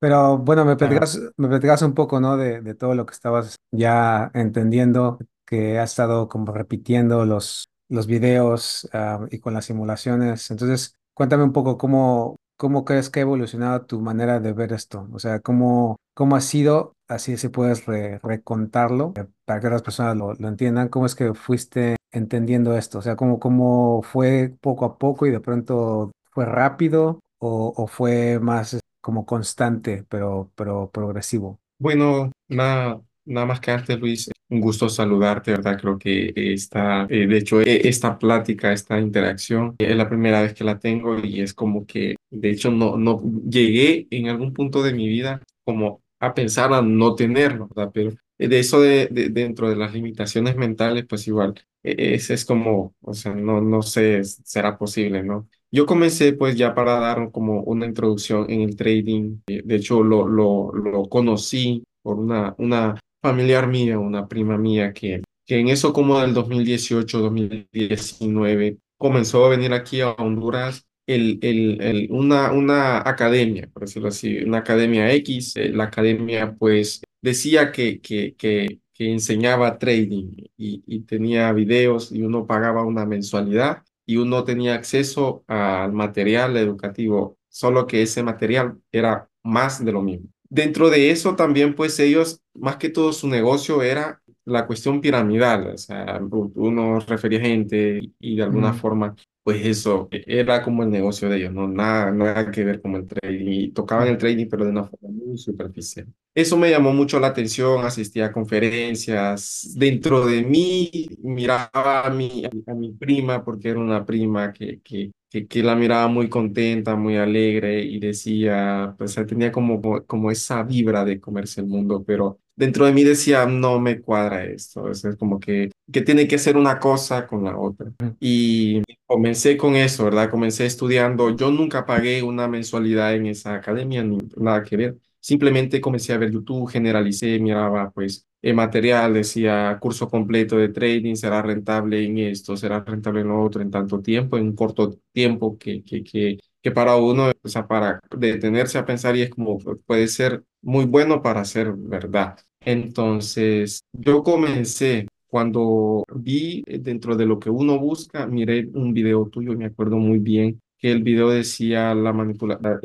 Pero 0.00 0.38
bueno, 0.38 0.64
me 0.64 0.72
Ah, 0.72 0.76
platicas, 0.78 1.20
me 1.36 1.48
platicas 1.48 1.82
un 1.82 1.94
poco, 1.94 2.20
¿no? 2.20 2.36
De, 2.38 2.62
de 2.62 2.74
todo 2.74 2.94
lo 2.94 3.06
que 3.06 3.12
estabas 3.14 3.56
ya 3.70 4.30
entendiendo, 4.34 5.18
que 5.46 5.78
has 5.78 5.90
estado 5.90 6.28
como 6.28 6.52
repitiendo 6.52 7.26
los, 7.26 7.68
los 7.88 8.06
videos, 8.06 8.88
ah, 8.94 9.26
y 9.30 9.40
con 9.40 9.54
las 9.54 9.66
simulaciones. 9.66 10.50
Entonces, 10.50 10.96
cuéntame 11.14 11.44
un 11.44 11.52
poco 11.52 11.76
cómo, 11.78 12.36
cómo 12.56 12.84
crees 12.86 13.10
que 13.10 13.20
ha 13.20 13.22
evolucionado 13.22 13.84
tu 13.86 14.00
manera 14.00 14.40
de 14.40 14.52
ver 14.54 14.72
esto. 14.72 15.06
O 15.12 15.18
sea, 15.18 15.40
cómo, 15.40 15.96
cómo 16.14 16.36
ha 16.36 16.40
sido, 16.40 16.94
así 17.08 17.36
si 17.36 17.48
puedes 17.50 17.84
re- 17.86 18.18
recontarlo, 18.22 19.12
eh, 19.16 19.26
para 19.44 19.60
que 19.60 19.66
otras 19.66 19.82
personas 19.82 20.16
lo, 20.16 20.32
lo 20.34 20.48
entiendan, 20.48 20.88
cómo 20.88 21.06
es 21.06 21.14
que 21.14 21.34
fuiste 21.34 21.96
entendiendo 22.12 22.76
esto. 22.76 22.98
O 22.98 23.02
sea, 23.02 23.16
cómo, 23.16 23.38
cómo 23.38 24.02
fue 24.02 24.56
poco 24.62 24.84
a 24.86 24.98
poco 24.98 25.26
y 25.26 25.30
de 25.30 25.40
pronto 25.40 26.10
fue 26.32 26.46
rápido 26.46 27.20
o, 27.38 27.72
o 27.76 27.86
fue 27.86 28.38
más 28.40 28.78
como 29.00 29.26
constante, 29.26 30.04
pero, 30.08 30.50
pero 30.54 30.90
progresivo. 30.90 31.60
bueno, 31.78 32.30
nada, 32.48 33.00
nada 33.24 33.46
más 33.46 33.60
que 33.60 33.70
antes, 33.70 33.98
Luis, 33.98 34.30
un 34.48 34.60
gusto 34.60 34.88
saludarte, 34.88 35.52
¿verdad? 35.52 35.78
Creo 35.80 35.98
que 35.98 36.32
esta, 36.36 37.06
eh, 37.08 37.26
de 37.26 37.38
hecho, 37.38 37.60
e- 37.60 37.88
esta 37.88 38.18
plática, 38.18 38.72
esta 38.72 38.98
interacción, 39.00 39.76
es 39.78 39.96
la 39.96 40.08
primera 40.08 40.42
vez 40.42 40.54
que 40.54 40.64
la 40.64 40.78
tengo 40.78 41.18
y 41.18 41.40
es 41.40 41.54
como 41.54 41.86
que, 41.86 42.16
de 42.30 42.50
hecho, 42.50 42.70
no, 42.70 42.96
no 42.96 43.22
llegué 43.48 44.08
en 44.10 44.28
algún 44.28 44.52
punto 44.52 44.82
de 44.82 44.92
mi 44.92 45.08
vida 45.08 45.42
como 45.64 46.02
a 46.18 46.34
pensar 46.34 46.72
a 46.74 46.82
no 46.82 47.14
tenerlo, 47.14 47.68
¿verdad? 47.74 47.90
Pero 47.94 48.12
de 48.38 48.58
eso 48.58 48.80
de, 48.80 49.06
de- 49.10 49.28
dentro 49.30 49.68
de 49.70 49.76
las 49.76 49.92
limitaciones 49.94 50.56
mentales, 50.56 51.06
pues 51.08 51.26
igual, 51.28 51.54
e- 51.82 52.14
ese 52.14 52.34
es 52.34 52.44
como, 52.44 52.94
o 53.00 53.14
sea, 53.14 53.34
no, 53.34 53.60
no 53.60 53.82
sé, 53.82 54.22
será 54.24 54.76
posible, 54.78 55.22
¿no? 55.22 55.48
Yo 55.72 55.86
comencé 55.86 56.32
pues 56.32 56.56
ya 56.56 56.74
para 56.74 56.98
dar 56.98 57.30
como 57.30 57.62
una 57.62 57.86
introducción 57.86 58.50
en 58.50 58.62
el 58.62 58.76
trading. 58.76 59.38
eh, 59.46 59.62
De 59.64 59.76
hecho, 59.76 60.02
lo, 60.02 60.26
lo, 60.26 60.72
lo 60.72 61.04
conocí 61.08 61.84
por 62.02 62.18
una, 62.18 62.54
una 62.58 62.98
familiar 63.22 63.68
mía, 63.68 63.98
una 63.98 64.26
prima 64.26 64.58
mía, 64.58 64.92
que, 64.92 65.22
que 65.46 65.58
en 65.60 65.68
eso 65.68 65.92
como 65.92 66.20
del 66.20 66.34
2018, 66.34 67.20
2019, 67.20 68.78
comenzó 68.98 69.44
a 69.44 69.50
venir 69.50 69.72
aquí 69.72 70.00
a 70.00 70.10
Honduras 70.12 70.84
el, 71.06 71.38
el, 71.42 71.80
el, 71.82 72.08
una, 72.10 72.52
una 72.52 72.98
academia, 73.08 73.68
por 73.72 73.82
decirlo 73.82 74.08
así, 74.08 74.38
una 74.38 74.58
academia 74.58 75.12
X. 75.14 75.56
eh, 75.56 75.70
La 75.70 75.84
academia 75.84 76.54
pues 76.58 77.02
decía 77.22 77.70
que, 77.72 78.00
que, 78.00 78.34
que, 78.36 78.80
que 78.92 79.12
enseñaba 79.12 79.78
trading 79.78 80.32
y, 80.56 80.82
y 80.86 81.00
tenía 81.02 81.52
videos 81.52 82.10
y 82.12 82.22
uno 82.22 82.46
pagaba 82.46 82.84
una 82.84 83.06
mensualidad 83.06 83.82
y 84.12 84.16
uno 84.16 84.44
tenía 84.44 84.74
acceso 84.74 85.44
al 85.46 85.92
material 85.92 86.56
educativo, 86.56 87.38
solo 87.48 87.86
que 87.86 88.02
ese 88.02 88.22
material 88.22 88.80
era 88.92 89.28
más 89.44 89.84
de 89.84 89.92
lo 89.92 90.02
mismo. 90.02 90.28
Dentro 90.48 90.90
de 90.90 91.10
eso 91.10 91.36
también, 91.36 91.74
pues 91.74 91.98
ellos, 92.00 92.40
más 92.54 92.76
que 92.76 92.88
todo 92.90 93.12
su 93.12 93.28
negocio 93.28 93.82
era 93.82 94.20
la 94.44 94.66
cuestión 94.66 95.00
piramidal, 95.00 95.68
o 95.74 95.78
sea, 95.78 96.20
uno 96.54 96.98
refería 97.00 97.40
gente 97.40 98.00
y 98.18 98.36
de 98.36 98.42
alguna 98.42 98.72
Mm, 98.72 98.74
forma, 98.74 99.14
pues 99.50 99.66
eso 99.66 100.08
era 100.10 100.62
como 100.62 100.82
el 100.82 100.90
negocio 100.90 101.28
de 101.28 101.38
ellos, 101.38 101.52
no 101.52 101.66
nada, 101.68 102.10
nada 102.12 102.50
que 102.50 102.64
ver 102.64 102.80
con 102.80 102.94
el 102.94 103.06
trading, 103.06 103.46
y 103.52 103.72
tocaban 103.72 104.08
el 104.08 104.18
trading, 104.18 104.46
pero 104.48 104.64
de 104.64 104.70
una 104.70 104.84
forma 104.84 105.08
muy 105.10 105.36
superficial. 105.38 106.06
Eso 106.34 106.56
me 106.56 106.70
llamó 106.70 106.92
mucho 106.92 107.18
la 107.18 107.26
atención, 107.28 107.84
asistía 107.84 108.26
a 108.26 108.32
conferencias. 108.32 109.72
Dentro 109.76 110.24
de 110.26 110.42
mí 110.44 111.08
miraba 111.22 112.06
a 112.06 112.10
mi, 112.10 112.44
a 112.66 112.74
mi 112.74 112.92
prima, 112.92 113.44
porque 113.44 113.70
era 113.70 113.80
una 113.80 114.06
prima 114.06 114.52
que, 114.52 114.80
que, 114.80 115.10
que, 115.28 115.46
que 115.48 115.62
la 115.62 115.74
miraba 115.74 116.06
muy 116.08 116.28
contenta, 116.28 116.94
muy 116.96 117.16
alegre 117.16 117.82
y 117.82 117.98
decía, 117.98 118.94
pues 118.96 119.14
tenía 119.26 119.50
como, 119.50 119.80
como 120.06 120.30
esa 120.30 120.62
vibra 120.62 121.04
de 121.04 121.20
comerse 121.20 121.60
el 121.60 121.66
mundo, 121.66 122.04
pero 122.06 122.38
dentro 122.60 122.84
de 122.84 122.92
mí 122.92 123.04
decía, 123.04 123.46
no 123.46 123.80
me 123.80 124.00
cuadra 124.02 124.44
esto, 124.44 124.90
es 124.90 125.02
es 125.06 125.16
como 125.16 125.40
que, 125.40 125.70
que 125.90 126.02
tiene 126.02 126.28
que 126.28 126.38
ser 126.38 126.58
una 126.58 126.78
cosa 126.78 127.26
con 127.26 127.42
la 127.44 127.56
otra. 127.58 127.90
Y 128.20 128.82
comencé 129.06 129.56
con 129.56 129.76
eso, 129.76 130.04
¿verdad? 130.04 130.30
Comencé 130.30 130.66
estudiando. 130.66 131.34
Yo 131.34 131.50
nunca 131.50 131.86
pagué 131.86 132.22
una 132.22 132.48
mensualidad 132.48 133.14
en 133.14 133.26
esa 133.26 133.54
academia, 133.54 134.02
ni 134.04 134.18
nada 134.36 134.62
que 134.62 134.76
ver. 134.76 134.98
Simplemente 135.20 135.80
comencé 135.80 136.12
a 136.12 136.18
ver 136.18 136.30
YouTube, 136.30 136.70
generalicé, 136.70 137.38
miraba 137.38 137.90
pues 137.90 138.26
el 138.42 138.54
material, 138.54 139.14
decía 139.14 139.78
curso 139.80 140.08
completo 140.08 140.56
de 140.56 140.68
trading, 140.68 141.14
será 141.14 141.42
rentable 141.42 142.04
en 142.04 142.18
esto, 142.18 142.56
será 142.56 142.80
rentable 142.84 143.22
en 143.22 143.28
lo 143.28 143.42
otro, 143.42 143.62
en 143.62 143.70
tanto 143.70 144.00
tiempo, 144.02 144.36
en 144.38 144.44
un 144.44 144.54
corto 144.54 144.98
tiempo 145.12 145.56
que, 145.58 145.82
que, 145.82 146.02
que, 146.04 146.38
que 146.62 146.70
para 146.70 146.96
uno, 146.96 147.30
o 147.42 147.48
sea, 147.48 147.66
para 147.66 148.00
detenerse 148.16 148.78
a 148.78 148.84
pensar 148.86 149.16
y 149.16 149.22
es 149.22 149.30
como 149.30 149.58
puede 149.86 150.08
ser 150.08 150.44
muy 150.62 150.84
bueno 150.86 151.22
para 151.22 151.44
ser 151.44 151.72
verdad. 151.74 152.38
Entonces, 152.64 153.82
yo 153.92 154.22
comencé 154.22 155.08
cuando 155.28 156.04
vi 156.14 156.62
eh, 156.66 156.78
dentro 156.78 157.16
de 157.16 157.26
lo 157.26 157.38
que 157.38 157.50
uno 157.50 157.78
busca, 157.78 158.26
miré 158.26 158.68
un 158.74 158.92
video 158.92 159.26
tuyo 159.28 159.56
me 159.56 159.66
acuerdo 159.66 159.96
muy 159.96 160.18
bien 160.18 160.60
que 160.78 160.90
el 160.92 161.02
video 161.02 161.30
decía 161.30 161.94
la 161.94 162.12
manipulación 162.12 162.80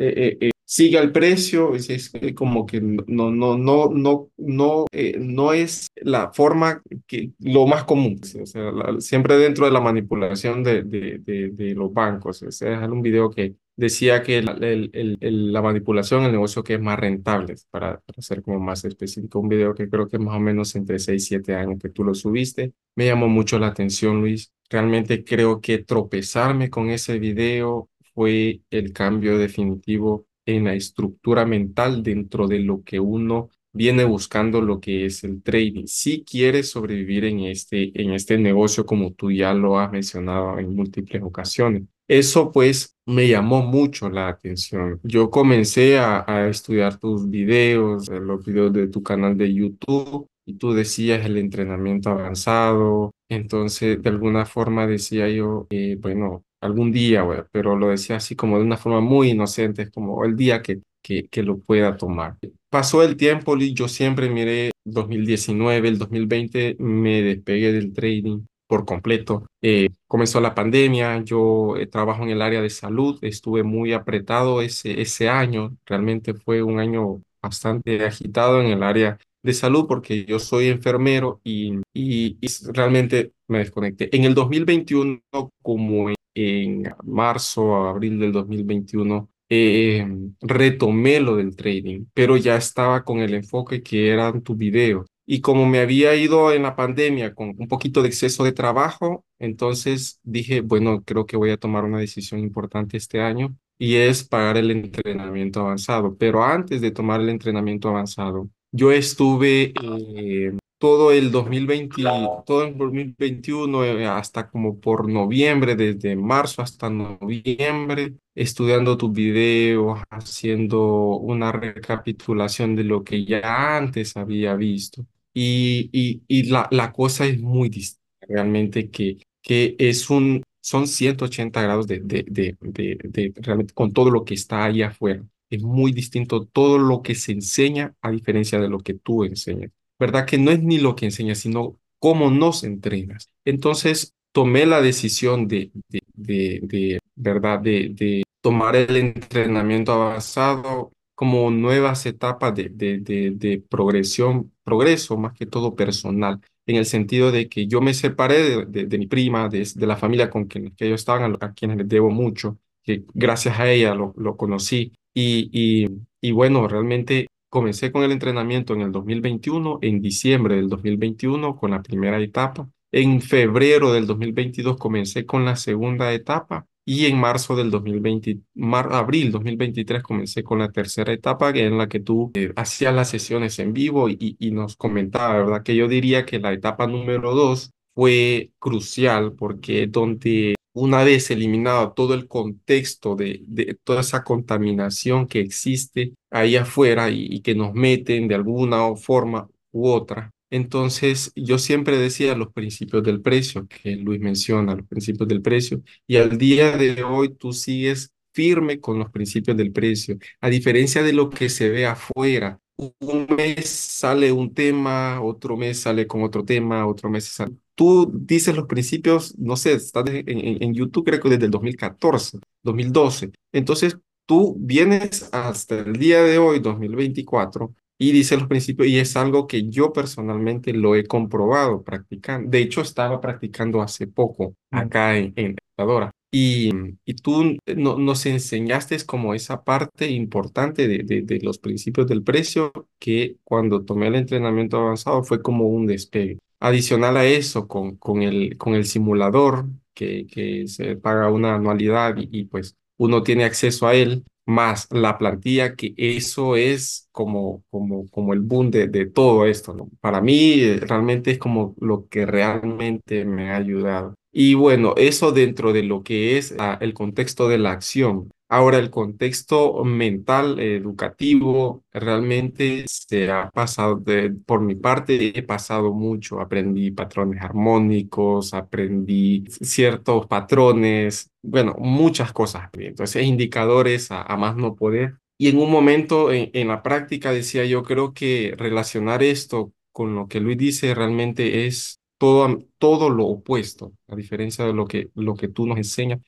sigue 0.65 0.97
al 0.97 1.11
precio, 1.11 1.75
es, 1.75 1.89
es 1.89 2.11
como 2.35 2.65
que 2.65 2.81
no, 2.81 3.31
no, 3.31 3.57
no, 3.57 3.89
no, 3.89 4.29
no, 4.37 4.85
eh, 4.91 5.15
no 5.19 5.53
es 5.53 5.87
la 5.95 6.31
forma 6.33 6.81
que 7.07 7.31
lo 7.39 7.67
más 7.67 7.83
común, 7.83 8.19
¿sí? 8.23 8.39
o 8.41 8.45
sea, 8.45 8.71
la- 8.71 8.99
siempre 8.99 9.37
dentro 9.37 9.65
de 9.65 9.71
la 9.71 9.79
manipulación 9.81 10.63
de, 10.63 10.83
de, 10.83 11.19
de, 11.19 11.49
de 11.51 11.75
los 11.75 11.93
bancos. 11.93 12.41
O 12.43 12.51
sea, 12.51 12.83
es 12.83 12.89
un 12.89 13.01
video 13.01 13.29
que 13.29 13.55
decía 13.75 14.23
que 14.23 14.37
el, 14.39 14.63
el, 14.63 15.17
el- 15.21 15.51
la 15.53 15.61
manipulación, 15.61 16.23
el 16.23 16.31
negocio 16.31 16.63
que 16.63 16.75
es 16.75 16.81
más 16.81 16.99
rentable, 16.99 17.55
para, 17.71 17.99
para 18.01 18.21
ser 18.21 18.41
como 18.41 18.59
más 18.59 18.85
específico, 18.85 19.39
un 19.39 19.49
video 19.49 19.73
que 19.73 19.89
creo 19.89 20.07
que 20.07 20.19
más 20.19 20.35
o 20.37 20.39
menos 20.39 20.75
entre 20.75 20.99
6 20.99 21.25
7 21.25 21.55
años 21.55 21.79
que 21.81 21.89
tú 21.89 22.03
lo 22.03 22.13
subiste, 22.13 22.73
me 22.95 23.05
llamó 23.07 23.27
mucho 23.27 23.59
la 23.59 23.67
atención, 23.67 24.21
Luis. 24.21 24.51
Realmente 24.69 25.23
creo 25.23 25.61
que 25.61 25.79
tropezarme 25.79 26.69
con 26.69 26.89
ese 26.89 27.19
video 27.19 27.89
fue 28.13 28.61
el 28.69 28.93
cambio 28.93 29.37
definitivo 29.37 30.27
en 30.45 30.65
la 30.65 30.73
estructura 30.75 31.45
mental 31.45 32.03
dentro 32.03 32.47
de 32.47 32.59
lo 32.59 32.83
que 32.83 32.99
uno 32.99 33.49
viene 33.73 34.05
buscando, 34.05 34.61
lo 34.61 34.79
que 34.79 35.05
es 35.05 35.23
el 35.23 35.41
trading. 35.43 35.85
Si 35.87 36.23
quieres 36.23 36.69
sobrevivir 36.71 37.25
en 37.25 37.41
este, 37.41 37.91
en 38.01 38.13
este 38.13 38.37
negocio, 38.37 38.85
como 38.85 39.13
tú 39.13 39.31
ya 39.31 39.53
lo 39.53 39.79
has 39.79 39.91
mencionado 39.91 40.57
en 40.59 40.73
múltiples 40.75 41.21
ocasiones. 41.23 41.83
Eso 42.07 42.51
pues 42.51 42.95
me 43.07 43.27
llamó 43.27 43.63
mucho 43.63 44.09
la 44.09 44.27
atención. 44.27 44.99
Yo 45.03 45.29
comencé 45.31 45.97
a, 45.97 46.47
estudiar 46.49 46.99
tus 46.99 47.29
videos, 47.29 48.09
eh, 48.09 48.19
los 48.19 48.45
videos 48.45 48.73
de 48.73 48.87
tu 48.87 49.01
canal 49.01 49.37
de 49.37 49.53
YouTube 49.53 50.27
y 50.45 50.55
tú 50.55 50.73
decías 50.73 51.25
el 51.25 51.37
entrenamiento 51.37 52.09
avanzado. 52.09 53.11
Entonces, 53.29 54.01
de 54.01 54.09
alguna 54.09 54.45
forma 54.45 54.85
decía 54.85 55.27
yo, 55.29 55.65
eh, 55.71 55.97
bueno, 55.99 56.43
algún 56.61 56.91
día, 56.91 57.25
pero 57.51 57.75
lo 57.75 57.89
decía 57.89 58.17
así 58.17 58.35
como 58.35 58.57
de 58.57 58.65
una 58.65 58.77
forma 58.77 59.01
muy 59.01 59.31
inocente, 59.31 59.83
es 59.83 59.91
como 59.91 60.23
el 60.25 60.35
día 60.35 60.61
que, 60.61 60.81
que, 61.03 61.27
que 61.27 61.43
lo 61.43 61.59
pueda 61.59 61.97
tomar. 61.97 62.37
Pasó 62.69 63.03
el 63.03 63.17
tiempo 63.17 63.57
y 63.57 63.73
yo 63.73 63.87
siempre 63.87 64.29
miré 64.29 64.71
2019, 64.85 65.87
el 65.87 65.97
2020 65.97 66.75
me 66.79 67.21
despegué 67.23 67.71
del 67.71 67.93
trading 67.93 68.41
por 68.75 68.85
completo. 68.85 69.47
Eh, 69.61 69.87
comenzó 70.05 70.41
la 70.41 70.53
pandemia, 70.53 71.23
yo 71.23 71.77
eh, 71.77 71.87
trabajo 71.87 72.23
en 72.23 72.29
el 72.31 72.41
área 72.41 72.61
de 72.61 72.69
salud, 72.69 73.17
estuve 73.21 73.63
muy 73.63 73.93
apretado 73.93 74.61
ese, 74.61 75.01
ese 75.01 75.29
año, 75.29 75.77
realmente 75.85 76.33
fue 76.33 76.61
un 76.61 76.79
año 76.79 77.21
bastante 77.41 78.03
agitado 78.03 78.61
en 78.61 78.67
el 78.67 78.83
área 78.83 79.17
de 79.43 79.53
salud 79.53 79.85
porque 79.87 80.25
yo 80.25 80.39
soy 80.39 80.67
enfermero 80.67 81.39
y, 81.41 81.79
y, 81.93 82.37
realmente 82.73 83.31
me 83.47 83.59
desconecté. 83.59 84.13
En 84.13 84.25
el 84.25 84.33
2021, 84.33 85.21
como 85.61 86.09
en 86.33 86.83
marzo 87.05 87.75
a 87.77 87.91
abril 87.91 88.19
del 88.19 88.33
2021, 88.33 89.29
eh, 89.49 90.05
retomé 90.41 91.21
lo 91.21 91.37
del 91.37 91.55
trading, 91.55 92.07
pero 92.13 92.35
ya 92.35 92.57
estaba 92.57 93.05
con 93.05 93.19
el 93.19 93.35
enfoque 93.35 93.81
que 93.81 94.09
eran 94.09 94.41
tus 94.41 94.57
videos. 94.57 95.05
Y 95.25 95.41
como 95.41 95.65
me 95.65 95.79
había 95.79 96.15
ido 96.15 96.51
en 96.51 96.63
la 96.63 96.75
pandemia 96.75 97.33
con 97.33 97.55
un 97.57 97.67
poquito 97.67 98.01
de 98.01 98.09
exceso 98.09 98.43
de 98.43 98.51
trabajo, 98.51 99.25
entonces 99.39 100.19
dije, 100.23 100.61
bueno, 100.61 101.03
creo 101.03 101.25
que 101.25 101.37
voy 101.37 101.49
a 101.51 101.57
tomar 101.57 101.83
una 101.83 101.99
decisión 101.99 102.39
importante 102.41 102.97
este 102.97 103.21
año 103.21 103.55
y 103.77 103.95
es 103.95 104.23
pagar 104.23 104.57
el 104.57 104.71
entrenamiento 104.71 105.61
avanzado. 105.61 106.15
Pero 106.17 106.43
antes 106.43 106.81
de 106.81 106.91
tomar 106.91 107.21
el 107.21 107.29
entrenamiento 107.29 107.89
avanzado, 107.89 108.49
yo 108.71 108.91
estuve 108.91 109.73
eh, 109.81 110.51
todo 110.77 111.11
el 111.11 111.31
2020, 111.31 112.03
todo 112.45 112.63
el 112.65 112.77
2021, 112.77 113.83
eh, 113.85 114.05
hasta 114.07 114.49
como 114.49 114.79
por 114.79 115.09
noviembre, 115.09 115.75
desde 115.75 116.15
marzo 116.15 116.61
hasta 116.61 116.89
noviembre, 116.89 118.15
estudiando 118.35 118.97
tus 118.97 119.11
videos, 119.11 119.99
haciendo 120.09 121.17
una 121.17 121.51
recapitulación 121.51 122.75
de 122.75 122.83
lo 122.83 123.03
que 123.03 123.25
ya 123.25 123.77
antes 123.77 124.17
había 124.17 124.55
visto. 124.55 125.05
Y, 125.35 125.89
y, 125.91 126.23
y 126.29 126.43
la, 126.49 126.67
la 126.71 126.93
cosa 126.93 127.25
es 127.25 127.39
muy 127.41 127.69
distinta, 127.69 128.01
realmente 128.21 128.89
que, 128.89 129.17
que 129.41 129.75
es 129.79 130.09
un, 130.09 130.43
son 130.61 130.87
180 130.87 131.61
grados 131.61 131.87
de, 131.87 131.99
de, 131.99 132.25
de, 132.29 132.57
de, 132.61 132.97
de 133.03 133.33
realmente 133.41 133.73
con 133.73 133.91
todo 133.93 134.09
lo 134.11 134.23
que 134.25 134.33
está 134.33 134.63
ahí 134.65 134.81
afuera. 134.81 135.23
es 135.49 135.61
muy 135.61 135.91
distinto 135.91 136.45
todo 136.45 136.77
lo 136.77 137.01
que 137.01 137.15
se 137.15 137.33
enseña 137.33 137.93
a 138.01 138.11
diferencia 138.11 138.59
de 138.59 138.69
lo 138.69 138.79
que 138.79 138.93
tú 138.95 139.25
enseñas. 139.25 139.71
¿Verdad? 139.99 140.25
Que 140.25 140.37
no 140.37 140.51
es 140.51 140.61
ni 140.63 140.79
lo 140.79 140.95
que 140.95 141.05
enseñas, 141.05 141.39
sino 141.39 141.79
cómo 141.99 142.31
nos 142.31 142.63
entrenas. 142.63 143.29
Entonces, 143.45 144.13
tomé 144.33 144.65
la 144.65 144.81
decisión 144.81 145.47
de, 145.47 145.71
de, 145.89 146.01
de, 146.13 146.59
de 146.63 146.99
¿verdad? 147.15 147.59
De, 147.59 147.89
de 147.93 148.23
tomar 148.41 148.75
el 148.75 148.95
entrenamiento 148.97 149.93
avanzado 149.93 150.91
como 151.15 151.49
nuevas 151.49 152.05
etapas 152.05 152.53
de, 152.53 152.69
de, 152.69 152.99
de, 152.99 153.63
progresión, 153.69 154.51
progreso 154.63 155.17
más 155.17 155.33
que 155.33 155.45
todo 155.45 155.75
personal, 155.75 156.41
en 156.67 156.75
el 156.75 156.85
sentido 156.85 157.31
de 157.31 157.47
que 157.49 157.67
yo 157.67 157.81
me 157.81 157.93
separé 157.93 158.65
de, 158.65 158.97
mi 158.97 159.07
prima, 159.07 159.49
de, 159.49 159.65
la 159.77 159.97
familia 159.97 160.29
con 160.29 160.45
quien 160.45 160.71
que 160.75 160.89
yo 160.89 160.95
estaba, 160.95 161.25
a 161.25 161.53
quienes 161.53 161.77
les 161.77 161.87
debo 161.87 162.09
mucho, 162.09 162.59
que 162.83 163.05
gracias 163.13 163.59
a 163.59 163.71
ella 163.71 163.95
lo, 163.95 164.13
lo 164.17 164.35
conocí. 164.37 164.93
Y, 165.13 165.49
y, 165.53 165.87
y 166.21 166.31
bueno, 166.31 166.67
realmente 166.67 167.27
comencé 167.49 167.91
con 167.91 168.03
el 168.03 168.11
entrenamiento 168.11 168.73
en 168.73 168.81
el 168.81 168.91
2021, 168.91 169.79
en 169.81 170.01
diciembre 170.01 170.57
del 170.57 170.67
2021 170.69 171.55
con 171.55 171.71
la 171.71 171.81
primera 171.81 172.19
etapa. 172.19 172.69
En 172.91 173.21
febrero 173.21 173.93
del 173.93 174.07
2022 174.07 174.77
comencé 174.77 175.25
con 175.25 175.45
la 175.45 175.55
segunda 175.55 176.13
etapa 176.13 176.67
y 176.85 177.07
en 177.07 177.19
marzo 177.19 177.55
del 177.55 177.71
2020, 177.71 178.41
mar, 178.53 178.89
abril 178.93 179.31
2023 179.31 180.03
comencé 180.03 180.43
con 180.43 180.59
la 180.59 180.71
tercera 180.71 181.11
etapa 181.11 181.49
en 181.49 181.77
la 181.77 181.89
que 181.89 181.99
tú 181.99 182.31
eh, 182.35 182.53
hacías 182.55 182.93
las 182.93 183.09
sesiones 183.09 183.57
en 183.59 183.73
vivo 183.73 184.07
y, 184.07 184.37
y 184.39 184.51
nos 184.51 184.75
comentaba, 184.75 185.37
¿verdad? 185.37 185.63
Que 185.63 185.75
yo 185.75 185.87
diría 185.87 186.25
que 186.25 186.39
la 186.39 186.53
etapa 186.53 186.85
número 186.85 187.33
dos 187.33 187.71
fue 187.95 188.51
crucial 188.59 189.33
porque 189.33 189.87
donde 189.87 190.55
una 190.73 191.03
vez 191.03 191.31
eliminado 191.31 191.93
todo 191.93 192.13
el 192.13 192.27
contexto 192.27 193.15
de, 193.15 193.43
de 193.47 193.77
toda 193.83 194.01
esa 194.01 194.23
contaminación 194.23 195.27
que 195.27 195.39
existe 195.39 196.13
ahí 196.29 196.55
afuera 196.57 197.09
y, 197.09 197.27
y 197.29 197.41
que 197.41 197.55
nos 197.55 197.73
meten 197.73 198.27
de 198.27 198.35
alguna 198.35 198.95
forma 198.95 199.49
u 199.71 199.87
otra, 199.87 200.31
entonces, 200.55 201.33
yo 201.35 201.57
siempre 201.57 201.97
decía 201.97 202.33
los 202.33 202.53
principios 202.53 203.03
del 203.03 203.21
precio, 203.21 203.67
que 203.67 203.97
Luis 203.97 204.21
menciona, 204.21 204.73
los 204.73 204.87
principios 204.87 205.27
del 205.27 205.41
precio, 205.41 205.81
y 206.07 206.15
al 206.15 206.37
día 206.37 206.77
de 206.77 207.03
hoy 207.03 207.35
tú 207.35 207.51
sigues 207.51 208.13
firme 208.33 208.79
con 208.79 208.97
los 208.97 209.11
principios 209.11 209.57
del 209.57 209.73
precio, 209.73 210.17
a 210.39 210.49
diferencia 210.49 211.03
de 211.03 211.11
lo 211.11 211.29
que 211.29 211.49
se 211.49 211.69
ve 211.69 211.85
afuera. 211.85 212.57
Un 212.77 213.27
mes 213.35 213.67
sale 213.67 214.31
un 214.31 214.53
tema, 214.53 215.21
otro 215.21 215.57
mes 215.57 215.81
sale 215.81 216.07
con 216.07 216.23
otro 216.23 216.45
tema, 216.45 216.87
otro 216.87 217.09
mes 217.09 217.25
sale. 217.25 217.55
Tú 217.75 218.09
dices 218.13 218.55
los 218.55 218.67
principios, 218.67 219.37
no 219.37 219.57
sé, 219.57 219.73
estás 219.73 220.05
en, 220.07 220.73
YouTube 220.73 221.05
creo 221.05 221.19
que 221.19 221.29
desde 221.29 221.45
el 221.45 221.51
2014, 221.51 222.39
2012. 222.63 223.31
Entonces, 223.51 223.97
tú 224.25 224.55
vienes 224.57 225.27
hasta 225.33 225.79
el 225.79 225.97
día 225.97 226.21
de 226.23 226.37
hoy, 226.37 226.59
2024, 226.59 227.73
y 227.97 228.11
dice 228.11 228.37
los 228.37 228.47
principios, 228.47 228.87
y 228.89 228.99
es 228.99 229.15
algo 229.15 229.47
que 229.47 229.69
yo 229.69 229.93
personalmente 229.93 230.73
lo 230.73 230.95
he 230.95 231.05
comprobado 231.05 231.83
practicando. 231.83 232.49
De 232.49 232.59
hecho, 232.59 232.81
estaba 232.81 233.21
practicando 233.21 233.81
hace 233.81 234.07
poco 234.07 234.55
acá 234.71 235.17
en, 235.17 235.33
en 235.35 235.55
Ecuador. 235.73 236.11
Y, 236.31 236.71
y 237.05 237.13
tú 237.13 237.55
no, 237.77 237.97
nos 237.97 238.25
enseñaste 238.25 238.97
como 239.05 239.33
esa 239.33 239.63
parte 239.63 240.09
importante 240.11 240.87
de, 240.87 240.99
de, 241.03 241.21
de, 241.21 241.39
los 241.39 241.59
principios 241.59 242.07
del 242.07 242.23
precio 242.23 242.73
que 242.99 243.37
cuando 243.45 243.85
tomé 243.85 244.07
el 244.07 244.15
entrenamiento 244.15 244.77
avanzado 244.77 245.23
fue 245.23 245.41
como 245.41 245.67
un 245.67 245.87
despegue. 245.87 246.39
Adicional 246.59 247.15
a 247.15 247.25
eso, 247.25 247.67
con, 247.69 247.95
con, 247.95 248.21
el, 248.21 248.57
con 248.57 248.75
el 248.75 248.85
simulador 248.85 249.67
que, 249.93 250.27
que 250.27 250.67
se 250.67 250.97
paga 250.97 251.31
una 251.31 251.55
anualidad 251.55 252.17
y, 252.17 252.27
y 252.31 252.43
pues 252.45 252.75
uno 252.97 253.23
tiene 253.23 253.45
acceso 253.45 253.87
a 253.87 253.95
él, 253.95 254.25
más 254.45 254.87
la 254.91 255.17
plantilla, 255.17 255.75
que 255.75 255.93
eso 255.97 256.55
es 256.55 257.07
como, 257.11 257.63
como, 257.69 258.07
como 258.09 258.33
el 258.33 258.41
boom 258.41 258.71
de, 258.71 258.87
de 258.87 259.05
todo 259.07 259.45
esto. 259.45 259.75
Para 260.01 260.21
mí 260.21 260.53
eh, 260.61 260.79
realmente 260.81 261.31
es 261.31 261.39
como 261.39 261.75
lo 261.79 262.07
que 262.09 262.25
realmente 262.25 263.25
me 263.25 263.51
ha 263.51 263.57
ayudado. 263.57 264.15
Y 264.31 264.53
bueno, 264.55 264.93
eso 264.97 265.31
dentro 265.31 265.71
de 265.73 265.83
lo 265.83 266.03
que 266.03 266.37
es 266.37 266.55
ah, 266.59 266.77
el 266.81 266.93
contexto 266.93 267.47
de 267.47 267.57
la 267.57 267.71
acción. 267.71 268.29
Ahora, 268.55 268.77
el 268.77 268.89
contexto 268.89 269.83
mental, 269.83 270.59
educativo, 270.61 271.83
realmente 271.91 272.85
se 272.87 273.29
ha 273.29 273.49
pasado, 273.51 274.01
por 274.45 274.61
mi 274.61 274.75
parte, 274.75 275.37
he 275.37 275.43
pasado 275.43 275.91
mucho. 275.93 276.39
Aprendí 276.39 276.91
patrones 276.91 277.41
armónicos, 277.41 278.53
aprendí 278.53 279.43
ciertos 279.61 280.27
patrones, 280.27 281.29
bueno, 281.41 281.75
muchas 281.79 282.31
cosas. 282.31 282.69
Entonces, 282.73 283.25
indicadores 283.25 284.09
a, 284.11 284.21
a 284.21 284.37
más 284.37 284.55
no 284.55 284.75
poder. 284.75 285.17
Y 285.37 285.49
en 285.49 285.57
un 285.57 285.69
momento 285.69 286.31
en, 286.31 286.49
en 286.53 286.69
la 286.69 286.81
práctica 286.81 287.31
decía 287.33 287.65
yo, 287.65 287.83
creo 287.83 288.13
que 288.13 288.53
relacionar 288.57 289.21
esto 289.21 289.73
con 289.91 290.15
lo 290.15 290.27
que 290.29 290.39
Luis 290.39 290.57
dice 290.57 290.93
realmente 290.95 291.67
es 291.67 291.99
todo, 292.17 292.59
todo 292.77 293.09
lo 293.09 293.25
opuesto, 293.25 293.91
a 294.07 294.15
diferencia 294.15 294.63
de 294.65 294.73
lo 294.73 294.85
que, 294.87 295.09
lo 295.15 295.35
que 295.35 295.49
tú 295.49 295.65
nos 295.67 295.77
enseñas. 295.77 296.19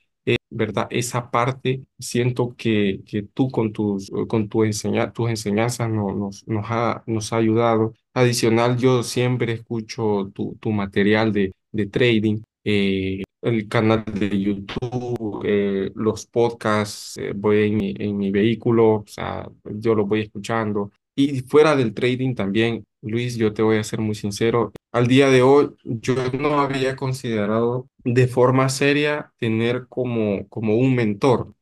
¿Verdad? 0.50 0.86
Esa 0.90 1.30
parte 1.30 1.82
siento 1.98 2.54
que, 2.56 3.00
que 3.06 3.22
tú 3.22 3.50
con 3.50 3.72
tus, 3.72 4.10
con 4.28 4.48
tu 4.48 4.64
enseña, 4.64 5.12
tus 5.12 5.30
enseñanzas 5.30 5.90
no, 5.90 6.12
nos, 6.14 6.46
nos, 6.48 6.64
ha, 6.68 7.02
nos 7.06 7.32
ha 7.32 7.36
ayudado. 7.36 7.94
Adicional, 8.14 8.76
yo 8.78 9.02
siempre 9.02 9.52
escucho 9.52 10.30
tu, 10.34 10.56
tu 10.60 10.70
material 10.72 11.32
de, 11.32 11.52
de 11.72 11.86
trading, 11.86 12.40
eh, 12.64 13.22
el 13.42 13.68
canal 13.68 14.04
de 14.04 14.40
YouTube, 14.40 15.42
eh, 15.44 15.90
los 15.94 16.26
podcasts, 16.26 17.16
eh, 17.18 17.32
voy 17.34 17.68
en 17.68 17.76
mi, 17.76 17.94
en 17.98 18.16
mi 18.16 18.30
vehículo, 18.30 18.94
o 18.96 19.04
sea, 19.06 19.48
yo 19.64 19.94
lo 19.94 20.06
voy 20.06 20.22
escuchando. 20.22 20.90
Y 21.14 21.40
fuera 21.42 21.74
del 21.76 21.94
trading 21.94 22.34
también, 22.34 22.84
Luis, 23.00 23.36
yo 23.36 23.52
te 23.54 23.62
voy 23.62 23.76
a 23.78 23.84
ser 23.84 24.00
muy 24.00 24.14
sincero, 24.14 24.72
al 24.92 25.06
día 25.06 25.28
de 25.30 25.42
hoy 25.42 25.70
yo 25.84 26.14
no 26.32 26.60
había 26.60 26.96
considerado 26.96 27.88
de 28.04 28.26
forma 28.26 28.68
seria 28.68 29.32
tener 29.38 29.86
como, 29.88 30.48
como 30.48 30.76
un 30.76 30.94
mentor. 30.94 31.54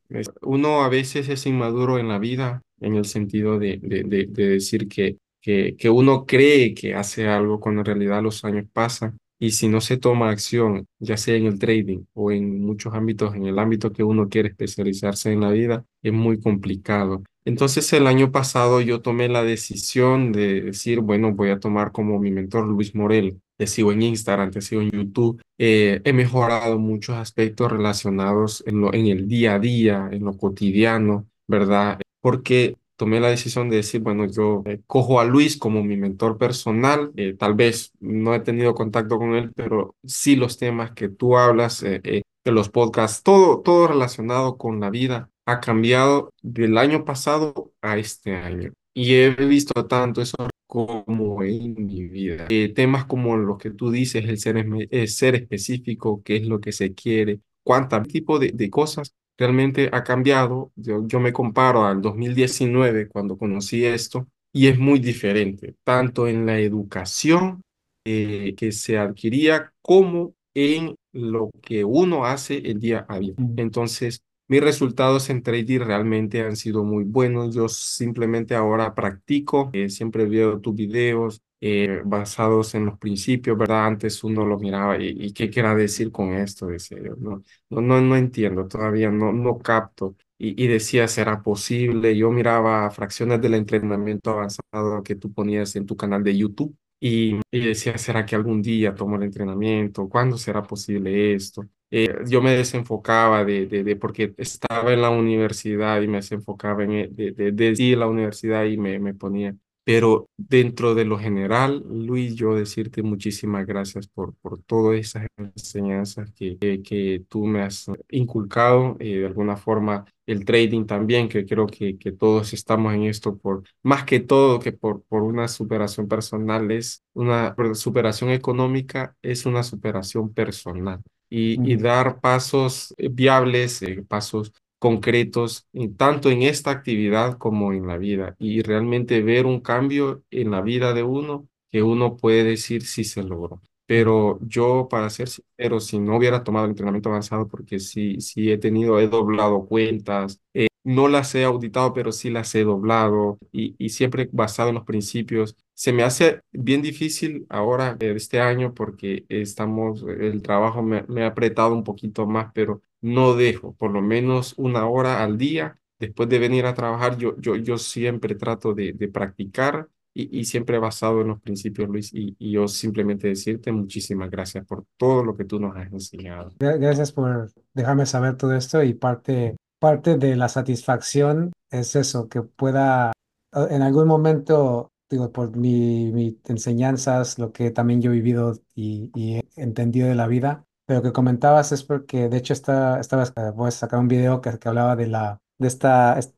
Uno 0.42 0.82
a 0.82 0.88
veces 0.88 1.28
es 1.28 1.44
inmaduro 1.46 1.98
en 1.98 2.08
la 2.08 2.18
vida 2.18 2.62
en 2.80 2.94
el 2.94 3.04
sentido 3.04 3.58
de, 3.58 3.78
de, 3.82 4.04
de, 4.04 4.26
de 4.26 4.48
decir 4.48 4.88
que, 4.88 5.18
que, 5.40 5.76
que 5.76 5.90
uno 5.90 6.24
cree 6.26 6.74
que 6.74 6.94
hace 6.94 7.28
algo 7.28 7.60
cuando 7.60 7.80
en 7.82 7.86
realidad 7.86 8.22
los 8.22 8.44
años 8.44 8.64
pasan 8.72 9.18
y 9.38 9.50
si 9.50 9.68
no 9.68 9.80
se 9.82 9.98
toma 9.98 10.30
acción, 10.30 10.86
ya 10.98 11.16
sea 11.18 11.36
en 11.36 11.46
el 11.46 11.58
trading 11.58 12.04
o 12.14 12.30
en 12.32 12.60
muchos 12.62 12.94
ámbitos, 12.94 13.34
en 13.34 13.46
el 13.46 13.58
ámbito 13.58 13.92
que 13.92 14.02
uno 14.02 14.28
quiere 14.28 14.48
especializarse 14.48 15.32
en 15.32 15.40
la 15.40 15.50
vida, 15.50 15.84
es 16.02 16.12
muy 16.12 16.40
complicado. 16.40 17.22
Entonces 17.46 17.92
el 17.92 18.08
año 18.08 18.32
pasado 18.32 18.80
yo 18.80 19.00
tomé 19.02 19.28
la 19.28 19.44
decisión 19.44 20.32
de 20.32 20.62
decir, 20.62 20.98
bueno, 20.98 21.32
voy 21.32 21.50
a 21.50 21.60
tomar 21.60 21.92
como 21.92 22.18
mi 22.18 22.32
mentor 22.32 22.66
Luis 22.66 22.94
Morel. 22.96 23.40
Te 23.56 23.68
sigo 23.68 23.92
en 23.92 24.02
Instagram, 24.02 24.50
te 24.50 24.60
sigo 24.60 24.82
en 24.82 24.90
YouTube. 24.90 25.40
Eh, 25.56 26.00
he 26.04 26.12
mejorado 26.12 26.76
muchos 26.80 27.16
aspectos 27.16 27.70
relacionados 27.70 28.64
en, 28.66 28.84
el 29.06 29.28
día 29.28 29.54
a 29.54 29.58
día, 29.60 30.08
en 30.10 30.24
lo 30.24 30.36
cotidiano, 30.36 31.28
¿verdad? 31.46 32.00
Porque 32.20 32.76
tomé 32.96 33.20
la 33.20 33.28
decisión 33.28 33.70
de 33.70 33.76
decir, 33.76 34.00
bueno, 34.00 34.26
yo 34.26 34.62
eh, 34.66 34.80
cojo 34.88 35.20
a 35.20 35.24
Luis 35.24 35.56
como 35.56 35.84
mi 35.84 35.96
mentor 35.96 36.38
personal, 36.38 37.12
eh, 37.16 37.34
tal 37.38 37.54
vez 37.54 37.92
no 38.00 38.34
he 38.34 38.40
tenido 38.40 38.74
contacto 38.74 39.18
con 39.18 39.36
él, 39.36 39.52
pero 39.54 39.94
sí 40.04 40.34
los 40.34 40.58
temas 40.58 40.90
que 40.92 41.08
tú 41.08 41.36
hablas, 41.36 41.82
eh, 41.84 42.22
de 42.44 42.52
los 42.52 42.70
podcasts, 42.70 43.22
todo, 43.22 43.60
todo 43.60 43.86
relacionado 43.86 44.56
con 44.56 44.80
la 44.80 44.90
vida 44.90 45.30
ha 45.46 45.60
cambiado 45.60 46.32
del 46.42 46.76
año 46.78 47.04
pasado 47.04 47.72
a 47.80 47.98
este 47.98 48.34
año. 48.34 48.72
Y 48.94 49.14
he 49.14 49.30
visto 49.30 49.86
tanto 49.86 50.22
eso 50.22 50.36
como 50.66 51.42
en 51.42 51.86
mi 51.86 52.04
vida. 52.08 52.46
temas 52.74 53.04
como 53.04 53.36
los 53.36 53.58
que 53.58 53.70
tú 53.70 53.90
dices, 53.90 54.24
el 54.24 54.38
ser, 54.38 54.56
el 54.90 55.08
ser 55.08 55.34
específico, 55.36 56.22
qué 56.24 56.36
es 56.36 56.46
lo 56.46 56.60
que 56.60 56.72
se 56.72 56.94
quiere, 56.94 57.40
cuánto 57.62 58.02
tipo 58.02 58.38
de, 58.38 58.50
de 58.52 58.70
cosas 58.70 59.12
realmente 59.38 59.90
ha 59.92 60.02
cambiado. 60.02 60.72
Yo, 60.76 61.06
yo 61.06 61.20
me 61.20 61.32
comparo 61.32 61.84
al 61.86 62.00
2019 62.02 63.08
cuando 63.08 63.36
conocí 63.38 63.84
esto 63.84 64.26
y 64.52 64.68
es 64.68 64.78
muy 64.78 64.98
diferente, 64.98 65.74
tanto 65.84 66.26
en 66.26 66.46
la 66.46 66.58
educación 66.58 67.62
eh, 68.04 68.54
que 68.56 68.72
se 68.72 68.98
adquiría 68.98 69.72
como 69.82 70.34
en 70.54 70.94
lo 71.12 71.50
que 71.62 71.84
uno 71.84 72.24
hace 72.24 72.58
el 72.58 72.80
día 72.80 73.04
a 73.08 73.18
día. 73.18 73.34
Entonces, 73.56 74.20
mis 74.48 74.60
resultados 74.62 75.28
en 75.30 75.42
trading 75.42 75.80
realmente 75.80 76.40
han 76.42 76.56
sido 76.56 76.84
muy 76.84 77.04
buenos. 77.04 77.54
Yo 77.54 77.68
simplemente 77.68 78.54
ahora 78.54 78.94
practico, 78.94 79.70
eh, 79.72 79.88
siempre 79.88 80.26
veo 80.26 80.60
tus 80.60 80.74
videos, 80.74 81.42
eh, 81.60 82.02
basados 82.04 82.74
en 82.74 82.86
los 82.86 82.98
principios, 82.98 83.56
¿verdad? 83.58 83.86
Antes 83.86 84.22
uno 84.24 84.44
lo 84.46 84.58
miraba 84.58 84.98
y, 85.02 85.08
y 85.18 85.32
¿qué 85.32 85.50
quiera 85.50 85.74
decir 85.74 86.12
con 86.12 86.32
esto? 86.34 86.66
Decía 86.66 86.98
yo, 87.02 87.16
no, 87.16 87.42
no, 87.70 87.80
no, 87.80 88.00
no 88.00 88.16
entiendo, 88.16 88.66
todavía 88.68 89.10
no, 89.10 89.32
no 89.32 89.58
capto. 89.58 90.16
Y, 90.38 90.62
y, 90.62 90.66
decía, 90.68 91.08
¿será 91.08 91.42
posible? 91.42 92.14
Yo 92.16 92.30
miraba 92.30 92.90
fracciones 92.90 93.40
del 93.40 93.54
entrenamiento 93.54 94.30
avanzado 94.32 95.02
que 95.02 95.14
tú 95.16 95.32
ponías 95.32 95.74
en 95.76 95.86
tu 95.86 95.96
canal 95.96 96.22
de 96.22 96.36
YouTube 96.36 96.76
y, 97.00 97.40
y 97.50 97.60
decía, 97.66 97.96
¿será 97.98 98.26
que 98.26 98.36
algún 98.36 98.60
día 98.62 98.94
tomo 98.94 99.16
el 99.16 99.22
entrenamiento? 99.24 100.08
¿Cuándo 100.08 100.36
será 100.36 100.62
posible 100.62 101.34
esto? 101.34 101.62
Eh, 101.90 102.14
yo 102.28 102.42
me 102.42 102.52
desenfocaba 102.56 103.44
de, 103.44 103.66
de, 103.66 103.84
de, 103.84 103.96
porque 103.96 104.34
estaba 104.38 104.92
en 104.92 105.02
la 105.02 105.10
universidad 105.10 106.00
y 106.02 106.08
me 106.08 106.18
desenfocaba 106.18 106.84
en, 106.84 106.92
e- 106.92 107.08
de, 107.08 107.32
de, 107.32 107.52
de 107.52 107.96
la 107.96 108.06
universidad 108.08 108.64
y 108.64 108.76
me, 108.78 108.98
me 108.98 109.14
ponía. 109.14 109.54
Pero 109.84 110.28
dentro 110.36 110.96
de 110.96 111.04
lo 111.04 111.16
general, 111.16 111.84
Luis, 111.88 112.34
yo 112.34 112.56
decirte 112.56 113.02
muchísimas 113.04 113.64
gracias 113.66 114.08
por, 114.08 114.34
por 114.36 114.60
todas 114.62 114.98
esas 114.98 115.28
enseñanzas 115.38 116.32
que, 116.32 116.58
que, 116.58 116.82
que 116.82 117.24
tú 117.28 117.46
me 117.46 117.62
has 117.62 117.86
inculcado, 118.10 118.96
eh, 118.98 119.18
de 119.20 119.26
alguna 119.26 119.56
forma 119.56 120.04
el 120.26 120.44
trading 120.44 120.86
también, 120.86 121.28
que 121.28 121.46
creo 121.46 121.66
que, 121.68 121.96
que 121.98 122.10
todos 122.10 122.52
estamos 122.52 122.94
en 122.94 123.04
esto 123.04 123.36
por, 123.38 123.62
más 123.84 124.04
que 124.04 124.18
todo 124.18 124.58
que 124.58 124.72
por, 124.72 125.02
por 125.04 125.22
una 125.22 125.46
superación 125.46 126.08
personal, 126.08 126.68
es 126.72 127.04
una 127.14 127.54
superación 127.74 128.30
económica, 128.30 129.16
es 129.22 129.46
una 129.46 129.62
superación 129.62 130.32
personal 130.34 131.00
y, 131.30 131.60
y 131.72 131.76
dar 131.76 132.20
pasos 132.20 132.94
eh, 132.98 133.08
viables, 133.10 133.82
eh, 133.82 134.02
pasos 134.06 134.52
concretos, 134.78 135.66
tanto 135.96 136.30
en 136.30 136.42
esta 136.42 136.70
actividad 136.70 137.38
como 137.38 137.72
en 137.72 137.86
la 137.86 137.96
vida, 137.96 138.36
y 138.38 138.62
realmente 138.62 139.22
ver 139.22 139.46
un 139.46 139.60
cambio 139.60 140.22
en 140.30 140.50
la 140.50 140.60
vida 140.60 140.92
de 140.94 141.02
uno 141.02 141.48
que 141.70 141.82
uno 141.82 142.16
puede 142.16 142.44
decir 142.44 142.84
si 142.84 143.04
se 143.04 143.22
logró. 143.22 143.60
Pero 143.86 144.38
yo, 144.42 144.88
para 144.90 145.08
ser 145.10 145.28
sincero, 145.28 145.80
si 145.80 145.98
no 145.98 146.16
hubiera 146.16 146.42
tomado 146.44 146.64
el 146.66 146.70
entrenamiento 146.72 147.08
avanzado, 147.08 147.46
porque 147.48 147.78
sí, 147.78 148.20
sí 148.20 148.50
he 148.50 148.58
tenido, 148.58 148.98
he 149.00 149.08
doblado 149.08 149.64
cuentas, 149.66 150.40
eh, 150.54 150.66
no 150.86 151.08
las 151.08 151.34
he 151.34 151.44
auditado, 151.44 151.92
pero 151.92 152.12
sí 152.12 152.30
las 152.30 152.54
he 152.54 152.64
doblado 152.64 153.38
y, 153.52 153.74
y 153.78 153.90
siempre 153.90 154.28
basado 154.32 154.68
en 154.70 154.76
los 154.76 154.84
principios. 154.84 155.56
Se 155.74 155.92
me 155.92 156.02
hace 156.04 156.40
bien 156.52 156.80
difícil 156.82 157.46
ahora, 157.48 157.96
eh, 158.00 158.12
este 158.16 158.40
año, 158.40 158.72
porque 158.74 159.26
estamos, 159.28 160.02
el 160.04 160.42
trabajo 160.42 160.82
me, 160.82 161.04
me 161.08 161.24
ha 161.24 161.28
apretado 161.28 161.74
un 161.74 161.84
poquito 161.84 162.26
más, 162.26 162.50
pero 162.54 162.82
no 163.00 163.34
dejo, 163.34 163.74
por 163.74 163.90
lo 163.90 164.00
menos 164.02 164.54
una 164.56 164.86
hora 164.88 165.22
al 165.22 165.38
día. 165.38 165.78
Después 165.98 166.28
de 166.28 166.38
venir 166.38 166.66
a 166.66 166.74
trabajar, 166.74 167.16
yo, 167.16 167.36
yo, 167.40 167.56
yo 167.56 167.78
siempre 167.78 168.34
trato 168.34 168.74
de, 168.74 168.92
de 168.92 169.08
practicar 169.08 169.88
y, 170.14 170.40
y 170.40 170.44
siempre 170.44 170.78
basado 170.78 171.20
en 171.22 171.28
los 171.28 171.40
principios, 171.40 171.88
Luis. 171.88 172.12
Y, 172.14 172.36
y 172.38 172.52
yo 172.52 172.68
simplemente 172.68 173.28
decirte 173.28 173.72
muchísimas 173.72 174.30
gracias 174.30 174.64
por 174.66 174.84
todo 174.96 175.24
lo 175.24 175.36
que 175.36 175.44
tú 175.44 175.58
nos 175.58 175.76
has 175.76 175.92
enseñado. 175.92 176.52
Gra- 176.58 176.78
Gracias 176.78 177.12
por 177.12 177.50
dejarme 177.74 178.06
saber 178.06 178.36
todo 178.36 178.54
esto 178.54 178.82
y 178.82 178.94
parte, 178.94 179.56
parte 179.78 180.16
de 180.18 180.36
la 180.36 180.48
satisfacción 180.48 181.52
es 181.70 181.96
eso, 181.96 182.28
que 182.28 182.42
pueda 182.42 183.12
eh, 183.54 183.66
en 183.70 183.82
algún 183.82 184.06
momento, 184.08 184.90
digo, 185.10 185.32
por 185.32 185.56
mi, 185.56 186.10
mi 186.12 186.40
enseñanzas, 186.46 187.38
lo 187.38 187.52
que 187.52 187.70
también 187.70 188.00
yo 188.02 188.10
he 188.10 188.14
vivido 188.14 188.54
y, 188.74 189.10
he 189.14 189.42
entendido 189.56 190.08
de 190.08 190.14
la 190.14 190.26
vida, 190.26 190.64
pero 190.86 191.02
que 191.02 191.12
comentabas 191.12 191.72
es 191.72 191.82
porque 191.84 192.28
de 192.28 192.36
hecho 192.38 192.52
está, 192.52 193.00
estaba, 193.00 193.24
eh, 193.24 193.52
voy 193.54 193.70
sacar 193.72 193.98
un 194.00 194.08
video 194.08 194.40
que, 194.40 194.58
que 194.58 194.68
hablaba 194.68 194.96
de 194.96 195.06
la, 195.08 195.40
de 195.58 195.68
esta, 195.68 196.18
es- 196.18 196.34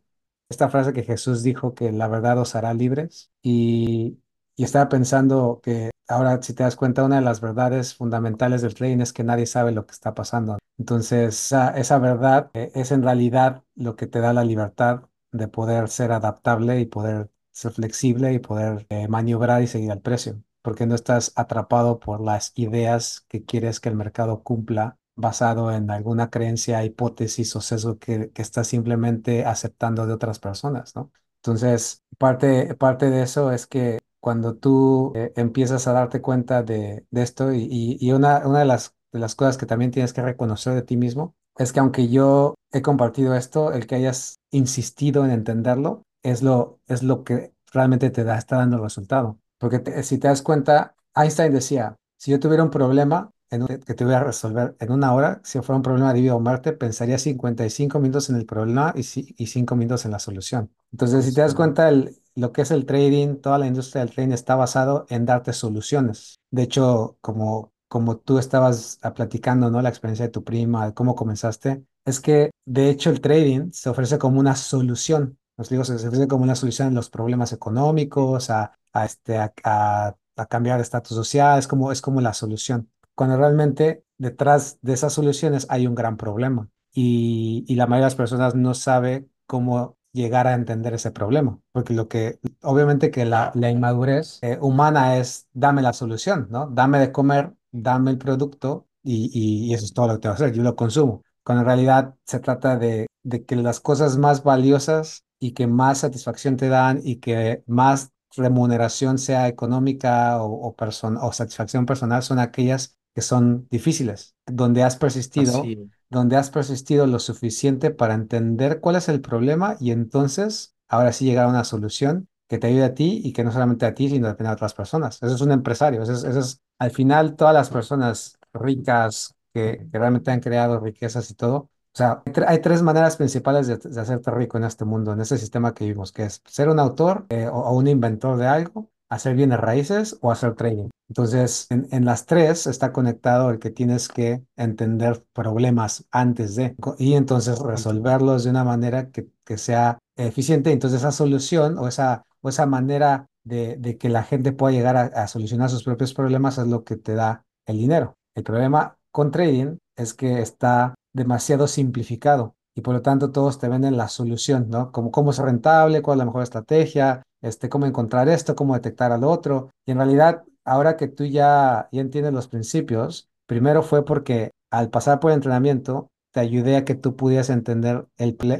esta 0.48 0.68
frase 0.70 0.92
que 0.92 1.02
Jesús 1.04 1.42
dijo 1.42 1.74
que 1.74 1.92
la 1.92 2.08
verdad 2.08 2.38
os 2.38 2.54
hará 2.54 2.72
libres 2.74 3.30
y, 3.42 4.18
y 4.58 4.64
estaba 4.64 4.88
pensando 4.88 5.60
que 5.62 5.90
ahora 6.08 6.42
si 6.42 6.52
te 6.52 6.64
das 6.64 6.74
cuenta, 6.74 7.04
una 7.04 7.16
de 7.16 7.22
las 7.22 7.40
verdades 7.40 7.94
fundamentales 7.94 8.60
del 8.60 8.74
trading 8.74 8.98
es 9.00 9.12
que 9.12 9.22
nadie 9.22 9.46
sabe 9.46 9.70
lo 9.70 9.86
que 9.86 9.92
está 9.92 10.14
pasando. 10.14 10.58
Entonces, 10.78 11.52
esa, 11.76 11.98
verdad 12.00 12.50
eh, 12.54 12.72
es 12.74 12.90
en 12.90 13.04
realidad 13.04 13.62
lo 13.76 13.94
que 13.94 14.08
te 14.08 14.18
da 14.18 14.32
la 14.32 14.42
libertad 14.42 15.04
de 15.30 15.46
poder 15.46 15.88
ser 15.88 16.10
adaptable 16.10 16.80
y 16.80 16.86
poder 16.86 17.30
ser 17.52 17.70
flexible 17.72 18.32
y 18.32 18.40
poder 18.40 18.84
eh, 18.88 19.06
maniobrar 19.06 19.62
y 19.62 19.68
seguir 19.68 19.92
al 19.92 20.00
precio, 20.00 20.42
porque 20.60 20.86
no 20.86 20.96
estás 20.96 21.32
atrapado 21.36 22.00
por 22.00 22.20
las 22.20 22.52
ideas 22.56 23.24
que 23.28 23.44
quieres 23.44 23.78
que 23.78 23.90
el 23.90 23.94
mercado 23.94 24.42
cumpla 24.42 24.98
basado 25.14 25.70
en 25.72 25.88
alguna 25.88 26.30
creencia, 26.30 26.84
hipótesis 26.84 27.54
o 27.54 27.60
sesgo 27.60 27.98
que, 27.98 28.30
que 28.32 28.42
estás 28.42 28.66
simplemente 28.66 29.44
aceptando 29.44 30.04
de 30.04 30.14
otras 30.14 30.40
personas, 30.40 30.96
¿no? 30.96 31.12
Entonces, 31.44 32.02
parte, 32.18 32.74
parte 32.74 33.10
de 33.10 33.22
eso 33.22 33.52
es 33.52 33.66
que 33.68 33.97
cuando 34.20 34.56
tú 34.56 35.12
eh, 35.14 35.32
empiezas 35.36 35.86
a 35.86 35.92
darte 35.92 36.20
cuenta 36.20 36.62
de, 36.62 37.06
de 37.10 37.22
esto 37.22 37.52
y, 37.52 37.62
y- 37.70 37.96
y 38.00 38.12
una, 38.12 38.46
una 38.46 38.60
de 38.60 38.64
las, 38.64 38.94
de 39.12 39.18
las 39.20 39.34
cosas 39.34 39.56
que 39.58 39.66
también 39.66 39.90
tienes 39.90 40.12
que 40.12 40.22
reconocer 40.22 40.74
de 40.74 40.82
ti 40.82 40.96
mismo 40.96 41.34
es 41.56 41.72
que 41.72 41.80
aunque 41.80 42.08
yo 42.08 42.54
he 42.72 42.82
compartido 42.82 43.34
esto, 43.34 43.72
el 43.72 43.86
que 43.86 43.96
hayas 43.96 44.38
insistido 44.50 45.24
en 45.24 45.30
entenderlo 45.32 46.02
es 46.22 46.42
lo, 46.42 46.80
es 46.86 47.02
lo 47.02 47.24
que 47.24 47.52
realmente 47.72 48.10
te 48.10 48.24
da, 48.24 48.38
está 48.38 48.56
dando 48.58 48.76
el 48.76 48.82
resultado. 48.82 49.38
Porque 49.58 49.78
te- 49.80 50.02
si 50.02 50.18
te 50.18 50.28
das 50.28 50.42
cuenta, 50.42 50.94
Einstein 51.14 51.52
decía, 51.52 51.96
si 52.16 52.30
yo 52.30 52.40
tuviera 52.40 52.62
un 52.64 52.70
problema 52.70 53.30
en 53.50 53.62
un- 53.62 53.68
que 53.68 53.94
tuviera 53.94 54.20
que 54.20 54.26
resolver 54.26 54.76
en 54.78 54.92
una 54.92 55.14
hora, 55.14 55.40
si 55.44 55.58
fuera 55.60 55.76
un 55.76 55.82
problema 55.82 56.12
de 56.12 56.20
vida 56.20 56.34
o 56.34 56.40
muerte, 56.40 56.72
pensaría 56.72 57.18
55 57.18 57.98
minutos 58.00 58.30
en 58.30 58.36
el 58.36 58.46
problema 58.46 58.92
y, 58.94 59.00
ci- 59.00 59.34
y 59.36 59.46
5 59.46 59.74
minutos 59.76 60.04
en 60.04 60.12
la 60.12 60.18
solución. 60.18 60.70
Entonces, 60.92 61.24
si 61.24 61.34
te 61.34 61.40
das 61.40 61.54
cuenta, 61.54 61.88
el, 61.88 62.20
lo 62.38 62.52
que 62.52 62.62
es 62.62 62.70
el 62.70 62.86
trading, 62.86 63.36
toda 63.36 63.58
la 63.58 63.66
industria 63.66 64.04
del 64.04 64.14
trading 64.14 64.32
está 64.32 64.54
basado 64.56 65.06
en 65.08 65.26
darte 65.26 65.52
soluciones. 65.52 66.38
De 66.50 66.62
hecho, 66.62 67.18
como, 67.20 67.72
como 67.88 68.18
tú 68.18 68.38
estabas 68.38 68.98
ah, 69.02 69.14
platicando, 69.14 69.70
¿no? 69.70 69.82
La 69.82 69.88
experiencia 69.88 70.26
de 70.26 70.32
tu 70.32 70.44
prima, 70.44 70.94
cómo 70.94 71.14
comenzaste, 71.14 71.84
es 72.04 72.20
que 72.20 72.50
de 72.64 72.90
hecho 72.90 73.10
el 73.10 73.20
trading 73.20 73.70
se 73.72 73.90
ofrece 73.90 74.18
como 74.18 74.40
una 74.40 74.54
solución. 74.56 75.38
Nos 75.56 75.68
digo, 75.68 75.84
se 75.84 75.94
ofrece 75.94 76.28
como 76.28 76.44
una 76.44 76.54
solución 76.54 76.88
a 76.88 76.90
los 76.92 77.10
problemas 77.10 77.52
económicos, 77.52 78.50
a, 78.50 78.72
a, 78.92 79.04
este, 79.04 79.38
a, 79.38 79.52
a- 79.64 80.16
a 80.36 80.46
cambiar 80.46 80.76
de 80.76 80.82
estatus 80.84 81.16
social, 81.16 81.58
es 81.58 81.66
como, 81.66 81.90
es 81.90 82.00
como 82.00 82.20
la 82.20 82.32
solución. 82.32 82.88
Cuando 83.16 83.36
realmente 83.36 84.04
detrás 84.18 84.78
de 84.82 84.92
esas 84.92 85.12
soluciones 85.12 85.66
hay 85.68 85.86
un 85.88 85.94
gran 85.96 86.16
problema 86.16 86.68
y, 86.92 87.64
y 87.66 87.74
la 87.74 87.86
mayoría 87.86 88.04
de 88.06 88.10
las 88.12 88.14
personas 88.14 88.54
no 88.54 88.74
sabe 88.74 89.28
cómo 89.46 89.97
llegar 90.12 90.46
a 90.46 90.54
entender 90.54 90.94
ese 90.94 91.10
problema, 91.10 91.58
porque 91.72 91.94
lo 91.94 92.08
que, 92.08 92.40
obviamente 92.62 93.10
que 93.10 93.24
la, 93.24 93.52
la 93.54 93.70
inmadurez 93.70 94.38
eh, 94.42 94.58
humana 94.60 95.18
es 95.18 95.48
dame 95.52 95.82
la 95.82 95.92
solución, 95.92 96.48
¿no? 96.50 96.66
Dame 96.68 96.98
de 96.98 97.12
comer, 97.12 97.54
dame 97.70 98.10
el 98.10 98.18
producto 98.18 98.86
y, 99.02 99.30
y- 99.70 99.74
eso 99.74 99.84
es 99.84 99.92
todo 99.94 100.08
lo 100.08 100.14
que 100.14 100.20
te 100.20 100.28
va 100.28 100.32
a 100.34 100.36
hacer, 100.36 100.52
yo 100.52 100.62
lo 100.62 100.76
consumo, 100.76 101.22
cuando 101.44 101.62
en 101.62 101.66
realidad 101.66 102.14
se 102.24 102.40
trata 102.40 102.76
de, 102.76 103.06
de 103.22 103.44
que 103.44 103.56
las 103.56 103.80
cosas 103.80 104.16
más 104.18 104.42
valiosas 104.42 105.24
y 105.38 105.52
que 105.52 105.66
más 105.66 105.98
satisfacción 105.98 106.56
te 106.56 106.68
dan 106.68 107.00
y 107.04 107.16
que 107.16 107.62
más 107.66 108.10
remuneración 108.36 109.18
sea 109.18 109.48
económica 109.48 110.42
o, 110.42 110.52
o, 110.68 110.76
person- 110.76 111.18
o 111.20 111.32
satisfacción 111.32 111.86
personal 111.86 112.22
son 112.22 112.38
aquellas 112.38 112.96
que 113.18 113.22
son 113.22 113.66
difíciles, 113.70 114.36
donde 114.46 114.82
has 114.84 114.96
persistido 114.96 115.50
así, 115.50 115.82
donde 116.10 116.36
has 116.36 116.50
persistido 116.50 117.06
lo 117.06 117.18
suficiente 117.18 117.90
para 117.90 118.14
entender 118.14 118.80
cuál 118.80 118.96
es 118.96 119.08
el 119.08 119.20
problema 119.20 119.76
y 119.80 119.90
entonces 119.90 120.74
ahora 120.88 121.12
sí 121.12 121.24
llegar 121.26 121.46
a 121.46 121.48
una 121.48 121.64
solución 121.64 122.28
que 122.48 122.58
te 122.58 122.68
ayude 122.68 122.84
a 122.84 122.94
ti 122.94 123.20
y 123.24 123.32
que 123.32 123.44
no 123.44 123.52
solamente 123.52 123.86
a 123.86 123.94
ti, 123.94 124.08
sino 124.08 124.28
también 124.28 124.48
a 124.50 124.52
otras 124.54 124.74
personas. 124.74 125.16
Eso 125.22 125.34
es 125.34 125.40
un 125.40 125.52
empresario. 125.52 126.02
Eso 126.02 126.12
es, 126.12 126.24
eso 126.24 126.40
es- 126.40 126.60
al 126.78 126.90
final, 126.92 127.34
todas 127.36 127.52
las 127.54 127.70
personas 127.70 128.38
ricas 128.52 129.34
que, 129.52 129.86
que 129.90 129.98
realmente 129.98 130.30
han 130.30 130.40
creado 130.40 130.78
riquezas 130.80 131.30
y 131.30 131.34
todo. 131.34 131.56
O 131.58 131.70
sea, 131.98 132.22
hay, 132.24 132.32
tre- 132.32 132.44
hay 132.48 132.60
tres 132.60 132.82
maneras 132.82 133.16
principales 133.16 133.66
de, 133.66 133.76
de 133.78 134.00
hacerte 134.00 134.30
rico 134.30 134.56
en 134.58 134.64
este 134.64 134.84
mundo, 134.84 135.12
en 135.12 135.20
este 135.20 135.36
sistema 135.38 135.74
que 135.74 135.84
vivimos, 135.84 136.12
que 136.12 136.24
es 136.24 136.40
ser 136.46 136.68
un 136.68 136.78
autor 136.78 137.26
eh, 137.30 137.48
o, 137.48 137.52
o 137.58 137.76
un 137.76 137.86
inventor 137.88 138.36
de 138.38 138.46
algo, 138.46 138.90
hacer 139.10 139.34
bienes 139.34 139.60
raíces 139.60 140.18
o 140.20 140.30
hacer 140.30 140.54
trading. 140.54 140.88
Entonces, 141.08 141.66
en, 141.70 141.88
en 141.90 142.04
las 142.04 142.26
tres 142.26 142.66
está 142.66 142.92
conectado 142.92 143.50
el 143.50 143.58
que 143.58 143.70
tienes 143.70 144.08
que 144.08 144.42
entender 144.56 145.24
problemas 145.32 146.04
antes 146.10 146.54
de 146.54 146.76
y 146.98 147.14
entonces 147.14 147.58
resolverlos 147.60 148.44
de 148.44 148.50
una 148.50 148.64
manera 148.64 149.10
que, 149.10 149.28
que 149.44 149.56
sea 149.56 149.98
eficiente. 150.16 150.72
Entonces, 150.72 151.00
esa 151.00 151.12
solución 151.12 151.78
o 151.78 151.88
esa, 151.88 152.24
o 152.42 152.48
esa 152.48 152.66
manera 152.66 153.26
de, 153.44 153.76
de 153.76 153.96
que 153.96 154.10
la 154.10 154.22
gente 154.22 154.52
pueda 154.52 154.72
llegar 154.72 154.96
a, 154.96 155.04
a 155.04 155.28
solucionar 155.28 155.70
sus 155.70 155.84
propios 155.84 156.12
problemas 156.12 156.58
es 156.58 156.66
lo 156.66 156.84
que 156.84 156.96
te 156.96 157.14
da 157.14 157.44
el 157.66 157.78
dinero. 157.78 158.16
El 158.34 158.42
problema 158.42 158.98
con 159.10 159.30
trading 159.30 159.78
es 159.96 160.12
que 160.14 160.40
está 160.40 160.94
demasiado 161.14 161.66
simplificado 161.66 162.54
y 162.74 162.82
por 162.82 162.94
lo 162.94 163.02
tanto 163.02 163.32
todos 163.32 163.58
te 163.58 163.68
venden 163.68 163.96
la 163.96 164.08
solución, 164.08 164.68
¿no? 164.68 164.92
Como 164.92 165.10
cómo 165.10 165.32
ser 165.32 165.46
rentable, 165.46 166.02
cuál 166.02 166.16
es 166.16 166.18
la 166.18 166.24
mejor 166.26 166.42
estrategia, 166.42 167.22
este, 167.42 167.68
cómo 167.68 167.86
encontrar 167.86 168.28
esto, 168.28 168.54
cómo 168.54 168.74
detectar 168.74 169.12
al 169.12 169.24
otro. 169.24 169.70
Y 169.86 169.92
en 169.92 169.98
realidad, 169.98 170.42
ahora 170.64 170.96
que 170.96 171.08
tú 171.08 171.24
ya, 171.24 171.88
ya 171.92 172.00
entiendes 172.00 172.32
los 172.32 172.48
principios, 172.48 173.28
primero 173.46 173.82
fue 173.82 174.04
porque 174.04 174.50
al 174.70 174.90
pasar 174.90 175.20
por 175.20 175.30
el 175.30 175.36
entrenamiento, 175.36 176.10
te 176.32 176.40
ayudé 176.40 176.76
a 176.76 176.84
que 176.84 176.94
tú 176.94 177.16
pudieras 177.16 177.50
entender 177.50 178.06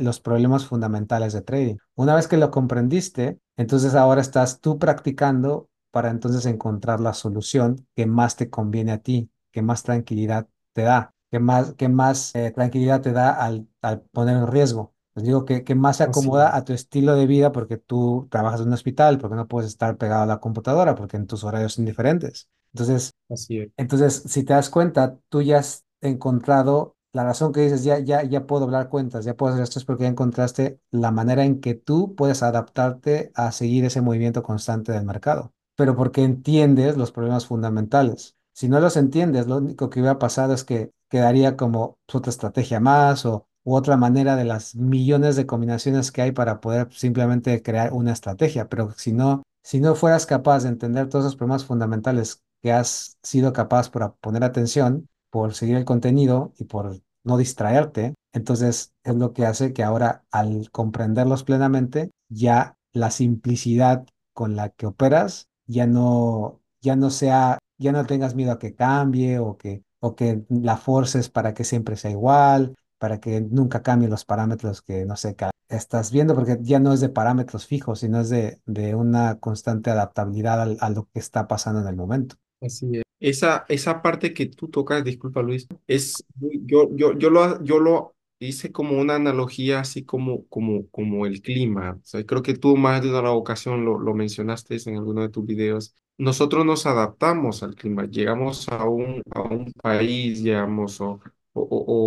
los 0.00 0.20
problemas 0.20 0.66
fundamentales 0.66 1.32
de 1.32 1.42
trading. 1.42 1.76
Una 1.94 2.14
vez 2.14 2.26
que 2.26 2.38
lo 2.38 2.50
comprendiste, 2.50 3.38
entonces 3.56 3.94
ahora 3.94 4.20
estás 4.20 4.60
tú 4.60 4.78
practicando 4.78 5.68
para 5.90 6.10
entonces 6.10 6.46
encontrar 6.46 7.00
la 7.00 7.12
solución 7.14 7.86
que 7.94 8.06
más 8.06 8.36
te 8.36 8.50
conviene 8.50 8.92
a 8.92 8.98
ti, 8.98 9.30
que 9.52 9.62
más 9.62 9.82
tranquilidad 9.82 10.48
te 10.72 10.82
da, 10.82 11.14
que 11.30 11.40
más, 11.40 11.74
que 11.74 11.88
más 11.88 12.34
eh, 12.34 12.50
tranquilidad 12.52 13.00
te 13.02 13.12
da 13.12 13.30
al, 13.32 13.68
al 13.82 14.00
poner 14.12 14.36
en 14.36 14.46
riesgo. 14.46 14.94
Les 15.18 15.26
digo 15.26 15.44
que, 15.44 15.64
que 15.64 15.74
más 15.74 15.98
se 15.98 16.04
acomoda 16.04 16.56
a 16.56 16.64
tu 16.64 16.72
estilo 16.72 17.14
de 17.16 17.26
vida 17.26 17.52
porque 17.52 17.76
tú 17.76 18.28
trabajas 18.30 18.60
en 18.60 18.68
un 18.68 18.74
hospital, 18.74 19.18
porque 19.18 19.36
no 19.36 19.48
puedes 19.48 19.70
estar 19.70 19.96
pegado 19.98 20.22
a 20.22 20.26
la 20.26 20.40
computadora, 20.40 20.94
porque 20.94 21.16
en 21.16 21.26
tus 21.26 21.44
horarios 21.44 21.74
son 21.74 21.84
diferentes. 21.84 22.48
Entonces, 22.72 23.12
así 23.30 23.58
es. 23.58 23.70
entonces, 23.76 24.22
si 24.26 24.44
te 24.44 24.54
das 24.54 24.70
cuenta, 24.70 25.18
tú 25.28 25.42
ya, 25.42 25.58
has- 25.58 25.84
encontrado 26.00 26.96
la 27.12 27.24
razón 27.24 27.52
que 27.52 27.60
dices, 27.62 27.82
ya, 27.84 27.98
ya, 27.98 28.22
ya 28.22 28.46
puedo 28.46 28.64
hablar 28.64 28.88
cuentas, 28.88 29.24
ya 29.24 29.34
puedo 29.34 29.52
hacer 29.52 29.64
esto, 29.64 29.80
es 29.80 29.84
porque 29.84 30.04
ya 30.04 30.10
encontraste 30.10 30.80
la 30.92 31.10
manera 31.10 31.44
en 31.44 31.60
que 31.60 31.74
tú 31.74 32.14
puedes 32.14 32.42
adaptarte 32.44 33.32
a 33.34 33.50
seguir 33.52 33.84
ese 33.84 34.00
movimiento 34.00 34.42
constante 34.44 34.92
del 34.92 35.04
mercado, 35.04 35.52
pero 35.76 35.96
porque 35.96 36.22
entiendes 36.22 36.96
los 36.96 37.10
problemas 37.12 37.46
fundamentales. 37.46 38.36
Si 38.52 38.68
no 38.68 38.78
los 38.80 38.96
entiendes, 38.96 39.46
lo 39.48 39.56
único 39.56 39.90
que 39.90 40.00
hubiera 40.00 40.18
pasado 40.20 40.54
es 40.54 40.62
que 40.64 40.92
quedaría 41.08 41.56
como 41.56 41.98
pues, 42.06 42.16
otra 42.16 42.30
estrategia 42.30 42.78
más 42.80 43.26
o 43.26 43.47
u 43.68 43.76
otra 43.76 43.98
manera 43.98 44.34
de 44.34 44.44
las 44.44 44.74
millones 44.76 45.36
de 45.36 45.44
combinaciones 45.44 46.10
que 46.10 46.22
hay 46.22 46.32
para 46.32 46.58
poder 46.58 46.88
simplemente 46.90 47.62
crear 47.62 47.92
una 47.92 48.12
estrategia. 48.12 48.66
Pero 48.70 48.92
si 48.96 49.12
no, 49.12 49.42
si 49.62 49.78
no 49.78 49.94
fueras 49.94 50.24
capaz 50.24 50.62
de 50.62 50.70
entender 50.70 51.10
todos 51.10 51.26
esos 51.26 51.36
problemas 51.36 51.66
fundamentales 51.66 52.42
que 52.62 52.72
has 52.72 53.18
sido 53.22 53.52
capaz 53.52 53.90
por 53.90 54.16
poner 54.22 54.42
atención, 54.42 55.06
por 55.30 55.52
seguir 55.52 55.76
el 55.76 55.84
contenido 55.84 56.54
y 56.58 56.64
por 56.64 56.98
no 57.24 57.36
distraerte, 57.36 58.14
entonces 58.32 58.94
es 59.04 59.14
lo 59.14 59.34
que 59.34 59.44
hace 59.44 59.74
que 59.74 59.84
ahora 59.84 60.24
al 60.30 60.70
comprenderlos 60.70 61.44
plenamente, 61.44 62.10
ya 62.30 62.74
la 62.94 63.10
simplicidad 63.10 64.06
con 64.32 64.56
la 64.56 64.70
que 64.70 64.86
operas 64.86 65.48
ya 65.66 65.86
no, 65.86 66.62
ya 66.80 66.96
no 66.96 67.10
sea, 67.10 67.58
ya 67.76 67.92
no 67.92 68.06
tengas 68.06 68.34
miedo 68.34 68.52
a 68.52 68.58
que 68.58 68.74
cambie 68.74 69.38
o 69.38 69.58
que, 69.58 69.82
o 70.00 70.16
que 70.16 70.46
la 70.48 70.78
forces 70.78 71.28
para 71.28 71.52
que 71.52 71.64
siempre 71.64 71.96
sea 71.96 72.10
igual, 72.12 72.74
para 72.98 73.20
que 73.20 73.40
nunca 73.40 73.82
cambien 73.82 74.10
los 74.10 74.24
parámetros 74.24 74.82
que, 74.82 75.04
no 75.06 75.16
sé, 75.16 75.36
estás 75.68 76.10
viendo, 76.12 76.34
porque 76.34 76.58
ya 76.62 76.80
no 76.80 76.92
es 76.92 77.00
de 77.00 77.08
parámetros 77.08 77.66
fijos, 77.66 78.00
sino 78.00 78.20
es 78.20 78.30
de, 78.30 78.60
de 78.66 78.94
una 78.94 79.38
constante 79.40 79.90
adaptabilidad 79.90 80.60
al- 80.62 80.78
a 80.80 80.90
lo 80.90 81.08
que 81.12 81.18
está 81.20 81.46
pasando 81.48 81.80
en 81.80 81.88
el 81.88 81.96
momento. 81.96 82.36
Así 82.60 82.96
es. 82.96 83.02
Esa, 83.20 83.64
esa 83.68 84.00
parte 84.02 84.32
que 84.32 84.46
tú 84.46 84.68
tocas, 84.68 85.02
disculpa 85.04 85.42
Luis, 85.42 85.66
es, 85.86 86.24
yo, 86.40 86.88
yo, 86.94 87.16
yo 87.18 87.30
lo, 87.30 87.62
yo 87.64 87.78
lo 87.80 88.14
hice 88.38 88.70
como 88.72 88.98
una 89.00 89.16
analogía, 89.16 89.80
así 89.80 90.04
como, 90.04 90.46
como, 90.48 90.88
como 90.90 91.26
el 91.26 91.40
clima. 91.42 91.98
O 92.00 92.04
sea, 92.04 92.24
creo 92.24 92.42
que 92.42 92.54
tú 92.54 92.76
más 92.76 93.02
de 93.02 93.10
una 93.10 93.32
ocasión 93.32 93.84
lo, 93.84 93.98
lo 93.98 94.14
mencionaste 94.14 94.76
en 94.86 94.96
alguno 94.96 95.22
de 95.22 95.28
tus 95.30 95.44
videos. 95.46 95.94
Nosotros 96.16 96.64
nos 96.64 96.86
adaptamos 96.86 97.62
al 97.62 97.74
clima, 97.74 98.06
llegamos 98.06 98.68
a 98.68 98.84
un, 98.88 99.22
a 99.34 99.42
un 99.42 99.72
país, 99.82 100.40
llegamos 100.42 101.00
o, 101.00 101.20
o, 101.52 101.62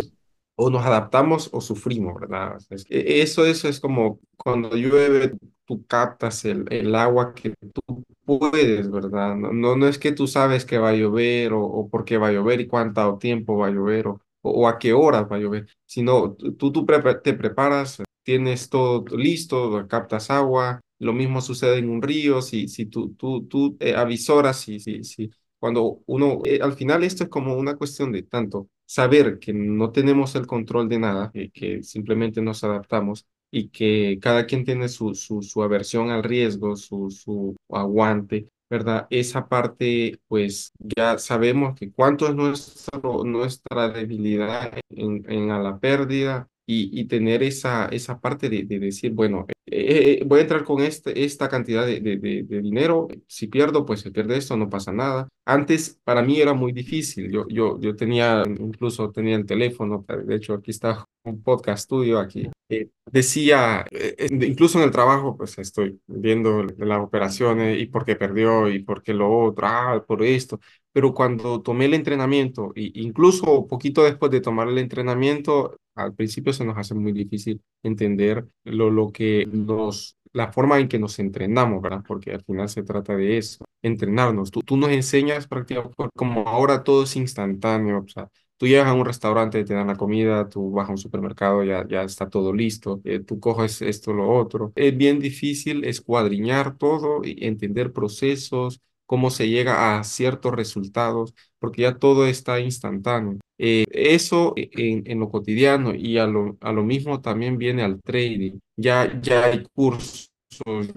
o 0.66 0.70
nos 0.70 0.84
adaptamos 0.84 1.50
o 1.52 1.60
sufrimos, 1.60 2.20
¿verdad? 2.20 2.56
Es- 2.70 2.86
Eso, 2.88 3.44
eso 3.46 3.68
es 3.68 3.80
como 3.80 4.20
cuando 4.36 4.76
llueve, 4.76 5.32
tú 5.66 5.84
captas 5.86 6.44
el, 6.44 6.64
el 6.72 6.94
agua 6.94 7.34
que 7.34 7.50
tú 7.72 8.04
puedes, 8.24 8.90
¿verdad? 8.90 9.36
No, 9.36 9.52
no, 9.52 9.76
no 9.76 9.88
es 9.88 9.98
que 9.98 10.12
tú 10.12 10.26
sabes 10.26 10.64
que 10.64 10.78
va 10.78 10.90
a 10.90 10.92
llover 10.94 11.52
o, 11.52 11.62
o 11.64 11.88
por 11.88 12.04
qué 12.04 12.18
va 12.18 12.28
a 12.28 12.32
llover 12.32 12.60
y 12.60 12.66
cuánto 12.68 13.18
tiempo 13.18 13.56
va 13.58 13.68
a 13.68 13.70
llover 13.70 14.06
o, 14.08 14.20
o 14.42 14.68
a 14.68 14.78
qué 14.78 14.92
horas 14.92 15.26
va 15.30 15.36
a 15.36 15.38
llover, 15.40 15.66
sino 15.86 16.34
tú, 16.34 16.72
tú 16.72 16.86
te 17.22 17.34
preparas, 17.34 18.02
tienes 18.22 18.68
todo 18.68 19.04
listo, 19.16 19.86
captas 19.88 20.30
agua. 20.30 20.80
Lo 20.98 21.12
mismo 21.12 21.40
sucede 21.40 21.78
en 21.78 21.90
un 21.90 22.00
río, 22.00 22.40
si, 22.42 22.68
si 22.68 22.86
tú, 22.86 23.14
tú, 23.14 23.44
tú 23.48 23.76
eh, 23.80 23.94
avisoras, 23.96 24.60
si, 24.60 24.78
si, 24.78 25.02
si, 25.02 25.30
cuando 25.58 26.00
uno, 26.06 26.38
eh, 26.44 26.60
al 26.62 26.74
final 26.74 27.02
esto 27.02 27.24
es 27.24 27.30
como 27.30 27.56
una 27.56 27.74
cuestión 27.76 28.12
de 28.12 28.22
tanto 28.22 28.68
saber 28.92 29.38
que 29.38 29.52
no 29.52 29.90
tenemos 29.92 30.34
el 30.34 30.46
control 30.46 30.88
de 30.88 30.98
nada, 30.98 31.30
eh, 31.34 31.50
que 31.52 31.82
simplemente 31.82 32.42
nos 32.42 32.62
adaptamos 32.64 33.26
y 33.50 33.68
que 33.68 34.18
cada 34.20 34.46
quien 34.46 34.64
tiene 34.64 34.88
su, 34.88 35.14
su, 35.14 35.42
su 35.42 35.62
aversión 35.62 36.10
al 36.10 36.22
riesgo, 36.22 36.76
su, 36.76 37.10
su 37.10 37.56
aguante, 37.70 38.48
¿verdad? 38.70 39.06
Esa 39.10 39.48
parte, 39.48 40.18
pues 40.28 40.72
ya 40.78 41.18
sabemos 41.18 41.74
que 41.78 41.92
cuánto 41.92 42.26
es 42.28 42.34
nuestro, 42.34 43.24
nuestra 43.24 43.88
debilidad 43.90 44.72
en, 44.90 45.24
en 45.30 45.50
a 45.50 45.58
la 45.60 45.78
pérdida 45.78 46.48
y, 46.66 46.90
y 47.00 47.04
tener 47.06 47.42
esa, 47.42 47.86
esa 47.86 48.20
parte 48.20 48.48
de, 48.48 48.64
de 48.64 48.78
decir, 48.78 49.12
bueno, 49.12 49.46
eh, 49.66 50.18
eh, 50.20 50.24
voy 50.26 50.40
a 50.40 50.42
entrar 50.42 50.64
con 50.64 50.82
este, 50.82 51.24
esta 51.24 51.48
cantidad 51.48 51.86
de, 51.86 52.00
de, 52.00 52.16
de, 52.18 52.60
dinero, 52.60 53.08
si 53.26 53.46
pierdo, 53.46 53.84
pues 53.86 54.00
se 54.00 54.10
pierde 54.10 54.36
esto, 54.36 54.56
no 54.56 54.68
pasa 54.70 54.92
nada. 54.92 55.28
Antes 55.44 55.98
para 56.04 56.22
mí 56.22 56.40
era 56.40 56.54
muy 56.54 56.72
difícil, 56.72 57.30
yo, 57.30 57.46
yo, 57.48 57.80
yo 57.80 57.96
tenía, 57.96 58.42
incluso 58.46 59.10
tenía 59.10 59.36
el 59.36 59.46
teléfono, 59.46 60.04
de 60.26 60.34
hecho 60.36 60.54
aquí 60.54 60.70
está 60.70 61.04
un 61.24 61.42
podcast 61.42 61.82
estudio 61.84 62.18
aquí. 62.18 62.50
eh, 62.68 62.88
decía, 63.10 63.84
eh, 63.90 64.14
eh, 64.18 64.28
incluso 64.46 64.78
en 64.78 64.84
el 64.84 64.90
trabajo, 64.90 65.36
pues 65.36 65.58
estoy 65.58 66.00
viendo 66.06 66.62
las 66.78 67.00
operaciones 67.00 67.80
y 67.80 67.86
por 67.86 68.04
qué 68.04 68.16
perdió 68.16 68.68
y 68.70 68.80
por 68.82 69.02
qué 69.02 69.14
lo 69.14 69.30
otro, 69.30 69.66
ah, 69.66 70.04
por 70.06 70.22
esto. 70.22 70.60
Pero 70.92 71.14
cuando 71.14 71.62
tomé 71.62 71.86
el 71.86 71.94
entrenamiento, 71.94 72.72
e 72.76 72.90
incluso 72.94 73.66
poquito 73.66 74.02
después 74.04 74.30
de 74.30 74.40
tomar 74.40 74.68
el 74.68 74.78
entrenamiento, 74.78 75.76
al 75.94 76.14
principio 76.14 76.52
se 76.52 76.64
nos 76.64 76.76
hace 76.78 76.94
muy 76.94 77.12
difícil 77.12 77.60
entender 77.82 78.46
lo, 78.64 78.90
lo 78.90 79.10
que 79.12 79.46
nos, 79.50 80.16
la 80.32 80.52
forma 80.52 80.78
en 80.78 80.88
que 80.88 80.98
nos 80.98 81.18
entrenamos, 81.18 81.80
¿verdad? 81.82 82.02
Porque 82.06 82.32
al 82.32 82.42
final 82.44 82.68
se 82.68 82.82
trata 82.82 83.16
de 83.16 83.38
eso, 83.38 83.64
entrenarnos. 83.82 84.50
Tú, 84.50 84.60
tú 84.60 84.76
nos 84.76 84.90
enseñas 84.90 85.46
prácticamente, 85.46 85.94
como 86.16 86.46
ahora 86.48 86.84
todo 86.84 87.04
es 87.04 87.16
instantáneo, 87.16 88.00
o 88.04 88.08
sea, 88.08 88.28
Tú 88.56 88.68
llegas 88.68 88.86
a 88.86 88.92
un 88.94 89.04
restaurante, 89.04 89.64
te 89.64 89.74
dan 89.74 89.88
la 89.88 89.96
comida, 89.96 90.48
tú 90.48 90.70
vas 90.70 90.88
a 90.88 90.92
un 90.92 90.98
supermercado, 90.98 91.64
ya, 91.64 91.84
ya 91.88 92.02
está 92.04 92.30
todo 92.30 92.52
listo, 92.52 93.00
eh, 93.04 93.18
tú 93.18 93.40
coges 93.40 93.82
esto, 93.82 94.12
lo 94.12 94.30
otro. 94.30 94.72
Es 94.76 94.96
bien 94.96 95.18
difícil 95.18 95.84
escuadriñar 95.84 96.76
todo 96.78 97.22
y 97.24 97.44
entender 97.44 97.92
procesos, 97.92 98.80
cómo 99.06 99.30
se 99.30 99.48
llega 99.48 99.98
a 99.98 100.04
ciertos 100.04 100.52
resultados, 100.54 101.34
porque 101.58 101.82
ya 101.82 101.98
todo 101.98 102.26
está 102.26 102.60
instantáneo. 102.60 103.38
Eh, 103.58 103.84
eso 103.92 104.54
en, 104.56 105.04
en 105.10 105.20
lo 105.20 105.30
cotidiano 105.30 105.94
y 105.94 106.18
a 106.18 106.26
lo, 106.26 106.56
a 106.60 106.72
lo 106.72 106.82
mismo 106.84 107.20
también 107.20 107.58
viene 107.58 107.82
al 107.82 108.00
trading. 108.02 108.58
Ya, 108.76 109.20
ya 109.20 109.44
hay 109.46 109.64
cursos 109.74 110.28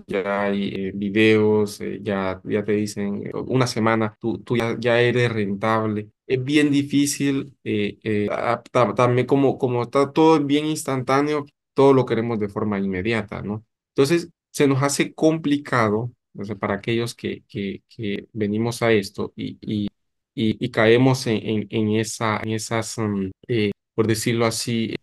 ya 0.08 0.44
hay 0.44 0.70
eh, 0.70 0.92
videos, 0.96 1.80
eh, 1.82 2.00
ya, 2.02 2.42
ya 2.44 2.64
te 2.64 2.74
dicen 2.74 3.26
eh, 3.28 3.32
una 3.48 3.68
semana, 3.68 4.16
tú, 4.20 4.40
tú 4.40 4.58
ya, 4.58 4.76
ya 4.80 5.00
eres 5.02 5.32
rentable. 5.32 6.10
Es 6.28 6.44
bien 6.44 6.72
difícil, 6.72 7.56
eh, 7.64 7.98
eh, 8.04 8.30
también 8.96 9.28
como, 9.28 9.58
como 9.58 9.84
está 9.84 10.12
todo 10.12 10.40
bien 10.44 10.66
instantáneo, 10.66 11.46
todo 11.74 11.94
lo 11.94 12.06
queremos 12.06 12.40
de 12.40 12.50
forma 12.50 12.80
inmediata, 12.80 13.42
¿no? 13.42 13.66
Entonces, 13.96 14.30
se 14.52 14.68
nos 14.68 14.82
hace 14.84 15.14
complicado, 15.14 16.12
o 16.38 16.44
sea, 16.46 16.56
para 16.56 16.76
aquellos 16.76 17.16
que, 17.16 17.44
que, 17.48 17.84
que 17.90 18.28
venimos 18.34 18.82
a 18.82 18.92
esto 18.92 19.34
y, 19.36 19.58
y, 19.62 19.88
y, 20.34 20.66
y 20.66 20.70
caemos 20.72 21.28
en, 21.28 21.38
en, 21.48 21.68
en 21.70 21.90
esa, 22.00 22.40
en 22.44 22.52
esas, 22.52 22.98
mm, 22.98 23.32
eh, 23.48 23.72
por 23.94 24.08
decirlo 24.08 24.46
así, 24.46 24.96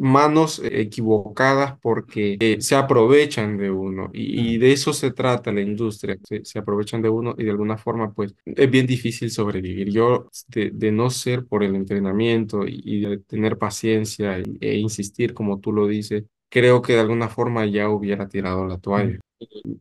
manos 0.00 0.60
equivocadas 0.64 1.78
porque 1.80 2.36
eh, 2.40 2.60
se 2.60 2.74
aprovechan 2.76 3.56
de 3.56 3.70
uno 3.70 4.10
y, 4.12 4.54
y 4.54 4.58
de 4.58 4.72
eso 4.72 4.92
se 4.92 5.12
trata 5.12 5.50
la 5.52 5.62
industria, 5.62 6.18
se, 6.24 6.44
se 6.44 6.58
aprovechan 6.58 7.00
de 7.02 7.08
uno 7.08 7.34
y 7.38 7.44
de 7.44 7.50
alguna 7.50 7.78
forma 7.78 8.12
pues 8.12 8.34
es 8.44 8.70
bien 8.70 8.86
difícil 8.86 9.30
sobrevivir. 9.30 9.90
Yo 9.90 10.28
de, 10.48 10.70
de 10.72 10.92
no 10.92 11.10
ser 11.10 11.46
por 11.46 11.62
el 11.64 11.74
entrenamiento 11.74 12.66
y, 12.66 12.82
y 12.84 13.00
de 13.00 13.18
tener 13.18 13.56
paciencia 13.58 14.38
e, 14.38 14.44
e 14.60 14.76
insistir 14.76 15.32
como 15.34 15.58
tú 15.60 15.72
lo 15.72 15.86
dices, 15.86 16.24
creo 16.50 16.82
que 16.82 16.94
de 16.94 17.00
alguna 17.00 17.28
forma 17.28 17.64
ya 17.66 17.88
hubiera 17.88 18.28
tirado 18.28 18.66
la 18.66 18.78
toalla. 18.78 19.18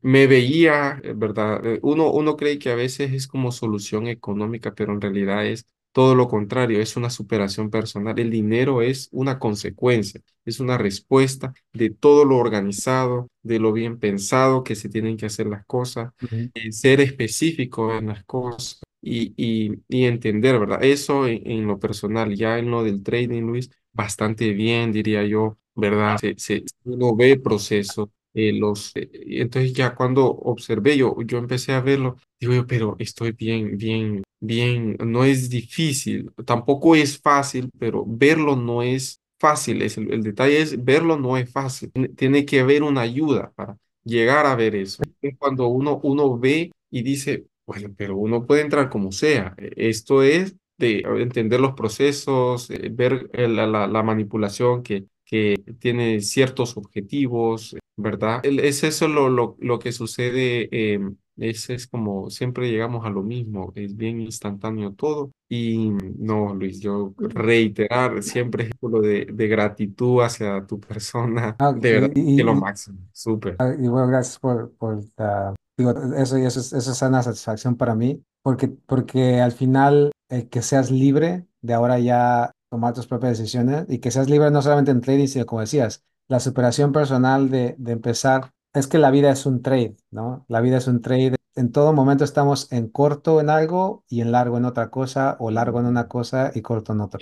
Me 0.02 0.28
veía, 0.28 1.00
eh, 1.04 1.14
¿verdad? 1.16 1.66
Eh, 1.66 1.80
Uno, 1.84 2.12
uno 2.12 2.36
cree 2.38 2.60
que 2.60 2.70
a 2.72 2.76
veces 2.76 3.12
es 3.14 3.28
como 3.28 3.52
solución 3.52 4.08
económica, 4.08 4.74
pero 4.76 4.94
en 4.94 5.02
realidad 5.02 5.46
es 5.46 5.66
todo 5.92 6.16
lo 6.16 6.28
contrario, 6.28 6.80
es 6.82 6.96
una 6.98 7.10
superación 7.10 7.70
personal. 7.70 8.18
El 8.20 8.30
dinero 8.30 8.82
es 8.82 9.10
una 9.12 9.40
consecuencia, 9.40 10.22
es 10.46 10.60
una 10.60 10.78
respuesta 10.78 11.54
de 11.74 11.90
todo 11.90 12.26
lo 12.26 12.38
organizado, 12.38 13.30
de 13.42 13.60
lo 13.60 13.74
bien 13.74 14.00
pensado 14.00 14.64
que 14.64 14.76
se 14.76 14.90
tienen 14.90 15.18
que 15.18 15.26
hacer 15.28 15.48
las 15.48 15.66
cosas, 15.66 16.12
eh, 16.54 16.72
ser 16.72 17.02
específico 17.02 17.96
en 17.98 18.08
las 18.08 18.24
cosas 18.26 18.82
y, 19.02 19.34
y, 19.38 19.72
y 19.88 20.06
entender, 20.06 20.60
¿verdad? 20.60 20.84
Eso 20.84 21.28
en, 21.28 21.50
en 21.50 21.68
lo 21.68 21.80
personal, 21.80 22.36
ya 22.36 22.60
en 22.60 22.70
lo 22.72 22.84
del 22.84 23.02
trading, 23.04 23.42
Luis, 23.44 23.70
bastante 23.94 24.52
bien, 24.54 24.92
diría 24.92 25.24
yo, 25.26 25.58
¿verdad? 25.76 26.18
Se, 26.20 26.36
se, 26.38 26.64
uno 26.84 27.16
ve 27.16 27.40
procesos. 27.40 28.10
Eh, 28.38 28.54
los, 28.54 28.92
eh, 28.96 29.10
entonces 29.42 29.74
ya 29.74 29.96
cuando 29.96 30.26
observé, 30.28 30.98
yo, 30.98 31.16
yo 31.26 31.38
empecé 31.38 31.74
a 31.74 31.82
verlo, 31.82 32.18
digo 32.40 32.54
yo, 32.54 32.68
pero 32.68 32.96
estoy 33.00 33.32
bien, 33.32 33.78
bien 33.78 34.24
Bien, 34.40 34.96
no 35.04 35.24
es 35.26 35.50
difícil, 35.50 36.32
tampoco 36.46 36.96
es 36.96 37.20
fácil, 37.20 37.72
pero 37.80 38.04
verlo 38.06 38.56
no 38.56 38.84
es 38.84 39.20
fácil. 39.40 39.82
Es 39.82 39.98
el, 39.98 40.14
el 40.14 40.22
detalle 40.22 40.62
es 40.62 40.84
verlo 40.84 41.18
no 41.18 41.38
es 41.38 41.52
fácil. 41.52 41.92
Tiene, 41.92 42.10
tiene 42.10 42.46
que 42.46 42.60
haber 42.60 42.84
una 42.84 43.02
ayuda 43.02 43.52
para 43.56 43.78
llegar 44.04 44.46
a 44.46 44.56
ver 44.56 44.76
eso. 44.76 45.02
Es 45.22 45.36
cuando 45.40 45.68
uno, 45.68 46.00
uno 46.04 46.38
ve 46.38 46.72
y 46.92 47.02
dice, 47.04 47.48
bueno, 47.66 47.90
pero 47.98 48.16
uno 48.18 48.46
puede 48.46 48.62
entrar 48.62 48.90
como 48.90 49.12
sea. 49.12 49.56
E- 49.58 49.72
Esto 49.90 50.22
es 50.24 50.56
de 50.78 51.00
entender 51.20 51.60
los 51.60 51.74
procesos, 51.74 52.70
eh, 52.70 52.90
ver 52.92 53.30
eh, 53.34 53.48
la, 53.48 53.66
la, 53.68 53.88
la 53.88 54.04
manipulación 54.04 54.84
que, 54.84 55.06
que 55.28 55.56
tiene 55.80 56.22
ciertos 56.22 56.78
objetivos, 56.78 57.76
¿verdad? 57.98 58.42
Es 58.46 58.84
eso 58.84 59.08
lo, 59.08 59.30
lo, 59.30 59.58
lo 59.60 59.80
que 59.80 59.92
sucede, 59.92 60.70
eh, 60.72 61.00
es, 61.38 61.70
es 61.70 61.88
como 61.88 62.30
siempre 62.30 62.70
llegamos 62.72 63.06
a 63.06 63.10
lo 63.10 63.24
mismo, 63.24 63.72
es 63.76 63.96
bien 63.96 64.22
instantáneo 64.22 64.94
todo. 64.94 65.32
Y 65.50 65.90
no, 66.18 66.54
Luis, 66.56 66.80
yo 66.80 67.14
reiterar 67.18 68.24
siempre 68.24 68.70
lo 68.82 69.02
de, 69.02 69.26
de 69.32 69.48
gratitud 69.48 70.22
hacia 70.22 70.66
tu 70.66 70.80
persona, 70.80 71.56
Ah, 71.60 71.72
de 71.74 71.92
verdad, 71.92 72.12
que 72.36 72.44
lo 72.44 72.54
y, 72.54 72.58
y, 72.58 72.60
máximo, 72.62 73.00
súper. 73.12 73.56
Ah, 73.60 73.74
Y 73.78 73.88
bueno, 73.88 74.08
gracias 74.08 74.40
por, 74.40 74.72
por 74.78 75.04
ah, 75.18 75.54
digo, 75.78 75.92
eso 76.16 76.38
y 76.38 76.46
eso 76.46 76.60
es, 76.60 76.74
eso 76.74 76.92
es 76.92 77.02
una 77.02 77.24
satisfacción 77.24 77.76
para 77.76 77.96
mí, 77.96 78.24
porque, 78.44 78.68
porque 78.68 79.42
al 79.42 79.52
final 79.52 80.12
el 80.30 80.50
que 80.50 80.62
seas 80.62 80.92
libre 80.92 81.46
de 81.62 81.74
ahora 81.74 82.00
ya 82.00 82.52
tomar 82.70 82.94
tus 82.94 83.08
propias 83.08 83.38
decisiones 83.38 83.86
y 83.90 84.00
que 84.00 84.12
seas 84.12 84.30
libre 84.30 84.52
no 84.52 84.62
solamente 84.62 84.92
en 84.92 85.02
trading, 85.02 85.28
sino 85.28 85.46
como 85.46 85.62
decías, 85.62 86.04
la 86.28 86.40
superación 86.40 86.92
personal 86.92 87.50
de, 87.50 87.76
de 87.78 87.92
empezar, 87.94 88.54
es 88.74 88.88
que 88.88 88.98
la 89.00 89.12
vida 89.12 89.32
es 89.32 89.46
un 89.46 89.62
trade, 89.62 89.96
¿no? 90.12 90.46
La 90.50 90.62
vida 90.62 90.78
es 90.78 90.88
un 90.88 91.02
trade. 91.02 91.36
En 91.56 91.72
todo 91.72 91.94
momento 91.94 92.24
estamos 92.24 92.72
en 92.72 92.90
corto 92.90 93.40
en 93.42 93.50
algo 93.50 94.04
y 94.10 94.22
en 94.22 94.32
largo 94.32 94.58
en 94.58 94.66
otra 94.66 94.90
cosa, 94.92 95.38
o 95.40 95.50
largo 95.52 95.80
en 95.80 95.86
una 95.88 96.08
cosa 96.08 96.52
y 96.54 96.62
corto 96.62 96.94
en 96.94 97.02
otra. 97.02 97.22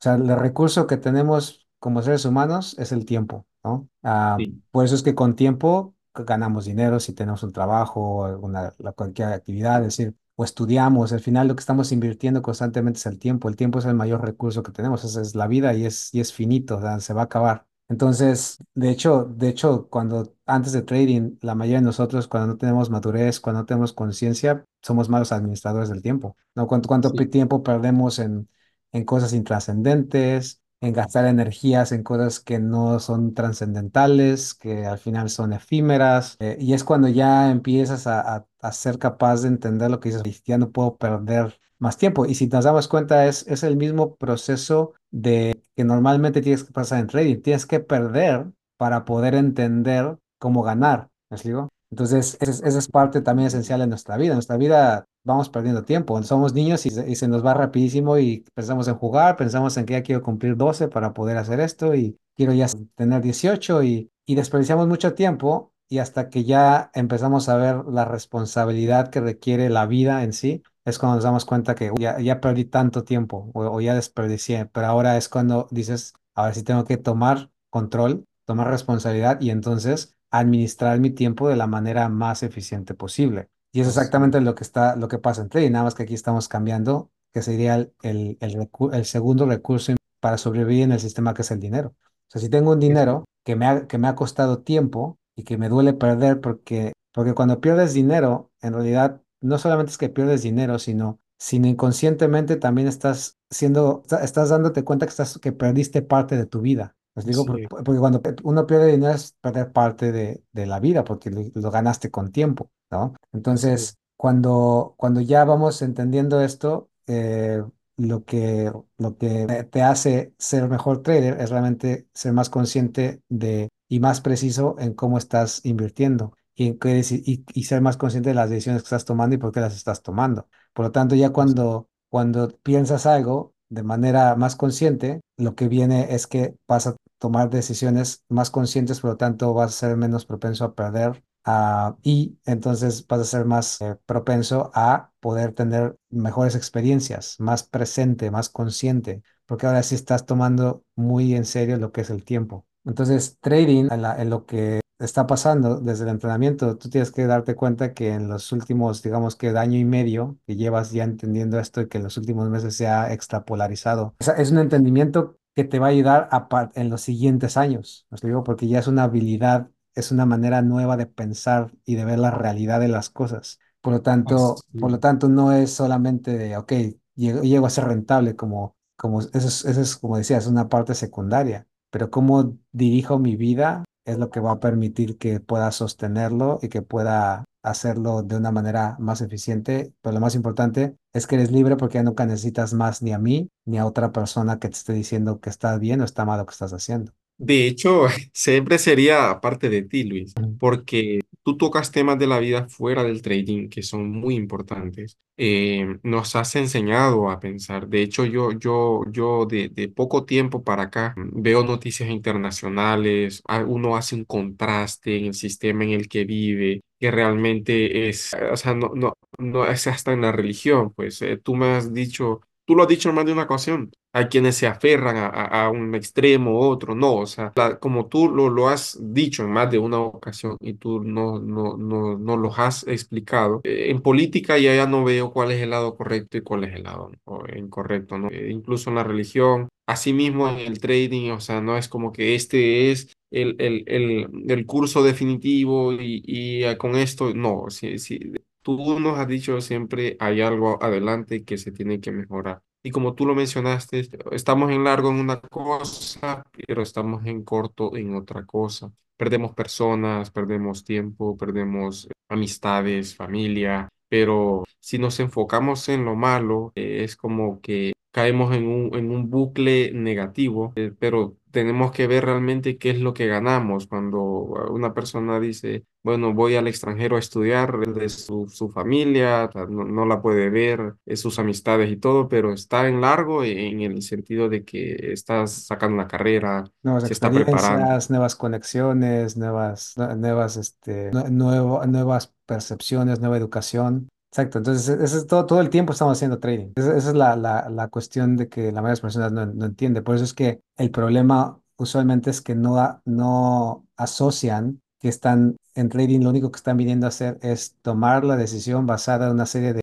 O 0.00 0.02
sea, 0.02 0.14
el 0.16 0.28
recurso 0.38 0.86
que 0.86 0.96
tenemos 0.96 1.66
como 1.78 2.02
seres 2.02 2.24
humanos 2.24 2.76
es 2.78 2.92
el 2.92 3.04
tiempo, 3.06 3.46
¿no? 3.64 3.88
Ah, 4.02 4.44
Sí, 4.44 4.62
por 4.70 4.84
eso 4.84 4.94
es 4.94 5.02
que 5.02 5.14
con 5.14 5.36
tiempo 5.36 5.94
ganamos 6.14 6.64
dinero 6.66 7.00
si 7.00 7.12
tenemos 7.12 7.42
un 7.42 7.52
trabajo 7.52 8.24
alguna, 8.24 8.72
cualquier 8.96 9.28
actividad, 9.28 9.78
es 9.84 9.96
decir, 9.96 10.14
o 10.36 10.44
estudiamos. 10.44 11.12
Al 11.12 11.20
final 11.20 11.48
lo 11.48 11.56
que 11.56 11.60
estamos 11.60 11.92
invirtiendo 11.92 12.42
constantemente 12.42 12.98
es 12.98 13.06
el 13.06 13.18
tiempo. 13.18 13.48
El 13.48 13.56
tiempo 13.56 13.78
es 13.78 13.84
el 13.86 13.94
mayor 13.94 14.22
recurso 14.24 14.62
que 14.62 14.72
tenemos. 14.72 15.04
Esa 15.04 15.20
es 15.22 15.34
la 15.34 15.46
vida 15.46 15.74
y 15.74 15.84
es, 15.86 16.12
y 16.14 16.20
es 16.20 16.32
finito, 16.32 16.76
o 16.78 16.80
sea, 16.80 17.00
se 17.00 17.14
va 17.14 17.22
a 17.22 17.24
acabar. 17.24 17.66
Entonces, 17.88 18.58
de 18.74 18.90
hecho, 18.90 19.24
de 19.24 19.48
hecho, 19.48 19.88
cuando 19.90 20.34
antes 20.46 20.72
de 20.72 20.82
trading, 20.82 21.36
la 21.42 21.54
mayoría 21.54 21.78
de 21.80 21.84
nosotros, 21.84 22.26
cuando 22.28 22.48
no 22.48 22.56
tenemos 22.56 22.88
madurez, 22.90 23.40
cuando 23.40 23.60
no 23.62 23.66
tenemos 23.66 23.92
conciencia, 23.92 24.64
somos 24.82 25.08
malos 25.10 25.32
administradores 25.32 25.90
del 25.90 26.00
tiempo. 26.02 26.36
¿No? 26.54 26.66
¿Cuánto, 26.66 26.88
cuánto 26.88 27.10
sí, 27.10 27.26
tiempo 27.26 27.62
perdemos 27.62 28.18
en, 28.18 28.48
en 28.92 29.04
cosas 29.04 29.32
intrascendentes? 29.32 30.60
en 30.80 30.92
gastar 30.92 31.24
energías 31.24 31.92
en 31.92 32.02
cosas 32.02 32.40
que 32.40 32.58
no 32.58 32.98
son 33.00 33.32
trascendentales, 33.32 34.52
que 34.54 34.84
al 34.84 34.98
final 34.98 35.30
son 35.30 35.54
efímeras, 35.54 36.36
eh, 36.40 36.58
y 36.60 36.74
es 36.74 36.84
cuando 36.84 37.08
ya 37.08 37.50
empiezas 37.50 38.06
a, 38.06 38.20
a- 38.36 38.46
a 38.64 38.72
ser 38.72 38.98
capaz 38.98 39.42
de 39.42 39.48
entender 39.48 39.90
lo 39.90 40.00
que 40.00 40.08
dices, 40.08 40.42
ya 40.44 40.56
no 40.56 40.70
puedo 40.70 40.96
perder 40.96 41.60
más 41.78 41.98
tiempo. 41.98 42.24
Y 42.24 42.34
si 42.34 42.46
nos 42.46 42.64
damos 42.64 42.88
cuenta, 42.88 43.26
es, 43.26 43.46
es 43.46 43.62
el 43.62 43.76
mismo 43.76 44.16
proceso 44.16 44.94
de 45.10 45.62
que 45.76 45.84
normalmente 45.84 46.40
tienes 46.40 46.64
que 46.64 46.72
pasar 46.72 47.00
en 47.00 47.08
trading, 47.08 47.42
tienes 47.42 47.66
que 47.66 47.80
perder 47.80 48.46
para 48.78 49.04
poder 49.04 49.34
entender 49.34 50.16
cómo 50.38 50.62
ganar, 50.62 51.10
¿me 51.30 51.36
explico? 51.36 51.68
Entonces, 51.90 52.38
esa 52.40 52.78
es, 52.78 52.88
parte 52.88 53.20
también 53.20 53.46
esencial 53.46 53.80
de 53.80 53.86
nuestra 53.86 54.16
vida. 54.16 54.32
En 54.32 54.36
nuestra 54.36 54.56
vida 54.56 55.04
vamos 55.24 55.48
perdiendo 55.48 55.84
tiempo. 55.84 56.20
Somos 56.22 56.54
niños 56.54 56.86
y 56.86 56.90
se, 56.90 57.08
y 57.08 57.14
se 57.14 57.28
nos 57.28 57.44
va 57.44 57.54
rapidísimo 57.54 58.18
y 58.18 58.44
pensamos 58.54 58.88
en 58.88 58.96
jugar, 58.96 59.36
pensamos 59.36 59.76
en 59.76 59.84
que 59.84 59.92
ya 59.92 60.02
quiero 60.02 60.22
cumplir 60.22 60.56
12 60.56 60.88
para 60.88 61.12
poder 61.12 61.36
hacer 61.36 61.60
esto 61.60 61.94
y 61.94 62.18
quiero 62.34 62.52
ya 62.52 62.66
tener 62.96 63.22
18 63.22 63.84
y, 63.84 64.10
y 64.26 64.34
desperdiciamos 64.34 64.88
mucho 64.88 65.14
tiempo 65.14 65.73
y 65.88 65.98
hasta 65.98 66.30
que 66.30 66.44
ya 66.44 66.90
empezamos 66.94 67.48
a 67.48 67.56
ver 67.56 67.84
la 67.86 68.04
responsabilidad 68.04 69.10
que 69.10 69.20
requiere 69.20 69.68
la 69.70 69.86
vida 69.86 70.22
en 70.24 70.32
sí, 70.32 70.62
es 70.84 70.98
cuando 70.98 71.16
nos 71.16 71.24
damos 71.24 71.44
cuenta 71.44 71.74
que 71.74 71.90
"Uy, 71.90 71.96
ya, 72.00 72.18
ya 72.20 72.40
perdí 72.40 72.64
tanto 72.64 73.04
tiempo 73.04 73.50
o, 73.54 73.62
o 73.66 73.80
ya 73.80 73.94
desperdicié, 73.94 74.66
pero 74.66 74.86
ahora 74.86 75.16
es 75.16 75.28
cuando 75.28 75.68
dices, 75.70 76.14
a 76.34 76.46
ver 76.46 76.54
si 76.54 76.62
tengo 76.62 76.84
que 76.84 76.96
tomar 76.96 77.50
control, 77.70 78.26
tomar 78.44 78.68
responsabilidad 78.68 79.40
y 79.40 79.50
entonces 79.50 80.14
administrar 80.30 80.98
mi 81.00 81.10
tiempo 81.10 81.48
de 81.48 81.56
la 81.56 81.66
manera 81.66 82.08
más 82.08 82.42
eficiente 82.42 82.94
posible. 82.94 83.48
Y 83.72 83.80
es 83.80 83.88
exactamente 83.88 84.40
lo 84.40 84.54
que 84.54 84.64
está, 84.64 84.96
lo 84.96 85.08
que 85.08 85.18
pasa 85.18 85.42
en 85.42 85.48
trading, 85.48 85.72
nada 85.72 85.84
más 85.84 85.94
que 85.94 86.04
aquí 86.04 86.14
estamos 86.14 86.48
cambiando, 86.48 87.10
que 87.32 87.42
sería 87.42 87.74
el, 87.76 87.92
el, 88.02 88.36
el 88.40 88.68
el 88.92 89.04
segundo 89.04 89.46
recurso 89.46 89.94
para 90.20 90.38
sobrevivir 90.38 90.84
en 90.84 90.92
el 90.92 91.00
sistema 91.00 91.34
que 91.34 91.42
es 91.42 91.50
el 91.50 91.60
dinero. 91.60 91.94
O 92.28 92.30
sea, 92.30 92.40
si 92.40 92.48
tengo 92.48 92.72
un 92.72 92.80
dinero 92.80 93.24
que 93.44 93.56
me 93.56 93.66
ha, 93.66 93.86
que 93.86 93.98
me 93.98 94.08
ha 94.08 94.14
costado 94.14 94.62
tiempo 94.62 95.18
y 95.36 95.44
que 95.44 95.58
me 95.58 95.68
duele 95.68 95.92
perder 95.94 96.40
porque, 96.40 96.92
porque 97.12 97.34
cuando 97.34 97.60
pierdes 97.60 97.94
dinero, 97.94 98.50
en 98.60 98.72
realidad 98.74 99.22
no 99.40 99.58
solamente 99.58 99.90
es 99.92 99.98
que 99.98 100.08
pierdes 100.08 100.42
dinero, 100.42 100.78
sino, 100.78 101.20
sino 101.38 101.66
inconscientemente 101.68 102.56
también 102.56 102.88
estás 102.88 103.36
siendo, 103.50 104.02
está- 104.04 104.24
estás 104.24 104.48
dándote 104.50 104.84
cuenta 104.84 105.06
que, 105.06 105.10
estás, 105.10 105.38
que 105.38 105.52
perdiste 105.52 106.02
parte 106.02 106.36
de 106.36 106.46
tu 106.46 106.60
vida. 106.60 106.96
Les 107.14 107.26
digo, 107.26 107.44
así 107.44 107.66
porque, 107.68 107.68
porque 107.84 108.00
cuando 108.00 108.20
uno 108.42 108.66
pierde 108.66 108.86
dinero 108.92 109.12
es 109.14 109.36
perder 109.40 109.72
parte 109.72 110.10
de, 110.12 110.42
de 110.52 110.66
la 110.66 110.80
vida, 110.80 111.04
porque 111.04 111.30
lo, 111.30 111.42
lo 111.54 111.70
ganaste 111.70 112.10
con 112.10 112.32
tiempo, 112.32 112.70
¿no? 112.90 113.14
Entonces, 113.32 113.98
cuando, 114.16 114.94
cuando 114.96 115.20
ya 115.20 115.44
vamos 115.44 115.80
entendiendo 115.82 116.40
esto, 116.40 116.90
eh, 117.06 117.62
lo 117.96 118.24
que, 118.24 118.72
lo 118.98 119.16
que 119.18 119.64
te 119.70 119.82
hace 119.82 120.34
ser 120.38 120.68
mejor 120.68 121.02
trader 121.02 121.40
es 121.40 121.50
realmente 121.50 122.08
ser 122.14 122.32
más 122.32 122.50
consciente 122.50 123.20
de 123.28 123.68
y 123.94 124.00
más 124.00 124.20
preciso 124.20 124.76
en 124.78 124.94
cómo 124.94 125.18
estás 125.18 125.60
invirtiendo 125.64 126.36
y, 126.54 126.68
en 126.68 126.78
qué 126.78 126.98
deci- 127.00 127.22
y, 127.24 127.44
y 127.54 127.64
ser 127.64 127.80
más 127.80 127.96
consciente 127.96 128.30
de 128.30 128.34
las 128.34 128.50
decisiones 128.50 128.82
que 128.82 128.86
estás 128.86 129.04
tomando 129.04 129.34
y 129.36 129.38
por 129.38 129.52
qué 129.52 129.60
las 129.60 129.74
estás 129.76 130.02
tomando. 130.02 130.48
Por 130.72 130.86
lo 130.86 130.92
tanto, 130.92 131.14
ya 131.14 131.30
cuando, 131.30 131.88
cuando 132.08 132.48
piensas 132.62 133.06
algo 133.06 133.54
de 133.68 133.82
manera 133.82 134.36
más 134.36 134.56
consciente, 134.56 135.20
lo 135.36 135.54
que 135.54 135.68
viene 135.68 136.14
es 136.14 136.26
que 136.26 136.56
vas 136.68 136.86
a 136.86 136.96
tomar 137.18 137.50
decisiones 137.50 138.24
más 138.28 138.50
conscientes, 138.50 139.00
por 139.00 139.10
lo 139.12 139.16
tanto 139.16 139.54
vas 139.54 139.70
a 139.70 139.88
ser 139.88 139.96
menos 139.96 140.26
propenso 140.26 140.64
a 140.64 140.74
perder 140.74 141.24
ah, 141.44 141.96
y 142.02 142.38
entonces 142.44 143.06
vas 143.06 143.20
a 143.20 143.24
ser 143.24 143.44
más 143.46 143.80
eh, 143.80 143.96
propenso 144.06 144.70
a 144.74 145.12
poder 145.20 145.52
tener 145.54 145.96
mejores 146.10 146.54
experiencias, 146.56 147.36
más 147.40 147.62
presente, 147.62 148.30
más 148.30 148.48
consciente, 148.50 149.22
porque 149.46 149.66
ahora 149.66 149.82
sí 149.82 149.94
estás 149.94 150.26
tomando 150.26 150.84
muy 150.96 151.34
en 151.34 151.44
serio 151.44 151.76
lo 151.78 151.92
que 151.92 152.02
es 152.02 152.10
el 152.10 152.24
tiempo. 152.24 152.66
Entonces, 152.84 153.38
trading, 153.40 153.88
en, 153.90 154.02
la- 154.02 154.20
en 154.20 154.30
lo 154.30 154.46
que 154.46 154.80
está 154.98 155.26
pasando 155.26 155.80
desde 155.80 156.04
el 156.04 156.10
entrenamiento, 156.10 156.76
tú 156.78 156.88
tienes 156.90 157.10
que 157.10 157.26
darte 157.26 157.54
cuenta 157.54 157.94
que 157.94 158.10
en 158.12 158.28
los 158.28 158.52
últimos, 158.52 159.02
digamos 159.02 159.36
que 159.36 159.52
de 159.52 159.58
año 159.58 159.78
y 159.78 159.84
medio 159.84 160.38
que 160.46 160.56
llevas 160.56 160.92
ya 160.92 161.04
entendiendo 161.04 161.58
esto 161.58 161.80
y 161.80 161.88
que 161.88 161.98
en 161.98 162.04
los 162.04 162.16
últimos 162.16 162.48
meses 162.50 162.76
se 162.76 162.86
ha 162.86 163.12
extrapolarizado, 163.12 164.14
o 164.20 164.24
sea, 164.24 164.34
es 164.34 164.50
un 164.50 164.58
entendimiento 164.58 165.38
que 165.54 165.64
te 165.64 165.78
va 165.78 165.86
a 165.86 165.90
ayudar 165.90 166.28
a 166.32 166.48
par- 166.48 166.72
en 166.74 166.90
los 166.90 167.00
siguientes 167.02 167.56
años, 167.56 168.06
¿me 168.10 168.16
explico? 168.16 168.42
Porque 168.44 168.68
ya 168.68 168.78
es 168.80 168.86
una 168.86 169.04
habilidad, 169.04 169.70
es 169.94 170.10
una 170.12 170.26
manera 170.26 170.62
nueva 170.62 170.96
de 170.96 171.06
pensar 171.06 171.72
y 171.84 171.94
de 171.96 172.04
ver 172.04 172.18
la 172.18 172.30
realidad 172.30 172.80
de 172.80 172.88
las 172.88 173.10
cosas. 173.10 173.58
Por 173.80 173.92
lo 173.92 174.02
tanto, 174.02 174.66
por 174.78 174.90
lo 174.90 174.98
así. 174.98 175.00
tanto, 175.00 175.28
no 175.28 175.52
es 175.52 175.70
solamente 175.72 176.36
de, 176.36 176.56
ok, 176.56 176.72
llego, 177.14 177.42
llego 177.42 177.66
a 177.66 177.70
ser 177.70 177.84
rentable, 177.84 178.36
como, 178.36 178.76
como 178.96 179.20
eso 179.20 179.30
es, 179.38 179.64
eso 179.64 179.80
es, 179.80 179.96
como 179.96 180.16
decía, 180.16 180.38
es 180.38 180.46
una 180.46 180.68
parte 180.68 180.94
secundaria, 180.94 181.66
pero 181.94 182.10
cómo 182.10 182.58
dirijo 182.72 183.20
mi 183.20 183.36
vida 183.36 183.84
es 184.04 184.18
lo 184.18 184.30
que 184.30 184.40
va 184.40 184.50
a 184.50 184.58
permitir 184.58 185.16
que 185.16 185.38
pueda 185.38 185.70
sostenerlo 185.70 186.58
y 186.60 186.68
que 186.68 186.82
pueda 186.82 187.44
hacerlo 187.62 188.24
de 188.24 188.36
una 188.36 188.50
manera 188.50 188.96
más 188.98 189.20
eficiente. 189.20 189.92
Pero 190.02 190.14
lo 190.14 190.20
más 190.20 190.34
importante 190.34 190.96
es 191.12 191.28
que 191.28 191.36
eres 191.36 191.52
libre 191.52 191.76
porque 191.76 191.98
ya 191.98 192.02
nunca 192.02 192.26
necesitas 192.26 192.74
más 192.74 193.00
ni 193.00 193.12
a 193.12 193.20
mí 193.20 193.48
ni 193.64 193.78
a 193.78 193.86
otra 193.86 194.10
persona 194.10 194.58
que 194.58 194.68
te 194.70 194.74
esté 194.74 194.92
diciendo 194.92 195.38
que 195.38 195.50
está 195.50 195.78
bien 195.78 196.00
o 196.00 196.04
está 196.04 196.24
mal 196.24 196.40
lo 196.40 196.46
que 196.46 196.52
estás 196.54 196.72
haciendo. 196.72 197.12
De 197.36 197.66
hecho, 197.66 198.06
siempre 198.32 198.78
sería 198.78 199.30
aparte 199.30 199.68
de 199.68 199.82
ti, 199.82 200.04
Luis, 200.04 200.34
porque 200.58 201.20
tú 201.42 201.56
tocas 201.56 201.90
temas 201.90 202.18
de 202.18 202.26
la 202.26 202.38
vida 202.38 202.68
fuera 202.68 203.02
del 203.04 203.22
trading 203.22 203.68
que 203.68 203.82
son 203.82 204.10
muy 204.10 204.34
importantes. 204.36 205.18
Eh, 205.36 205.98
nos 206.04 206.36
has 206.36 206.54
enseñado 206.54 207.28
a 207.30 207.40
pensar. 207.40 207.88
De 207.88 208.02
hecho, 208.02 208.24
yo, 208.24 208.52
yo, 208.52 209.02
yo 209.10 209.46
de, 209.46 209.68
de 209.68 209.88
poco 209.88 210.24
tiempo 210.24 210.62
para 210.62 210.84
acá 210.84 211.14
mm, 211.16 211.42
veo 211.42 211.64
noticias 211.64 212.08
internacionales, 212.08 213.42
uno 213.66 213.96
hace 213.96 214.14
un 214.14 214.24
contraste 214.24 215.18
en 215.18 215.26
el 215.26 215.34
sistema 215.34 215.84
en 215.84 215.90
el 215.90 216.08
que 216.08 216.24
vive, 216.24 216.82
que 217.00 217.10
realmente 217.10 218.08
es, 218.08 218.32
o 218.52 218.56
sea, 218.56 218.74
no, 218.74 218.92
no, 218.94 219.14
no 219.38 219.66
es 219.66 219.86
hasta 219.88 220.12
en 220.12 220.20
la 220.22 220.32
religión, 220.32 220.92
pues 220.94 221.20
eh, 221.22 221.36
tú 221.36 221.56
me 221.56 221.66
has 221.66 221.92
dicho, 221.92 222.40
tú 222.64 222.74
lo 222.76 222.82
has 222.82 222.88
dicho 222.88 223.08
en 223.08 223.14
más 223.16 223.26
de 223.26 223.32
una 223.32 223.42
ocasión 223.44 223.90
hay 224.12 224.26
quienes 224.26 224.56
se 224.56 224.66
aferran 224.68 225.16
a, 225.16 225.26
a- 225.26 225.64
a 225.66 225.70
un 225.70 225.94
extremo 225.94 226.52
u 226.52 226.62
otro, 226.62 226.94
no, 226.94 227.14
o 227.16 227.26
sea, 227.26 227.52
la- 227.56 227.78
como 227.80 228.06
tú 228.08 228.28
lo, 228.28 228.48
lo 228.48 228.68
has 228.68 228.96
dicho 229.00 229.42
en 229.44 229.50
más 229.50 229.70
de 229.70 229.78
una 229.78 229.98
ocasión 229.98 230.56
y 230.60 230.74
tú 230.74 231.02
no, 231.02 231.40
no, 231.40 231.76
no, 231.76 232.16
no 232.18 232.36
los 232.36 232.58
has 232.58 232.86
explicado, 232.86 233.60
eh, 233.64 233.90
en 233.90 234.00
política 234.02 234.56
ya, 234.58 234.74
ya 234.74 234.86
no 234.86 235.02
veo 235.04 235.32
cuál 235.32 235.50
es 235.52 235.60
el 235.62 235.70
lado 235.70 235.96
correcto 235.96 236.36
y 236.38 236.42
cuál 236.42 236.64
es 236.64 236.74
el 236.74 236.84
lado 236.84 237.10
incorrecto, 237.56 238.18
¿no? 238.18 238.28
Eh, 238.30 238.50
incluso 238.50 238.90
en 238.90 238.96
la 238.96 239.04
religión, 239.04 239.68
asimismo 239.86 240.48
en 240.48 240.58
el 240.58 240.78
trading, 240.80 241.30
o 241.32 241.40
sea, 241.40 241.60
no 241.60 241.76
es 241.76 241.88
como 241.88 242.12
que 242.12 242.34
este 242.34 242.90
es 242.90 243.12
el, 243.30 243.56
el, 243.58 243.84
el, 243.86 244.28
el 244.50 244.66
curso 244.66 245.02
definitivo 245.02 245.92
y, 245.92 246.22
y 246.24 246.64
eh, 246.64 246.76
con 246.78 246.96
esto, 246.96 247.34
no, 247.34 247.66
sí, 247.70 247.98
sí, 247.98 248.18
tú 248.64 248.98
nos 248.98 249.18
has 249.18 249.28
dicho 249.28 249.60
siempre 249.60 250.16
hay 250.18 250.40
algo 250.40 250.82
adelante 250.82 251.44
que 251.44 251.58
se 251.58 251.70
tiene 251.70 252.00
que 252.00 252.10
mejorar. 252.12 252.62
Y 252.82 252.90
como 252.90 253.14
tú 253.14 253.26
lo 253.26 253.34
mencionaste, 253.34 254.08
estamos 254.32 254.70
en 254.70 254.84
largo 254.84 255.10
en 255.10 255.16
una 255.16 255.40
cosa, 255.40 256.44
pero 256.66 256.82
estamos 256.82 257.24
en 257.26 257.44
corto 257.44 257.96
en 257.96 258.14
otra 258.16 258.44
cosa. 258.44 258.92
Perdemos 259.16 259.54
personas, 259.54 260.30
perdemos 260.30 260.84
tiempo, 260.84 261.36
perdemos 261.36 262.08
amistades, 262.28 263.14
familia, 263.16 263.88
pero 264.08 264.64
si 264.80 264.98
nos 264.98 265.20
enfocamos 265.20 265.88
en 265.88 266.04
lo 266.04 266.14
malo, 266.14 266.72
eh, 266.74 267.04
es 267.04 267.16
como 267.16 267.60
que 267.60 267.92
caemos 268.14 268.54
en 268.54 268.66
un, 268.68 268.94
en 268.96 269.10
un 269.10 269.28
bucle 269.28 269.90
negativo, 269.92 270.72
eh, 270.76 270.92
pero 270.98 271.36
tenemos 271.50 271.92
que 271.92 272.06
ver 272.06 272.24
realmente 272.24 272.78
qué 272.78 272.90
es 272.90 273.00
lo 273.00 273.12
que 273.14 273.26
ganamos 273.26 273.86
cuando 273.86 274.20
una 274.22 274.94
persona 274.94 275.40
dice, 275.40 275.84
bueno, 276.02 276.32
voy 276.34 276.56
al 276.56 276.68
extranjero 276.68 277.16
a 277.16 277.18
estudiar 277.20 277.78
de 277.78 278.08
su, 278.08 278.48
su 278.48 278.70
familia, 278.70 279.50
no, 279.54 279.84
no 279.84 280.06
la 280.06 280.20
puede 280.22 280.50
ver, 280.50 280.94
sus 281.14 281.38
amistades 281.38 281.90
y 281.90 281.96
todo, 281.96 282.28
pero 282.28 282.52
está 282.52 282.88
en 282.88 283.00
largo 283.00 283.44
en 283.44 283.80
el 283.80 284.02
sentido 284.02 284.48
de 284.48 284.64
que 284.64 285.12
estás 285.12 285.52
sacando 285.66 285.94
una 285.94 286.08
carrera, 286.08 286.64
Nuevas 286.82 287.04
se 287.04 287.12
está 287.14 287.30
preparando. 287.30 288.10
nuevas 288.10 288.36
conexiones, 288.36 289.36
nuevas, 289.36 289.94
nue- 289.96 290.16
nuevas, 290.16 290.56
este, 290.56 291.10
nue- 291.12 291.30
nuevo- 291.30 291.86
nuevas 291.86 292.34
percepciones, 292.46 293.20
nueva 293.20 293.36
educación. 293.38 294.08
Exacto, 294.34 294.58
entonces 294.58 294.88
e- 294.88 295.04
eso 295.04 295.18
es 295.18 295.26
todo, 295.28 295.46
todo 295.46 295.60
el 295.60 295.70
tiempo 295.70 295.92
estamos 295.92 296.18
haciendo 296.18 296.40
trading. 296.40 296.72
Esa, 296.74 296.96
es 296.96 297.14
la, 297.14 297.36
la, 297.36 297.68
la 297.70 297.88
cuestión 297.88 298.36
de 298.36 298.48
que 298.48 298.72
la 298.72 298.82
mayoría 298.82 298.88
de 298.88 298.90
las 298.92 299.00
personas 299.00 299.32
no, 299.32 299.46
no 299.46 299.64
entiende. 299.66 300.02
Por 300.02 300.16
eso 300.16 300.24
es 300.24 300.34
que 300.34 300.60
el 300.76 300.90
problema 300.90 301.60
usualmente 301.76 302.30
es 302.30 302.40
que 302.40 302.54
no, 302.56 303.00
no 303.04 303.86
asocian 303.96 304.80
que 304.98 305.08
están 305.08 305.56
en 305.74 305.88
trading, 305.88 306.20
lo 306.20 306.30
único 306.30 306.50
que 306.50 306.56
están 306.56 306.76
viniendo 306.76 307.06
a 307.06 307.08
hacer 307.10 307.38
es 307.42 307.76
tomar 307.82 308.24
la 308.24 308.36
decisión 308.36 308.86
basada 308.86 309.26
en 309.26 309.32
una 309.34 309.46
serie 309.46 309.72
de 309.74 309.82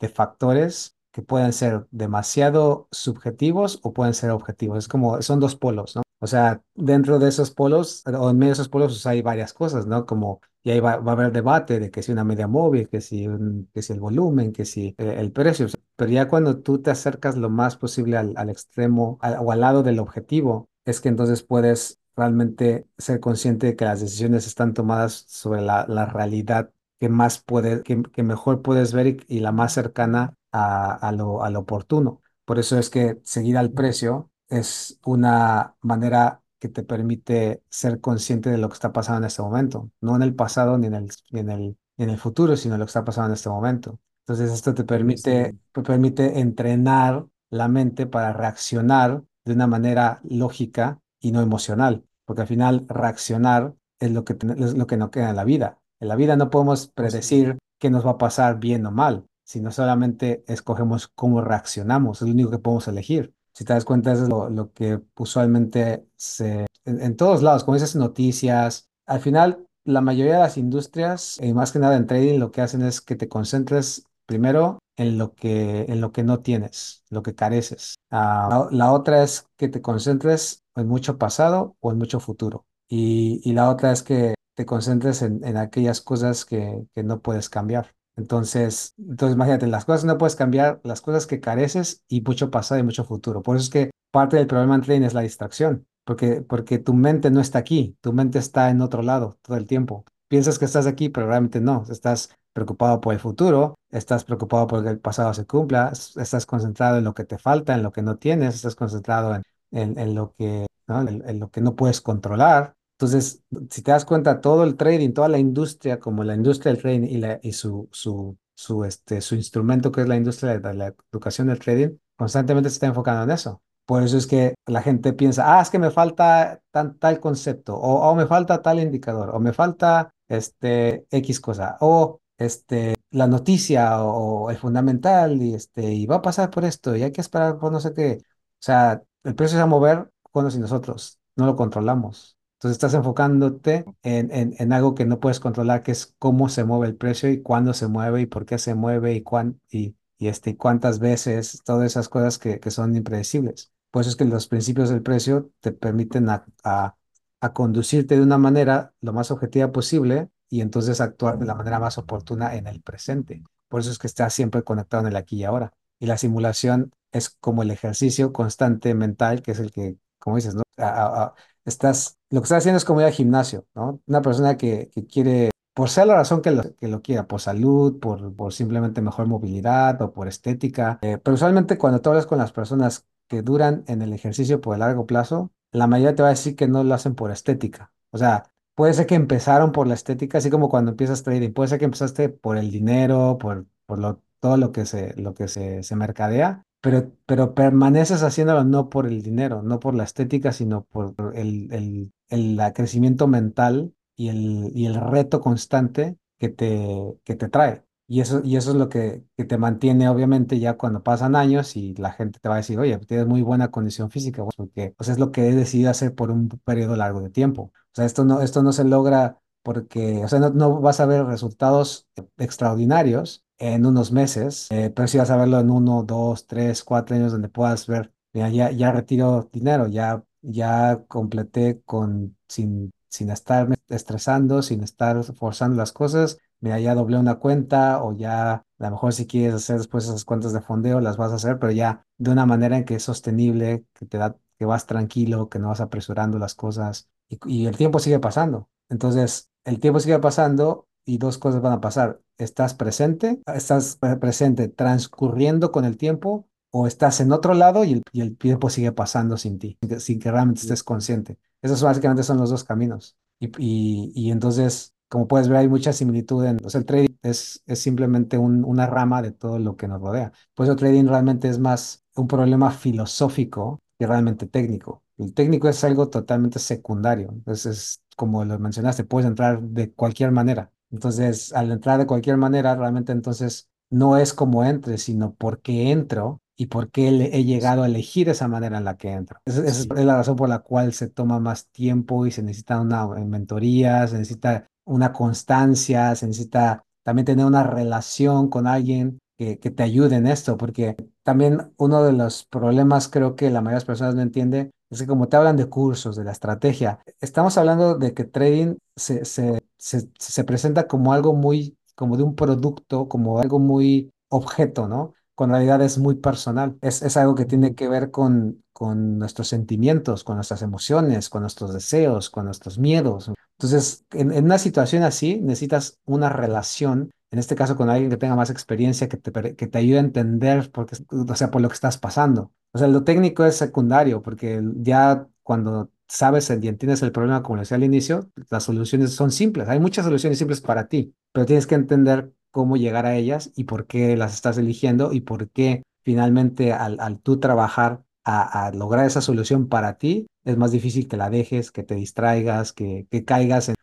de 0.00 0.08
factores 0.08 0.96
que 1.12 1.22
pueden 1.22 1.52
ser 1.52 1.86
demasiado 1.90 2.88
subjetivos 2.90 3.80
o 3.82 3.92
pueden 3.92 4.14
ser 4.14 4.30
objetivos. 4.30 4.78
Es 4.78 4.88
como, 4.88 5.20
son 5.22 5.40
dos 5.40 5.56
polos, 5.56 5.96
¿no? 5.96 6.01
O 6.24 6.26
sea, 6.28 6.62
dentro 6.74 7.18
de 7.18 7.28
esos 7.28 7.50
polos 7.50 8.04
o 8.06 8.30
en 8.30 8.38
medio 8.38 8.50
de 8.50 8.52
esos 8.54 8.68
polos 8.68 8.92
pues, 8.92 9.06
hay 9.06 9.22
varias 9.22 9.52
cosas, 9.52 9.86
¿no? 9.86 10.06
Como, 10.06 10.40
y 10.62 10.70
ahí 10.70 10.78
va, 10.80 10.96
va 10.98 11.12
a 11.12 11.14
haber 11.16 11.32
debate 11.32 11.80
de 11.80 11.90
que 11.90 12.00
si 12.02 12.12
una 12.12 12.22
media 12.24 12.46
móvil, 12.46 12.88
que 12.88 13.00
si, 13.00 13.26
un- 13.26 13.68
que 13.74 13.82
si 13.82 13.92
el 13.92 13.98
volumen, 14.00 14.52
que 14.52 14.64
si 14.64 14.94
eh, 14.98 15.16
el 15.18 15.32
precio. 15.32 15.66
Pero 15.96 16.10
ya 16.12 16.28
cuando 16.28 16.60
tú 16.60 16.80
te 16.80 16.90
acercas 16.92 17.36
lo 17.36 17.50
más 17.50 17.76
posible 17.76 18.16
al, 18.16 18.34
al 18.36 18.50
extremo 18.50 19.18
al- 19.20 19.36
o 19.40 19.50
al 19.52 19.60
lado 19.60 19.82
del 19.82 19.98
objetivo, 19.98 20.68
es 20.84 21.00
que 21.00 21.08
entonces 21.08 21.42
puedes 21.42 22.00
realmente 22.16 22.86
ser 22.98 23.20
consciente 23.20 23.66
de 23.68 23.76
que 23.76 23.84
las 23.84 24.00
decisiones 24.00 24.46
están 24.46 24.74
tomadas 24.74 25.24
sobre 25.28 25.60
la, 25.60 25.86
la 25.88 26.06
realidad 26.06 26.70
que 27.00 27.08
más 27.08 27.40
puede, 27.42 27.82
que, 27.82 28.02
que 28.02 28.22
mejor 28.22 28.62
puedes 28.62 28.92
ver 28.92 29.06
y, 29.08 29.16
y 29.28 29.40
la 29.40 29.50
más 29.52 29.72
cercana 29.74 30.34
a, 30.52 30.94
a 30.94 31.12
lo, 31.12 31.42
a 31.42 31.50
lo 31.50 31.60
oportuno. 31.60 32.22
Por 32.44 32.58
eso 32.58 32.78
es 32.78 32.90
que 32.90 33.18
seguir 33.24 33.56
al 33.58 33.72
precio 33.72 34.30
es 34.52 34.98
una 35.04 35.76
manera 35.80 36.42
que 36.58 36.68
te 36.68 36.82
permite 36.82 37.62
ser 37.70 38.00
consciente 38.00 38.50
de 38.50 38.58
lo 38.58 38.68
que 38.68 38.74
está 38.74 38.92
pasando 38.92 39.18
en 39.18 39.24
este 39.24 39.42
momento, 39.42 39.90
no 40.00 40.14
en 40.14 40.22
el 40.22 40.34
pasado 40.34 40.78
ni 40.78 40.86
en 40.86 40.94
el, 40.94 41.10
ni 41.30 41.40
en 41.40 41.50
el, 41.50 41.76
ni 41.96 42.04
en 42.04 42.10
el 42.10 42.18
futuro, 42.18 42.56
sino 42.56 42.76
lo 42.76 42.84
que 42.84 42.90
está 42.90 43.04
pasando 43.04 43.28
en 43.28 43.34
este 43.34 43.48
momento. 43.48 43.98
Entonces, 44.20 44.52
esto 44.52 44.74
te 44.74 44.84
permite, 44.84 45.40
Excelente. 45.40 45.64
te 45.72 45.82
permite 45.82 46.40
entrenar 46.40 47.26
la 47.50 47.68
mente 47.68 48.06
para 48.06 48.32
reaccionar 48.32 49.24
de 49.44 49.52
una 49.54 49.66
manera 49.66 50.20
lógica 50.22 51.00
y 51.18 51.32
no 51.32 51.40
emocional, 51.40 52.04
porque 52.24 52.42
al 52.42 52.48
final 52.48 52.84
reaccionar 52.88 53.74
es 53.98 54.12
lo 54.12 54.24
que, 54.24 54.34
es 54.34 54.74
lo 54.74 54.86
que 54.86 54.96
no 54.96 55.10
queda 55.10 55.30
en 55.30 55.36
la 55.36 55.44
vida. 55.44 55.78
En 55.98 56.08
la 56.08 56.16
vida 56.16 56.36
no 56.36 56.50
podemos 56.50 56.88
predecir 56.88 57.58
qué 57.78 57.90
nos 57.90 58.06
va 58.06 58.12
a 58.12 58.18
pasar 58.18 58.60
bien 58.60 58.84
o 58.86 58.90
mal, 58.90 59.24
sino 59.44 59.70
solamente 59.70 60.44
escogemos 60.46 61.08
cómo 61.08 61.40
reaccionamos, 61.40 62.22
es 62.22 62.28
lo 62.28 62.34
único 62.34 62.50
que 62.50 62.58
podemos 62.58 62.86
elegir. 62.88 63.34
Si 63.54 63.64
te 63.64 63.72
das 63.72 63.84
cuenta, 63.84 64.12
es 64.12 64.20
lo, 64.20 64.72
que 64.72 65.00
usualmente 65.16 66.06
se, 66.16 66.66
en, 66.84 67.00
en 67.02 67.16
todos 67.16 67.42
lados, 67.42 67.64
como 67.64 67.74
dices, 67.76 67.96
noticias, 67.96 68.88
al 69.06 69.20
final 69.20 69.66
la 69.84 70.00
mayoría 70.00 70.34
de 70.34 70.40
las 70.40 70.56
industrias, 70.56 71.38
y 71.42 71.52
más 71.52 71.72
que 71.72 71.78
nada 71.78 71.96
en 71.96 72.06
trading, 72.06 72.38
lo 72.38 72.50
que 72.52 72.60
hacen 72.60 72.82
es 72.82 73.00
que 73.00 73.16
te 73.16 73.28
concentres 73.28 74.04
primero 74.26 74.78
en 74.96 75.18
lo 75.18 75.34
que, 75.34 75.86
en 75.88 76.00
lo 76.00 76.12
que 76.12 76.22
no 76.22 76.40
tienes, 76.40 77.04
lo 77.10 77.22
que 77.22 77.34
careces. 77.34 77.96
Ah, 78.10 78.68
la, 78.70 78.76
la 78.86 78.92
otra 78.92 79.22
es 79.22 79.46
que 79.56 79.68
te 79.68 79.82
concentres 79.82 80.62
en 80.76 80.88
mucho 80.88 81.18
pasado 81.18 81.76
o 81.80 81.92
en 81.92 81.98
mucho 81.98 82.20
futuro. 82.20 82.64
Y, 82.88 83.40
y 83.44 83.52
la 83.54 83.70
otra 83.70 83.92
es 83.92 84.02
que 84.02 84.34
te 84.54 84.66
concentres 84.66 85.22
en, 85.22 85.42
en 85.44 85.56
aquellas 85.56 86.00
cosas 86.00 86.44
que, 86.44 86.86
que 86.94 87.02
no 87.02 87.20
puedes 87.20 87.48
cambiar. 87.48 87.94
Entonces, 88.16 88.94
entonces, 88.98 89.34
imagínate, 89.34 89.66
las 89.66 89.84
cosas 89.84 90.04
no 90.04 90.18
puedes 90.18 90.36
cambiar, 90.36 90.80
las 90.84 91.00
cosas 91.00 91.26
que 91.26 91.40
careces 91.40 92.02
y 92.08 92.20
mucho 92.20 92.50
pasado 92.50 92.80
y 92.80 92.84
mucho 92.84 93.04
futuro. 93.04 93.42
Por 93.42 93.56
eso 93.56 93.64
es 93.64 93.70
que 93.70 93.90
parte 94.10 94.36
del 94.36 94.46
problema 94.46 94.74
en 94.74 95.04
es 95.04 95.14
la 95.14 95.22
distracción, 95.22 95.86
porque, 96.04 96.42
porque 96.42 96.78
tu 96.78 96.94
mente 96.94 97.30
no 97.30 97.40
está 97.40 97.58
aquí, 97.58 97.96
tu 98.00 98.12
mente 98.12 98.38
está 98.38 98.70
en 98.70 98.82
otro 98.82 99.02
lado 99.02 99.38
todo 99.42 99.56
el 99.56 99.66
tiempo. 99.66 100.04
Piensas 100.28 100.58
que 100.58 100.66
estás 100.66 100.86
aquí, 100.86 101.08
pero 101.08 101.26
realmente 101.26 101.60
no. 101.60 101.84
Estás 101.90 102.30
preocupado 102.52 103.00
por 103.00 103.14
el 103.14 103.20
futuro, 103.20 103.74
estás 103.90 104.24
preocupado 104.24 104.66
por 104.66 104.82
que 104.82 104.90
el 104.90 105.00
pasado 105.00 105.32
se 105.34 105.46
cumpla, 105.46 105.92
estás 105.92 106.46
concentrado 106.46 106.98
en 106.98 107.04
lo 107.04 107.14
que 107.14 107.24
te 107.24 107.38
falta, 107.38 107.74
en 107.74 107.82
lo 107.82 107.92
que 107.92 108.02
no 108.02 108.16
tienes, 108.16 108.54
estás 108.54 108.74
concentrado 108.74 109.40
en, 109.70 109.98
en, 109.98 110.14
lo 110.14 110.32
que, 110.32 110.66
¿no? 110.86 111.00
en 111.08 111.40
lo 111.40 111.50
que 111.50 111.60
no 111.60 111.74
puedes 111.76 112.00
controlar. 112.00 112.74
Entonces, 113.02 113.42
si 113.68 113.82
te 113.82 113.90
das 113.90 114.04
cuenta, 114.04 114.40
todo 114.40 114.62
el 114.62 114.76
trading, 114.76 115.12
toda 115.12 115.28
la 115.28 115.38
industria, 115.38 115.98
como 115.98 116.22
la 116.22 116.36
industria 116.36 116.72
del 116.72 116.80
trading 116.80 117.02
y, 117.08 117.18
la, 117.18 117.40
y 117.42 117.52
su, 117.52 117.88
su, 117.90 118.38
su, 118.54 118.84
este, 118.84 119.20
su 119.20 119.34
instrumento 119.34 119.90
que 119.90 120.02
es 120.02 120.08
la 120.08 120.14
industria 120.16 120.60
de 120.60 120.74
la 120.74 120.94
educación 121.12 121.48
del 121.48 121.58
trading, 121.58 121.96
constantemente 122.16 122.70
se 122.70 122.74
está 122.74 122.86
enfocando 122.86 123.24
en 123.24 123.30
eso. 123.32 123.60
Por 123.86 124.04
eso 124.04 124.16
es 124.16 124.28
que 124.28 124.54
la 124.66 124.82
gente 124.82 125.12
piensa, 125.14 125.58
ah, 125.58 125.62
es 125.62 125.70
que 125.70 125.80
me 125.80 125.90
falta 125.90 126.60
tan, 126.70 126.96
tal 126.98 127.18
concepto, 127.18 127.74
o, 127.74 128.08
o 128.08 128.14
me 128.14 128.26
falta 128.26 128.62
tal 128.62 128.78
indicador, 128.78 129.30
o 129.34 129.40
me 129.40 129.52
falta 129.52 130.14
este, 130.28 131.04
X 131.10 131.40
cosa, 131.40 131.76
o 131.80 132.20
este, 132.38 132.94
la 133.10 133.26
noticia, 133.26 134.00
o, 134.04 134.44
o 134.44 134.50
el 134.50 134.58
fundamental, 134.58 135.42
y, 135.42 135.54
este, 135.54 135.92
y 135.92 136.06
va 136.06 136.16
a 136.16 136.22
pasar 136.22 136.50
por 136.50 136.64
esto, 136.64 136.94
y 136.94 137.02
hay 137.02 137.10
que 137.10 137.20
esperar 137.20 137.58
por 137.58 137.72
no 137.72 137.80
sé 137.80 137.92
qué. 137.94 138.18
O 138.22 138.64
sea, 138.64 139.02
el 139.24 139.34
precio 139.34 139.56
se 139.56 139.58
va 139.58 139.64
a 139.64 139.66
mover 139.66 140.08
cuando 140.30 140.52
si 140.52 140.60
nosotros 140.60 141.18
no 141.34 141.46
lo 141.46 141.56
controlamos. 141.56 142.36
Entonces 142.62 142.76
estás 142.76 142.94
enfocándote 142.94 143.84
en, 144.02 144.30
en, 144.32 144.54
en 144.58 144.72
algo 144.72 144.94
que 144.94 145.04
no 145.04 145.18
puedes 145.20 145.40
controlar, 145.40 145.82
que 145.82 145.90
es 145.92 146.14
cómo 146.18 146.48
se 146.48 146.62
mueve 146.64 146.86
el 146.86 146.96
precio 146.96 147.28
y 147.30 147.42
cuándo 147.42 147.74
se 147.74 147.88
mueve 147.88 148.20
y 148.22 148.26
por 148.26 148.46
qué 148.46 148.58
se 148.58 148.74
mueve 148.76 149.14
y, 149.14 149.22
cuán, 149.22 149.60
y, 149.70 149.96
y, 150.18 150.28
este, 150.28 150.56
cuántas 150.56 151.00
veces, 151.00 151.62
todas 151.64 151.86
esas 151.86 152.08
cosas 152.08 152.38
que, 152.38 152.60
que 152.60 152.70
son 152.70 152.94
impredecibles. 152.96 153.72
Por 153.90 154.02
eso 154.02 154.10
es 154.10 154.16
que 154.16 154.24
los 154.24 154.46
principios 154.48 154.90
del 154.90 155.02
precio 155.02 155.50
te 155.60 155.72
permiten 155.72 156.28
a, 156.30 156.44
a, 156.62 156.96
a 157.40 157.52
conducirte 157.52 158.16
de 158.16 158.22
una 158.22 158.38
manera 158.38 158.94
lo 159.00 159.12
más 159.12 159.30
objetiva 159.30 159.72
posible 159.72 160.28
y 160.48 160.60
entonces 160.60 161.00
actuar 161.00 161.38
de 161.38 161.46
la 161.46 161.54
manera 161.54 161.78
más 161.80 161.98
oportuna 161.98 162.54
en 162.56 162.66
el 162.66 162.80
presente. 162.82 163.42
Por 163.68 163.80
eso 163.80 163.90
es 163.90 163.98
que 163.98 164.06
estás 164.06 164.34
siempre 164.34 164.62
conectado 164.62 165.02
en 165.02 165.08
el 165.08 165.16
aquí 165.16 165.36
y 165.38 165.44
ahora. 165.44 165.72
Y 165.98 166.06
la 166.06 166.18
simulación 166.18 166.92
es 167.10 167.30
como 167.40 167.62
el 167.62 167.70
ejercicio 167.70 168.32
constante 168.32 168.94
mental, 168.94 169.42
que 169.42 169.52
es 169.52 169.58
el 169.60 169.72
que, 169.72 169.96
como 170.18 170.36
dices, 170.36 170.54
¿no? 170.54 170.62
A- 170.78 171.34
estás, 171.64 172.18
lo 172.30 172.40
que 172.40 172.44
estás 172.44 172.58
haciendo 172.58 172.78
es 172.78 172.84
como 172.84 173.00
ir 173.00 173.06
al 173.06 173.12
gimnasio, 173.12 173.66
¿no? 173.74 174.00
Una 174.06 174.22
persona 174.22 174.56
que, 174.56 174.90
quiere, 175.10 175.50
por 175.74 175.88
sea 175.88 176.06
la 176.06 176.14
razón 176.14 176.42
que 176.42 176.50
lo, 176.50 176.62
que 176.76 176.88
lo 176.88 177.02
quiera, 177.02 177.26
por 177.26 177.40
salud, 177.40 177.98
por, 178.00 178.34
por 178.34 178.52
simplemente 178.52 179.00
mejor 179.02 179.26
movilidad 179.26 180.00
o 180.02 180.12
por 180.12 180.28
estética, 180.28 180.98
eh, 181.02 181.18
pero 181.22 181.34
usualmente 181.34 181.78
cuando 181.78 182.00
tú 182.00 182.10
hablas 182.10 182.26
con 182.26 182.38
las 182.38 182.52
personas 182.52 183.06
que 183.28 183.42
duran 183.42 183.84
en 183.86 184.02
el 184.02 184.12
ejercicio 184.12 184.60
por 184.60 184.74
el 184.74 184.80
largo 184.80 185.06
plazo, 185.06 185.52
la 185.72 185.86
mayoría 185.86 186.14
te 186.14 186.22
va 186.22 186.28
a 186.28 186.32
decir 186.32 186.56
que 186.56 186.68
no 186.68 186.84
lo 186.84 186.94
hacen 186.94 187.14
por 187.14 187.30
estética. 187.30 187.92
O 188.10 188.18
sea, 188.18 188.44
puede 188.74 188.94
ser 188.94 189.06
que 189.06 189.14
empezaron 189.14 189.72
por 189.72 189.86
la 189.86 189.94
estética, 189.94 190.38
así 190.38 190.50
como 190.50 190.68
cuando 190.68 190.90
empiezas 190.90 191.22
trading, 191.22 191.52
puede 191.52 191.68
ser 191.68 191.78
que 191.78 191.86
empezaste 191.86 192.28
por 192.28 192.58
el 192.58 192.70
dinero, 192.70 193.38
por, 193.40 193.66
por 193.86 193.98
lo, 193.98 194.22
todo 194.40 194.56
lo 194.56 194.72
que 194.72 194.86
se, 194.86 195.14
lo 195.20 195.34
que 195.34 195.48
se, 195.48 195.82
se 195.82 195.96
mercadea, 195.96 196.66
pero, 196.82 197.12
pero 197.26 197.54
permaneces 197.54 198.22
haciéndolo 198.24 198.64
no 198.64 198.90
por 198.90 199.06
el 199.06 199.22
dinero, 199.22 199.62
no 199.62 199.80
por 199.80 199.94
la 199.94 200.04
estética, 200.04 200.52
sino 200.52 200.84
por 200.84 201.14
el, 201.36 201.72
el, 201.72 202.12
el 202.28 202.56
la 202.56 202.74
crecimiento 202.74 203.28
mental 203.28 203.94
y 204.16 204.28
el, 204.28 204.70
y 204.74 204.86
el 204.86 204.96
reto 204.96 205.40
constante 205.40 206.18
que 206.38 206.50
te, 206.50 207.16
que 207.24 207.36
te 207.36 207.48
trae. 207.48 207.84
Y 208.08 208.20
eso, 208.20 208.42
y 208.44 208.56
eso 208.56 208.72
es 208.72 208.76
lo 208.76 208.88
que, 208.90 209.24
que 209.36 209.44
te 209.44 209.56
mantiene, 209.58 210.08
obviamente, 210.08 210.58
ya 210.58 210.76
cuando 210.76 211.02
pasan 211.02 211.36
años 211.36 211.76
y 211.76 211.94
la 211.94 212.12
gente 212.12 212.40
te 212.40 212.48
va 212.48 212.56
a 212.56 212.58
decir, 212.58 212.78
oye, 212.78 212.98
tienes 212.98 213.26
muy 213.26 213.42
buena 213.42 213.70
condición 213.70 214.10
física, 214.10 214.42
pues, 214.44 214.56
porque 214.56 214.94
pues, 214.96 215.08
es 215.08 215.18
lo 215.18 215.32
que 215.32 215.48
he 215.48 215.54
decidido 215.54 215.90
hacer 215.90 216.14
por 216.14 216.30
un 216.30 216.48
periodo 216.64 216.96
largo 216.96 217.22
de 217.22 217.30
tiempo. 217.30 217.72
O 217.74 217.94
sea, 217.94 218.04
esto 218.04 218.24
no, 218.24 218.42
esto 218.42 218.62
no 218.62 218.72
se 218.72 218.84
logra 218.84 219.40
porque, 219.62 220.24
o 220.24 220.28
sea, 220.28 220.40
no, 220.40 220.50
no 220.50 220.80
vas 220.80 221.00
a 221.00 221.06
ver 221.06 221.24
resultados 221.24 222.08
extraordinarios 222.38 223.44
en 223.62 223.86
unos 223.86 224.12
meses, 224.12 224.66
eh, 224.70 224.90
pero 224.94 225.08
sí 225.08 225.18
vas 225.18 225.30
a 225.30 225.36
verlo 225.36 225.60
en 225.60 225.70
uno, 225.70 226.02
dos, 226.02 226.46
tres, 226.46 226.82
cuatro 226.84 227.16
años 227.16 227.32
donde 227.32 227.48
puedas 227.48 227.86
ver, 227.86 228.12
mira, 228.32 228.48
ya, 228.50 228.70
ya 228.72 228.92
retiro 228.92 229.48
dinero, 229.52 229.86
ya, 229.88 230.24
ya 230.42 231.04
completé 231.08 231.80
con, 231.84 232.36
sin, 232.48 232.92
sin 233.08 233.30
estarme 233.30 233.76
estresando, 233.88 234.62
sin 234.62 234.82
estar 234.82 235.22
forzando 235.34 235.76
las 235.76 235.92
cosas, 235.92 236.38
mira, 236.60 236.80
ya 236.80 236.94
doblé 236.94 237.18
una 237.18 237.36
cuenta 237.36 238.02
o 238.02 238.16
ya 238.16 238.52
a 238.54 238.64
lo 238.78 238.90
mejor 238.90 239.12
si 239.12 239.26
quieres 239.26 239.54
hacer 239.54 239.78
después 239.78 240.04
esas 240.04 240.24
cuentas 240.24 240.52
de 240.52 240.60
fondeo, 240.60 241.00
las 241.00 241.16
vas 241.16 241.32
a 241.32 241.36
hacer, 241.36 241.58
pero 241.58 241.72
ya 241.72 242.04
de 242.18 242.30
una 242.30 242.46
manera 242.46 242.76
en 242.76 242.84
que 242.84 242.96
es 242.96 243.02
sostenible, 243.04 243.84
que 243.94 244.06
te 244.06 244.18
da, 244.18 244.36
que 244.58 244.64
vas 244.64 244.86
tranquilo, 244.86 245.48
que 245.48 245.58
no 245.58 245.68
vas 245.68 245.80
apresurando 245.80 246.38
las 246.38 246.54
cosas 246.54 247.08
y 247.46 247.66
el 247.66 247.76
tiempo 247.76 247.98
sigue 247.98 248.18
pasando. 248.18 248.68
Entonces, 248.88 249.50
el 249.64 249.80
tiempo 249.80 250.00
sigue 250.00 250.18
pasando 250.18 250.88
y 251.04 251.18
dos 251.18 251.38
cosas 251.38 251.62
van 251.62 251.72
a 251.72 251.80
pasar. 251.80 252.20
Estás 252.42 252.74
presente, 252.74 253.40
estás 253.54 253.96
pre- 253.96 254.16
presente 254.16 254.68
transcurriendo 254.68 255.72
con 255.72 255.84
el 255.84 255.96
tiempo 255.96 256.46
o 256.70 256.86
estás 256.86 257.20
en 257.20 257.32
otro 257.32 257.54
lado 257.54 257.84
y 257.84 257.92
el, 257.94 258.02
y 258.12 258.20
el 258.22 258.36
tiempo 258.36 258.70
sigue 258.70 258.92
pasando 258.92 259.36
sin 259.36 259.58
ti, 259.58 259.76
sin 259.80 259.88
que, 259.90 260.00
sin 260.00 260.18
que 260.20 260.30
realmente 260.30 260.60
estés 260.62 260.82
consciente. 260.82 261.38
Esos 261.60 261.82
básicamente 261.82 262.22
son 262.22 262.38
los 262.38 262.50
dos 262.50 262.64
caminos. 262.64 263.16
Y, 263.38 263.46
y, 263.58 264.12
y 264.14 264.30
entonces, 264.30 264.94
como 265.08 265.28
puedes 265.28 265.48
ver, 265.48 265.58
hay 265.58 265.68
mucha 265.68 265.92
similitud 265.92 266.44
en, 266.46 266.58
o 266.64 266.70
sea, 266.70 266.78
el 266.80 266.86
trading 266.86 267.14
es, 267.22 267.62
es 267.66 267.78
simplemente 267.80 268.38
un- 268.38 268.64
una 268.64 268.86
rama 268.86 269.22
de 269.22 269.32
todo 269.32 269.58
lo 269.58 269.76
que 269.76 269.88
nos 269.88 270.00
rodea. 270.00 270.32
Pues 270.54 270.68
el 270.68 270.76
trading 270.76 271.06
realmente 271.06 271.48
es 271.48 271.58
más 271.58 272.04
un 272.16 272.26
problema 272.28 272.70
filosófico 272.70 273.80
que 273.98 274.06
realmente 274.06 274.46
técnico. 274.46 275.02
El 275.18 275.34
técnico 275.34 275.68
es 275.68 275.82
algo 275.84 276.08
totalmente 276.08 276.58
secundario. 276.58 277.28
Entonces, 277.32 277.66
es 277.66 278.02
como 278.16 278.44
lo 278.44 278.58
mencionaste, 278.58 279.04
puedes 279.04 279.28
entrar 279.28 279.60
de 279.62 279.92
cualquier 279.92 280.30
manera. 280.32 280.72
Entonces, 280.92 281.52
al 281.52 281.72
entrar 281.72 281.98
de 281.98 282.06
cualquier 282.06 282.36
manera, 282.36 282.76
realmente 282.76 283.12
entonces 283.12 283.68
no 283.90 284.16
es 284.16 284.32
como 284.32 284.64
entre, 284.64 284.98
sino 284.98 285.34
por 285.34 285.60
qué 285.60 285.90
entro 285.90 286.40
y 286.56 286.66
por 286.66 286.90
qué 286.90 287.08
he 287.08 287.44
llegado 287.44 287.82
a 287.82 287.86
elegir 287.86 288.28
esa 288.28 288.46
manera 288.48 288.78
en 288.78 288.84
la 288.84 288.96
que 288.96 289.10
entro. 289.10 289.38
Esa, 289.44 289.64
esa 289.64 289.82
Sí, 289.82 289.88
es 289.96 290.04
la 290.04 290.16
razón 290.16 290.36
por 290.36 290.48
la 290.48 290.60
cual 290.60 290.92
se 290.92 291.08
toma 291.08 291.40
más 291.40 291.66
tiempo 291.68 292.26
y 292.26 292.30
se 292.30 292.42
necesita 292.42 292.80
una 292.80 293.06
mentoría, 293.08 294.06
se 294.06 294.18
necesita 294.18 294.66
una 294.84 295.12
constancia, 295.12 296.14
se 296.14 296.26
necesita 296.26 296.84
también 297.02 297.26
tener 297.26 297.46
una 297.46 297.64
relación 297.64 298.48
con 298.48 298.66
alguien 298.66 299.18
que, 299.38 299.58
que 299.58 299.70
te 299.70 299.82
ayude 299.82 300.16
en 300.16 300.26
esto, 300.26 300.56
porque 300.56 300.96
también 301.22 301.72
uno 301.78 302.04
de 302.04 302.12
los 302.12 302.44
problemas 302.44 303.08
creo 303.08 303.34
que 303.34 303.50
la 303.50 303.60
mayoría 303.60 303.76
de 303.76 303.76
las 303.76 303.84
personas 303.84 304.14
no 304.14 304.22
entiende 304.22 304.70
es 304.94 305.00
que 305.02 305.06
como 305.08 305.28
te 305.28 305.36
hablan 305.36 305.56
de 305.56 305.66
cursos, 305.66 306.16
de 306.16 306.24
la 306.24 306.32
estrategia, 306.32 307.00
estamos 307.20 307.56
hablando 307.58 307.96
de 307.96 308.14
que 308.14 308.24
trading 308.24 308.76
se, 308.96 309.24
se, 309.24 309.62
se, 309.78 310.08
se 310.18 310.44
presenta 310.44 310.86
como 310.86 311.12
algo 311.12 311.34
muy, 311.34 311.76
como 311.94 312.16
de 312.16 312.22
un 312.22 312.34
producto, 312.34 313.08
como 313.08 313.40
algo 313.40 313.58
muy 313.58 314.12
objeto, 314.28 314.88
¿no? 314.88 315.14
En 315.44 315.50
realidad 315.50 315.82
es 315.82 315.98
muy 315.98 316.16
personal. 316.16 316.76
Es, 316.80 317.02
es 317.02 317.16
algo 317.16 317.34
que 317.34 317.44
tiene 317.44 317.74
que 317.74 317.88
ver 317.88 318.10
con, 318.10 318.62
con 318.72 319.18
nuestros 319.18 319.48
sentimientos, 319.48 320.24
con 320.24 320.36
nuestras 320.36 320.62
emociones, 320.62 321.28
con 321.28 321.42
nuestros 321.42 321.72
deseos, 321.74 322.30
con 322.30 322.44
nuestros 322.46 322.78
miedos. 322.78 323.30
Entonces, 323.58 324.04
en, 324.12 324.32
en 324.32 324.44
una 324.44 324.58
situación 324.58 325.02
así, 325.02 325.40
necesitas 325.40 325.98
una 326.04 326.28
relación, 326.28 327.10
en 327.30 327.38
este 327.38 327.54
caso 327.54 327.76
con 327.76 327.90
alguien 327.90 328.10
que 328.10 328.16
tenga 328.16 328.36
más 328.36 328.50
experiencia, 328.50 329.08
que 329.08 329.16
te, 329.16 329.56
que 329.56 329.66
te 329.66 329.78
ayude 329.78 329.98
a 329.98 330.00
entender, 330.00 330.70
porque, 330.72 330.96
o 331.10 331.34
sea, 331.34 331.50
por 331.50 331.60
lo 331.60 331.68
que 331.68 331.74
estás 331.74 331.98
pasando. 331.98 332.52
O 332.72 332.78
sea, 332.78 332.88
lo 332.88 333.04
técnico 333.04 333.44
es 333.44 333.56
secundario, 333.56 334.22
porque 334.22 334.62
ya 334.76 335.26
cuando 335.42 335.90
sabes 336.08 336.50
y 336.50 336.68
entiendes 336.68 337.02
el 337.02 337.12
problema, 337.12 337.42
como 337.42 337.58
decía 337.58 337.76
al 337.76 337.84
inicio, 337.84 338.30
las 338.50 338.64
soluciones 338.64 339.12
son 339.14 339.30
simples. 339.30 339.68
Hay 339.68 339.80
muchas 339.80 340.04
soluciones 340.04 340.38
simples 340.38 340.60
para 340.60 340.88
ti, 340.88 341.14
pero 341.32 341.46
tienes 341.46 341.66
que 341.66 341.74
entender 341.74 342.32
cómo 342.50 342.76
llegar 342.76 343.06
a 343.06 343.16
ellas 343.16 343.50
y 343.56 343.64
por 343.64 343.86
qué 343.86 344.16
las 344.16 344.34
estás 344.34 344.58
eligiendo 344.58 345.12
y 345.12 345.20
por 345.20 345.50
qué 345.50 345.82
finalmente 346.02 346.72
al, 346.72 346.98
al 347.00 347.20
tú 347.20 347.38
trabajar 347.40 348.02
a, 348.24 348.66
a 348.66 348.72
lograr 348.72 349.06
esa 349.06 349.20
solución 349.20 349.68
para 349.68 349.98
ti, 349.98 350.26
es 350.44 350.56
más 350.56 350.70
difícil 350.72 351.08
que 351.08 351.16
la 351.16 351.30
dejes, 351.30 351.70
que 351.70 351.82
te 351.82 351.94
distraigas, 351.94 352.72
que, 352.72 353.06
que 353.10 353.24
caigas 353.24 353.68
en 353.68 353.74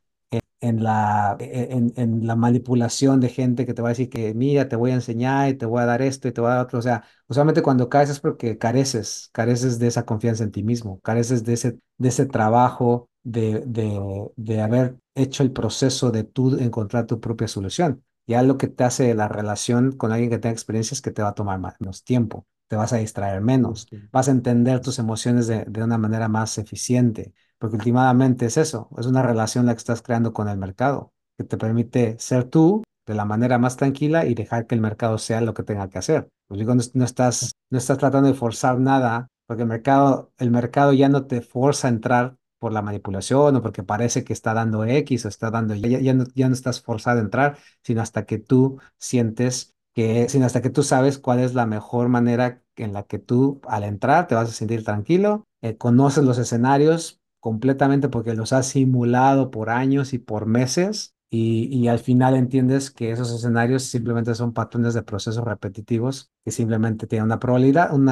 en 0.62 0.84
la, 0.84 1.38
en, 1.40 1.94
en 1.96 2.28
la 2.28 2.36
manipulación 2.36 3.20
de 3.20 3.30
gente 3.30 3.66
que 3.66 3.74
te 3.74 3.82
va 3.82 3.90
a 3.90 3.92
decir 3.92 4.10
que, 4.10 4.34
mira, 4.34 4.68
te 4.68 4.76
voy 4.76 4.92
a 4.92 4.96
enseñar 4.96 5.50
y 5.50 5.54
te 5.56 5.66
voy 5.66 5.82
a 5.82 5.86
dar 5.86 6.02
esto 6.02 6.28
y 6.28 6.32
te 6.34 6.42
voy 6.42 6.52
a 6.52 6.56
dar 6.56 6.66
otro. 6.66 6.80
O 6.80 6.82
sea, 6.82 7.04
usualmente 7.28 7.62
cuando 7.62 7.90
caes 7.90 8.10
es 8.10 8.20
porque 8.20 8.58
careces, 8.58 9.30
careces 9.32 9.80
de 9.80 9.88
esa 9.88 10.06
confianza 10.06 10.44
en 10.44 10.52
ti 10.52 10.64
mismo, 10.64 11.00
careces 11.02 11.44
de 11.46 11.54
ese, 11.54 11.80
de 11.98 12.10
ese 12.10 12.26
trabajo 12.26 13.10
de, 13.24 13.62
de, 13.66 14.00
de 14.36 14.62
haber 14.62 14.98
hecho 15.16 15.44
el 15.44 15.52
proceso 15.52 16.12
de 16.12 16.24
tú 16.24 16.58
encontrar 16.60 17.06
tu 17.06 17.20
propia 17.20 17.48
solución. 17.48 18.04
Ya 18.28 18.44
lo 18.44 18.58
que 18.58 18.68
te 18.68 18.84
hace 18.84 19.14
la 19.16 19.28
relación 19.28 19.92
con 19.94 20.12
alguien 20.12 20.30
que 20.30 20.38
tenga 20.38 20.54
experiencia 20.54 20.94
es 20.96 21.02
que 21.02 21.12
te 21.12 21.22
va 21.24 21.30
a 21.30 21.34
tomar 21.36 21.60
más- 21.60 21.76
menos 21.80 22.04
tiempo, 22.04 22.46
te 22.68 22.76
vas 22.76 22.94
a 22.94 22.98
distraer 22.98 23.42
menos, 23.42 23.90
vas 24.12 24.28
a 24.28 24.32
entender 24.32 24.82
tus 24.82 25.00
emociones 25.00 25.48
de, 25.48 25.66
de 25.66 25.84
una 25.84 25.98
manera 25.98 26.28
más 26.28 26.58
eficiente 26.58 27.34
porque 27.60 27.76
últimamente 27.76 28.46
es 28.46 28.58
eso, 28.58 28.90
es 28.98 29.06
una 29.06 29.22
relación 29.22 29.66
la 29.66 29.74
que 29.74 29.80
estás 29.80 30.02
creando 30.02 30.34
con 30.34 30.48
el 30.50 30.58
mercado, 30.58 31.14
que 31.38 31.44
te 31.44 31.58
permite 31.58 32.18
ser 32.20 32.46
tú 32.46 32.84
de 33.06 33.16
la 33.16 33.26
manera 33.26 33.58
más 33.58 33.76
tranquila 33.78 34.26
y 34.26 34.36
dejar 34.36 34.68
que 34.68 34.76
el 34.76 34.82
mercado 34.82 35.18
sea 35.18 35.42
lo 35.42 35.54
que 35.54 35.64
tenga 35.64 35.90
que 35.90 35.98
hacer. 35.98 36.30
Pues 36.48 36.60
digo, 36.60 36.74
no, 36.76 36.84
no 36.94 37.06
estás, 37.06 37.54
no 37.70 37.78
estás 37.78 37.98
tratando 37.98 38.30
de 38.30 38.36
forzar 38.36 38.80
nada, 38.80 39.28
porque 39.48 39.64
el 39.64 39.70
mercado, 39.70 40.32
el 40.38 40.52
mercado 40.52 40.94
ya 40.94 41.10
no 41.10 41.26
te 41.26 41.42
forza 41.42 41.88
a 41.88 41.92
entrar 41.92 42.36
por 42.60 42.74
la 42.74 42.82
manipulación 42.82 43.56
o 43.56 43.62
porque 43.62 43.84
parece 43.84 44.24
que 44.24 44.34
está 44.34 44.54
dando 44.54 44.86
X 44.86 45.26
o 45.26 45.28
está 45.28 45.50
dando, 45.50 45.74
ya, 45.76 46.00
ya 46.00 46.14
no, 46.14 46.26
ya 46.36 46.48
no 46.48 46.54
estás 46.54 46.82
forzado 46.82 47.20
a 47.20 47.24
entrar, 47.24 47.58
sino 47.82 48.02
hasta 48.02 48.26
que 48.26 48.38
tú 48.38 48.80
sientes 49.00 49.74
que, 49.94 50.30
sino 50.30 50.46
hasta 50.46 50.62
que 50.62 50.70
tú 50.70 50.84
sabes 50.84 51.18
cuál 51.18 51.40
es 51.40 51.54
la 51.56 51.66
mejor 51.66 52.10
manera 52.10 52.62
en 52.76 52.94
la 52.94 53.04
que 53.04 53.20
tú 53.20 53.62
al 53.68 53.84
entrar 53.84 54.28
te 54.28 54.36
vas 54.36 54.50
a 54.50 54.54
sentir 54.54 54.84
tranquilo, 54.84 55.46
eh, 55.62 55.78
conoces 55.78 56.24
los 56.24 56.38
escenarios 56.38 57.19
completamente 57.40 58.10
porque 58.10 58.34
los 58.34 58.54
has 58.54 58.68
simulado 58.68 59.52
por 59.52 59.70
años 59.70 60.14
y 60.14 60.20
por 60.20 60.46
meses 60.46 61.16
y, 61.30 61.66
y 61.76 61.88
al 61.88 62.00
final 62.00 62.36
entiendes 62.36 62.92
que 62.92 63.12
esos 63.12 63.32
escenarios 63.34 63.84
simplemente 63.84 64.34
son 64.36 64.54
patrones 64.54 64.94
de 64.94 65.04
procesos 65.04 65.44
repetitivos 65.46 66.32
que 66.44 66.52
simplemente 66.52 67.08
tienen 67.08 67.26
una 67.26 67.40
probabilidad, 67.40 67.94
un 67.94 68.10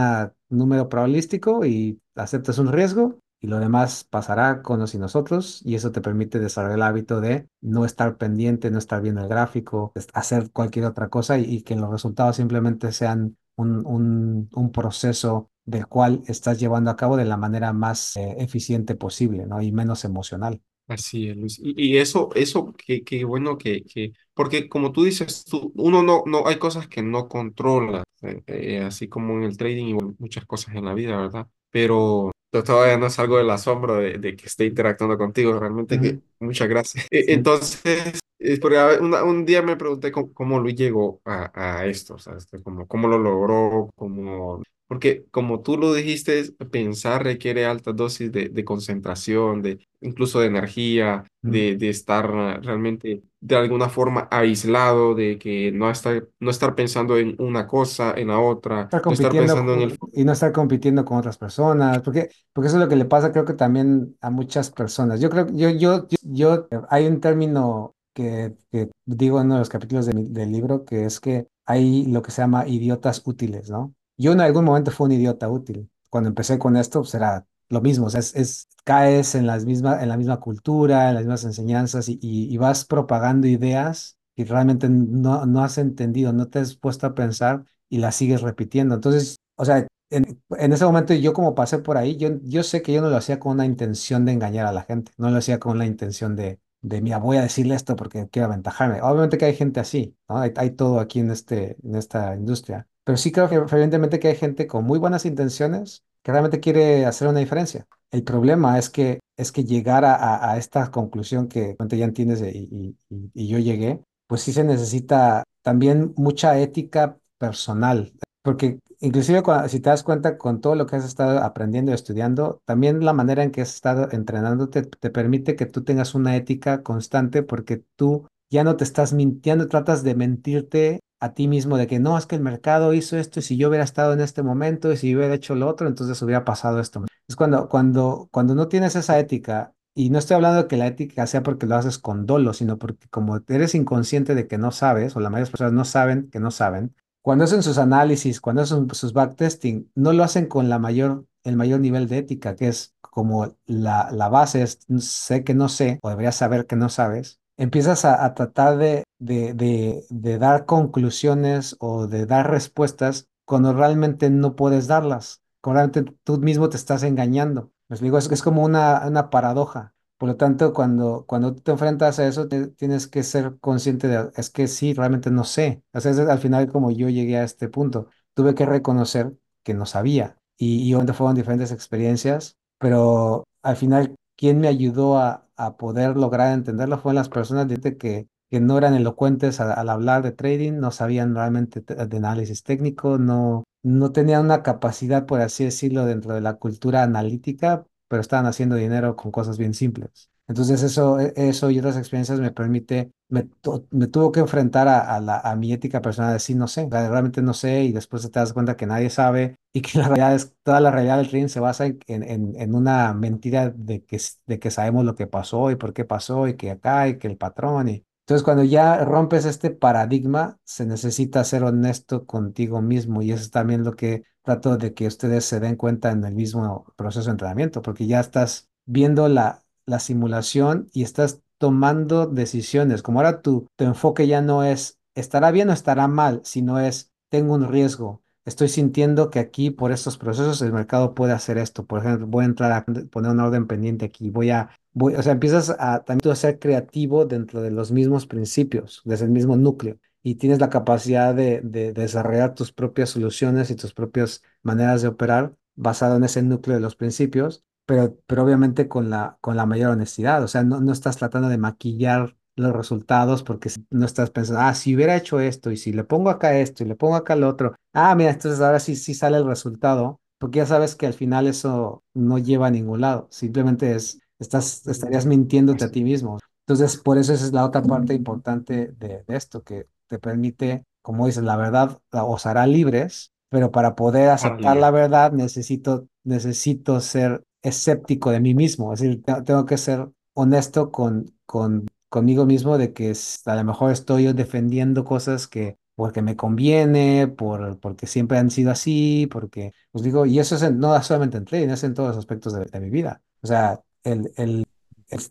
número 0.50 0.90
probabilístico 0.90 1.66
y 1.66 2.02
aceptas 2.16 2.58
un 2.60 2.72
riesgo 2.72 3.20
y 3.40 3.48
lo 3.48 3.60
demás 3.60 4.04
pasará 4.04 4.62
con 4.64 4.80
los 4.80 4.96
y 4.96 4.98
nosotros 4.98 5.62
y 5.64 5.76
eso 5.76 5.92
te 5.92 6.02
permite 6.02 6.40
desarrollar 6.40 6.78
el 6.78 6.84
hábito 6.84 7.22
de 7.22 7.48
no 7.62 7.86
estar 7.86 8.18
pendiente, 8.18 8.72
no 8.72 8.80
estar 8.80 9.02
viendo 9.02 9.22
el 9.22 9.28
gráfico, 9.28 9.92
hacer 10.14 10.52
cualquier 10.52 10.86
otra 10.86 11.10
cosa 11.10 11.38
y, 11.38 11.44
y 11.46 11.62
que 11.62 11.76
los 11.76 11.90
resultados 11.92 12.36
simplemente 12.38 12.92
sean 12.92 13.38
un, 13.56 13.86
un, 13.86 14.50
un 14.54 14.72
proceso 14.72 15.50
del 15.68 15.88
cual 15.88 16.24
estás 16.28 16.60
llevando 16.60 16.92
a 16.92 16.96
cabo 16.98 17.18
de 17.18 17.26
la 17.26 17.38
manera 17.38 17.74
más 17.74 18.18
eh, 18.18 18.36
eficiente 18.40 18.96
posible, 18.96 19.46
¿no? 19.46 19.62
Y 19.62 19.72
menos 19.72 20.06
emocional. 20.06 20.62
Así 20.88 21.28
es, 21.30 21.36
Luis. 21.38 21.60
Y, 21.62 21.96
y 21.96 21.98
eso, 21.98 22.30
eso, 22.36 22.74
qué, 22.78 23.04
qué 23.04 23.26
bueno 23.26 23.58
que, 23.58 23.84
que, 23.84 24.14
porque 24.34 24.70
como 24.70 24.94
tú 24.94 25.04
dices, 25.04 25.44
tú, 25.44 25.74
uno 25.76 26.02
no, 26.02 26.24
no, 26.26 26.48
hay 26.48 26.58
cosas 26.60 26.88
que 26.88 27.02
no 27.02 27.28
controla, 27.28 28.04
eh, 28.22 28.42
eh, 28.48 28.80
así 28.84 29.10
como 29.10 29.34
en 29.34 29.44
el 29.44 29.58
trading 29.58 29.86
y 29.88 29.94
muchas 30.18 30.46
cosas 30.46 30.76
en 30.76 30.86
la 30.86 30.94
vida, 30.94 31.18
¿verdad? 31.18 31.48
Pero 31.72 32.32
to- 32.52 32.64
todavía 32.64 32.98
no 32.98 33.10
salgo 33.10 33.38
del 33.38 33.50
asombro 33.50 33.96
de, 33.98 34.18
de 34.18 34.36
que 34.38 34.46
esté 34.46 34.66
interactuando 34.66 35.18
contigo, 35.18 35.60
realmente 35.60 36.00
Ujú, 36.00 36.20
que 36.20 36.22
muchas 36.40 36.70
gracias. 36.70 37.06
Eh, 37.12 37.26
Sí. 37.26 37.34
Entonces, 37.34 38.20
es 38.40 38.60
porque 38.62 38.78
una- 39.02 39.24
un 39.24 39.46
día 39.46 39.62
me 39.62 39.76
pregunté 39.76 40.10
cómo, 40.12 40.34
cómo 40.34 40.60
Luis 40.60 40.76
llegó 40.76 41.22
a, 41.26 41.52
a 41.80 41.86
esto, 41.86 42.16
o 42.16 42.20
sea, 42.20 42.36
este, 42.38 42.62
cómo, 42.64 42.88
cómo 42.88 43.08
lo 43.10 43.18
logró, 43.18 43.90
cómo... 43.96 44.64
Porque 44.88 45.26
como 45.32 45.62
tú 45.62 45.78
lo 45.78 45.94
dijiste, 45.94 46.52
pensar 46.72 47.24
requiere 47.24 47.66
altas 47.66 47.96
dosis 47.96 48.32
de, 48.32 48.50
de 48.50 48.66
concentración, 48.66 49.62
de 49.62 49.86
incluso 50.02 50.40
de 50.40 50.48
energía, 50.48 51.26
de, 51.46 51.76
de 51.78 51.90
estar 51.90 52.26
realmente 52.64 53.24
de 53.40 53.56
alguna 53.56 53.90
forma 53.90 54.28
aislado, 54.32 55.14
de 55.16 55.38
que 55.38 55.72
no 55.72 55.90
estar, 55.90 56.28
no 56.40 56.52
estar 56.52 56.76
pensando 56.76 57.18
en 57.18 57.36
una 57.40 57.68
cosa, 57.68 58.14
en 58.16 58.30
la 58.30 58.40
otra, 58.40 58.90
Estar 58.90 59.02
no 59.08 59.14
estar 59.14 59.36
compitiendo 59.36 59.36
pensando 59.36 59.74
en 59.74 59.82
el... 59.82 59.98
y 60.14 60.24
no 60.24 60.32
estar 60.32 60.52
compitiendo 60.54 61.04
con 61.04 61.18
otras 61.18 61.38
personas, 61.38 62.02
porque, 62.04 62.30
porque 62.54 62.68
eso 62.68 62.78
es 62.78 62.84
lo 62.84 62.88
que 62.90 62.96
le 62.96 63.06
pasa, 63.06 63.32
creo 63.34 63.44
que 63.46 63.54
también 63.54 64.16
a 64.22 64.30
muchas 64.30 64.72
personas. 64.72 65.20
Yo 65.20 65.30
creo, 65.30 65.48
yo, 65.52 65.70
yo, 65.72 66.08
yo, 66.22 66.68
yo- 66.70 66.88
hay 66.90 67.06
un 67.08 67.20
término 67.20 67.96
que, 68.14 68.56
que 68.72 68.90
digo 69.06 69.40
en 69.40 69.48
uno 69.48 69.56
de 69.56 69.60
los 69.60 69.70
capítulos 69.70 70.06
de 70.06 70.14
mi- 70.14 70.30
del 70.30 70.52
libro, 70.52 70.86
que 70.86 71.04
es 71.06 71.20
que 71.20 71.48
hay 71.66 72.06
lo 72.06 72.22
que 72.22 72.32
se 72.32 72.42
llama 72.42 72.68
idiotas 72.68 73.22
útiles, 73.26 73.70
¿no? 73.70 73.94
Yo 74.18 74.32
en 74.34 74.42
algún 74.42 74.66
momento 74.66 74.92
fui 74.92 75.06
un 75.06 75.12
idiota 75.14 75.50
útil. 75.50 75.90
Cuando 76.10 76.30
empecé 76.30 76.58
con 76.60 76.78
esto, 76.78 77.02
pues 77.02 77.14
era 77.16 77.46
lo 77.70 77.82
mismo, 77.82 78.08
es, 78.08 78.36
es- 78.36 78.68
caes 78.86 79.36
en 79.36 79.46
las 79.48 79.66
mismas, 79.66 80.02
en 80.02 80.08
la 80.10 80.16
misma 80.18 80.40
cultura, 80.40 81.10
en 81.10 81.16
las 81.16 81.24
mismas 81.24 81.44
enseñanzas 81.44 82.08
y, 82.10 82.18
y, 82.22 82.58
vas 82.58 82.86
propagando 82.86 83.46
ideas 83.48 84.18
que 84.36 84.46
realmente 84.46 84.88
no, 84.90 85.46
no 85.46 85.62
has 85.64 85.78
entendido, 85.78 86.32
no 86.32 86.48
te 86.48 86.60
has 86.60 86.76
puesto 86.78 87.06
a 87.08 87.14
pensar 87.16 87.66
y 87.90 87.98
la 87.98 88.12
sigues 88.14 88.42
repitiendo. 88.42 88.96
Entonces, 88.96 89.36
o 89.58 89.66
sea, 89.66 89.86
en, 90.10 90.42
en 90.52 90.72
ese 90.74 90.86
momento 90.86 91.14
yo 91.14 91.34
como 91.34 91.54
pasé 91.56 91.80
por 91.80 91.98
ahí, 91.98 92.16
yo, 92.18 92.30
yo 92.44 92.64
sé 92.64 92.82
que 92.82 92.94
yo 92.94 93.02
no 93.02 93.10
lo 93.10 93.18
hacía 93.18 93.40
con 93.40 93.52
una 93.54 93.66
intención 93.66 94.24
de 94.26 94.32
engañar 94.32 94.66
a 94.68 94.72
la 94.72 94.84
gente, 94.84 95.12
no 95.18 95.30
lo 95.30 95.38
hacía 95.38 95.60
con 95.60 95.78
la 95.78 95.86
intención 95.86 96.36
de, 96.38 96.60
de, 96.88 97.02
mira, 97.02 97.18
voy 97.20 97.38
a 97.38 97.42
decirle 97.42 97.76
esto 97.76 97.96
porque 97.96 98.28
quiero 98.30 98.48
aventajarme. 98.48 99.02
Obviamente 99.02 99.38
que 99.38 99.46
hay 99.46 99.56
gente 99.56 99.80
así, 99.80 100.16
¿no? 100.30 100.38
Hay, 100.40 100.52
hay 100.56 100.72
todo 100.72 101.00
aquí 101.00 101.20
en, 101.20 101.32
este, 101.32 101.78
en 101.84 101.96
esta 101.96 102.36
industria. 102.36 102.88
Pero 103.04 103.18
sí 103.18 103.32
creo 103.32 103.50
que 103.50 103.56
evidentemente 103.56 104.20
que 104.20 104.30
hay 104.30 104.36
gente 104.36 104.68
con 104.68 104.86
muy 104.86 105.00
buenas 105.00 105.26
intenciones 105.26 106.04
que 106.24 106.32
realmente 106.32 106.60
quiere 106.60 107.06
hacer 107.06 107.28
una 107.28 107.40
diferencia. 107.40 107.88
El 108.12 108.24
problema 108.24 108.78
es 108.78 108.90
que, 108.90 109.20
es 109.38 109.52
que 109.52 109.64
llegar 109.64 110.04
a, 110.06 110.52
a, 110.52 110.58
esta 110.58 110.92
conclusión 110.92 111.48
que 111.48 111.76
ya 111.90 112.06
entiendes 112.06 112.42
y, 112.42 112.68
y 112.70 112.98
y 113.34 113.48
yo 113.48 113.60
llegué, 113.60 114.02
pues 114.28 114.42
sí 114.42 114.52
se 114.54 114.64
necesita 114.64 115.44
también 115.62 116.14
mucha 116.18 116.60
ética 116.60 117.18
personal, 117.38 118.14
porque 118.42 118.80
inclusive 119.00 119.44
si 119.68 119.80
te 119.80 119.90
das 119.90 120.04
cuenta 120.04 120.38
con 120.38 120.62
todo 120.62 120.76
lo 120.76 120.86
que 120.86 120.96
has 120.96 121.06
estado 121.06 121.40
aprendiendo 121.40 121.92
y 121.92 121.96
estudiando, 121.96 122.62
también 122.66 123.04
la 123.04 123.14
manera 123.14 123.44
en 123.44 123.52
que 123.52 123.62
has 123.62 123.74
estado 123.76 124.10
entrenándote 124.12 124.84
te 124.84 125.10
permite 125.10 125.56
que 125.56 125.66
tú 125.66 125.84
tengas 125.84 126.16
una 126.16 126.36
ética 126.36 126.84
constante 126.84 127.44
porque 127.44 127.84
tú 127.96 128.28
ya 128.50 128.64
no 128.64 128.76
te 128.78 128.84
estás 128.84 129.14
mintiendo, 129.14 129.68
tratas 129.68 130.04
de 130.04 130.16
mentirte 130.16 131.00
a 131.20 131.34
ti 131.34 131.48
mismo 131.48 131.78
de 131.78 131.88
que 131.88 132.00
no, 132.00 132.18
es 132.18 132.26
que 132.26 132.36
el 132.36 132.42
mercado 132.42 132.94
hizo 132.94 133.18
esto 133.18 133.40
y 133.40 133.44
si 133.44 133.58
yo 133.58 133.70
hubiera 133.70 133.84
estado 133.84 134.14
en 134.14 134.22
este 134.22 134.44
momento 134.44 134.92
y 134.92 134.98
si 134.98 135.10
yo 135.10 135.18
hubiera 135.18 135.34
hecho 135.34 135.56
lo 135.56 135.68
otro, 135.68 135.88
entonces 135.88 136.22
hubiera 136.22 136.46
pasado 136.46 136.80
esto. 136.80 137.04
Es 137.28 137.36
cuando, 137.36 137.68
cuando, 137.70 138.30
cuando 138.32 138.56
no 138.56 138.68
tienes 138.68 138.96
esa 138.96 139.20
ética, 139.20 139.74
y 139.96 140.12
no 140.12 140.20
estoy 140.20 140.36
hablando 140.36 140.62
de 140.62 140.68
que 140.68 140.78
la 140.78 140.86
ética 140.86 141.26
sea 141.26 141.42
porque 141.42 141.66
lo 141.66 141.76
haces 141.76 141.98
con 141.98 142.28
dolo, 142.28 142.54
sino 142.54 142.78
porque 142.78 143.08
como 143.10 143.42
eres 143.48 143.74
inconsciente 143.74 144.36
de 144.36 144.48
que 144.48 144.60
no 144.60 144.72
sabes, 144.72 145.16
o 145.16 145.20
la 145.20 145.32
mayoría 145.32 145.40
de 145.40 145.46
las 145.46 145.50
personas 145.50 145.74
no 145.74 145.86
saben 145.86 146.30
que 146.30 146.40
no 146.40 146.52
saben, 146.52 146.94
cuando 147.28 147.44
hacen 147.44 147.62
sus 147.62 147.78
análisis, 147.78 148.40
cuando 148.40 148.62
hacen 148.62 148.88
sus 148.94 149.12
backtesting, 149.12 149.92
no 149.96 150.14
lo 150.14 150.24
hacen 150.24 150.46
con 150.46 150.70
la 150.70 150.80
mayor, 150.80 151.26
el 151.44 151.58
mayor 151.58 151.82
nivel 151.82 152.08
de 152.08 152.20
ética, 152.20 152.56
que 152.56 152.70
es 152.70 152.96
como 153.02 153.54
la, 153.66 154.30
base 154.32 154.62
es 154.62 154.80
sé 155.00 155.44
que 155.44 155.54
no 155.54 155.68
sé, 155.68 156.00
o 156.04 156.10
deberías 156.10 156.38
saber 156.38 156.68
que 156.68 156.78
no 156.78 156.88
sabes. 156.88 157.42
Empiezas 157.58 158.06
a, 158.06 158.34
tratar 158.34 158.78
de, 158.78 160.06
dar 160.40 160.66
conclusiones 160.66 161.76
o 161.82 162.08
de 162.08 162.26
dar 162.26 162.50
respuestas 162.50 163.28
cuando 163.44 163.74
realmente 163.74 164.30
no 164.30 164.56
puedes 164.56 164.88
darlas, 164.88 165.42
cuando 165.60 165.82
realmente 165.82 166.16
tú 166.24 166.38
mismo 166.38 166.70
te 166.70 166.78
estás 166.78 167.04
engañando. 167.04 167.74
Me 167.90 167.96
explico, 167.96 168.18
es, 168.18 168.32
es 168.32 168.42
como 168.42 168.64
una 168.64 169.30
paradoja. 169.30 169.97
Por 170.18 170.30
lo 170.30 170.36
tanto, 170.38 170.74
cuando, 170.74 171.26
cuando 171.28 171.54
te 171.56 171.72
enfrentas 171.72 172.18
a 172.20 172.28
eso, 172.28 172.48
te- 172.48 172.68
tienes 172.68 173.08
que 173.08 173.22
ser 173.24 173.58
consciente 173.60 174.08
de, 174.08 174.32
es 174.36 174.50
que 174.50 174.68
sí, 174.68 174.94
realmente 174.94 175.30
no 175.32 175.44
sé. 175.44 175.84
O 175.94 176.00
sea, 176.02 176.12
es 176.12 176.20
al 176.20 176.40
final 176.40 176.68
como 176.72 176.90
yo 176.92 177.08
llegué 177.10 177.38
a 177.38 177.44
este 177.44 177.70
punto. 177.70 178.08
Tuve 178.34 178.56
que 178.56 178.66
reconocer 178.66 179.34
que 179.64 179.74
no 179.76 179.86
sabía. 179.86 180.38
Y, 180.58 180.82
y 180.84 180.94
obviamente 180.94 181.14
fueron 181.14 181.36
diferentes 181.36 181.72
experiencias, 181.72 182.58
pero 182.80 183.44
al 183.62 183.76
final, 183.78 184.16
quien 184.36 184.60
me 184.60 184.68
ayudó 184.68 185.18
a, 185.20 185.48
a 185.56 185.78
poder 185.78 186.18
lograr 186.18 186.52
entenderlo 186.54 186.98
fueron 187.00 187.16
las 187.18 187.30
personas 187.30 187.68
de 187.68 187.98
que, 187.98 188.28
que 188.50 188.60
no 188.60 188.78
eran 188.78 188.96
elocuentes 188.96 189.60
a- 189.60 189.74
al 189.74 189.90
hablar 189.90 190.24
de 190.24 190.32
trading, 190.32 190.74
no 190.80 190.90
sabían 190.92 191.36
realmente 191.36 191.82
te- 191.82 191.94
de 192.08 192.18
análisis 192.18 192.64
técnico, 192.64 193.18
no, 193.20 193.64
no 193.84 194.12
tenían 194.12 194.46
una 194.46 194.64
capacidad, 194.64 195.26
por 195.28 195.42
así 195.42 195.64
decirlo, 195.66 196.06
dentro 196.06 196.34
de 196.34 196.42
la 196.42 196.56
cultura 196.56 197.04
analítica 197.04 197.86
pero 198.08 198.22
estaban 198.22 198.46
haciendo 198.46 198.76
dinero 198.76 199.16
con 199.16 199.32
cosas 199.32 199.58
bien 199.58 199.74
simples. 199.74 200.30
Entonces 200.48 200.82
eso, 200.84 201.20
e- 201.20 201.34
eso 201.36 201.70
y 201.72 201.80
otras 201.80 201.98
experiencias 201.98 202.40
me 202.40 202.52
permite, 202.52 203.12
me, 203.30 203.50
me 203.92 204.08
tuvo 204.08 204.32
que 204.32 204.40
enfrentar 204.40 204.88
a, 204.88 205.20
la, 205.20 205.40
a 205.40 205.56
mi 205.56 205.74
ética 205.74 206.02
personal 206.02 206.34
de 206.34 206.40
sí, 206.40 206.56
no 206.56 206.68
sé, 206.68 206.88
realmente 206.90 207.42
no 207.42 207.54
sé 207.54 207.84
y 207.84 207.92
después 207.92 208.24
te 208.32 208.40
das 208.40 208.54
cuenta 208.54 208.78
que 208.78 208.86
nadie 208.86 209.10
sabe 209.10 209.56
y 209.74 209.82
que 209.82 209.98
la 210.00 210.06
realidad 210.08 210.36
es, 210.36 210.56
toda 210.64 210.80
la 210.80 210.92
realidad 210.92 211.18
del 211.18 211.30
trading 211.30 211.48
se 211.50 211.60
basa 211.60 211.86
en, 211.88 211.98
en, 212.08 212.76
una 212.76 213.14
mentira 213.14 213.70
de 213.70 214.04
que, 214.06 214.20
de 214.46 214.60
que 214.60 214.72
sabemos 214.72 215.06
lo 215.06 215.16
que 215.16 215.28
pasó 215.28 215.72
y 215.72 215.76
por 215.76 215.94
qué 215.94 216.06
pasó 216.06 216.48
y 216.48 216.56
que 216.56 216.72
acá 216.72 217.08
y 217.10 217.18
que 217.20 217.28
el 217.28 217.38
patrón 217.38 217.90
y... 217.90 218.06
Entonces, 218.28 218.44
cuando 218.44 218.64
ya 218.66 219.06
rompes 219.06 219.46
este 219.46 219.72
paradigma, 219.72 220.60
se 220.66 220.86
necesita 220.86 221.46
ser 221.46 221.64
honesto 221.64 222.26
contigo 222.26 222.82
mismo 222.82 223.22
y 223.22 223.32
eso 223.32 223.42
es 223.44 223.52
también 223.52 223.86
lo 223.86 223.96
que 223.96 224.24
trato 224.42 224.76
de 224.78 224.94
que 224.94 225.08
ustedes 225.08 225.46
se 225.46 225.62
den 225.62 225.78
cuenta 225.78 226.12
en 226.12 226.26
el 226.26 226.36
mismo 226.36 226.86
proceso 226.98 227.26
de 227.28 227.32
entrenamiento, 227.32 227.82
porque 227.82 228.06
ya 228.06 228.20
estás 228.20 228.70
viendo 228.86 229.30
la, 229.30 229.64
la 229.86 230.00
simulación 230.00 230.90
y 230.92 231.04
estás 231.04 231.42
tomando 231.58 232.28
decisiones. 232.28 233.02
Como 233.02 233.20
ahora 233.20 233.42
tu, 233.42 233.68
tu 233.78 233.86
enfoque 233.86 234.28
ya 234.28 234.42
no 234.42 234.64
es 234.64 235.00
estará 235.16 235.52
bien 235.52 235.70
o 235.70 235.74
estará 235.74 236.08
mal, 236.10 236.42
sino 236.44 236.80
es 236.80 237.14
tengo 237.30 237.54
un 237.56 237.70
riesgo. 237.70 238.22
Estoy 238.48 238.70
sintiendo 238.70 239.30
que 239.30 239.40
aquí 239.40 239.72
por 239.72 239.92
estos 239.92 240.18
procesos 240.18 240.62
el 240.62 240.72
mercado 240.72 241.14
puede 241.14 241.34
hacer 241.34 241.58
esto. 241.58 241.86
Por 241.86 242.00
ejemplo, 242.00 242.28
voy 242.28 242.44
a 242.44 242.48
entrar 242.48 242.72
a 242.72 242.86
poner 243.12 243.32
una 243.32 243.46
orden 243.46 243.68
pendiente 243.68 244.06
aquí. 244.06 244.30
Voy 244.30 244.52
a, 244.52 244.70
voy, 244.94 245.16
o 245.16 245.22
sea, 245.22 245.34
empiezas 245.34 245.70
a 245.80 246.04
también 246.06 246.22
tú 246.22 246.32
a 246.32 246.36
ser 246.36 246.58
creativo 246.58 247.26
dentro 247.26 247.62
de 247.62 247.72
los 247.72 247.92
mismos 247.92 248.26
principios, 248.26 249.02
desde 249.06 249.26
el 249.26 249.32
mismo 249.32 249.58
núcleo 249.58 250.00
y 250.24 250.36
tienes 250.36 250.60
la 250.60 250.70
capacidad 250.70 251.36
de, 251.36 251.62
de 251.62 251.94
desarrollar 251.94 252.56
tus 252.56 252.72
propias 252.72 253.10
soluciones 253.12 253.70
y 253.70 253.76
tus 253.76 253.94
propias 253.94 254.44
maneras 254.64 255.02
de 255.02 255.10
operar 255.10 255.56
basado 255.76 256.16
en 256.18 256.24
ese 256.24 256.42
núcleo 256.42 256.76
de 256.78 256.82
los 256.82 256.96
principios, 256.96 257.66
pero, 257.86 258.18
pero 258.28 258.44
obviamente 258.44 258.88
con 258.88 259.10
la, 259.10 259.38
con 259.42 259.56
la 259.58 259.66
mayor 259.66 259.92
honestidad. 259.92 260.44
O 260.44 260.48
sea, 260.48 260.64
no, 260.64 260.80
no 260.82 260.92
estás 260.92 261.18
tratando 261.18 261.50
de 261.50 261.58
maquillar 261.58 262.36
los 262.58 262.74
resultados 262.76 263.44
porque 263.44 263.70
no 263.92 264.06
estás 264.06 264.32
pensando, 264.32 264.62
ah, 264.62 264.76
si 264.76 264.96
hubiera 264.96 265.16
hecho 265.16 265.40
esto 265.40 265.72
y 265.72 265.78
si 265.78 265.94
le 265.94 266.04
pongo 266.04 266.30
acá 266.30 266.58
esto 266.60 266.84
y 266.84 266.88
le 266.88 266.96
pongo 266.96 267.16
acá 267.16 267.36
lo 267.38 267.48
otro, 267.50 267.76
ah, 267.94 268.16
mira, 268.16 268.32
entonces 268.32 268.60
ahora 268.62 268.80
sí, 268.80 268.96
sí 268.98 269.14
sale 269.14 269.38
el 269.38 269.46
resultado, 269.48 270.20
porque 270.40 270.58
ya 270.58 270.66
sabes 270.66 270.96
que 270.96 271.08
al 271.08 271.14
final 271.14 271.48
eso 271.48 272.04
no 272.14 272.38
lleva 272.40 272.68
a 272.68 272.72
ningún 272.72 273.02
lado, 273.02 273.28
simplemente 273.32 273.96
es, 273.96 274.20
estás, 274.40 274.86
estarías 274.88 275.26
mintiéndote 275.26 275.86
a 275.86 275.92
ti 275.92 276.04
mismo. 276.04 276.40
Entonces, 276.68 276.98
por 276.98 277.18
eso 277.18 277.34
esa 277.34 277.46
es 277.46 277.54
la 277.54 277.66
otra 277.66 277.82
parte 277.84 278.14
importante 278.14 278.92
de, 278.98 279.24
de 279.26 279.36
esto, 279.38 279.64
que 279.64 279.88
te 280.08 280.20
permite, 280.20 280.84
como 281.02 281.26
dices, 281.26 281.44
la 281.44 281.56
verdad 281.58 282.00
la- 282.12 282.26
os 282.26 282.46
hará 282.46 282.68
libres, 282.68 283.32
pero 283.50 283.72
para 283.72 283.96
poder 283.96 284.30
aceptar 284.30 284.76
la 284.78 284.92
verdad 284.92 285.32
necesito, 285.32 286.08
necesito 286.24 287.00
ser 287.00 287.44
escéptico 287.62 288.32
de 288.32 288.40
mí 288.42 288.54
mismo, 288.54 288.94
es 288.94 289.00
decir, 289.02 289.24
te- 289.24 289.42
tengo 289.44 289.66
que 289.66 289.78
ser 289.78 290.10
honesto 290.34 290.92
con, 290.92 291.26
con, 291.46 291.88
conmigo 292.10 292.46
mismo 292.46 292.78
de 292.78 292.94
que 292.94 293.14
a 293.46 293.56
lo 293.56 293.64
mejor 293.64 293.92
estoy 293.92 294.24
yo 294.26 294.34
defendiendo 294.34 295.04
cosas 295.06 295.48
que 295.48 295.78
porque 295.96 296.22
me 296.22 296.36
conviene, 296.36 297.28
por, 297.28 297.80
porque 297.80 298.06
siempre 298.08 298.38
han 298.38 298.52
sido 298.52 298.70
así, 298.72 299.28
porque, 299.32 299.72
os 299.92 300.04
digo, 300.04 300.26
y 300.28 300.38
eso 300.40 300.56
es 300.56 300.62
en- 300.62 300.78
no 300.80 301.02
solamente 301.02 301.38
en 301.38 301.46
trading, 301.46 301.70
es 301.70 301.84
en 301.84 301.94
todos 301.96 302.10
los 302.10 302.18
aspectos 302.20 302.54
de, 302.54 302.80
mi 302.80 302.90
vida. 302.92 303.22
O 303.42 303.48
sea, 303.48 303.82
el, 304.04 304.32
el 304.38 304.64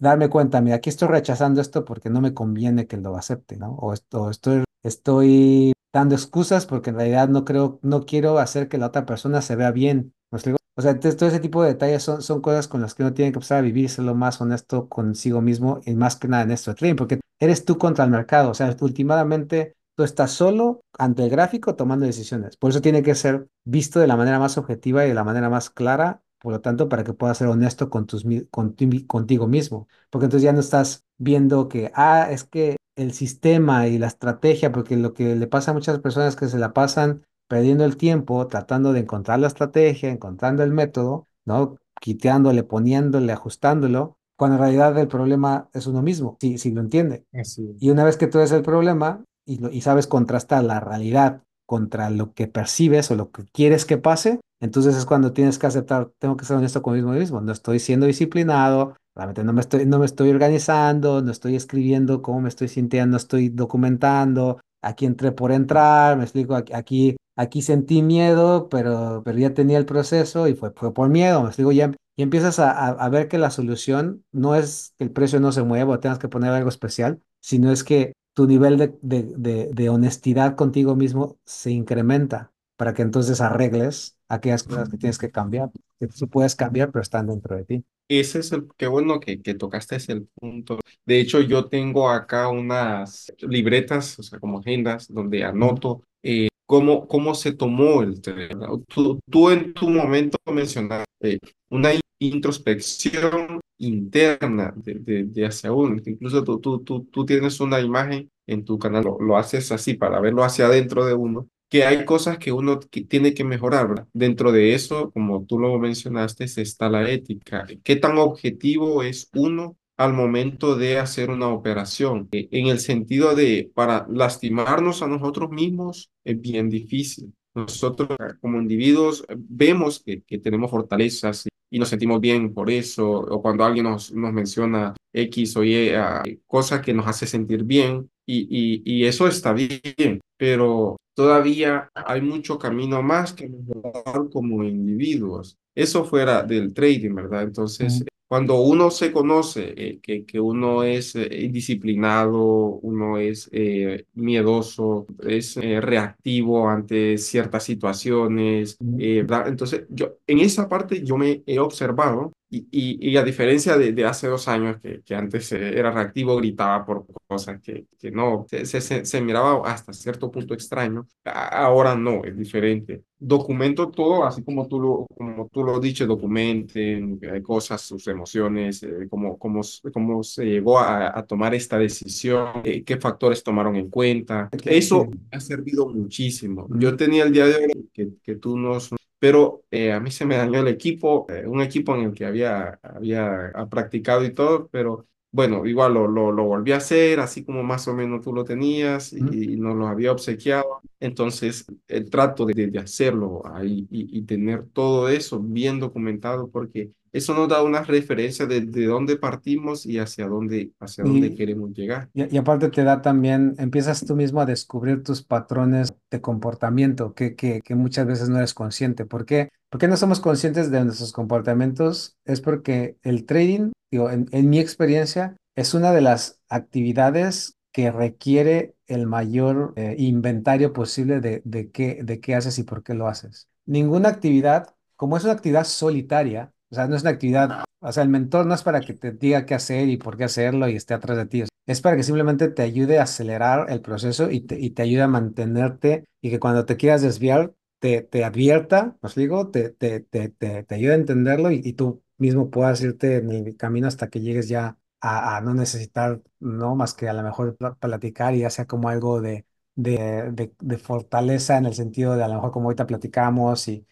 darme 0.01 0.29
cuenta, 0.29 0.61
mira, 0.61 0.77
aquí 0.77 0.91
estoy 0.91 1.09
rechazando 1.09 1.61
esto 1.61 1.85
porque 1.85 2.11
no 2.11 2.20
me 2.20 2.35
conviene 2.35 2.87
que 2.87 2.97
lo 2.97 3.16
acepte, 3.16 3.57
¿no? 3.57 3.72
O 3.77 3.93
esto, 3.93 4.31
estoy, 4.31 4.64
estoy 4.83 5.72
dando 5.93 6.14
excusas 6.14 6.66
porque 6.66 6.91
en 6.91 6.97
realidad 6.97 7.29
no 7.29 7.45
creo, 7.45 7.79
no 7.83 8.05
quiero 8.07 8.39
hacer 8.39 8.68
que 8.68 8.79
la 8.79 8.87
otra 8.89 9.07
persona 9.07 9.43
se 9.43 9.57
vea 9.57 9.70
bien. 9.70 10.14
¿Me 10.31 10.37
explico? 10.39 10.59
O 10.77 10.83
sea, 10.83 10.93
entonces, 10.93 11.16
todo 11.16 11.29
ese 11.29 11.41
tipo 11.41 11.62
de 11.62 11.70
detalles 11.70 12.03
son, 12.03 12.22
son 12.22 12.41
cosas 12.41 12.68
con 12.68 12.83
las 12.83 12.95
que 12.95 13.03
uno 13.03 13.14
tiene 13.14 13.33
que 13.33 13.37
empezar 13.39 13.59
a 13.59 13.62
vivir, 13.62 13.91
lo 13.99 14.14
más 14.14 14.41
honesto 14.41 14.89
consigo 14.89 15.41
mismo 15.41 15.81
y 15.87 15.95
más 15.95 16.16
que 16.16 16.29
nada 16.29 16.43
en 16.43 16.51
esto 16.51 16.70
de 16.70 16.74
trading, 16.77 16.97
porque 16.97 17.20
eres 17.41 17.64
tú 17.64 17.79
contra 17.79 18.05
el 18.05 18.11
mercado. 18.11 18.51
O 18.51 18.55
sea, 18.55 18.77
últimamente 18.81 19.74
tú 19.97 20.05
estás 20.05 20.33
solo 20.33 20.81
ante 20.99 21.24
el 21.24 21.31
gráfico 21.31 21.74
tomando 21.77 22.05
decisiones. 22.07 22.57
Por 22.57 22.70
eso 22.70 22.83
tiene 22.83 23.03
que 23.03 23.14
ser 23.14 23.49
visto 23.64 24.01
de 24.01 24.07
la 24.07 24.16
manera 24.16 24.39
más 24.39 24.59
objetiva 24.59 25.05
y 25.05 25.09
de 25.09 25.14
la 25.14 25.24
manera 25.24 25.49
más 25.49 25.70
clara 25.70 26.22
por 26.47 26.53
lo 26.53 26.61
tanto, 26.61 26.89
para 26.89 27.05
que 27.05 27.12
puedas 27.12 27.39
ser 27.39 27.49
honesto 27.49 27.91
con 27.91 28.07
tus, 28.07 28.24
contigo 28.51 29.49
mismo, 29.49 29.89
porque 30.11 30.27
entonces 30.27 30.45
ya 30.45 30.53
no 30.53 30.61
estás 30.61 31.05
viendo 31.18 31.68
que, 31.68 31.91
ah, 31.95 32.29
es 32.31 32.45
que 32.45 32.77
el 32.95 33.12
sistema 33.12 33.89
y 33.89 33.99
la 33.99 34.07
estrategia, 34.07 34.70
porque 34.70 34.97
lo 34.97 35.12
que 35.12 35.35
le 35.35 35.47
pasa 35.47 35.72
a 35.72 35.74
muchas 35.74 35.99
personas 35.99 36.31
es 36.35 36.37
que 36.37 36.47
se 36.47 36.59
la 36.59 36.72
pasan 36.72 37.27
perdiendo 37.49 37.84
el 37.84 37.97
tiempo 37.97 38.47
tratando 38.47 38.92
de 38.92 39.01
encontrar 39.01 39.38
la 39.38 39.47
estrategia, 39.47 40.11
encontrando 40.11 40.62
el 40.62 40.72
método, 40.72 41.26
¿no? 41.44 41.76
Quiteándole, 42.01 42.62
poniéndole, 42.62 43.32
ajustándolo, 43.32 44.16
cuando 44.36 44.57
en 44.57 44.62
realidad 44.62 44.99
el 44.99 45.09
problema 45.09 45.68
es 45.72 45.86
uno 45.86 46.03
mismo, 46.03 46.36
si, 46.40 46.59
si 46.59 46.70
lo 46.72 46.80
entiende. 46.80 47.24
Así. 47.32 47.74
Y 47.80 47.90
una 47.90 48.05
vez 48.05 48.16
que 48.16 48.26
tú 48.26 48.38
ves 48.38 48.53
el 48.53 48.62
problema 48.62 49.24
y, 49.47 49.59
lo- 49.59 49.70
y 49.70 49.80
sabes 49.80 50.07
contrastar 50.07 50.64
la 50.64 50.80
realidad 50.80 51.42
contra 51.66 52.11
lo 52.11 52.32
que 52.32 52.47
percibes 52.47 53.11
o 53.11 53.16
lo 53.16 53.30
que 53.30 53.44
quieres 53.53 53.84
que 53.86 53.99
pase, 53.99 54.40
entonces 54.61 54.97
es 54.97 55.05
cuando 55.07 55.32
tienes 55.32 55.59
que 55.59 55.66
aceptar, 55.66 56.11
tengo 56.18 56.36
que 56.36 56.44
ser 56.44 56.57
honesto 56.57 56.82
conmigo 56.82 57.11
mismo, 57.11 57.40
no 57.40 57.53
estoy 57.53 57.78
siendo 57.80 58.07
disciplinado, 58.07 58.94
realmente 59.14 59.42
no 59.44 59.53
me 59.53 59.61
estoy, 59.61 59.86
no 59.86 59.99
me 59.99 60.07
estoy 60.07 60.30
organizando, 60.30 61.22
no 61.22 61.30
estoy 61.30 61.57
escribiendo 61.57 62.22
cómo 62.22 62.40
me 62.42 62.49
estoy 62.49 62.68
sintiendo, 62.68 63.12
no 63.12 63.16
estoy 63.16 63.49
documentando, 63.49 64.61
aquí 64.87 65.07
entré 65.07 65.32
por 65.32 65.53
entrar, 65.53 66.16
me 66.16 66.24
explico, 66.24 66.55
aquí, 66.57 67.16
aquí, 67.37 67.62
sentí 67.62 68.03
miedo, 68.03 68.68
pero, 68.68 69.22
pero 69.24 69.39
ya 69.39 69.55
tenía 69.55 69.78
el 69.78 69.87
proceso 69.87 70.49
y 70.49 70.55
fue, 70.55 70.72
fue 70.74 70.93
por 70.95 71.09
miedo, 71.09 71.43
me 71.43 71.49
explico, 71.49 71.72
ya, 71.72 71.93
y 72.16 72.22
empiezas 72.22 72.59
a, 72.59 72.70
a- 72.89 73.09
ver 73.09 73.28
que 73.28 73.39
la 73.39 73.51
solución 73.51 74.24
no 74.32 74.55
es 74.55 74.95
que 74.99 75.05
el 75.05 75.11
precio 75.12 75.41
no 75.41 75.53
se 75.53 75.62
mueva 75.62 75.95
o 75.95 76.01
tengas 76.01 76.18
que 76.18 76.28
poner 76.28 76.51
algo 76.53 76.68
especial, 76.68 77.20
sino 77.41 77.70
es 77.72 77.84
que 77.84 78.12
tu 78.34 78.47
nivel 78.47 78.76
de, 78.78 78.95
de, 79.03 79.70
de 79.72 79.89
honestidad 79.89 80.57
contigo 80.57 80.95
mismo 80.97 81.39
se 81.45 81.70
incrementa 81.70 82.53
para 82.76 82.95
que 82.95 83.03
entonces 83.03 83.41
arregles 83.41 84.15
aquellas 84.29 84.62
cosas 84.62 84.89
que 84.89 84.99
tienes 84.99 85.18
que 85.18 85.31
cambiar, 85.31 85.70
que 85.99 86.07
tú 86.09 86.29
puedes 86.29 86.55
cambiar, 86.55 86.91
pero 86.91 87.03
están 87.03 87.27
dentro 87.27 87.57
de 87.57 87.64
ti. 87.64 87.85
Ese 88.09 88.39
es 88.39 88.53
el, 88.53 88.68
qué 88.77 88.87
bueno 88.87 89.18
que, 89.18 89.41
que 89.43 89.55
tocaste 89.55 89.97
ese 89.97 90.22
punto. 90.35 90.79
De 91.05 91.20
hecho, 91.20 91.41
yo 91.41 91.66
tengo 91.66 92.09
acá 92.09 92.49
unas 92.49 93.33
libretas, 93.41 94.18
o 94.18 94.22
sea, 94.22 94.39
como 94.39 94.61
agendas, 94.61 95.12
donde 95.12 95.45
anoto 95.45 96.03
eh, 96.22 96.49
cómo, 96.66 97.09
cómo 97.09 97.35
se 97.35 97.53
tomó 97.53 98.03
el 98.03 98.20
tren. 98.20 98.61
Tú, 98.89 99.18
tú 99.29 99.51
en 99.51 99.74
tu 99.74 99.89
momento 99.89 100.39
mencionaste 100.53 101.41
una 101.68 101.91
introspección 102.18 103.61
interna 103.79 104.72
de, 104.77 104.95
de, 104.95 105.24
de 105.24 105.47
hacia 105.47 105.72
uno. 105.72 106.01
Incluso 106.05 106.45
tú, 106.45 106.61
tú, 106.61 106.81
tú, 106.81 107.05
tú 107.05 107.27
tienes 107.27 107.61
una 107.61 107.81
imagen 107.81 108.31
en 108.47 108.64
tu 108.64 108.79
canal, 108.79 109.05
lo, 109.05 109.18
lo 109.20 109.37
haces 109.37 109.72
así 109.72 109.95
para 109.95 110.20
verlo 110.20 110.45
hacia 110.45 110.66
adentro 110.66 111.05
de 111.05 111.14
uno 111.14 111.49
que 111.68 111.84
hay 111.84 112.04
cosas 112.04 112.38
que 112.38 112.52
uno 112.52 112.78
tiene 112.78 113.34
que 113.34 113.44
mejorar. 113.44 114.06
Dentro 114.12 114.52
de 114.52 114.74
eso, 114.74 115.10
como 115.10 115.44
tú 115.44 115.58
lo 115.58 115.78
mencionaste, 115.78 116.44
está 116.44 116.88
la 116.88 117.10
ética. 117.10 117.66
¿Qué 117.82 117.96
tan 117.96 118.18
objetivo 118.18 119.02
es 119.02 119.28
uno 119.34 119.76
al 119.96 120.12
momento 120.12 120.76
de 120.76 120.98
hacer 120.98 121.30
una 121.30 121.48
operación? 121.48 122.28
Eh, 122.32 122.48
En 122.52 122.68
el 122.68 122.78
sentido 122.78 123.34
de, 123.34 123.70
para 123.74 124.06
lastimarnos 124.10 125.02
a 125.02 125.08
nosotros 125.08 125.50
mismos 125.50 126.10
es 126.24 126.40
bien 126.40 126.68
difícil. 126.70 127.34
Nosotros 127.54 128.08
como 128.40 128.60
individuos 128.60 129.24
vemos 129.34 130.02
que, 130.02 130.22
que 130.22 130.38
tenemos 130.38 130.70
fortalezas 130.70 131.46
y 131.70 131.78
nos 131.78 131.88
sentimos 131.88 132.20
bien 132.20 132.54
por 132.54 132.70
eso, 132.70 133.10
o 133.10 133.42
cuando 133.42 133.64
alguien 133.64 133.86
nos, 133.86 134.12
nos 134.12 134.32
menciona 134.32 134.94
X 135.12 135.56
o 135.56 135.64
Y, 135.64 135.90
ah, 135.90 136.22
cosas 136.46 136.80
que 136.80 136.94
nos 136.94 137.06
hace 137.06 137.26
sentir 137.26 137.64
bien, 137.64 138.08
y, 138.27 138.83
y, 138.85 139.03
y 139.03 139.07
eso 139.07 139.27
está 139.29 139.53
bien, 139.53 140.20
pero 140.37 140.97
todavía 141.14 141.89
hay 141.95 142.20
mucho 142.20 142.59
camino 142.59 143.03
más 143.03 143.33
que 143.33 143.49
mejorar 143.49 144.29
como 144.33 144.64
individuos. 144.64 145.57
Eso 145.74 146.05
fuera 146.05 146.43
del 146.43 146.72
trading, 146.74 147.14
¿verdad? 147.14 147.43
Entonces, 147.45 148.03
Mm, 148.03 148.07
cuando 148.29 148.61
uno 148.61 148.91
se 148.91 149.12
conoce 149.12 149.72
eh, 149.77 150.01
que, 150.03 150.24
que 150.27 150.41
uno 150.41 150.83
es 150.83 151.14
eh, 151.14 151.49
disciplinado, 151.51 152.43
uno 152.83 153.18
es 153.18 153.49
eh, 153.53 154.05
miedoso, 154.14 155.07
es 155.27 155.57
eh, 155.59 155.81
reactivo 155.81 156.68
ante 156.68 157.18
ciertas 157.18 157.62
situaciones, 157.64 158.77
mm, 158.81 159.01
eh, 159.01 159.22
¿verdad? 159.22 159.49
Entonces, 159.49 159.85
yo 159.91 160.16
en 160.27 160.41
esa 160.41 160.68
parte 160.68 161.05
yo 161.05 161.16
me 161.16 161.43
he 161.47 161.59
observado 161.61 162.33
y, 162.49 162.68
y, 162.70 163.11
y 163.11 163.16
a 163.16 163.24
diferencia 163.24 163.76
de, 163.76 163.92
de 163.92 164.05
hace 164.05 164.28
dos 164.28 164.47
años 164.49 164.78
que, 164.80 165.03
que 165.03 165.14
antes 165.14 165.51
eh, 165.53 165.78
era 165.78 165.90
reactivo, 165.90 166.36
gritaba 166.36 166.84
por 166.84 167.05
cosas 167.26 167.61
que, 167.61 167.86
que 167.99 168.11
no, 168.11 168.47
se, 168.49 168.64
se, 168.66 169.05
se 169.05 169.20
miraba 169.20 169.68
hasta 169.68 169.92
cierto 169.92 170.30
punto 170.30 170.55
extraño, 170.55 171.07
ahora 171.24 171.97
no, 171.97 172.24
es 172.24 172.36
diferente. 172.36 173.03
Documento 173.18 173.90
todo, 173.90 174.24
así 174.26 174.44
como 174.44 174.68
tú 174.68 174.78
lo, 174.78 175.07
como 175.16 175.49
tú 175.49 175.64
lo 175.64 175.76
has 175.76 175.80
dicho, 175.80 176.07
documenten 176.07 177.18
eh, 177.22 177.42
cosas, 177.42 177.80
sus 177.80 178.07
emociones, 178.09 178.82
eh, 178.82 179.09
cómo, 179.11 179.38
cómo, 179.38 179.62
cómo 179.92 180.22
se 180.22 180.44
llegó 180.44 180.78
a, 180.78 181.18
a 181.18 181.26
tomar 181.26 181.55
esta 181.55 181.78
decisión, 181.78 182.61
eh, 182.62 182.84
qué 182.84 182.99
factores 182.99 183.42
tomaron 183.42 183.74
en 183.76 183.88
cuenta. 183.90 184.51
Eso 184.64 185.09
ha 185.32 185.40
servido 185.40 185.88
muchísimo. 185.88 186.68
Yo 186.78 186.94
tenía 186.94 187.24
el 187.24 187.32
día 187.32 187.47
de 187.47 187.57
hoy 187.57 187.88
que, 187.92 188.11
que 188.22 188.36
tú 188.36 188.59
nos 188.59 188.90
pero 189.18 189.64
eh, 189.70 189.92
a 189.92 190.00
mí 190.00 190.10
se 190.10 190.26
me 190.26 190.36
dañó 190.36 190.60
el 190.60 190.68
equipo, 190.68 191.26
eh, 191.30 191.46
un 191.46 191.60
equipo 191.62 191.94
en 191.96 192.02
el 192.04 192.12
que 192.14 192.26
había, 192.26 192.78
había 192.82 193.48
ah, 193.54 193.68
practicado 193.68 194.24
y 194.24 194.34
todo, 194.34 194.68
pero 194.68 195.06
bueno, 195.32 195.66
igual 195.66 195.94
lo, 195.94 196.08
lo, 196.08 196.32
lo 196.32 196.44
volví 196.44 196.72
a 196.72 196.76
hacer, 196.78 197.20
así 197.20 197.44
como 197.44 197.62
más 197.62 197.86
o 197.88 197.94
menos 197.94 198.22
tú 198.22 198.32
lo 198.32 198.44
tenías 198.44 199.12
y, 199.12 199.54
y 199.54 199.56
nos 199.56 199.76
lo 199.76 199.86
había 199.88 200.12
obsequiado. 200.12 200.80
Entonces, 201.00 201.66
el 201.88 202.08
trato 202.10 202.46
de, 202.46 202.68
de 202.68 202.78
hacerlo 202.78 203.42
ahí 203.46 203.86
y, 203.90 204.18
y 204.18 204.22
tener 204.22 204.66
todo 204.72 205.08
eso 205.08 205.40
bien 205.40 205.78
documentado, 205.80 206.48
porque 206.50 206.90
eso 207.16 207.34
nos 207.34 207.48
da 207.48 207.62
una 207.62 207.82
referencia 207.82 208.46
de, 208.46 208.60
de 208.62 208.86
dónde 208.86 209.16
partimos 209.16 209.86
y 209.86 209.98
hacia 209.98 210.26
dónde, 210.26 210.72
hacia 210.80 211.04
dónde 211.04 211.28
Y, 211.28 211.34
queremos 211.34 211.72
llegar. 211.72 212.10
y, 212.14 212.34
y 212.34 212.38
aparte 212.38 212.70
te 212.70 212.84
da 212.84 213.02
también, 213.02 213.54
empiezas 213.58 214.04
tú 214.04 214.16
mismo 214.16 214.40
a 214.40 214.46
descubrir 214.46 215.02
tus 215.02 215.22
patrones 215.22 215.94
de 216.10 216.20
comportamiento 216.20 217.14
que, 217.14 217.34
que, 217.36 217.60
que 217.62 217.74
muchas 217.74 218.06
veces 218.06 218.28
no 218.28 218.38
eres 218.38 218.54
consciente. 218.54 219.04
¿Por 219.06 219.26
qué? 219.26 219.50
¿Por 219.70 219.80
qué 219.80 219.88
no 219.88 219.96
somos 219.96 220.20
conscientes 220.20 220.70
de 220.70 220.84
nuestros 220.84 221.12
comportamientos? 221.12 222.16
Es 222.24 222.40
porque 222.40 222.96
el 223.02 223.26
trading, 223.26 223.72
digo, 223.90 224.10
en, 224.10 224.26
en 224.32 224.48
mi 224.50 224.58
experiencia, 224.60 225.36
es 225.56 225.74
una 225.74 225.92
de 225.92 226.00
las 226.02 226.40
actividades 226.48 227.56
que 227.72 227.90
requiere 227.92 228.74
el 228.86 229.06
mayor 229.06 229.74
eh, 229.76 229.94
inventario 229.98 230.72
posible 230.72 231.20
de, 231.20 231.42
de 231.44 231.70
qué, 231.70 232.00
de 232.02 232.20
qué 232.20 232.34
haces 232.34 232.58
y 232.58 232.62
por 232.64 232.82
qué 232.82 232.94
lo 232.94 233.08
haces. 233.08 233.48
Ninguna 233.66 234.08
actividad, 234.08 234.74
como 234.96 235.16
es 235.16 235.24
una 235.24 235.34
actividad 235.34 235.64
solitaria, 235.64 236.52
o 236.70 236.74
sea, 236.74 236.86
no 236.88 236.96
es 236.96 237.02
una 237.02 237.10
actividad, 237.12 237.64
o 237.80 237.92
sea, 237.92 238.02
el 238.02 238.08
mentor 238.08 238.46
no 238.46 238.54
es 238.54 238.62
para 238.62 238.80
que 238.80 238.94
te 238.94 239.12
diga 239.12 239.46
qué 239.46 239.54
hacer 239.54 239.88
y 239.88 239.96
por 239.96 240.16
qué 240.16 240.24
hacerlo 240.24 240.68
y 240.68 240.76
esté 240.76 240.94
atrás 240.94 241.16
de 241.16 241.26
ti. 241.26 241.44
Es 241.66 241.80
para 241.80 241.96
que 241.96 242.02
simplemente 242.02 242.48
te 242.48 242.62
ayude 242.62 242.98
a 242.98 243.02
acelerar 243.04 243.70
el 243.70 243.80
proceso 243.82 244.30
y 244.30 244.40
te, 244.40 244.58
y 244.60 244.70
te 244.70 244.82
ayude 244.82 245.02
a 245.02 245.08
mantenerte 245.08 246.04
y 246.20 246.30
que 246.30 246.38
cuando 246.40 246.64
te 246.64 246.76
quieras 246.76 247.02
desviar, 247.02 247.54
te, 247.78 248.02
te 248.02 248.24
advierta, 248.24 248.96
os 249.02 249.14
digo, 249.14 249.50
te, 249.50 249.70
te, 249.70 250.00
te, 250.00 250.28
te, 250.30 250.62
te 250.64 250.74
ayude 250.74 250.92
a 250.92 250.94
entenderlo 250.96 251.50
y, 251.50 251.60
y 251.64 251.72
tú 251.74 252.02
mismo 252.18 252.50
puedas 252.50 252.80
irte 252.82 253.16
en 253.16 253.30
el 253.30 253.56
camino 253.56 253.88
hasta 253.88 254.08
que 254.08 254.20
llegues 254.20 254.48
ya 254.48 254.78
a, 255.00 255.36
a 255.36 255.40
no 255.40 255.54
necesitar, 255.54 256.22
no 256.40 256.74
más 256.76 256.94
que 256.94 257.08
a 257.08 257.12
lo 257.12 257.22
mejor 257.22 257.56
pla- 257.56 257.74
platicar 257.74 258.34
y 258.34 258.40
ya 258.40 258.50
sea 258.50 258.66
como 258.66 258.88
algo 258.88 259.20
de, 259.20 259.44
de, 259.74 260.30
de, 260.32 260.52
de 260.58 260.78
fortaleza 260.78 261.58
en 261.58 261.66
el 261.66 261.74
sentido 261.74 262.16
de 262.16 262.24
a 262.24 262.28
lo 262.28 262.34
mejor 262.34 262.52
como 262.52 262.66
ahorita 262.68 262.86
platicamos 262.86 263.68
y, 263.68 263.86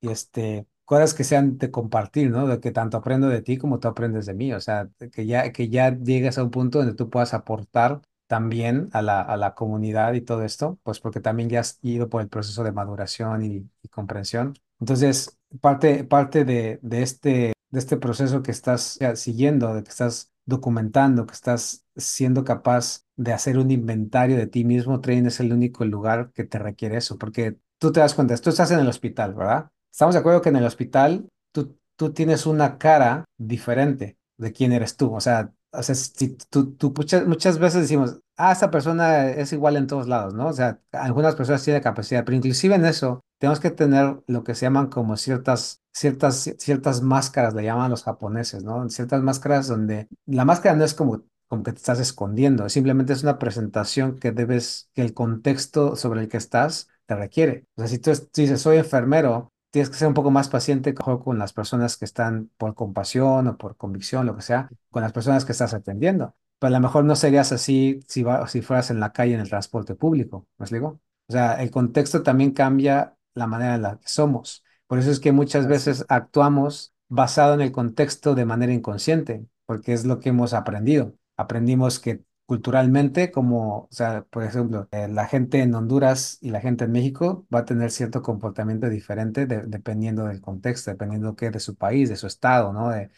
y 0.00 0.10
este, 0.10 0.66
cosas 0.90 1.14
que 1.14 1.22
sean 1.24 1.56
de 1.58 1.70
compartir, 1.70 2.30
¿no? 2.30 2.48
De 2.48 2.58
que 2.60 2.72
tanto 2.72 2.96
aprendo 2.96 3.28
de 3.28 3.42
ti 3.42 3.58
como 3.58 3.78
tú 3.78 3.86
aprendes 3.88 4.26
de 4.26 4.34
mí, 4.34 4.52
o 4.52 4.60
sea, 4.60 4.88
que 5.12 5.24
ya, 5.24 5.52
que 5.52 5.68
ya 5.68 5.96
llegues 5.96 6.36
a 6.36 6.42
un 6.42 6.50
punto 6.50 6.78
donde 6.78 6.94
tú 6.94 7.08
puedas 7.10 7.32
aportar 7.32 8.00
también 8.26 8.88
a 8.92 9.00
la, 9.02 9.20
a 9.22 9.36
la 9.36 9.54
comunidad 9.54 10.14
y 10.14 10.20
todo 10.20 10.42
esto, 10.44 10.80
pues 10.82 10.98
porque 11.00 11.20
también 11.20 11.48
ya 11.48 11.60
has 11.60 11.78
ido 11.82 12.08
por 12.08 12.22
el 12.22 12.28
proceso 12.28 12.64
de 12.64 12.72
maduración 12.72 13.44
y, 13.44 13.70
y 13.82 13.88
comprensión. 13.88 14.54
Entonces, 14.80 15.38
parte, 15.60 16.02
parte 16.04 16.44
de, 16.44 16.80
de 16.82 17.02
este, 17.02 17.52
de 17.70 17.78
este 17.78 17.96
proceso 17.96 18.42
que 18.42 18.50
estás 18.50 18.98
siguiendo, 19.14 19.74
de 19.74 19.82
que 19.84 19.90
estás 19.90 20.32
documentando, 20.44 21.26
que 21.26 21.34
estás 21.34 21.84
siendo 21.96 22.42
capaz 22.44 23.04
de 23.16 23.32
hacer 23.32 23.58
un 23.58 23.70
inventario 23.70 24.36
de 24.36 24.48
ti 24.48 24.64
mismo, 24.64 25.00
Train 25.00 25.26
es 25.26 25.38
el 25.40 25.52
único 25.52 25.84
lugar 25.84 26.32
que 26.32 26.44
te 26.44 26.58
requiere 26.58 26.96
eso, 26.96 27.16
porque 27.18 27.58
tú 27.78 27.92
te 27.92 28.00
das 28.00 28.14
cuenta, 28.14 28.36
tú 28.38 28.50
estás 28.50 28.70
en 28.72 28.80
el 28.80 28.88
hospital, 28.88 29.34
¿verdad? 29.34 29.70
Estamos 29.90 30.14
de 30.14 30.20
acuerdo 30.20 30.40
que 30.42 30.48
en 30.50 30.56
el 30.56 30.64
hospital 30.64 31.28
tú, 31.52 31.76
tú 31.96 32.12
tienes 32.12 32.46
una 32.46 32.78
cara 32.78 33.24
diferente 33.36 34.16
de 34.36 34.52
quién 34.52 34.72
eres 34.72 34.96
tú. 34.96 35.14
O 35.14 35.20
sea, 35.20 35.52
o 35.72 35.82
sea 35.82 35.94
si 35.94 36.36
tú, 36.50 36.72
tú 36.74 36.92
muchas, 36.96 37.26
muchas 37.26 37.58
veces 37.58 37.82
decimos, 37.82 38.20
ah, 38.36 38.52
esta 38.52 38.70
persona 38.70 39.28
es 39.28 39.52
igual 39.52 39.76
en 39.76 39.86
todos 39.86 40.08
lados, 40.08 40.34
¿no? 40.34 40.48
O 40.48 40.52
sea, 40.52 40.80
algunas 40.92 41.34
personas 41.34 41.62
tienen 41.62 41.82
capacidad, 41.82 42.24
pero 42.24 42.36
inclusive 42.36 42.74
en 42.74 42.84
eso 42.86 43.20
tenemos 43.38 43.60
que 43.60 43.70
tener 43.70 44.20
lo 44.26 44.44
que 44.44 44.54
se 44.54 44.66
llaman 44.66 44.88
como 44.88 45.16
ciertas, 45.16 45.80
ciertas, 45.92 46.54
ciertas 46.58 47.02
máscaras, 47.02 47.54
le 47.54 47.64
llaman 47.64 47.90
los 47.90 48.04
japoneses, 48.04 48.64
¿no? 48.64 48.88
Ciertas 48.88 49.22
máscaras 49.22 49.68
donde 49.68 50.08
la 50.26 50.44
máscara 50.44 50.76
no 50.76 50.84
es 50.84 50.94
como 50.94 51.22
como 51.48 51.64
que 51.64 51.72
te 51.72 51.78
estás 51.78 51.98
escondiendo, 51.98 52.68
simplemente 52.68 53.12
es 53.12 53.24
una 53.24 53.40
presentación 53.40 54.20
que 54.20 54.30
debes, 54.30 54.88
que 54.94 55.02
el 55.02 55.14
contexto 55.14 55.96
sobre 55.96 56.20
el 56.20 56.28
que 56.28 56.36
estás 56.36 56.88
te 57.06 57.16
requiere. 57.16 57.64
O 57.76 57.80
sea, 57.80 57.88
si 57.88 57.98
tú 57.98 58.14
si 58.14 58.42
dices, 58.42 58.60
soy 58.60 58.76
enfermero, 58.76 59.52
tienes 59.70 59.90
que 59.90 59.96
ser 59.96 60.08
un 60.08 60.14
poco 60.14 60.30
más 60.30 60.48
paciente 60.48 60.94
con 60.94 61.38
las 61.38 61.52
personas 61.52 61.96
que 61.96 62.04
están 62.04 62.50
por 62.56 62.74
compasión 62.74 63.46
o 63.48 63.56
por 63.56 63.76
convicción, 63.76 64.26
lo 64.26 64.36
que 64.36 64.42
sea, 64.42 64.68
con 64.90 65.02
las 65.02 65.12
personas 65.12 65.44
que 65.44 65.52
estás 65.52 65.74
atendiendo. 65.74 66.34
Pero 66.58 66.68
a 66.74 66.78
lo 66.78 66.80
mejor 66.80 67.04
no 67.04 67.16
serías 67.16 67.52
así 67.52 68.00
si, 68.06 68.22
va- 68.22 68.46
si 68.48 68.62
fueras 68.62 68.90
en 68.90 69.00
la 69.00 69.12
calle 69.12 69.34
en 69.34 69.40
el 69.40 69.48
transporte 69.48 69.94
público, 69.94 70.46
¿me 70.58 70.64
explico? 70.64 71.00
O 71.28 71.32
sea, 71.32 71.62
el 71.62 71.70
contexto 71.70 72.22
también 72.22 72.50
cambia 72.52 73.16
la 73.34 73.46
manera 73.46 73.76
en 73.76 73.82
la 73.82 73.98
que 73.98 74.08
somos. 74.08 74.64
Por 74.86 74.98
eso 74.98 75.10
es 75.10 75.20
que 75.20 75.32
muchas 75.32 75.66
veces 75.68 76.04
actuamos 76.08 76.92
basado 77.08 77.54
en 77.54 77.60
el 77.60 77.72
contexto 77.72 78.34
de 78.34 78.44
manera 78.44 78.72
inconsciente, 78.72 79.46
porque 79.66 79.92
es 79.92 80.04
lo 80.04 80.18
que 80.18 80.30
hemos 80.30 80.52
aprendido. 80.52 81.14
Aprendimos 81.36 81.98
que 82.00 82.22
culturalmente, 82.50 83.30
como, 83.30 83.82
o 83.84 83.88
sea, 83.92 84.24
por 84.30 84.42
ejemplo, 84.42 84.88
eh, 84.90 85.06
la 85.08 85.26
gente 85.28 85.60
en 85.62 85.72
Honduras 85.74 86.38
y 86.40 86.50
la 86.50 86.60
gente 86.60 86.84
en 86.84 86.90
México 86.92 87.46
va 87.54 87.60
a 87.60 87.64
tener 87.64 87.90
cierto 87.92 88.22
comportamiento 88.22 88.88
diferente 88.88 89.46
de- 89.46 89.62
dependiendo 89.66 90.24
del 90.26 90.40
contexto, 90.40 90.90
dependiendo 90.90 91.36
qué, 91.36 91.50
de 91.50 91.60
su 91.60 91.76
país, 91.76 92.08
de 92.08 92.16
su 92.16 92.26
estado, 92.26 92.72
¿no? 92.72 92.90
De, 92.90 93.10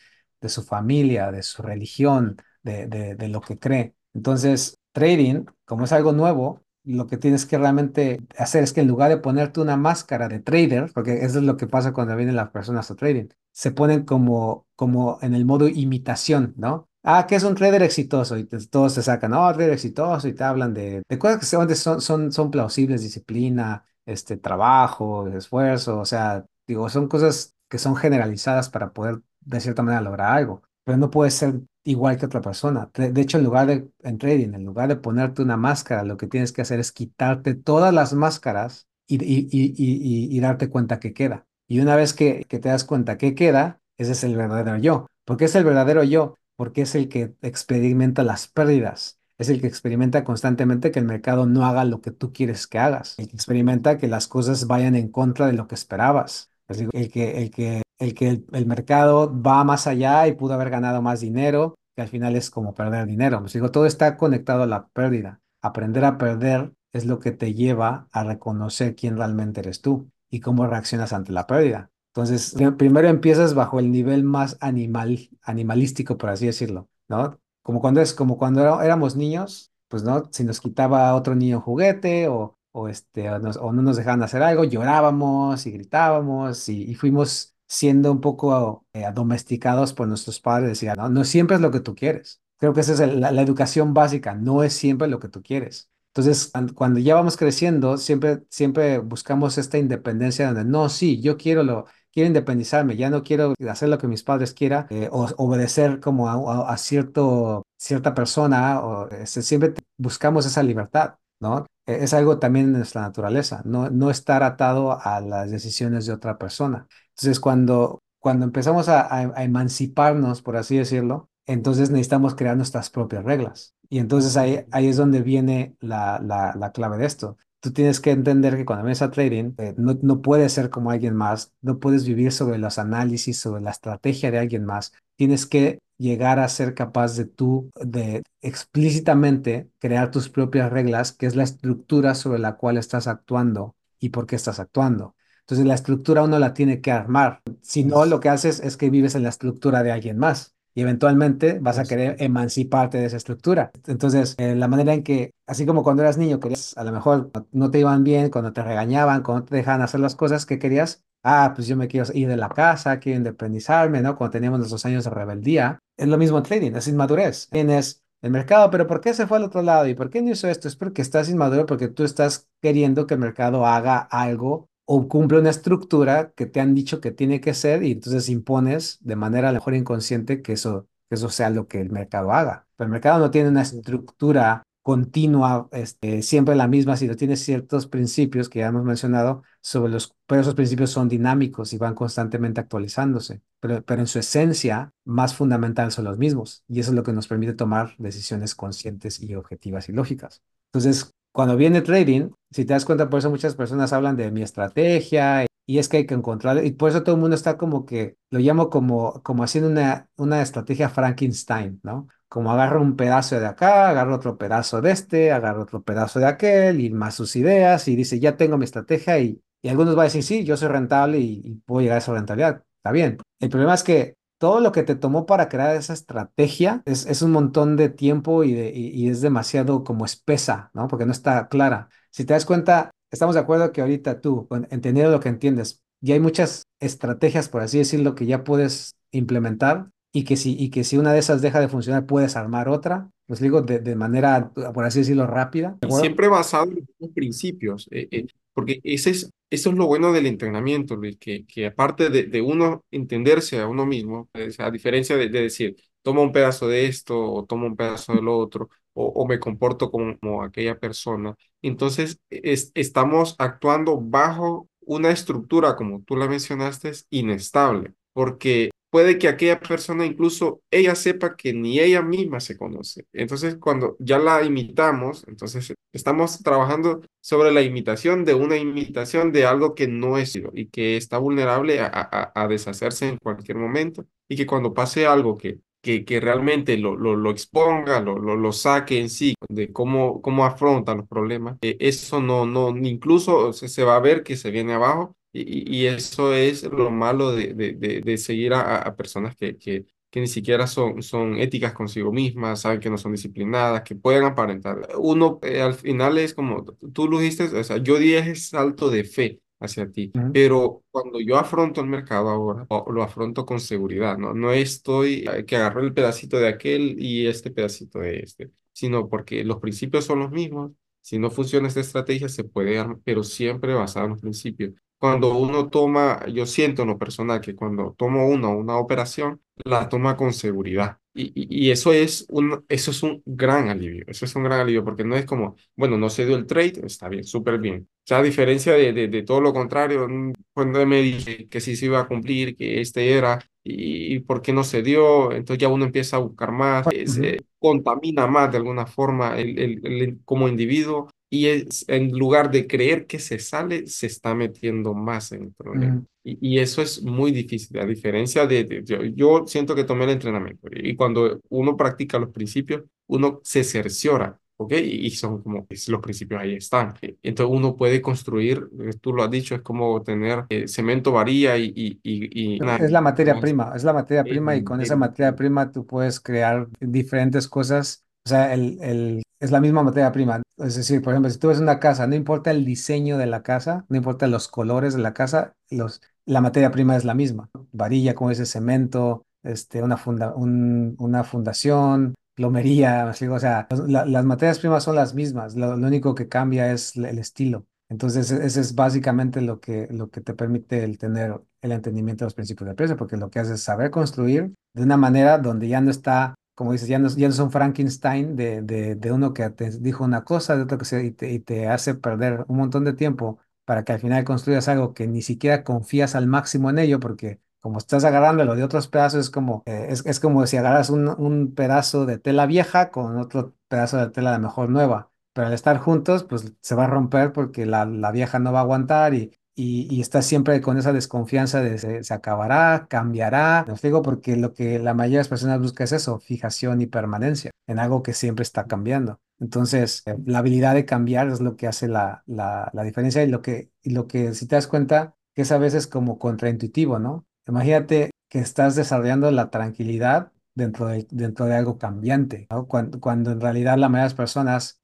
de 0.43 0.49
su 0.51 0.63
familia, 0.63 1.31
de 1.33 1.43
su 1.43 1.63
religión, 1.63 2.37
de, 2.63 2.87
de, 2.87 3.15
de 3.15 3.29
lo 3.29 3.41
que 3.41 3.59
cree. 3.59 3.95
Entonces, 4.15 4.79
trading, 4.93 5.47
como 5.65 5.85
es 5.85 5.93
algo 5.93 6.13
nuevo, 6.13 6.61
lo 6.85 7.07
que 7.07 7.17
tienes 7.17 7.47
que 7.47 7.57
realmente 7.59 8.21
hacer 8.37 8.63
es 8.65 8.73
que 8.75 8.81
en 8.83 8.89
lugar 8.89 9.09
de 9.11 9.17
ponerte 9.19 9.61
una 9.61 9.77
máscara 9.79 10.29
de 10.29 10.41
trader, 10.41 10.91
porque 10.95 11.25
eso 11.25 11.39
es 11.39 11.45
lo 11.45 11.57
que 11.57 11.67
pasa 11.69 11.93
cuando 11.95 12.17
vienen 12.17 12.37
las 12.37 12.51
personas 12.51 12.91
a 12.91 12.97
trading, 12.97 13.29
se 13.53 13.71
ponen 13.71 14.05
como, 14.05 14.67
como 14.77 15.19
en 15.23 15.35
el 15.35 15.45
modo 15.47 15.69
imitación, 15.69 16.55
¿no? 16.57 16.89
Ah, 17.05 17.27
que 17.27 17.35
es 17.35 17.43
un 17.43 17.57
trader 17.57 17.83
exitoso 17.83 18.37
y 18.37 18.45
te- 18.45 18.65
todos 18.69 18.95
te 18.95 19.03
sacan, 19.03 19.33
oh, 19.35 19.53
trader 19.53 19.73
exitoso 19.73 20.29
y 20.29 20.35
te 20.35 20.45
hablan 20.45 20.73
de, 20.73 21.03
de 21.09 21.19
cosas 21.19 21.39
que 21.41 21.47
son, 21.75 22.01
son, 22.01 22.31
son 22.33 22.51
plausibles, 22.53 23.03
disciplina, 23.03 23.85
este, 24.07 24.37
trabajo, 24.37 25.27
esfuerzo, 25.29 25.99
o 25.99 26.05
sea, 26.05 26.45
digo, 26.67 26.89
son 26.89 27.09
cosas 27.09 27.55
que 27.69 27.79
son 27.79 27.97
generalizadas 27.97 28.69
para 28.71 28.93
poder 28.93 29.21
de 29.41 29.61
cierta 29.61 29.83
manera 29.83 30.01
lograr 30.03 30.33
algo, 30.37 30.63
pero 30.85 30.97
no 30.97 31.11
puedes 31.11 31.35
ser 31.35 31.55
igual 31.83 32.17
que 32.19 32.27
otra 32.27 32.41
persona. 32.41 32.89
De 32.95 33.21
hecho, 33.21 33.39
en 33.39 33.45
lugar 33.45 33.67
de, 33.67 33.89
en 34.05 34.19
trading, 34.19 34.55
en 34.55 34.65
lugar 34.65 34.89
de 34.89 34.95
ponerte 34.97 35.43
una 35.43 35.57
máscara, 35.57 36.05
lo 36.05 36.17
que 36.17 36.29
tienes 36.29 36.53
que 36.53 36.63
hacer 36.63 36.79
es 36.79 36.93
quitarte 36.93 37.55
todas 37.55 37.93
las 37.93 38.13
máscaras 38.13 38.87
y, 39.09 39.17
y, 39.25 39.49
y, 39.51 40.37
y, 40.37 40.41
darte 40.41 40.69
cuenta 40.71 41.01
que 41.01 41.13
queda. 41.13 41.47
Y 41.67 41.81
una 41.81 41.97
vez 41.97 42.15
que, 42.15 42.45
que 42.49 42.61
te 42.61 42.69
das 42.69 42.85
cuenta 42.85 43.19
que 43.19 43.35
queda, 43.35 43.81
Ese 43.99 44.13
es 44.13 44.23
el 44.25 44.37
verdadero 44.37 44.77
yo. 44.79 45.07
¿Por 45.25 45.37
qué 45.37 45.45
es 45.47 45.55
el 45.57 45.65
verdadero 45.65 46.03
yo? 46.05 46.37
Porque 46.63 46.83
es 46.83 46.95
el 46.95 47.09
que 47.09 47.35
experimenta 47.43 48.23
las 48.23 48.47
pérdidas. 48.47 49.19
Es 49.37 49.49
el 49.49 49.61
que 49.61 49.67
experimenta 49.67 50.23
constantemente 50.23 50.93
que 50.93 51.01
el 51.01 51.07
mercado 51.07 51.45
no 51.45 51.67
haga 51.67 51.85
lo 51.85 52.01
que 52.01 52.13
tú 52.13 52.33
quieres 52.33 52.69
que 52.69 52.79
hagas. 52.79 53.19
El 53.19 53.27
que 53.27 53.35
experimenta 53.35 53.99
que 53.99 54.07
las 54.07 54.29
cosas 54.29 54.69
vayan 54.69 54.95
en 54.95 55.09
contra 55.09 55.49
de 55.49 55.55
lo 55.55 55.67
que 55.67 55.75
esperabas. 55.75 56.53
El 56.69 57.11
que, 57.11 57.43
el 57.43 57.51
que, 57.51 57.83
el 57.99 58.15
que 58.15 58.45
el 58.53 58.67
mercado 58.67 59.43
va 59.43 59.65
más 59.65 59.89
allá 59.89 60.29
y 60.29 60.35
pudo 60.35 60.55
haber 60.55 60.71
ganado 60.71 61.03
más 61.03 61.19
dinero, 61.19 61.75
que 61.97 62.03
al 62.03 62.09
final 62.09 62.37
es 62.37 62.49
como 62.49 62.77
perder 62.77 63.09
dinero. 63.09 63.41
Les 63.41 63.55
digo, 63.55 63.73
todo 63.73 63.87
está 63.87 64.17
conectado 64.17 64.63
a 64.63 64.69
la 64.69 64.87
pérdida. 64.87 65.41
Aprender 65.63 66.05
a 66.05 66.17
perder 66.17 66.75
es 66.93 67.07
lo 67.07 67.19
que 67.19 67.33
te 67.33 67.55
lleva 67.55 68.07
a 68.13 68.23
reconocer 68.23 68.95
quién 68.95 69.17
realmente 69.17 69.63
eres 69.63 69.81
tú 69.81 70.13
y 70.31 70.39
cómo 70.39 70.69
reaccionas 70.69 71.13
ante 71.13 71.33
la 71.33 71.49
pérdida. 71.49 71.91
Entonces, 72.15 72.55
primero 72.77 73.09
empiezas 73.09 73.55
bajo 73.55 73.79
el 73.81 73.91
nivel 73.91 74.23
más 74.23 74.59
animal, 74.61 75.31
animalístico, 75.43 76.19
por 76.19 76.29
así 76.31 76.47
decirlo, 76.47 76.89
¿no? 77.09 77.39
Como 77.63 77.81
cuando 77.81 78.01
es, 78.03 78.13
como 78.15 78.37
cuando 78.39 78.81
éramos 78.83 79.17
niños, 79.17 79.73
pues, 79.89 80.03
¿no? 80.03 80.29
Si 80.31 80.45
nos 80.45 80.61
quitaba 80.61 81.15
otro 81.15 81.35
niño 81.35 81.57
un 81.59 81.63
juguete 81.63 82.29
o, 82.29 82.59
o, 82.73 82.89
este, 82.89 83.31
o, 83.31 83.39
nos- 83.39 83.57
o 83.57 83.73
no 83.73 83.81
nos 83.83 83.97
dejaban 83.97 84.23
hacer 84.23 84.43
algo, 84.43 84.65
llorábamos 84.65 85.67
y 85.67 85.71
gritábamos 85.71 86.69
y, 86.69 86.83
y 86.91 86.95
fuimos 86.95 87.55
siendo 87.67 88.13
un 88.13 88.21
poco 88.21 88.87
eh, 88.93 89.05
domesticados 89.15 89.95
por 89.95 90.07
nuestros 90.09 90.39
padres. 90.41 90.69
Decían, 90.71 90.97
no, 90.99 91.09
no 91.09 91.25
siempre 91.25 91.57
es 91.57 91.63
lo 91.63 91.71
que 91.71 91.81
tú 91.81 91.95
quieres. 91.95 92.41
Creo 92.59 92.75
que 92.75 92.81
esa 92.81 92.93
es 92.93 93.01
la, 93.15 93.33
la 93.33 93.43
educación 93.43 93.95
básica, 93.95 94.35
no 94.35 94.63
es 94.63 94.73
siempre 94.75 95.09
lo 95.09 95.19
que 95.19 95.29
tú 95.29 95.43
quieres. 95.43 95.89
Entonces, 96.09 96.49
cuan- 96.53 96.69
cuando 96.75 97.01
ya 97.01 97.15
vamos 97.15 97.37
creciendo, 97.39 97.97
siempre, 97.97 98.43
siempre 98.51 98.99
buscamos 98.99 99.57
esta 99.59 99.79
independencia 99.79 100.47
donde, 100.47 100.65
no, 100.65 100.89
sí, 100.91 101.21
yo 101.23 101.37
quiero 101.39 101.63
lo, 101.63 101.87
quiero 102.13 102.27
independizarme, 102.29 102.97
ya 102.97 103.11
no 103.11 103.23
quiero 103.23 103.55
hacer 103.69 103.89
lo 103.89 103.99
que 103.99 104.07
mis 104.09 104.23
padres 104.23 104.53
quieran, 104.55 104.87
eh, 104.91 105.09
o 105.13 105.27
obedecer 105.39 106.01
como 106.01 106.29
a, 106.29 106.35
a- 106.69 106.73
a 106.73 106.77
cierto, 106.77 107.63
cierta 107.77 108.15
persona, 108.15 108.81
o, 108.83 109.09
este, 109.11 109.43
siempre 109.43 109.75
buscamos 109.99 110.47
esa 110.47 110.63
libertad, 110.63 111.15
¿no? 111.41 111.67
E- 111.87 112.05
Es 112.05 112.15
algo 112.15 112.39
también 112.39 112.67
en 112.67 112.73
nuestra 112.75 113.03
naturaleza, 113.03 113.63
no, 113.65 113.91
no 113.91 114.11
estar 114.11 114.43
atado 114.43 114.99
a 115.01 115.21
las 115.21 115.51
decisiones 115.51 116.07
de 116.07 116.13
otra 116.13 116.39
persona. 116.39 116.87
Entonces, 117.11 117.41
cuando, 117.41 118.01
cuando 118.19 118.45
empezamos 118.45 118.89
a- 118.89 119.09
a 119.37 119.45
emanciparnos, 119.45 120.43
por 120.43 120.57
así 120.57 120.77
decirlo, 120.77 121.29
entonces 121.47 121.91
necesitamos 121.91 122.35
crear 122.35 122.57
nuestras 122.57 122.91
propias 122.91 123.25
reglas. 123.25 123.75
Y 123.89 123.99
entonces 123.99 124.37
ahí, 124.37 124.65
ahí 124.71 124.87
es 124.89 124.97
donde 124.97 125.23
viene 125.23 125.77
la, 125.81 126.21
la, 126.23 126.55
la 126.57 126.73
clave 126.73 126.99
de 126.99 127.07
esto. 127.07 127.37
Tú 127.63 127.73
tienes 127.73 128.01
que 128.01 128.11
entender 128.11 128.57
que 128.57 128.65
cuando 128.65 128.85
vienes 128.85 129.03
a 129.03 129.13
trading, 129.13 129.53
eh, 129.59 129.73
no, 129.77 129.97
no 130.03 130.21
puedes 130.21 130.53
ser 130.53 130.69
como 130.69 130.91
alguien 130.91 131.15
más, 131.15 131.53
no 131.61 131.79
puedes 131.79 132.05
vivir 132.05 132.33
sobre 132.33 132.59
los 132.59 132.77
análisis, 132.77 133.39
sobre 133.39 133.63
la 133.63 133.71
estrategia 133.71 134.33
de 134.33 134.41
alguien 134.41 134.65
más. 134.65 134.93
Tienes 135.15 135.47
que 135.47 135.79
llegar 135.97 136.41
a 136.41 136.49
ser 136.49 136.75
capaz 136.75 137.17
de 137.17 137.25
tú, 137.25 137.71
de 137.81 138.25
explícitamente 138.41 139.71
crear 139.79 140.11
tus 140.11 140.29
propias 140.29 140.73
reglas, 140.73 141.13
que 141.13 141.27
es 141.27 141.37
la 141.37 141.45
estructura 141.45 142.17
sobre 142.17 142.41
la 142.41 142.57
cual 142.57 142.79
estás 142.79 143.07
actuando 143.07 143.77
y 144.01 144.09
por 144.09 144.27
qué 144.27 144.35
estás 144.35 144.59
actuando. 144.59 145.15
Entonces 145.43 145.65
la 145.65 145.75
estructura 145.75 146.25
uno 146.25 146.41
la 146.41 146.55
tiene 146.55 146.81
que 146.81 146.91
armar. 146.91 147.43
Si 147.61 147.85
no, 147.85 148.07
lo 148.07 148.19
que 148.19 148.29
haces 148.29 148.59
es 148.59 148.77
que 148.77 148.91
vives 148.91 149.15
en 149.15 149.23
la 149.23 149.29
estructura 149.29 149.85
de 149.85 149.93
alguien 149.93 150.19
más 150.19 150.57
y 150.75 150.83
eventualmente 150.83 151.59
vas 151.61 151.79
a 151.79 151.85
querer 151.85 152.17
emanciparte 152.19 152.99
de 152.99 153.07
esa 153.07 153.17
estructura. 153.17 153.71
Entonces, 153.87 154.35
eh, 154.39 154.55
la 154.55 154.69
manera 154.69 154.95
en 154.95 155.03
que, 155.03 155.33
así 155.47 155.67
como 155.67 155.83
cuando 155.83 156.03
eras 156.03 156.19
niño, 156.19 156.41
querías, 156.41 156.77
a 156.77 156.85
lo 156.85 156.93
mejor 156.93 157.31
no 157.53 157.71
te 157.71 157.79
iban 157.79 158.05
bien, 158.05 158.31
cuando 158.31 158.53
te 158.53 158.63
regañaban, 158.63 159.23
cuando 159.23 159.45
te 159.45 159.57
dejaban 159.57 159.83
hacer 159.83 160.01
las 160.01 160.15
cosas 160.15 160.47
que 160.47 160.59
querías, 160.59 161.03
ah, 161.23 161.53
pues 161.55 161.67
yo 161.67 161.77
me 161.77 161.89
quiero 161.89 162.07
ir 162.15 162.29
de 162.29 162.37
la 162.37 162.49
casa, 162.49 162.99
quiero 162.99 163.19
independizarme, 163.19 164.01
¿no? 164.03 164.17
Cuando 164.17 164.33
teníamos 164.33 164.59
nuestros 164.59 164.85
años 164.87 165.05
de 165.05 165.11
rebeldía. 165.11 165.79
Es 165.97 166.09
lo 166.09 166.19
mismo 166.19 166.39
en 166.39 166.45
trading, 166.45 166.73
es 166.75 166.89
inmadurez. 166.89 167.49
Tienes 167.51 168.03
el 168.23 168.31
mercado, 168.31 168.71
pero 168.71 168.87
¿por 168.87 169.01
qué 169.01 169.15
se 169.15 169.27
fue 169.27 169.37
al 169.37 169.45
otro 169.45 169.63
lado? 169.63 169.87
¿Y 169.87 169.95
por 169.95 170.11
qué 170.11 170.23
no 170.23 170.31
hizo 170.31 170.49
esto? 170.49 170.69
Es 170.69 170.77
porque 170.77 171.03
estás 171.03 171.29
inmaduro, 171.29 171.67
porque 171.67 171.89
tú 171.89 172.05
estás 172.05 172.49
queriendo 172.61 173.07
que 173.07 173.15
el 173.15 173.21
mercado 173.21 173.67
haga 173.67 173.99
algo 173.99 174.69
o 174.85 175.09
cumple 175.09 175.39
una 175.39 175.51
estructura 175.51 176.33
que 176.33 176.47
te 176.47 176.61
han 176.61 176.75
dicho 176.75 177.01
que 177.01 177.11
tiene 177.13 177.41
que 177.41 177.55
ser 177.55 177.83
y 177.83 177.93
entonces 177.93 178.29
impones 178.29 178.99
de 179.01 179.17
manera 179.17 179.49
a 179.49 179.53
lo 179.53 179.59
mejor 179.59 179.75
inconsciente 179.75 180.43
que 180.43 180.53
eso, 180.53 180.89
que 181.09 181.15
eso 181.17 181.29
sea 181.31 181.51
lo 181.51 181.69
que 181.69 181.81
el 181.81 181.91
mercado 181.91 182.33
haga. 182.33 182.67
Pero 182.77 182.87
el 182.87 182.93
mercado 182.93 183.19
no 183.19 183.31
tiene 183.31 183.49
una 183.51 183.63
estructura 183.63 184.63
continua, 184.83 185.69
este, 185.73 186.23
siempre 186.23 186.57
la 186.57 186.67
misma, 186.67 186.97
sino 186.97 187.15
tiene 187.15 187.37
ciertos 187.37 187.87
principios 187.87 188.49
que 188.49 188.59
ya 188.61 188.67
hemos 188.67 188.85
mencionado 188.85 189.43
sobre 189.61 189.93
los, 189.93 190.13
pero 190.27 190.41
esos 190.41 190.55
principios 190.57 190.91
son 190.91 191.09
dinámicos 191.09 191.73
y 191.73 191.79
van 191.79 191.95
constantemente 191.95 192.61
actualizándose. 192.61 193.43
Pero, 193.61 193.83
pero 193.85 194.01
en 194.01 194.09
su 194.09 194.19
esencia, 194.19 194.93
más 195.05 195.35
fundamental 195.37 195.93
son 195.93 196.05
los 196.05 196.19
mismos 196.19 196.65
y 196.69 196.81
eso 196.81 196.91
es 196.91 196.97
lo 196.97 197.05
que 197.05 197.13
nos 197.13 197.29
permite 197.29 197.55
tomar 197.55 197.95
decisiones 197.99 198.55
conscientes 198.57 199.21
y 199.21 199.35
objetivas 199.37 199.89
y 199.89 199.93
lógicas. 199.93 200.43
Entonces, 200.73 201.13
cuando 201.33 201.57
viene 201.57 201.81
trading, 201.83 202.31
si 202.51 202.65
te 202.65 202.75
das 202.75 202.85
cuenta, 202.85 203.09
por 203.09 203.19
eso 203.19 203.31
muchas 203.31 203.55
personas 203.57 203.93
hablan 203.93 204.17
de 204.17 204.31
mi 204.31 204.43
estrategia 204.43 205.47
y 205.67 205.79
es 205.79 205.89
que 205.89 205.99
hay 205.99 206.07
que 206.07 206.15
encontrar, 206.15 206.65
y 206.65 206.73
por 206.73 206.91
eso 206.91 207.03
todo 207.03 207.15
el 207.15 207.21
mundo 207.21 207.37
está 207.37 207.57
como 207.57 207.87
que, 207.87 208.17
lo 208.31 208.41
llamo 208.41 208.69
como, 208.69 209.23
como 209.23 209.45
haciendo 209.45 209.71
una, 209.71 210.09
una 210.17 210.43
estrategia 210.43 210.89
Frankenstein, 210.89 211.81
¿no? 211.83 212.09
Como 212.29 212.51
agarro 212.53 212.83
un 212.83 212.97
pedazo 212.97 213.39
de 213.39 213.47
acá, 213.47 213.89
agarro 213.91 214.15
otro 214.17 214.39
pedazo 214.39 214.81
de 214.81 214.91
este, 214.91 215.33
agarro 215.33 215.63
otro 215.63 215.83
pedazo 215.83 216.19
de 216.19 216.27
aquel 216.27 216.81
y 216.81 216.91
más 216.91 217.15
sus 217.15 217.37
ideas 217.37 217.87
y 217.89 217.97
dice, 217.97 218.19
ya 218.21 218.37
tengo 218.37 218.59
mi 218.59 218.65
estrategia 218.65 219.19
y, 219.21 219.41
y 219.63 219.69
algunos 219.69 219.95
van 219.95 220.05
a 220.05 220.07
decir, 220.07 220.23
sí, 220.23 220.45
yo 220.45 220.57
soy 220.57 220.69
rentable 220.69 221.19
y, 221.19 221.43
y 221.45 221.55
puedo 221.57 221.81
llegar 221.83 221.97
a 221.97 221.99
esa 221.99 222.13
rentabilidad. 222.15 222.63
Está 222.79 222.91
bien. 222.93 223.19
El 223.39 223.49
problema 223.51 223.75
es 223.75 223.83
que 223.83 224.17
todo 224.43 224.59
lo 224.59 224.73
que 224.73 224.83
te 224.83 224.97
tomó 224.97 225.25
para 225.25 225.49
crear 225.49 225.77
esa 225.77 225.93
estrategia 225.93 226.83
es, 226.85 227.07
es 227.07 227.23
un 227.23 227.31
montón 227.31 227.77
de 227.77 227.89
tiempo 227.91 228.43
y, 228.43 228.53
de, 228.53 228.73
y, 228.75 228.89
y 228.89 229.09
es 229.09 229.21
demasiado 229.21 229.85
como 229.85 230.05
espesa, 230.05 230.73
¿no? 230.75 230.89
Porque 230.89 231.07
no 231.07 231.13
está 231.13 231.47
clara. 231.47 231.91
Si 232.11 232.25
te 232.25 232.33
das 232.35 232.45
cuenta, 232.45 232.91
estamos 233.13 233.37
de 233.37 233.41
acuerdo 233.41 233.71
que 233.71 233.83
ahorita 233.83 234.21
tú, 234.21 234.49
entendiendo 234.71 235.13
lo 235.13 235.21
que 235.21 235.29
entiendes, 235.29 235.85
ya 236.01 236.15
hay 236.15 236.21
muchas 236.21 236.65
estrategias, 236.81 237.49
por 237.49 237.63
así 237.63 237.79
decirlo, 237.79 238.17
que 238.17 238.27
ya 238.27 238.43
puedes 238.43 238.97
implementar 239.13 239.91
y 240.13 240.25
que 240.25 240.37
si, 240.37 240.57
y 240.59 240.71
que 240.71 240.83
si 240.83 240.99
una 240.99 241.13
de 241.13 241.21
esas 241.21 241.41
deja 241.41 241.61
de 241.61 241.69
funcionar, 241.69 242.07
puedes 242.07 242.35
armar 242.35 242.69
otra, 242.69 243.11
pues 243.29 243.39
digo, 243.39 243.63
de, 243.63 243.79
de 243.79 243.95
manera, 243.95 244.51
por 244.75 244.85
así 244.85 244.99
decirlo, 244.99 245.29
rápida. 245.29 245.79
¿De 245.81 245.87
Y 245.87 245.93
siempre 245.93 246.27
basado 246.27 246.65
en 246.65 246.85
los 246.99 247.11
principios, 247.13 247.87
eh, 247.93 248.09
eh, 248.11 248.27
porque 248.55 248.81
ese 248.83 249.11
es, 249.11 249.31
eso 249.55 249.71
es 249.71 249.77
lo 249.77 249.87
bueno 249.87 250.13
del 250.13 250.27
entrenamiento, 250.27 250.97
Luis, 250.97 251.17
que, 251.19 251.45
que 251.47 251.67
aparte 251.67 252.11
de, 252.11 252.25
de 252.25 252.41
uno 252.41 252.85
entenderse 252.91 253.61
a 253.61 253.69
uno 253.69 253.87
mismo, 253.87 254.29
pues, 254.33 254.59
a 254.61 254.71
diferencia 254.71 255.17
de, 255.17 255.29
de 255.29 255.43
decir, 255.43 255.77
toma 256.03 256.23
un 256.23 256.33
pedazo 256.33 256.69
de 256.69 256.87
esto 256.87 257.19
o 257.21 257.45
toma 257.47 257.67
un 257.67 257.77
pedazo 257.77 258.15
de 258.15 258.23
lo 258.23 258.37
otro, 258.39 258.69
o, 258.95 259.07
o 259.07 259.27
me 259.27 259.39
comporto 259.41 259.91
como, 259.91 260.43
aquella 260.43 260.79
persona, 260.79 261.35
entonces 261.63 262.19
es- 262.31 262.73
estamos 262.75 263.35
actuando 263.39 263.99
bajo 264.01 264.69
una 264.81 265.11
estructura, 265.11 265.77
como 265.77 266.03
tú 266.03 266.17
la 266.17 266.29
mencionaste, 266.29 266.89
es 266.91 267.07
inestable, 267.11 267.93
porque 268.13 268.71
puede 268.93 269.19
que 269.19 269.27
aquella 269.27 269.59
persona 269.59 270.05
incluso 270.05 270.61
ella 270.71 270.95
sepa 270.95 271.35
que 271.35 271.55
ni 271.55 271.81
ella 271.81 272.03
misma 272.03 272.41
se 272.41 272.59
conoce. 272.59 273.07
Entonces, 273.15 273.57
cuando 273.57 273.97
ya 273.99 274.19
la 274.19 274.43
imitamos, 274.43 275.25
entonces 275.29 275.73
estamos 275.95 276.43
trabajando 276.43 277.01
sobre 277.23 277.53
la 277.53 277.63
imitación 277.63 278.27
de 278.27 278.35
una 278.35 278.59
imitación 278.59 279.33
de 279.33 279.47
algo 279.47 279.75
que 279.75 279.89
no 279.89 280.19
es 280.19 280.39
y 280.53 280.67
que 280.67 280.99
está 280.99 281.17
vulnerable 281.17 281.81
a, 281.81 282.33
a, 282.35 282.49
deshacerse 282.49 283.09
en 283.09 283.17
cualquier 283.17 283.57
momento 283.57 284.05
y 284.29 284.37
que 284.37 284.47
cuando 284.47 284.75
pase 284.75 285.07
algo 285.07 285.39
que 285.39 285.61
que, 285.83 286.05
que 286.05 286.21
realmente 286.21 286.77
lo, 286.77 286.95
lo, 286.95 287.17
lo 287.17 287.31
exponga, 287.33 288.01
lo, 288.01 288.17
lo, 288.17 288.37
lo 288.37 288.53
saque 288.53 289.01
en 289.01 289.11
sí, 289.11 289.35
de 289.49 289.73
cómo, 289.73 290.23
cómo 290.23 290.45
afronta 290.45 290.95
los 290.95 291.09
problemas, 291.09 291.59
eh, 291.61 291.77
eso 291.81 292.21
no, 292.21 292.47
no, 292.47 292.69
incluso 292.87 293.53
se, 293.53 293.69
se 293.69 293.83
va 293.83 293.97
a 293.97 294.01
ver 294.01 294.23
que 294.23 294.37
se 294.37 294.53
viene 294.53 294.75
abajo 294.75 295.17
y, 295.33 295.77
y 295.85 295.87
eso 295.87 296.35
es 296.35 296.63
lo 296.65 296.91
malo 296.91 297.33
de, 297.33 297.55
de, 297.55 297.73
de, 297.75 298.01
de 298.01 298.19
seguir 298.19 298.53
a, 298.55 298.79
a 298.79 298.97
personas 298.97 299.35
que, 299.37 299.57
que, 299.57 299.87
que 300.11 300.21
ni 300.21 300.27
siquiera 300.27 300.67
son, 300.67 301.03
son 301.03 301.39
éticas 301.39 301.73
consigo 301.73 302.13
mismas, 302.13 302.61
saben 302.61 302.81
que 302.81 302.91
no 302.91 302.99
son 302.99 303.13
disciplinadas, 303.13 303.83
que 303.83 303.95
pueden 303.97 304.25
aparentar. 304.25 304.89
Uno 304.99 305.39
eh, 305.43 305.61
al 305.63 305.75
final 305.75 306.19
es 306.19 306.35
como, 306.35 306.65
tú 306.93 307.09
lo 307.09 307.19
dijiste, 307.19 307.45
o 307.45 307.65
sea, 307.65 307.79
yo 307.79 307.99
di 307.99 308.15
ese 308.15 308.35
salto 308.37 308.91
de 308.91 309.05
fe 309.05 309.41
hacia 309.61 309.91
ti, 309.91 310.15
pero 310.31 310.83
cuando 310.91 311.21
yo 311.21 311.39
afronto 311.39 311.81
el 311.81 311.87
mercado 311.87 312.29
ahora, 312.29 312.67
lo 312.93 313.03
afronto 313.03 313.47
con 313.47 313.61
seguridad, 313.61 314.19
¿no? 314.19 314.35
No 314.35 314.53
estoy 314.53 315.25
eh, 315.33 315.45
que 315.47 315.57
agarré 315.57 315.83
el 315.85 315.95
pedacito 315.95 316.37
de 316.39 316.49
aquel 316.49 316.97
y 316.99 317.27
este 317.27 317.51
pedacito 317.51 318.01
de 318.01 318.21
este, 318.21 318.51
sino 318.73 319.09
porque 319.09 319.45
los 319.45 319.59
principios 319.61 320.05
son 320.05 320.19
los 320.21 320.31
mismos. 320.31 320.73
Si 321.01 321.19
no 321.19 321.31
funciona 321.31 321.69
esta 321.69 321.81
estrategia, 321.81 322.29
se 322.29 322.45
puede 322.45 322.85
pero 323.05 323.23
siempre 323.25 323.75
basado 323.75 324.07
en 324.07 324.13
los 324.13 324.21
principios 324.21 324.73
cuando 325.03 325.37
uno 325.37 325.69
toma, 325.69 326.25
yo 326.33 326.47
siento 326.47 326.83
en 326.83 326.89
lo 326.89 326.99
personal 326.99 327.41
que 327.41 327.57
cuando 327.57 327.93
tomo 327.99 328.29
una 328.29 328.49
una 328.51 328.77
operación, 328.79 329.41
la 329.65 329.89
toma 329.89 330.17
con 330.17 330.33
seguridad. 330.33 330.99
Y, 331.15 331.25
y, 331.35 331.67
y 331.69 331.71
eso 331.73 331.93
es 331.93 332.25
un, 332.31 332.65
eso 332.69 332.91
es 332.93 333.03
un 333.03 333.21
gran 333.27 333.69
alivio, 333.69 334.05
eso 334.07 334.25
es 334.25 334.35
un 334.37 334.45
gran 334.45 334.61
alivio, 334.61 334.85
porque 334.85 335.05
no 335.05 335.17
es 335.17 335.27
como, 335.27 335.57
bueno, 335.77 335.99
no 335.99 336.09
se 336.09 336.25
dio 336.25 336.37
el 336.37 336.47
trade, 336.47 336.83
está 336.87 337.09
bien, 337.09 337.25
súper 337.25 337.59
bien. 337.59 337.89
O 337.91 338.07
sea, 338.07 338.19
a 338.19 338.23
diferencia 338.23 338.73
de, 338.75 338.93
de, 338.93 339.09
de 339.09 339.23
todo 339.25 339.41
lo 339.41 339.53
contrario, 339.53 340.07
cuando 340.55 340.87
me 340.87 341.03
dije 341.03 341.49
que 341.49 341.61
sí 341.61 341.77
se 341.77 341.87
iba 341.87 342.01
a 342.01 342.09
cumplir, 342.09 342.57
que 342.57 342.81
este 342.81 343.13
era, 343.13 343.39
y, 343.65 344.21
por 344.21 344.43
qué 344.43 344.53
no 344.53 344.65
se 344.65 344.83
dio, 344.83 345.33
entonces 345.33 345.61
ya 345.61 345.69
uno 345.69 345.85
empieza 345.85 346.17
a 346.17 346.21
buscar 346.21 346.53
más, 346.53 346.89
eh, 346.91 347.07
se 347.07 347.45
contamina 347.59 348.27
más 348.27 348.51
de 348.51 348.59
alguna 348.59 348.87
forma 348.87 349.39
el, 349.39 349.59
el- 349.59 349.87
el- 349.87 350.21
como 350.25 350.49
individuo 350.49 351.09
y 351.31 351.47
es, 351.47 351.85
en 351.89 352.11
lugar 352.13 352.51
de 352.51 352.67
creer 352.67 353.07
que 353.07 353.19
se 353.19 353.39
sale, 353.39 353.87
se 353.87 354.07
está 354.07 354.35
metiendo 354.35 354.95
más 354.95 355.33
en 355.33 355.45
el 355.45 355.53
problema. 355.55 355.95
ujú. 355.95 356.07
Y, 356.25 356.39
y 356.57 356.59
eso 356.61 356.83
es 356.83 357.03
muy 357.03 357.33
difícil, 357.33 357.79
a 357.79 357.87
diferencia 357.87 358.47
de, 358.47 358.65
de- 358.65 358.85
yo, 358.85 359.03
yo 359.05 359.47
siento 359.47 359.75
que 359.75 359.85
tomé 359.85 360.05
el 360.05 360.11
entrenamiento 360.11 360.69
y 360.73 360.95
cuando 360.97 361.41
uno 361.49 361.77
practica 361.77 362.19
los 362.19 362.31
principios, 362.31 362.85
uno 363.09 363.41
se 363.45 363.65
cerciora. 363.65 364.39
¿Ok? 364.57 364.73
Y 364.83 365.11
son 365.11 365.43
como, 365.43 365.65
pues, 365.67 365.89
los 365.89 366.01
principios 366.01 366.41
ahí 366.43 366.55
están. 366.55 366.95
Entonces 367.23 367.55
uno 367.57 367.77
puede 367.77 368.01
construir, 368.03 368.69
eh, 368.81 368.91
tú 369.01 369.13
lo 369.13 369.23
has 369.25 369.31
dicho, 369.31 369.55
es 369.55 369.63
como 369.63 370.03
tener 370.03 370.45
eh, 370.49 370.69
cemento, 370.69 371.13
varilla 371.13 371.57
y, 371.59 371.73
y, 371.75 372.01
y, 372.03 372.57
y 372.57 372.61
una- 372.63 372.79
Es 372.79 372.91
la 372.91 373.01
materia 373.01 373.39
prima, 373.41 373.73
es 373.75 373.85
la 373.85 373.93
materia 373.93 374.25
es 374.25 374.41
la 374.43 374.43
prima 374.43 374.55
y 374.57 374.63
con 374.65 374.81
esa 374.81 374.97
materia 374.97 375.35
prima. 375.37 375.71
tú 375.73 375.87
puedes 375.87 376.21
crear 376.21 376.69
diferentes 376.81 377.49
cosas. 377.49 378.05
O 378.25 378.29
sea, 378.29 378.53
el, 378.55 378.79
el, 378.83 379.23
es 379.41 379.51
la 379.51 379.61
misma 379.61 379.83
materia 379.83 380.13
prima. 380.13 380.43
Es 380.59 380.77
decir, 380.77 381.03
por 381.03 381.13
ejemplo, 381.13 381.31
si 381.31 381.39
tú 381.39 381.49
ves 381.49 381.59
una 381.61 381.81
casa, 381.81 382.07
no 382.07 382.15
importa 382.15 382.51
el 382.51 382.65
diseño 382.65 383.19
de 383.19 383.27
la 383.27 383.43
casa, 383.43 383.85
no 383.89 383.97
importa 383.97 384.27
los 384.27 384.49
colores 384.49 384.95
de 384.95 385.01
la 385.01 385.13
casa, 385.15 385.55
los, 385.71 386.01
la 386.25 386.41
materia 386.41 386.71
prima 386.71 386.97
es 386.97 387.05
la 387.05 387.15
misma. 387.15 387.49
Varilla, 387.73 388.15
como 388.15 388.31
ese 388.31 388.47
cemento, 388.47 389.25
este, 389.43 389.83
una 389.83 389.97
funda, 389.97 390.35
un- 390.35 390.95
una 390.99 391.25
fundación, 391.25 392.15
plomería, 392.43 393.07
o 393.07 393.39
sea, 393.39 393.69
la- 393.87 394.05
las 394.05 394.25
materias 394.25 394.59
primas 394.59 394.83
son 394.85 394.97
las 394.97 395.15
mismas. 395.15 395.55
Lo, 395.57 395.75
único 395.75 396.15
que 396.15 396.29
cambia 396.29 396.73
es 396.73 396.97
el 396.97 397.19
estilo. 397.19 397.67
Entonces, 397.89 398.31
e- 398.33 398.45
ese 398.45 398.61
es 398.61 398.75
básicamente 398.75 399.41
lo 399.41 399.61
que, 399.61 399.87
lo 399.91 400.11
que 400.11 400.21
te 400.21 400.35
permite 400.35 400.83
el 400.85 400.99
tener 400.99 401.41
el 401.61 401.73
entendimiento 401.73 402.25
de 402.25 402.27
los 402.27 402.35
principios 402.35 402.67
del 402.67 402.77
precio, 402.77 402.97
porque 402.97 403.17
lo 403.17 403.31
que 403.31 403.39
hace 403.39 403.55
es 403.55 403.63
saber 403.63 403.91
construir 403.91 404.53
de 404.75 404.83
una 404.83 404.97
manera 404.97 405.39
donde 405.39 405.69
ya 405.69 405.81
no 405.81 405.91
está, 405.91 406.35
como 406.55 406.73
dices, 406.73 406.89
ya 406.89 406.99
no, 406.99 407.09
ya 407.09 407.29
no 407.29 407.35
es 407.35 407.53
Frankenstein 407.53 408.35
de, 408.37 408.63
de, 408.63 408.95
de 408.97 409.13
uno 409.13 409.33
que 409.35 409.49
te 409.51 409.71
dijo 409.71 410.05
una 410.05 410.25
cosa, 410.25 410.57
de 410.57 410.63
otro 410.63 410.79
que 410.79 410.85
se, 410.85 411.05
y 411.05 411.11
te, 411.13 411.31
y 411.33 411.39
te 411.39 411.69
hace 411.69 411.95
perder 411.95 412.45
un 412.49 412.57
montón 412.57 412.85
de 412.85 412.93
tiempo 412.95 413.39
para 413.65 413.85
que 413.85 413.93
al 413.93 414.01
final 414.01 414.25
construyas 414.25 414.69
algo 414.69 414.95
que 414.95 415.07
ni 415.07 415.23
siquiera 415.23 415.63
confías 415.65 416.15
al 416.15 416.27
máximo 416.27 416.71
en 416.71 416.79
ello, 416.79 416.99
porque 417.01 417.41
como 417.63 417.79
estás 417.79 418.05
agarrándolo 418.05 418.55
de 418.57 418.65
otros 418.65 418.89
pedazos, 418.89 419.21
es 419.21 419.31
como, 419.31 419.63
eh, 419.67 419.87
es, 419.91 420.05
es 420.07 420.21
como 420.21 420.47
si 420.47 420.57
agarras 420.59 420.91
un, 420.91 421.09
un 421.09 421.55
pedazo 421.55 422.07
de 422.07 422.19
tela 422.19 422.47
vieja 422.47 422.91
con 422.91 423.19
otro 423.19 423.55
pedazo 423.69 423.97
de 423.99 424.11
tela 424.11 424.33
de 424.33 424.39
mejor 424.41 424.69
nueva 424.71 425.11
pero 425.35 425.47
al 425.47 425.55
estar 425.55 425.79
juntos, 425.79 426.25
pues 426.25 426.53
se 426.61 426.75
va 426.75 426.85
a 426.85 426.87
romper 426.89 427.33
porque 427.33 427.65
la, 427.65 427.87
la 427.87 428.13
vieja 428.13 428.39
no 428.39 428.53
va 428.53 428.59
a 428.61 428.63
aguantar 428.63 429.15
y, 429.15 429.33
y, 429.55 429.87
y 429.95 430.01
estás 430.03 430.27
siempre 430.27 430.61
con 430.61 430.77
esa 430.79 430.93
desconfianza 430.93 431.63
de 431.63 431.79
se, 431.79 432.05
se 432.05 432.15
acabará, 432.15 432.87
cambiará. 432.91 433.65
Me 433.67 433.73
explico 433.73 434.03
porque 434.03 434.37
lo 434.37 434.53
que 434.53 434.79
la 434.79 434.95
mayoría 434.95 435.19
de 435.19 435.21
las 435.21 435.29
personas 435.29 435.61
busca 435.61 435.85
es 435.85 435.93
eso, 435.93 436.19
fijación 436.21 436.81
y 436.83 436.87
permanencia 436.87 437.51
en 437.67 437.79
algo 437.79 438.03
que 438.03 438.13
siempre 438.13 438.43
está 438.43 438.67
cambiando. 438.67 439.21
Entonces, 439.41 440.03
eh, 440.07 440.17
la 440.27 440.39
habilidad 440.41 440.75
de 440.75 440.85
cambiar 440.85 441.29
es 441.29 441.41
lo 441.41 441.57
que 441.57 441.67
hace 441.67 441.89
la, 441.89 442.23
la, 442.27 442.71
la 442.75 442.83
diferencia 442.85 443.23
y 443.23 443.29
lo 443.29 443.43
que, 443.43 443.71
y 443.83 443.91
lo 443.91 444.07
que, 444.07 444.35
si 444.35 444.47
te 444.47 444.57
das 444.57 444.67
cuenta, 444.67 445.17
que 445.35 445.43
es 445.43 445.53
a 445.53 445.59
veces 445.59 445.87
como 445.87 446.19
contraintuitivo, 446.19 446.99
¿no? 446.99 447.27
Imagínate 447.47 448.11
que 448.29 448.39
estás 448.39 448.77
desarrollando 448.77 449.31
la 449.31 449.51
tranquilidad 449.51 450.33
dentro 450.55 450.87
de, 450.87 451.07
dentro 451.11 451.47
de 451.47 451.55
algo 451.57 451.79
cambiante. 451.79 452.47
Cuando, 452.69 453.01
cuando 453.01 453.33
en 453.33 453.41
realidad 453.41 453.77
la 453.79 453.89
mayoría 453.89 454.05
de 454.05 454.07
las 454.11 454.15
personas 454.15 454.81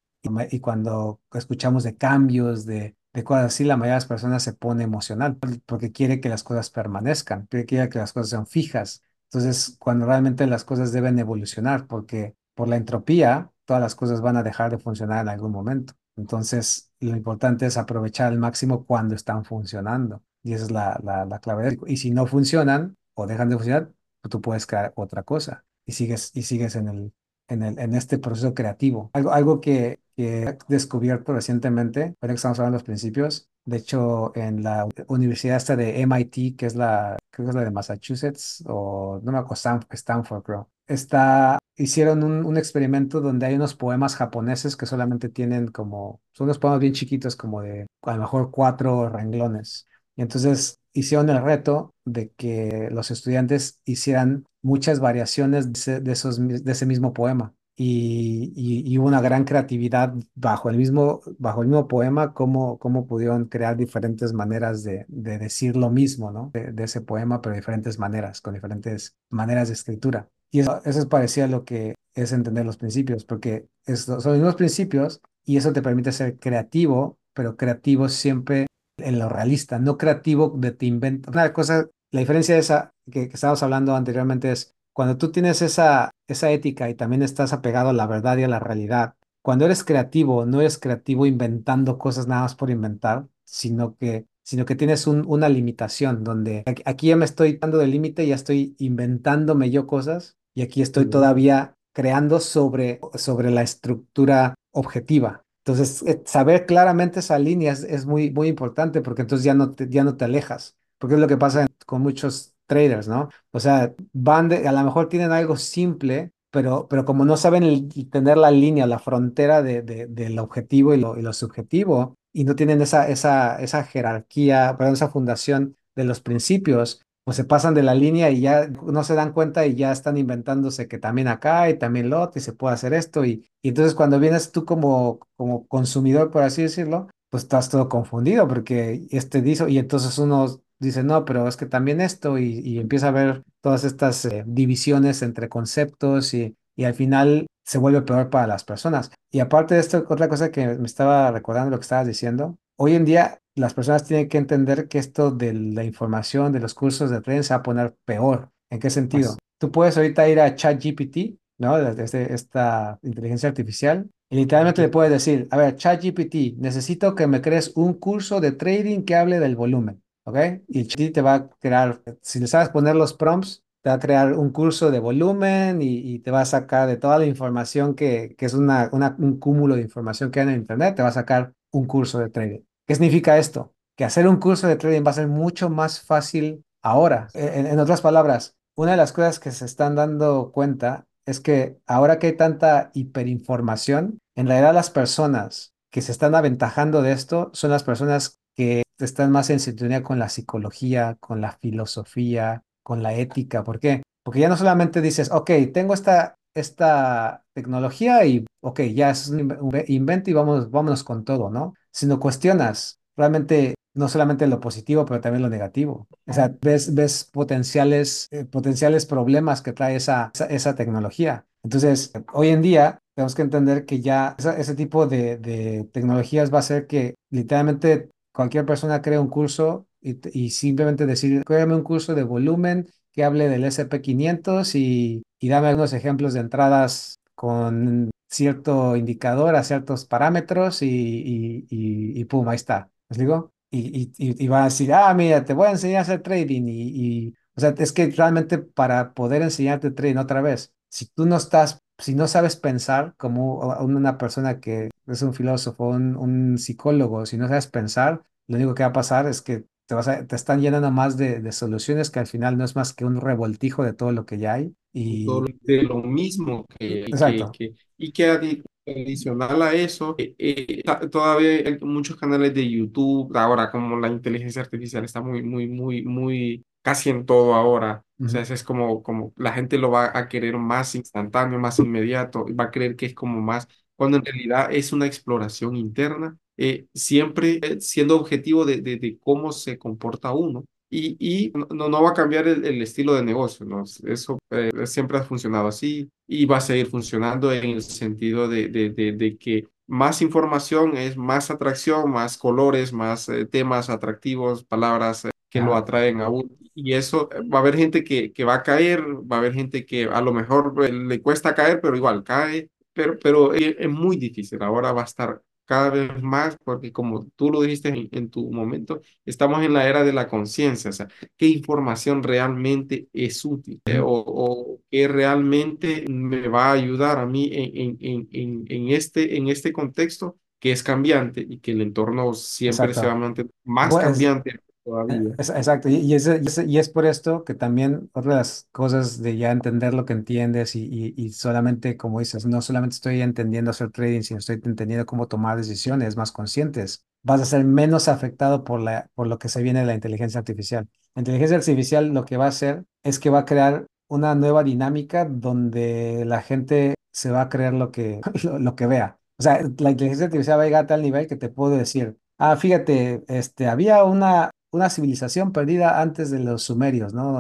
y 0.51 0.61
cuando 0.61 1.21
escuchamos 1.33 1.85
de 1.85 1.97
cambios, 1.97 2.67
de, 2.67 2.97
de 3.13 3.25
cosas 3.25 3.47
así, 3.47 3.65
la 3.65 3.77
mayoría 3.77 3.95
de 3.95 3.97
las 3.99 4.07
personas 4.07 4.43
se 4.43 4.53
pone 4.53 4.85
emocional 4.85 5.37
porque 5.67 5.93
quiere 5.93 6.21
que 6.21 6.29
las 6.29 6.43
cosas 6.43 6.71
permanezcan, 6.71 7.47
quiere 7.47 7.89
que 7.89 7.99
las 7.99 8.13
cosas 8.13 8.31
sean 8.31 8.47
fijas. 8.47 9.03
Entonces, 9.31 9.77
cuando 9.79 10.07
realmente 10.07 10.47
las 10.47 10.65
cosas 10.65 10.93
deben 10.93 11.19
evolucionar, 11.19 11.87
porque 11.87 12.35
por 12.55 12.69
la 12.69 12.77
entropía, 12.77 13.53
todas 13.65 13.83
las 13.83 13.95
cosas 13.95 14.21
van 14.21 14.37
a 14.37 14.43
dejar 14.43 14.71
de 14.71 14.79
funcionar 14.79 15.23
en 15.23 15.29
algún 15.29 15.53
momento. 15.53 15.95
Entonces, 16.17 16.91
lo 17.01 17.17
importante 17.17 17.67
es 17.67 17.77
aprovechar 17.77 18.29
al 18.29 18.39
máximo 18.39 18.85
cuando 18.85 19.15
están 19.15 19.45
funcionando. 19.45 20.23
Y 20.43 20.55
esa 20.55 20.65
es 20.65 20.71
la, 20.71 21.01
la, 21.03 21.25
la 21.25 21.39
clave. 21.41 21.79
Y 21.87 21.97
si 21.99 22.11
no 22.11 22.27
funcionan 22.27 22.97
o 23.15 23.27
dejan 23.27 23.49
de 23.49 23.57
funcionar, 23.57 23.93
pues 24.21 24.31
tú 24.31 24.41
puedes 24.41 24.67
crear 24.67 24.93
otra 24.97 25.23
cosa 25.23 25.65
y 25.85 25.93
sigues, 25.93 26.31
y 26.35 26.43
sigues 26.43 26.77
en 26.77 26.89
el, 26.89 27.13
en 27.49 27.63
el, 27.63 27.79
en 27.79 27.95
este 27.95 28.19
proceso 28.19 28.55
creativo. 28.55 29.11
Algo, 29.13 29.33
algo 29.33 29.61
que, 29.61 30.01
que 30.17 30.43
he 30.45 30.59
descubierto 30.69 31.33
recientemente, 31.33 32.15
ahora 32.21 32.35
que 32.35 32.37
estamos 32.37 32.59
hablando 32.59 32.77
de 32.77 32.81
los 32.81 32.87
principios, 32.87 33.49
de 33.65 33.77
hecho, 33.79 34.33
en 34.35 34.63
la 34.63 34.87
universidad 35.09 35.57
esta 35.57 35.77
de 35.77 36.01
MIT, 36.01 36.57
que 36.57 36.67
es 36.67 36.75
la, 36.75 37.19
creo 37.31 37.47
que 37.47 37.51
es 37.51 37.55
la 37.57 37.65
de 37.65 37.71
Massachusetts, 37.71 38.65
o 38.67 39.21
no 39.23 39.33
me 39.33 39.39
acuerdo, 39.39 39.55
Stanford, 39.55 39.95
Stanford, 39.95 40.43
creo. 40.43 40.71
Está, 40.87 41.59
hicieron 41.77 42.23
un, 42.25 42.45
un 42.47 42.57
experimento 42.57 43.21
donde 43.21 43.45
hay 43.47 43.55
unos 43.57 43.75
poemas 43.75 44.17
japoneses 44.17 44.75
que 44.77 44.87
solamente 44.87 45.29
tienen 45.29 45.69
como, 45.69 46.21
son 46.33 46.47
unos 46.47 46.59
poemas 46.59 46.81
bien 46.81 46.95
chiquitos, 46.95 47.37
como 47.37 47.61
de 47.61 47.87
a 48.03 48.15
lo 48.15 48.21
mejor 48.23 48.51
cuatro 48.51 49.09
renglones. 49.11 49.87
Y 50.19 50.23
entonces 50.23 50.81
hicieron 50.93 51.31
el 51.31 51.41
reto 51.41 51.95
de 52.05 52.31
que 52.33 52.89
los 52.91 53.13
estudiantes 53.13 53.81
hicieran 53.85 54.47
muchas 54.63 54.99
variaciones 54.99 55.73
de 55.73 55.79
ese, 55.79 56.03
esos, 56.11 56.39
de 56.65 56.73
ese 56.73 56.87
mismo 56.87 57.13
poema. 57.13 57.55
Y, 57.77 58.53
y, 58.57 58.99
una 58.99 59.21
gran 59.21 59.45
creatividad 59.45 60.13
bajo 60.35 60.69
el 60.71 60.77
mismo, 60.77 61.21
bajo 61.39 61.63
el 61.63 61.69
mismo 61.69 61.87
poema, 61.87 62.35
cómo, 62.35 62.77
cómo 62.81 63.07
pudieron 63.07 63.45
crear 63.45 63.77
diferentes 63.77 64.33
maneras 64.33 64.83
de, 64.83 65.05
de 65.07 65.39
decir 65.39 65.77
lo 65.77 65.89
mismo, 65.89 66.33
¿no? 66.33 66.51
De, 66.53 66.83
ese 66.83 67.01
poema, 67.01 67.41
pero 67.41 67.55
diferentes 67.55 68.01
maneras, 68.01 68.41
con 68.41 68.55
diferentes 68.55 69.15
maneras 69.31 69.69
de 69.69 69.75
escritura. 69.75 70.29
Y 70.51 70.59
eso, 70.59 70.81
eso 70.85 70.99
es 70.99 71.07
parecido 71.07 71.45
a 71.47 71.51
lo 71.51 71.65
que 71.65 71.95
es 72.17 72.33
entender 72.33 72.67
los 72.67 72.77
principios, 72.79 73.25
porque 73.25 73.69
es- 73.87 74.01
son 74.01 74.17
los 74.17 74.35
mismos 74.35 74.57
principios 74.57 75.21
y 75.45 75.57
eso 75.59 75.73
te 75.73 75.81
permite 75.81 76.11
ser 76.11 76.41
creativo, 76.41 77.21
pero 77.33 77.57
creativo 77.57 78.09
siempre 78.09 78.67
en 78.99 79.19
lo 79.19 79.29
realista, 79.29 79.79
no 79.79 79.97
creativo 79.99 80.55
de 80.57 80.73
te 80.73 80.87
inventa. 80.87 81.31
Una 81.31 81.53
cosa, 81.53 81.89
la 82.11 82.21
diferencia 82.21 82.55
de 82.55 82.61
esa 82.61 82.91
que, 83.11 83.29
que 83.29 83.35
estábamos 83.35 83.63
hablando 83.63 83.95
anteriormente 83.95 84.51
es 84.53 84.75
cuando 84.93 85.17
tú 85.17 85.31
tienes 85.31 85.63
esa, 85.63 86.11
esa 86.27 86.51
ética 86.51 86.91
y 86.91 86.95
también 86.95 87.23
estás 87.23 87.53
apegado 87.53 87.91
a 87.91 87.93
la 87.93 88.07
verdad 88.07 88.37
y 88.39 88.43
a 88.45 88.49
la 88.49 88.59
realidad, 88.59 89.15
cuando 89.43 89.65
eres 89.65 89.85
creativo, 89.85 90.45
no 90.47 90.61
eres 90.61 90.79
creativo 90.79 91.27
inventando 91.27 91.99
cosas 91.99 92.27
nada 92.27 92.43
más 92.43 92.55
por 92.55 92.71
inventar, 92.71 93.27
sino 93.45 93.97
que, 93.97 94.27
sino 94.43 94.65
que 94.65 94.75
tienes 94.75 95.07
un- 95.07 95.25
una 95.27 95.49
limitación 95.49 96.25
donde 96.25 96.65
aquí, 96.85 97.09
ya 97.09 97.17
me 97.17 97.25
estoy 97.25 97.57
dando 97.59 97.79
del 97.79 97.91
límite, 97.93 98.27
ya 98.27 98.35
estoy 98.35 98.75
inventándome 98.79 99.71
yo 99.71 99.87
cosas 99.87 100.37
y 100.55 100.63
aquí 100.63 100.83
estoy 100.83 101.07
todavía 101.07 101.75
creando 101.95 102.41
sobre, 102.41 103.01
sobre 103.15 103.51
la 103.51 103.63
estructura 103.63 104.55
objetiva. 104.73 105.45
Entonces, 105.69 106.03
eh, 106.03 106.23
saber 106.25 106.67
claramente 106.67 107.21
esa 107.21 107.39
línea 107.39 107.73
es, 107.73 107.85
es 107.85 108.07
muy, 108.07 108.31
muy 108.31 108.49
importante 108.49 109.01
porque 109.03 109.23
entonces 109.23 109.45
ya 109.45 109.55
no 109.55 109.73
te, 109.75 109.89
ya 109.89 110.03
no 110.05 110.17
te 110.17 110.25
alejas, 110.25 110.77
porque 110.99 111.15
es 111.17 111.21
lo 111.21 111.29
que 111.29 111.37
pasa 111.37 111.67
con 111.87 112.03
muchos 112.03 112.55
traders, 112.67 113.09
¿no? 113.09 113.29
O 113.53 113.61
sea, 113.61 113.95
van 114.13 114.49
de, 114.49 114.67
a 114.69 114.73
lo 114.73 114.83
mejor 114.85 115.09
tienen 115.09 115.33
algo 115.33 115.57
simple, 115.57 116.33
pero, 116.51 116.87
pero 116.89 117.05
como 117.05 117.25
no 117.25 117.37
saben 117.37 117.63
el- 117.65 117.89
tener 118.11 118.37
la 118.39 118.51
línea, 118.51 118.87
la 118.87 118.99
frontera 118.99 119.63
de, 119.63 119.83
de- 119.83 120.07
del 120.07 120.39
objetivo 120.39 120.95
y 120.95 120.99
lo, 121.01 121.19
y 121.19 121.23
lo 121.23 121.33
subjetivo, 121.33 122.15
y 122.33 122.45
no 122.45 122.55
tienen 122.57 122.81
esa, 122.83 123.09
esa, 123.09 123.61
esa 123.63 123.85
jerarquía, 123.85 124.75
perdón, 124.79 124.95
esa 124.95 125.09
fundación 125.11 125.77
de 125.97 126.05
los 126.05 126.21
principios, 126.21 127.03
pues 127.29 127.37
se 127.37 127.45
pasan 127.45 127.75
de 127.75 127.83
la 127.83 127.95
línea 127.95 128.31
y 128.31 128.41
ya 128.41 128.69
no 128.69 129.05
se 129.05 129.15
dan 129.15 129.35
cuenta 129.35 129.67
y 129.67 129.75
ya 129.75 129.93
están 129.93 130.17
inventándose 130.17 130.89
que 130.89 130.97
también 130.97 131.29
acá 131.29 131.69
y 131.69 131.79
también 131.79 132.09
lo 132.09 132.33
y 132.35 132.41
se 132.41 132.55
puede 132.55 132.73
hacer 132.75 132.95
esto. 132.95 133.23
Y, 133.27 133.47
y 133.61 133.69
entonces 133.69 133.95
cuando 133.95 134.19
vienes 134.19 134.51
tú 134.51 134.65
como, 134.65 135.19
como 135.37 135.67
consumidor, 135.69 136.31
por 136.31 136.43
así 136.43 136.63
decirlo, 136.63 137.11
pues 137.29 137.43
estás 137.43 137.69
todo 137.69 137.91
confundido 137.91 138.49
porque 138.49 139.07
este 139.11 139.43
dice, 139.43 139.71
y 139.71 139.77
entonces 139.77 140.17
uno 140.17 140.63
dice, 140.79 141.03
no, 141.03 141.27
pero 141.27 141.47
es 141.47 141.59
que 141.59 141.67
también 141.67 142.01
esto 142.01 142.39
y, 142.39 142.61
y 142.61 142.79
empieza 142.79 143.09
a 143.09 143.11
ver 143.11 143.43
todas 143.61 143.85
estas 143.85 144.25
eh, 144.25 144.45
divisiones 144.47 145.21
entre 145.21 145.51
conceptos 145.51 146.33
y, 146.33 146.57
y 146.77 146.85
al 146.85 146.95
final 146.95 147.47
se 147.63 147.77
vuelve 147.77 148.01
peor 148.01 148.31
para 148.31 148.47
las 148.47 148.65
personas. 148.65 149.11
Y 149.31 149.41
aparte 149.41 149.75
de 149.75 149.81
esto, 149.81 150.07
otra 150.09 150.31
cosa 150.31 150.51
que 150.51 150.67
me 150.67 150.87
estaba 150.87 151.31
recordando 151.31 151.73
lo 151.73 151.79
que 151.79 151.83
estabas 151.83 152.07
diciendo, 152.07 152.57
hoy 152.79 152.95
en 152.95 153.05
día 153.05 153.41
las 153.55 153.75
personas 153.75 154.05
tienen 154.05 154.29
que 154.29 154.39
entender 154.39 154.89
que 154.89 154.99
esto 154.99 155.31
de 155.33 155.53
la 155.53 155.85
información, 155.85 156.53
de 156.53 156.61
los 156.61 156.75
cursos 156.75 157.11
de 157.11 157.21
trading 157.21 157.43
se 157.43 157.55
va 157.55 157.61
a 157.61 157.63
poner 157.63 157.97
peor. 158.05 158.51
¿En 158.71 158.79
qué 158.79 158.91
sentido? 158.91 159.37
Tú 159.59 159.73
puedes 159.73 159.97
ahorita 159.97 160.29
ir 160.29 160.41
a 160.41 160.55
ChatGPT, 160.55 161.39
¿no? 161.59 161.77
Desde 161.79 162.33
esta 162.35 162.99
inteligencia 163.03 163.49
artificial, 163.49 164.09
y 164.31 164.37
literalmente 164.37 164.83
le 164.83 164.89
puedes 164.91 165.11
decir, 165.11 165.49
a 165.51 165.57
ver, 165.57 165.77
ChatGPT, 165.77 166.59
necesito 166.59 167.15
que 167.15 167.27
me 167.27 167.41
crees 167.41 167.73
un 167.77 167.95
curso 167.95 168.41
de 168.41 168.53
trading 168.53 169.03
que 169.05 169.17
hable 169.17 169.41
del 169.41 169.57
volumen, 169.57 170.03
¿ok? 170.25 170.37
Y 170.69 170.87
ChatGPT 170.87 171.15
te 171.15 171.23
va 171.23 171.35
a 171.35 171.49
crear, 171.59 172.03
si 172.23 172.39
le 172.41 172.47
sabes 172.47 172.69
poner 172.69 172.95
los 172.97 173.15
prompts, 173.15 173.65
te 173.83 173.91
va 173.91 173.97
a 173.97 173.99
crear 173.99 174.35
un 174.35 174.51
curso 174.51 174.91
de 174.91 174.99
volumen 175.01 175.83
y, 175.83 175.99
y 176.15 176.19
te 176.21 176.31
va 176.31 176.43
a 176.43 176.45
sacar 176.45 176.89
de 176.89 176.97
toda 176.97 177.19
la 177.19 177.27
información 177.27 177.95
que, 177.95 178.35
que 178.37 178.47
es 178.47 178.55
una, 178.55 178.91
una- 178.93 179.17
un 179.19 179.39
cúmulo 179.39 179.77
de 179.77 179.83
información 179.83 180.31
que 180.31 180.41
hay 180.41 180.45
en 180.47 180.53
el 180.55 180.61
Internet, 180.61 180.97
te 180.97 181.03
va 181.03 181.09
a 181.09 181.13
sacar 181.13 181.53
un 181.73 181.87
curso 181.87 182.19
de 182.19 182.31
trading. 182.31 182.61
¿Qué 182.89 182.95
significa 182.95 183.39
esto? 183.39 183.75
Que 183.97 184.05
hacer 184.07 184.27
un 184.29 184.39
curso 184.39 184.67
de 184.67 184.77
trading 184.77 185.05
va 185.07 185.11
a 185.11 185.15
ser 185.15 185.29
mucho 185.29 185.71
más 185.71 186.01
fácil 186.01 186.65
ahora. 186.83 187.29
En, 187.35 187.67
en 187.67 187.79
otras 187.81 188.01
palabras, 188.01 188.57
una 188.77 188.93
de 188.93 188.97
las 188.97 189.13
cosas 189.13 189.39
que 189.39 189.53
se 189.53 189.67
están 189.67 189.95
dando 189.95 190.53
cuenta 190.53 191.07
es 191.27 191.41
que 191.41 191.79
ahora 191.87 192.19
que 192.19 192.29
hay 192.29 192.37
tanta 192.37 192.91
hiperinformación, 192.95 194.19
en 194.37 194.47
realidad 194.47 194.73
las 194.75 194.91
personas 194.91 195.75
que 195.91 196.01
se 196.03 196.13
están 196.13 196.35
aventajando 196.35 197.03
de 197.03 197.13
esto 197.13 197.51
son 197.53 197.71
las 197.71 197.85
personas 197.85 198.39
que 198.57 198.83
están 198.99 199.31
más 199.31 199.51
en 199.51 199.61
sintonía 199.61 200.03
con 200.03 200.19
la 200.19 200.31
psicología, 200.31 201.17
con 201.21 201.43
la 201.43 201.53
filosofía, 201.53 202.63
con 202.83 203.03
la 203.03 203.15
ética. 203.15 203.65
¿Por 203.65 203.81
qué? 203.81 204.03
Porque 204.25 204.41
ya 204.41 204.49
no 204.49 204.57
solamente 204.57 205.03
dices, 205.03 205.31
ok, 205.31 205.51
tengo 205.73 205.95
esta, 205.95 206.37
esta 206.55 207.45
tecnología 207.55 208.25
y, 208.25 208.47
ok, 208.63 208.81
ya 208.95 209.11
es 209.11 209.29
un 209.29 209.41
inve- 209.49 209.85
invento 209.89 210.31
y 210.31 210.33
vamos, 210.33 210.71
vámonos 210.71 211.05
con 211.05 211.25
todo, 211.25 211.51
¿no? 211.51 211.75
Sino 211.99 212.21
cuestionas 212.21 213.01
realmente 213.17 213.75
no 213.95 214.09
solamente 214.09 214.47
lo 214.47 214.61
positivo, 214.61 215.05
pero 215.05 215.21
también 215.21 215.43
lo 215.43 215.49
negativo. 215.49 216.07
O 216.29 216.33
sea, 216.33 216.55
ves, 216.63 216.95
ves 216.95 217.25
potenciales, 217.25 218.29
eh, 218.31 218.45
potenciales 218.45 219.05
problemas 219.05 219.63
que 219.63 219.73
trae 219.73 219.97
esa, 219.97 220.31
esa, 220.49 220.77
tecnología. 220.77 221.45
Entonces, 221.65 222.13
hoy 222.33 222.51
en 222.51 222.63
día 222.63 223.01
tenemos 223.17 223.35
que 223.35 223.43
entender 223.43 223.85
que 223.85 224.01
ya 224.01 224.37
ese 224.57 224.77
tipo 224.77 225.09
de, 225.09 225.39
de 225.39 225.89
tecnologías 225.93 226.53
va 226.53 226.59
a 226.59 226.61
hacer 226.61 226.87
que 226.87 227.17
literalmente 227.31 228.11
cualquier 228.33 228.65
persona 228.65 229.03
cree 229.03 229.19
un 229.19 229.29
curso 229.29 229.89
y, 230.01 230.21
y 230.33 230.51
simplemente 230.51 231.05
decir, 231.05 231.43
créame 231.45 231.75
un 231.75 231.83
curso 231.83 232.15
de 232.15 232.23
volumen 232.23 232.87
que 233.13 233.25
hable 233.25 233.49
del 233.49 233.65
SP500 233.65 234.77
y, 234.77 235.25
y 235.41 235.49
dame 235.49 235.67
algunos 235.67 235.93
ejemplos 235.93 236.35
de 236.35 236.41
entradas 236.41 237.17
con 237.35 238.11
cierto 238.29 238.97
indicador 238.97 239.57
a 239.57 239.65
ciertos 239.65 240.05
parámetros 240.07 240.83
y, 240.83 240.87
y, 240.89 241.67
y, 241.71 242.21
y 242.21 242.25
pum, 242.27 242.49
ahí 242.49 242.57
está. 242.57 242.91
¿Me 243.09 243.15
explico? 243.15 243.53
Y, 243.71 244.13
y, 244.19 244.45
y, 244.45 244.49
va 244.49 244.63
a 244.63 244.65
decir, 244.65 244.93
ah, 244.95 245.13
mira, 245.15 245.45
te 245.45 245.53
voy 245.55 245.67
a 245.69 245.71
enseñar 245.73 245.99
a 245.99 246.03
hacer 246.03 246.23
trading 246.23 246.63
y, 246.69 247.35
o 247.57 247.61
sea, 247.61 247.75
es 247.79 247.93
que 247.93 248.11
realmente 248.11 248.59
para 248.59 249.13
poder 249.15 249.43
enseñarte 249.43 249.91
trading 249.91 250.17
otra 250.17 250.41
vez, 250.41 250.73
si 250.89 251.07
tú 251.07 251.27
no 251.27 251.37
estás, 251.37 251.83
si 251.99 252.15
no 252.15 252.29
sabes 252.29 252.57
pensar 252.57 253.15
como 253.19 253.59
una 253.85 254.17
persona 254.19 254.61
que 254.61 254.91
es 255.07 255.23
un 255.23 255.35
filósofo, 255.35 255.89
un, 255.89 256.17
un 256.17 256.59
psicólogo, 256.59 257.27
si 257.27 257.37
no 257.37 257.49
sabes 257.49 257.67
pensar, 257.67 258.23
lo 258.47 258.57
único 258.57 258.75
que 258.75 258.83
va 258.85 258.91
a 258.91 258.93
pasar 258.93 259.27
es 259.27 259.43
que 259.43 259.67
te 259.87 259.95
vas 259.95 260.09
a- 260.09 260.27
te 260.27 260.37
están 260.37 260.61
llenando 260.61 260.91
más 260.91 261.17
de, 261.17 261.41
de 261.41 261.53
soluciones 261.53 262.11
que 262.11 262.21
al 262.21 262.27
final 262.27 262.57
no 262.59 262.65
es 262.65 262.77
más 262.77 262.93
que 262.95 263.05
un 263.05 263.21
revoltijo 263.21 263.85
de 263.85 263.93
todo 263.95 264.13
lo 264.13 264.27
que 264.27 264.39
ya 264.39 264.55
hay. 264.55 264.75
Y, 264.93 265.45
de 265.63 265.83
lo 265.83 266.03
mismo 266.03 266.67
que, 266.79 267.19
que, 267.23 267.51
exacto. 267.51 267.51
que 267.51 267.75
y 267.97 268.13
que 268.13 268.31
adi- 268.31 268.63
adicional 268.87 269.61
a 269.63 269.75
eso, 269.75 270.15
eh, 270.19 270.35
eh, 270.39 270.83
todavía 271.11 271.51
hay 271.67 271.79
muchos 271.81 272.17
canales 272.17 272.55
de 272.55 272.69
YouTube, 272.71 273.37
ahora 273.37 273.71
como 273.71 273.99
la 273.99 274.09
inteligencia 274.09 274.63
artificial 274.63 275.05
está 275.05 275.21
muy, 275.21 275.43
muy, 275.43 275.67
muy, 275.69 276.03
muy, 276.05 276.65
casi 276.83 277.11
en 277.11 277.27
todo 277.27 277.55
ahora. 277.55 278.03
O 278.25 278.29
sea, 278.29 278.41
Ujú. 278.41 278.43
eso 278.43 278.55
es 278.55 278.63
como, 278.65 279.03
como 279.03 279.33
la 279.37 279.53
gente 279.53 279.79
lo 279.79 279.91
va 279.91 280.11
a 280.17 280.29
querer 280.29 280.57
más 280.59 280.95
instantáneo, 280.95 281.59
más 281.59 281.79
inmediato, 281.81 282.47
va 282.59 282.65
a 282.65 282.71
creer 282.71 282.97
que 282.97 283.07
es 283.07 283.15
como 283.15 283.41
más, 283.41 283.69
cuando 283.97 284.17
en 284.19 284.25
realidad 284.25 284.69
es 284.73 284.93
una 284.93 285.07
exploración 285.07 285.77
interna, 285.77 286.37
eh, 286.57 286.87
siempre 286.95 287.59
eh, 287.63 287.81
siendo 287.81 288.17
objetivo 288.21 288.65
de, 288.65 288.81
de, 288.81 288.97
de 288.99 289.19
cómo 289.19 289.53
se 289.53 289.79
comporta 289.79 290.33
uno. 290.33 290.65
Y, 290.91 291.17
y 291.21 291.53
no, 291.75 291.89
no 291.89 292.03
va 292.03 292.11
a 292.11 292.15
cambiar 292.15 292.49
el, 292.49 292.65
el 292.65 292.81
estilo 292.83 293.15
de 293.15 293.23
negocio, 293.23 293.67
¿no? 293.67 293.85
Eso 294.05 294.39
eh, 294.51 294.71
siempre 294.87 295.19
ha 295.19 295.23
funcionado 295.23 295.69
así 295.69 296.09
y 296.27 296.47
va 296.47 296.57
a 296.59 296.61
seguir 296.61 296.87
funcionando 296.87 297.53
en 297.53 297.65
el 297.71 297.83
sentido 297.83 298.49
de, 298.49 298.69
de, 298.69 298.91
de, 298.91 299.13
de 299.13 299.37
que 299.37 299.69
más 299.87 300.23
información 300.23 300.97
es 300.97 301.17
más 301.17 301.51
atracción, 301.51 302.11
más 302.11 302.39
colores, 302.39 302.93
más 302.93 303.29
eh, 303.29 303.45
temas 303.47 303.91
atractivos, 303.91 304.65
palabras 304.65 305.27
eh, 305.27 305.31
que 305.51 305.61
lo 305.61 305.75
atraen 305.75 306.21
a 306.21 306.29
uno. 306.31 306.49
Y 306.75 306.93
eso 306.95 307.29
va 307.53 307.59
a 307.59 307.61
haber 307.63 307.77
gente 307.77 308.05
que, 308.05 308.33
que 308.33 308.45
va 308.45 308.55
a 308.55 308.63
caer, 308.63 309.03
va 309.31 309.37
a 309.37 309.39
haber 309.41 309.53
gente 309.55 309.85
que 309.85 310.05
a 310.05 310.21
lo 310.21 310.33
mejor 310.33 310.89
le 310.91 311.21
cuesta 311.21 311.55
caer, 311.55 311.81
pero 311.81 311.97
igual 311.97 312.23
cae, 312.25 312.71
pero, 312.93 313.19
pero 313.19 313.53
es, 313.55 313.77
es 313.79 313.89
muy 313.89 314.17
difícil. 314.17 314.63
Ahora 314.63 314.93
va 314.93 315.03
a 315.03 315.05
estar 315.05 315.43
cada 315.69 315.91
vez 315.91 316.23
más, 316.23 316.57
porque 316.65 316.93
como 316.93 317.27
tú 317.37 317.51
lo 317.51 317.63
dijiste 317.63 317.91
en, 317.91 318.09
en 318.13 318.31
tu 318.31 318.51
momento, 318.51 319.03
estamos 319.27 319.63
en 319.65 319.75
la 319.75 319.89
era 319.89 320.03
de 320.05 320.13
la 320.15 320.27
conciencia, 320.29 320.91
o 320.91 320.93
sea, 320.95 321.09
qué 321.37 321.47
información 321.49 322.23
realmente 322.25 323.09
es 323.13 323.45
útil 323.45 323.83
eh, 323.87 323.99
o, 324.01 324.07
o 324.27 324.81
qué 324.91 325.09
realmente 325.09 326.07
me 326.09 326.49
va 326.49 326.71
a 326.71 326.73
ayudar 326.73 327.19
a 327.19 327.27
mí 327.27 327.51
en, 327.53 327.99
en, 328.01 328.67
en, 328.69 328.89
este, 328.89 329.37
en 329.37 329.49
este 329.49 329.73
contexto 329.73 330.39
que 330.59 330.73
es 330.73 330.83
cambiante 330.83 331.45
y 331.49 331.61
que 331.61 331.73
el 331.73 331.83
entorno 331.83 332.35
siempre 332.35 332.95
se 332.95 333.07
va 333.07 333.13
a 333.13 333.15
Exacto. 333.15 333.17
mantener 333.17 333.53
más 333.65 333.97
Pues, 333.97 333.99
cambiante 333.99 334.61
todavía. 334.89 335.23
es- 335.37 335.51
exacto, 335.51 335.89
y, 335.89 335.97
y 335.97 336.15
es, 336.15 336.27
y 336.27 336.31
es- 336.47 336.59
y 336.67 336.79
es 336.79 336.89
por 336.89 337.07
esto 337.07 337.45
que 337.45 337.55
también 337.55 338.11
otra 338.13 338.33
de 338.33 338.39
las 338.39 338.69
cosas 338.73 339.23
de 339.23 339.37
ya 339.37 339.51
entender 339.53 339.95
lo 339.95 340.05
que 340.05 340.13
entiendes 340.13 340.75
y 340.77 341.31
solamente, 341.33 341.97
como 341.97 342.19
dices, 342.21 342.47
no 342.47 342.61
solamente 342.63 342.95
estoy 342.95 343.21
entendiendo 343.23 343.71
hacer 343.71 343.91
trading, 343.91 344.23
sino 344.23 344.39
estoy 344.39 344.61
entendiendo 344.65 345.07
cómo 345.07 345.29
tomar 345.29 345.57
decisiones 345.57 346.17
más 346.17 346.33
conscientes. 346.33 347.05
Vas 347.23 347.41
a 347.41 347.45
ser 347.45 347.65
menos 347.65 348.09
afectado 348.09 348.65
por 348.65 348.81
la, 348.81 349.11
por 349.15 349.27
lo 349.27 349.39
que 349.39 349.49
se 349.49 349.63
viene 349.63 349.81
de 349.81 349.87
la 349.87 349.95
inteligencia 349.95 350.39
artificial. 350.41 350.89
La 351.15 351.21
inteligencia 351.21 351.57
artificial 351.57 352.09
lo 352.15 352.25
que 352.25 352.37
va 352.37 352.47
a 352.47 352.49
hacer 352.49 352.85
es 353.03 353.19
que 353.19 353.31
va 353.31 353.41
a 353.41 353.45
crear 353.45 353.87
una 354.09 354.35
nueva 354.35 354.63
dinámica 354.65 355.25
donde 355.25 356.25
la 356.27 356.43
gente 356.43 356.95
se 357.13 357.31
va 357.31 357.43
a 357.43 357.49
creer 357.49 357.75
lo 357.75 357.91
que, 357.93 358.21
lo, 358.45 358.59
lo 358.59 358.75
que 358.77 358.87
vea. 358.87 359.19
O 359.39 359.43
sea, 359.43 359.61
la 359.79 359.91
inteligencia 359.91 360.27
artificial 360.27 360.59
va 360.59 360.63
a 360.63 360.67
llegar 360.67 360.85
a 360.85 360.87
tal 360.87 361.03
nivel 361.03 361.27
que 361.27 361.37
te 361.37 361.49
puedo 361.49 361.77
decir, 361.77 362.17
ah, 362.39 362.57
fíjate, 362.57 363.25
este, 363.29 363.67
había 363.69 364.05
una 364.05 364.51
una 364.71 364.91
civilización 364.91 365.53
perdida 365.53 366.01
antes 366.01 366.31
de 366.31 366.41
los 366.41 366.63
sumerios, 366.65 367.15
¿no? 367.15 367.39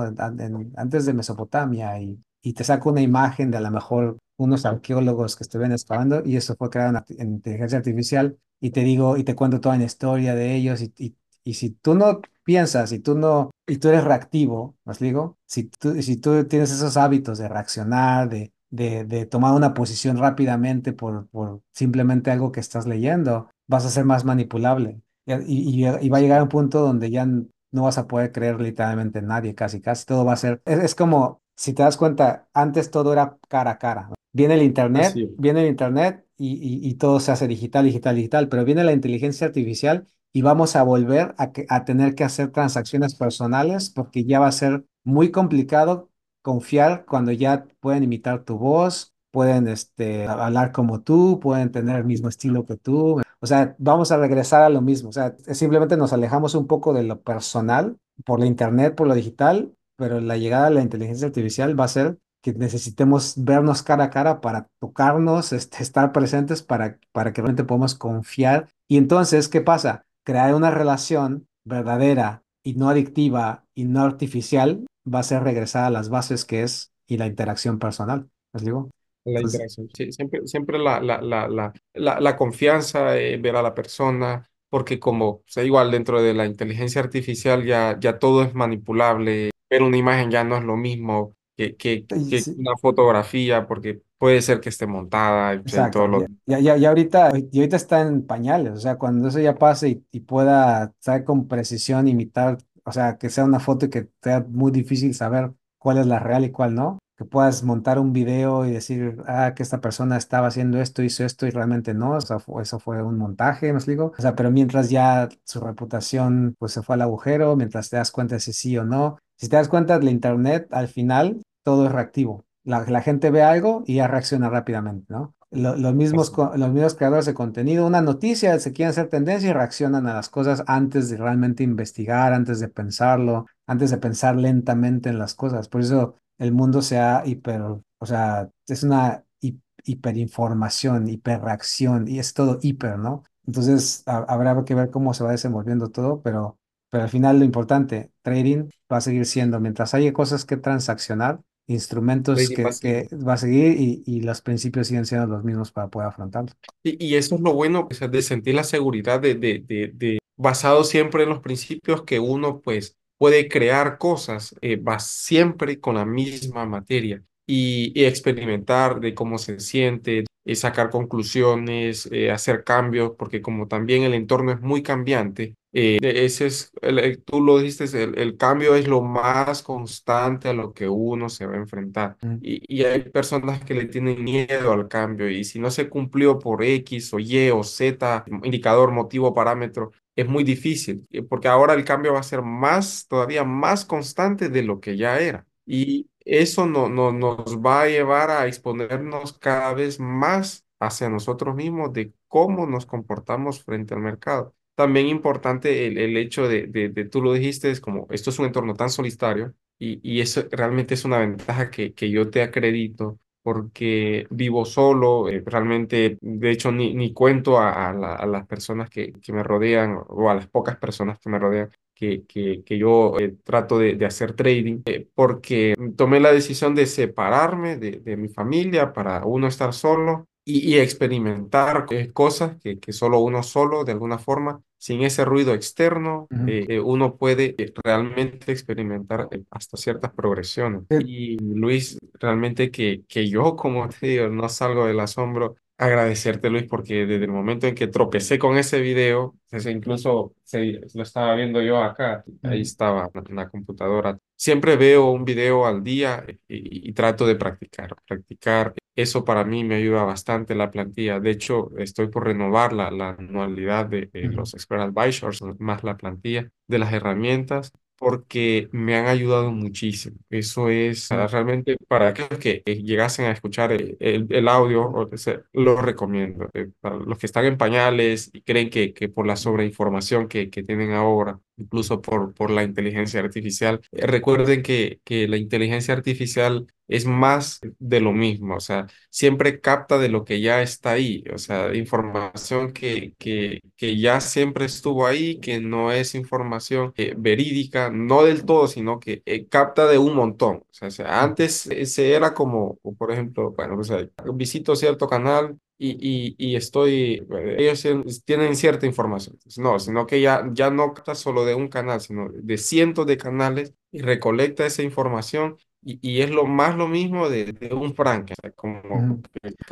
Antes 0.77 1.07
de 1.07 1.15
Mesopotamia 1.15 2.01
y, 2.01 2.19
te 2.55 2.65
saco 2.65 2.91
una 2.91 3.03
imagen 3.03 3.51
de 3.51 3.59
a 3.59 3.61
lo 3.61 3.71
mejor 3.71 4.17
unos 4.39 4.65
arqueólogos 4.65 5.37
que 5.37 5.45
estuvieron 5.45 5.73
excavando 5.73 6.23
y 6.25 6.37
eso 6.37 6.57
fue 6.57 6.71
creado 6.71 7.05
en, 7.19 7.33
inteligencia 7.35 7.77
artificial 7.77 8.39
y 8.59 8.71
te 8.71 8.81
digo 8.85 9.19
y 9.19 9.25
te 9.25 9.35
cuento 9.35 9.61
toda 9.61 9.77
la 9.77 9.85
historia 9.85 10.35
de 10.35 10.55
ellos 10.55 10.81
y, 10.81 11.15
y, 11.45 11.55
si 11.55 11.71
tú 11.71 11.95
no 11.95 12.23
piensas 12.45 12.93
y 12.93 13.01
tú 13.01 13.15
no 13.17 13.51
y 13.67 13.77
tú 13.77 13.89
eres 13.89 14.05
reactivo, 14.05 14.77
¿me 14.87 14.93
explico? 14.93 15.37
Si 15.47 15.65
tú, 15.65 16.01
si 16.01 16.17
tú 16.17 16.45
tienes 16.47 16.71
esos 16.73 16.97
hábitos 16.97 17.37
de 17.39 17.49
reaccionar, 17.49 18.31
de, 18.31 18.53
de, 18.71 19.05
de 19.05 19.27
tomar 19.27 19.55
una 19.55 19.75
posición 19.75 20.17
rápidamente 20.17 20.93
por, 20.95 21.29
por 21.29 21.63
simplemente 21.73 22.31
algo 22.31 22.51
que 22.53 22.61
estás 22.61 22.87
leyendo, 22.87 23.51
vas 23.67 23.85
a 23.85 23.91
ser 23.91 24.05
más 24.05 24.25
manipulable. 24.25 25.03
Y, 25.47 25.85
y- 25.85 25.87
y 26.01 26.09
va 26.09 26.19
a 26.19 26.21
llegar 26.21 26.43
un 26.43 26.49
punto 26.49 26.81
donde 26.81 27.11
ya 27.11 27.27
no 27.27 27.83
vas 27.83 27.99
a 27.99 28.07
poder 28.07 28.33
creer 28.33 28.61
literalmente 28.61 29.19
en 29.19 29.27
nadie, 29.27 29.55
casi, 29.55 29.81
casi 29.81 30.05
todo 30.07 30.25
va 30.25 30.33
a 30.35 30.37
ser. 30.37 30.63
Es, 30.65 30.79
es 30.79 30.95
como, 30.95 31.43
si 31.57 31.73
te 31.75 31.83
das 31.83 31.97
cuenta, 31.97 32.49
antes 32.55 32.91
todo 32.91 33.13
era 33.13 33.39
cara 33.49 33.73
a 33.73 33.79
cara. 33.79 34.11
Viene 34.33 34.55
el 34.55 34.63
internet, 34.63 35.23
viene 35.37 35.63
el 35.63 35.69
internet 35.69 36.25
y, 36.37 36.53
y- 36.55 36.89
y 36.89 36.95
todo 36.95 37.21
se 37.21 37.33
hace 37.33 37.47
digital, 37.49 37.85
digital, 37.85 38.17
digital, 38.17 38.49
pero 38.49 38.65
viene 38.65 38.85
la 38.85 38.93
inteligencia 38.93 39.47
artificial 39.47 40.07
y 40.33 40.43
vamos 40.43 40.77
a 40.77 40.83
volver 40.83 41.35
a, 41.39 41.53
que- 41.53 41.67
a 41.69 41.85
tener 41.85 42.15
que 42.15 42.25
hacer 42.25 42.51
transacciones 42.53 43.15
personales 43.15 43.91
porque 43.91 44.25
ya 44.25 44.41
va 44.41 44.47
a 44.49 44.53
ser 44.53 44.85
muy 45.05 45.31
complicado 45.31 46.11
confiar 46.43 47.05
cuando 47.07 47.33
ya 47.33 47.67
pueden 47.81 48.05
imitar 48.05 48.45
tu 48.45 48.57
voz, 48.59 49.15
pueden 49.39 49.69
este, 49.69 50.27
hablar 50.27 50.73
como 50.73 51.03
tú, 51.03 51.39
pueden 51.39 51.71
tener 51.71 51.95
el 51.95 52.05
mismo 52.05 52.29
estilo 52.29 52.67
que 52.67 52.77
tú. 52.77 53.23
O 53.39 53.47
sea, 53.47 53.77
vamos 53.79 54.11
a 54.11 54.17
regresar 54.17 54.63
a 54.63 54.69
lo 54.69 54.81
mismo. 54.81 55.11
O 55.11 55.13
sea, 55.13 55.37
simplemente 55.53 55.97
nos 55.97 56.13
alejamos 56.13 56.57
un 56.57 56.67
poco 56.67 56.93
de 56.93 57.05
lo 57.05 57.21
personal 57.21 57.97
por 58.25 58.41
la 58.41 58.47
internet, 58.47 58.97
por 58.97 59.07
lo 59.07 59.15
digital, 59.15 59.73
pero 59.97 60.21
la 60.21 60.37
llegada 60.37 60.71
de 60.71 60.75
la 60.75 60.83
inteligencia 60.83 61.29
artificial 61.29 61.79
va 61.79 61.85
a 61.85 61.89
ser 61.89 62.19
que 62.43 62.53
necesitemos 62.53 63.35
vernos 63.37 63.85
cara 63.85 64.05
a 64.05 64.11
cara 64.11 64.41
para 64.41 64.67
tocarnos, 64.81 65.53
este, 65.53 65.85
estar 65.85 66.11
presentes 66.11 66.65
para, 66.65 66.99
para 67.13 67.33
que 67.33 67.41
realmente 67.41 67.63
podamos 67.63 67.95
confiar. 67.95 68.67
Y 68.89 68.97
entonces, 68.97 69.49
¿qué 69.49 69.61
pasa? 69.61 70.05
Crear 70.25 70.53
una 70.53 70.73
relación 70.73 71.47
verdadera 71.65 72.43
y 72.65 72.75
no 72.75 72.89
adictiva 72.89 73.63
y 73.73 73.85
no 73.85 74.03
artificial 74.03 74.85
va 75.07 75.21
a 75.21 75.23
ser 75.23 75.45
regresar 75.45 75.85
a 75.85 75.91
las 75.91 76.09
bases 76.09 76.45
que 76.45 76.65
es 76.65 76.91
y 77.07 77.19
la 77.19 77.29
interacción 77.29 77.79
personal. 77.79 78.29
¿Les 78.53 78.65
digo? 78.65 78.91
La 79.33 79.41
Entonces, 79.41 79.79
interacción. 79.79 79.89
Sí, 79.95 80.13
siempre, 80.13 80.47
siempre 80.47 80.79
la, 80.79 81.01
la, 81.01 81.21
la, 81.21 81.73
la, 81.95 82.37
confianza, 82.37 83.17
eh, 83.19 83.37
ver 83.37 83.57
a 83.57 83.63
la 83.63 83.75
persona, 83.75 84.49
porque 84.71 84.99
como, 84.99 85.29
o 85.29 85.43
sea, 85.47 85.65
igual 85.65 85.91
dentro 85.91 86.23
de 86.23 86.35
la 86.35 86.47
inteligencia 86.47 87.01
artificial 87.01 87.65
ya, 87.65 87.99
ya 88.01 88.19
todo 88.19 88.43
es 88.43 88.55
manipulable, 88.55 89.51
ver 89.71 89.83
una 89.83 89.97
imagen 89.97 90.31
ya 90.31 90.45
no 90.45 90.57
es 90.57 90.65
lo 90.65 90.77
mismo 90.77 91.35
que, 91.57 91.77
que, 91.77 92.07
y 92.09 92.29
que 92.29 92.41
sí, 92.41 92.55
una 92.59 92.77
fotografía, 92.77 93.67
porque 93.67 94.01
puede 94.19 94.43
ser 94.43 94.61
que 94.61 94.69
esté 94.69 94.87
montada 94.87 95.49
sea, 95.49 95.53
en 95.53 95.61
Exacto, 95.61 95.99
todos 95.99 96.11
los... 96.11 96.25
ya, 96.47 96.61
ya, 96.61 96.77
ya, 96.77 96.89
ahorita, 96.89 97.33
y 97.51 97.59
ahorita 97.59 97.77
está 97.77 98.01
en 98.03 98.27
pañales, 98.27 98.73
o 98.73 98.81
sea, 98.81 98.97
cuando 98.97 99.29
eso 99.29 99.41
ya 99.41 99.57
pase 99.57 99.89
y, 99.89 100.05
y 100.13 100.21
pueda, 100.21 100.93
saber 101.01 101.25
con 101.25 101.49
precisión 101.49 102.09
imitar, 102.09 102.59
o 102.85 102.93
sea, 102.93 103.19
que 103.19 103.31
sea 103.31 103.45
una 103.45 103.61
foto 103.61 103.87
y 103.87 103.91
que 103.91 104.09
sea 104.23 104.45
muy 104.49 104.71
difícil 104.71 105.15
saber 105.15 105.53
cuál 105.79 105.99
es 105.99 106.07
la 106.07 106.19
real 106.19 106.45
y 106.45 106.51
cuál 106.51 106.75
no, 106.75 106.99
que 107.19 107.25
puedas 107.25 107.65
montar 107.65 107.99
un 107.99 108.13
video 108.13 108.65
y 108.65 108.71
decir, 108.73 109.19
ah, 109.27 109.53
que 109.57 109.63
esta 109.65 109.81
persona 109.81 110.17
estaba 110.17 110.47
haciendo 110.49 110.81
esto, 110.81 111.03
hizo 111.03 111.25
esto 111.25 111.47
y 111.47 111.51
realmente 111.51 111.93
no, 111.95 112.13
o 112.13 112.21
sea, 112.21 112.39
fue- 112.39 112.63
eso 112.63 112.79
fue 112.79 113.03
un 113.03 113.19
montaje, 113.19 113.73
¿me 113.73 113.79
explico? 113.79 114.13
O 114.17 114.23
sea, 114.23 114.37
pero 114.37 114.51
mientras 114.53 114.89
ya 114.91 115.29
su 115.45 115.61
reputación 115.61 116.55
pues 116.59 116.73
se 116.73 116.83
fue 116.83 116.95
al 116.95 117.03
agujero, 117.03 117.57
mientras 117.57 117.91
te 117.91 117.97
das 117.97 118.11
cuenta 118.13 118.39
si 118.39 118.53
sí 118.53 118.79
o 118.79 118.85
no, 118.85 119.19
Si 119.37 119.49
te 119.49 119.57
das 119.57 119.69
cuenta, 119.69 119.95
el 119.97 120.09
Internet 120.09 120.67
al 120.73 120.89
final 120.89 121.43
todo 121.63 121.87
es 121.87 121.93
reactivo. 121.93 122.45
La, 122.65 122.85
la 122.89 123.03
gente 123.03 123.31
ve 123.31 123.43
algo 123.43 123.83
y 123.87 123.97
ya 123.97 124.09
reacciona 124.09 124.51
rápidamente, 124.51 125.07
¿no? 125.09 125.35
Lo- 125.51 125.77
los 125.77 125.95
mismos, 125.95 126.33
los 126.57 126.71
mismos 126.73 126.95
creadores 126.95 127.25
de 127.27 127.35
contenido, 127.35 127.87
una 127.87 128.03
noticia, 128.03 128.59
se 128.59 128.73
quieren 128.73 128.91
hacer 128.91 129.09
tendencia 129.09 129.49
y 129.49 129.53
reaccionan 129.53 130.07
a 130.07 130.15
las 130.15 130.29
cosas 130.29 130.63
antes 130.67 131.09
de 131.09 131.17
realmente 131.17 131.63
investigar, 131.63 132.33
antes 132.33 132.61
de 132.61 132.69
pensarlo, 132.69 133.47
antes 133.67 133.91
de 133.91 133.99
pensar 133.99 134.37
lentamente 134.37 135.09
en 135.09 135.19
las 135.19 135.35
cosas. 135.35 135.69
Por 135.69 135.81
eso 135.81 136.17
el 136.39 136.53
mundo 136.53 136.83
se 136.83 136.99
ha 136.99 137.23
hiper, 137.27 137.61
o 137.63 138.07
sea, 138.07 138.51
es 138.67 138.83
una 138.83 139.25
hi- 139.41 139.61
hiperinformación, 139.85 141.09
hiperreacción 141.09 142.09
y 142.09 142.19
es 142.19 142.35
todo 142.35 142.59
hiper, 142.63 142.99
¿no? 142.99 143.25
Entonces 143.47 144.03
ha- 144.07 144.19
habrá 144.29 144.65
que 144.65 144.75
ver 144.75 144.91
cómo 144.91 145.15
se 145.15 145.25
va 145.25 145.33
desenvolviendo 145.33 145.91
todo, 145.91 146.23
pero, 146.23 146.59
pero 146.91 147.05
al 147.05 147.11
final 147.11 147.39
lo 147.39 147.45
importante, 147.45 148.13
trading 148.23 148.69
va 148.93 148.99
a 148.99 149.01
seguir 149.01 149.27
siendo, 149.27 149.61
mientras 149.61 149.95
haya 149.95 150.13
cosas 150.13 150.45
que 150.45 150.57
transaccionar, 150.57 151.41
instrumentos 151.67 152.51
va 152.65 152.79
que, 152.79 153.09
va 153.27 153.35
a 153.35 153.37
seguir 153.37 153.77
y, 153.81 154.03
y 154.07 154.21
los 154.23 154.41
principios 154.43 154.87
siguen 154.89 155.07
siendo 155.07 155.27
los 155.27 155.45
mismos 155.45 155.73
para 155.73 155.89
poder 155.89 156.09
afrontarlo. 156.09 156.53
Y, 156.83 157.05
y 157.05 157.17
eso 157.17 157.35
es 157.37 157.41
lo 157.41 157.55
bueno, 157.55 157.89
o 157.91 157.95
sea, 157.95 158.09
de 158.09 158.23
sentir 158.23 158.55
la 158.55 158.65
seguridad 158.65 159.21
de, 159.21 159.35
de, 159.35 159.61
de, 159.67 159.89
de- 159.95 160.19
basado 160.37 160.85
siempre 160.85 161.25
en 161.25 161.31
los 161.31 161.41
principios 161.41 162.03
que 162.05 162.21
uno 162.21 162.61
pues 162.61 162.97
puede 163.19 163.49
crear 163.49 163.99
cosas, 163.99 164.55
eh, 164.63 164.77
va 164.77 164.99
siempre 165.01 165.81
con 165.81 165.97
la 165.97 166.07
misma 166.07 166.65
materia 166.67 167.23
y, 167.47 167.93
experimentar 168.05 169.01
de 169.01 169.15
cómo 169.15 169.39
se 169.39 169.61
siente, 169.61 170.25
eh, 170.45 170.55
sacar 170.55 170.91
conclusiones, 170.91 172.09
eh, 172.13 172.31
hacer 172.31 172.65
cambios, 172.65 173.13
porque 173.19 173.43
como 173.43 173.69
también 173.69 174.05
el 174.05 174.15
entorno 174.15 174.53
es 174.53 174.61
muy 174.61 174.83
cambiante, 174.83 175.55
eh, 176.03 176.25
ese 176.25 176.47
es, 176.47 176.71
el- 176.83 176.99
el- 176.99 177.23
tú 177.23 177.41
lo 177.41 177.59
dijiste, 177.59 177.85
el, 178.03 178.19
el 178.19 178.37
cambio 178.37 178.75
es 178.75 178.89
lo 178.89 179.03
más 179.03 179.63
constante 179.63 180.49
a 180.49 180.53
lo 180.53 180.73
que 180.73 180.89
uno 180.89 181.29
se 181.29 181.47
va 181.47 181.55
a 181.55 181.57
enfrentar. 181.59 182.17
Y, 182.41 182.61
y 182.81 182.85
hay 182.85 183.03
personas 183.11 183.65
que 183.65 183.75
le 183.75 183.87
tienen 183.87 184.23
miedo 184.25 184.73
al 184.73 184.89
cambio 184.89 185.29
y 185.31 185.45
si 185.45 185.59
no 185.59 185.71
se 185.71 185.89
cumplió 185.89 186.39
por 186.39 186.63
X 186.65 187.13
o 187.15 187.19
Y 187.19 187.51
o 187.51 187.63
Z, 187.65 188.25
indicador, 188.45 188.93
motivo, 188.93 189.35
parámetro, 189.35 189.93
es 190.17 190.29
muy 190.29 190.45
difícil, 190.45 191.07
eh, 191.11 191.23
porque 191.23 191.49
ahora 191.49 191.75
el 191.75 191.85
cambio 191.85 192.13
va 192.15 192.21
a 192.21 192.23
ser 192.23 192.43
más, 192.43 193.07
todavía 193.09 193.45
más 193.45 193.85
constante 193.85 194.49
de 194.49 194.63
lo 194.63 194.81
que 194.81 194.97
ya 194.97 195.19
era. 195.21 195.47
Y 195.67 196.09
eso 196.25 196.67
no, 196.67 196.89
no, 196.89 197.13
nos 197.13 197.59
va 197.59 197.83
a 197.83 197.89
llevar 197.89 198.31
a 198.31 198.47
exponernos 198.47 199.33
cada 199.39 199.75
vez 199.75 200.01
más 200.01 200.65
hacia 200.81 201.09
nosotros 201.09 201.55
mismos 201.55 201.93
de 201.93 202.13
cómo 202.29 202.67
nos 202.67 202.87
comportamos 202.87 203.63
frente 203.65 203.95
al 203.95 204.01
mercado. 204.01 204.55
También 204.79 205.09
importante 205.09 205.87
el, 205.89 205.99
el 205.99 206.17
hecho 206.17 206.47
de, 206.49 206.69
de, 206.69 206.89
de, 206.91 207.05
tú 207.05 207.21
lo 207.21 207.33
dijiste, 207.33 207.71
es 207.71 207.81
como 207.81 208.07
esto 208.11 208.31
es 208.31 208.39
un 208.39 208.47
entorno 208.47 208.75
tan 208.75 208.91
solitario 208.91 209.55
y, 209.79 209.99
y 210.09 210.21
eso 210.21 210.45
realmente 210.53 210.95
es 210.95 211.05
una 211.05 211.19
ventaja 211.19 211.69
que, 211.71 211.95
que 211.95 212.11
yo 212.11 212.31
te 212.31 212.43
acredito 212.43 213.19
porque 213.43 214.27
vivo 214.31 214.65
solo, 214.65 215.29
eh, 215.29 215.43
realmente, 215.45 216.19
de 216.21 216.51
hecho, 216.51 216.71
ni, 216.71 216.95
ni 216.95 217.13
cuento 217.13 217.59
a, 217.59 217.89
a 217.91 217.93
la- 217.95 218.15
a 218.17 218.27
las 218.27 218.47
personas 218.47 218.89
que, 218.91 219.13
que 219.13 219.33
me 219.33 219.43
rodean 219.43 219.99
o 220.09 220.31
a 220.31 220.35
las 220.35 220.47
pocas 220.49 220.77
personas 220.77 221.19
que 221.19 221.31
me 221.31 221.39
rodean 221.41 221.71
que, 221.95 222.25
que, 222.27 222.63
que 222.65 222.79
yo 222.79 223.19
eh, 223.19 223.37
trato 223.45 223.79
de, 223.79 223.95
de 223.97 224.07
hacer 224.07 224.35
trading, 224.35 224.83
eh, 224.87 225.09
porque 225.15 225.75
tomé 225.97 226.21
la 226.21 226.33
decisión 226.33 226.75
de 226.75 226.87
separarme 226.87 227.77
de, 227.77 227.93
de 228.01 228.17
mi 228.17 228.29
familia 228.29 228.93
para 228.93 229.25
uno 229.25 229.49
estar 229.49 229.73
solo 229.75 230.27
y, 230.45 230.75
y 230.75 230.79
experimentar 230.79 231.87
eh, 231.91 232.13
cosas 232.13 232.57
que, 232.63 232.79
que 232.79 232.93
solo 232.93 233.21
uno 233.21 233.43
solo, 233.43 233.85
de 233.85 233.93
alguna 233.93 234.19
forma, 234.19 234.63
sin 234.79 235.03
ese 235.03 235.25
ruido 235.25 235.55
externo, 235.55 236.29
eh, 236.47 236.67
eh, 236.69 236.81
uno 236.81 237.17
puede 237.17 237.57
eh, 237.59 237.73
realmente 237.83 238.53
experimentar 238.53 239.29
hasta 239.51 239.77
ciertas 239.77 240.13
progresiones. 240.13 240.83
Y 241.05 241.37
Luis, 241.39 241.99
realmente 242.15 242.71
que, 242.71 243.03
que 243.09 243.29
yo, 243.29 243.57
como 243.57 243.89
te 243.89 244.07
digo, 244.07 244.29
no 244.29 244.49
salgo 244.49 244.87
del 244.87 245.01
asombro. 245.01 245.57
Agradecerte, 245.77 246.51
Luis, 246.51 246.65
porque 246.65 247.07
desde 247.07 247.25
el 247.25 247.31
momento 247.31 247.67
en 247.67 247.75
que 247.75 247.87
tropecé 247.87 248.39
con 248.39 248.57
ese 248.57 248.81
video, 248.81 249.37
incluso 249.67 250.35
se, 250.43 250.81
lo 250.95 251.03
estaba 251.03 251.35
viendo 251.37 251.63
yo 251.63 251.79
acá, 251.83 252.25
ahí 252.43 252.63
estaba 252.63 253.09
en 253.15 253.37
la 253.37 253.49
computadora. 253.49 254.19
Siempre 254.41 254.77
veo 254.77 255.11
un 255.11 255.25
video 255.25 255.67
al 255.67 255.83
día 255.83 256.25
y, 256.49 256.89
y 256.91 256.93
trato 256.93 257.27
de 257.27 257.35
practicar, 257.37 257.95
practicar. 258.07 258.75
Eso 258.95 259.25
para 259.25 259.45
mí 259.45 259.65
me 259.65 259.77
ayuda 259.77 260.05
bastante 260.05 260.55
la 260.55 260.71
plantilla. 260.71 261.21
De 261.21 261.31
hecho, 261.31 261.71
estoy 261.79 262.09
por 262.09 262.25
renovar 262.27 262.73
la, 262.73 262.91
la 262.93 263.11
anualidad 263.11 263.87
de, 263.87 264.11
los 264.13 264.55
Expert 264.55 264.83
Advisors, 264.83 265.41
más 265.59 265.83
la 265.85 265.97
plantilla 265.97 266.49
de 266.69 266.79
las 266.79 266.93
herramientas, 266.93 267.73
porque 267.97 268.69
me 268.73 268.97
han 268.97 269.07
ayudado 269.07 269.51
muchísimo. 269.51 270.19
Eso 270.31 270.69
es 270.69 271.09
realmente 271.11 271.77
para 271.89 272.09
aquellos 272.09 272.39
que 272.39 272.63
eh, 272.65 272.83
llegasen 272.83 273.27
a 273.27 273.33
escuchar 273.33 273.73
el, 273.73 273.97
el- 274.01 274.27
el 274.31 274.49
audio, 274.49 275.09
lo 275.53 275.77
recomiendo. 275.81 276.49
Eh, 276.55 276.71
Para 276.81 276.97
los 276.97 277.19
que 277.19 277.27
están 277.27 277.45
en 277.47 277.59
pañales 277.59 278.31
y 278.33 278.43
creen 278.43 278.71
que, 278.71 278.93
que 278.95 279.09
por 279.09 279.27
la 279.27 279.37
sobreinformación 279.37 280.29
que, 280.29 280.51
que 280.51 280.63
tienen 280.63 280.93
ahora, 280.93 281.41
incluso 281.59 282.01
por, 282.01 282.35
por 282.35 282.51
la 282.51 282.63
inteligencia 282.65 283.21
artificial, 283.21 283.81
eh, 283.93 284.07
recuerden 284.07 284.63
que, 284.63 285.01
que 285.05 285.29
la 285.29 285.37
inteligencia 285.37 285.95
artificial 285.95 286.67
es 286.89 287.05
más 287.05 287.61
de 287.79 288.01
lo 288.01 288.13
mismo, 288.13 288.57
o 288.57 288.61
sea, 288.61 288.87
siempre 289.11 289.61
capta 289.61 289.99
de 289.99 290.09
lo 290.09 290.25
que 290.25 290.41
ya 290.41 290.63
está 290.63 290.93
ahí, 290.93 291.23
o 291.35 291.39
sea, 291.39 291.75
información 291.75 292.73
que, 292.73 293.15
que, 293.19 293.61
que 293.77 293.99
ya 294.01 294.21
siempre 294.21 294.65
estuvo 294.65 295.07
ahí, 295.07 295.39
que 295.41 295.61
no 295.61 295.93
es 295.93 296.15
información 296.15 296.93
eh, 296.97 297.15
verídica, 297.17 297.91
no 297.91 298.23
del 298.25 298.45
todo, 298.45 298.69
sino 298.69 298.99
que 299.01 299.23
eh, 299.27 299.47
capta 299.49 299.87
de 299.87 299.99
un 299.99 300.15
montón. 300.15 300.65
O 300.83 300.91
sea, 300.91 301.23
antes 301.23 301.67
eh, 301.67 301.87
se 301.87 302.13
era 302.15 302.35
como, 302.35 302.77
por 302.99 303.13
ejemplo, 303.13 303.53
bueno, 303.53 303.79
o 303.79 303.85
sea, 303.85 304.09
visito 304.35 304.77
cierto 304.77 305.09
canal. 305.09 305.59
Y, 305.81 305.91
y, 306.01 306.35
y 306.39 306.57
estoy, 306.57 307.27
eh, 307.31 307.57
ellos 307.59 307.85
tien- 307.85 308.05
tienen 308.25 308.57
cierta 308.57 308.87
información. 308.87 309.39
No, 309.59 309.79
sino 309.79 310.07
que 310.07 310.21
ya, 310.21 310.45
ya 310.53 310.71
no 310.71 310.93
capta 310.95 311.15
solo 311.15 311.45
de 311.45 311.55
un 311.55 311.69
canal, 311.69 312.01
sino 312.01 312.29
de 312.33 312.59
cientos 312.59 313.07
de 313.07 313.17
canales 313.17 313.75
y 313.93 314.01
recolecta 314.03 314.67
esa 314.67 314.83
información 314.83 315.57
y, 315.83 315.99
y 316.03 316.21
es 316.23 316.31
lo 316.31 316.47
más 316.47 316.77
lo 316.77 316.89
mismo 316.89 317.29
de, 317.29 317.53
de 317.53 317.75
un 317.75 317.95
Frank, 317.95 318.31
o 318.33 318.35
sea, 318.43 318.51
como 318.53 319.09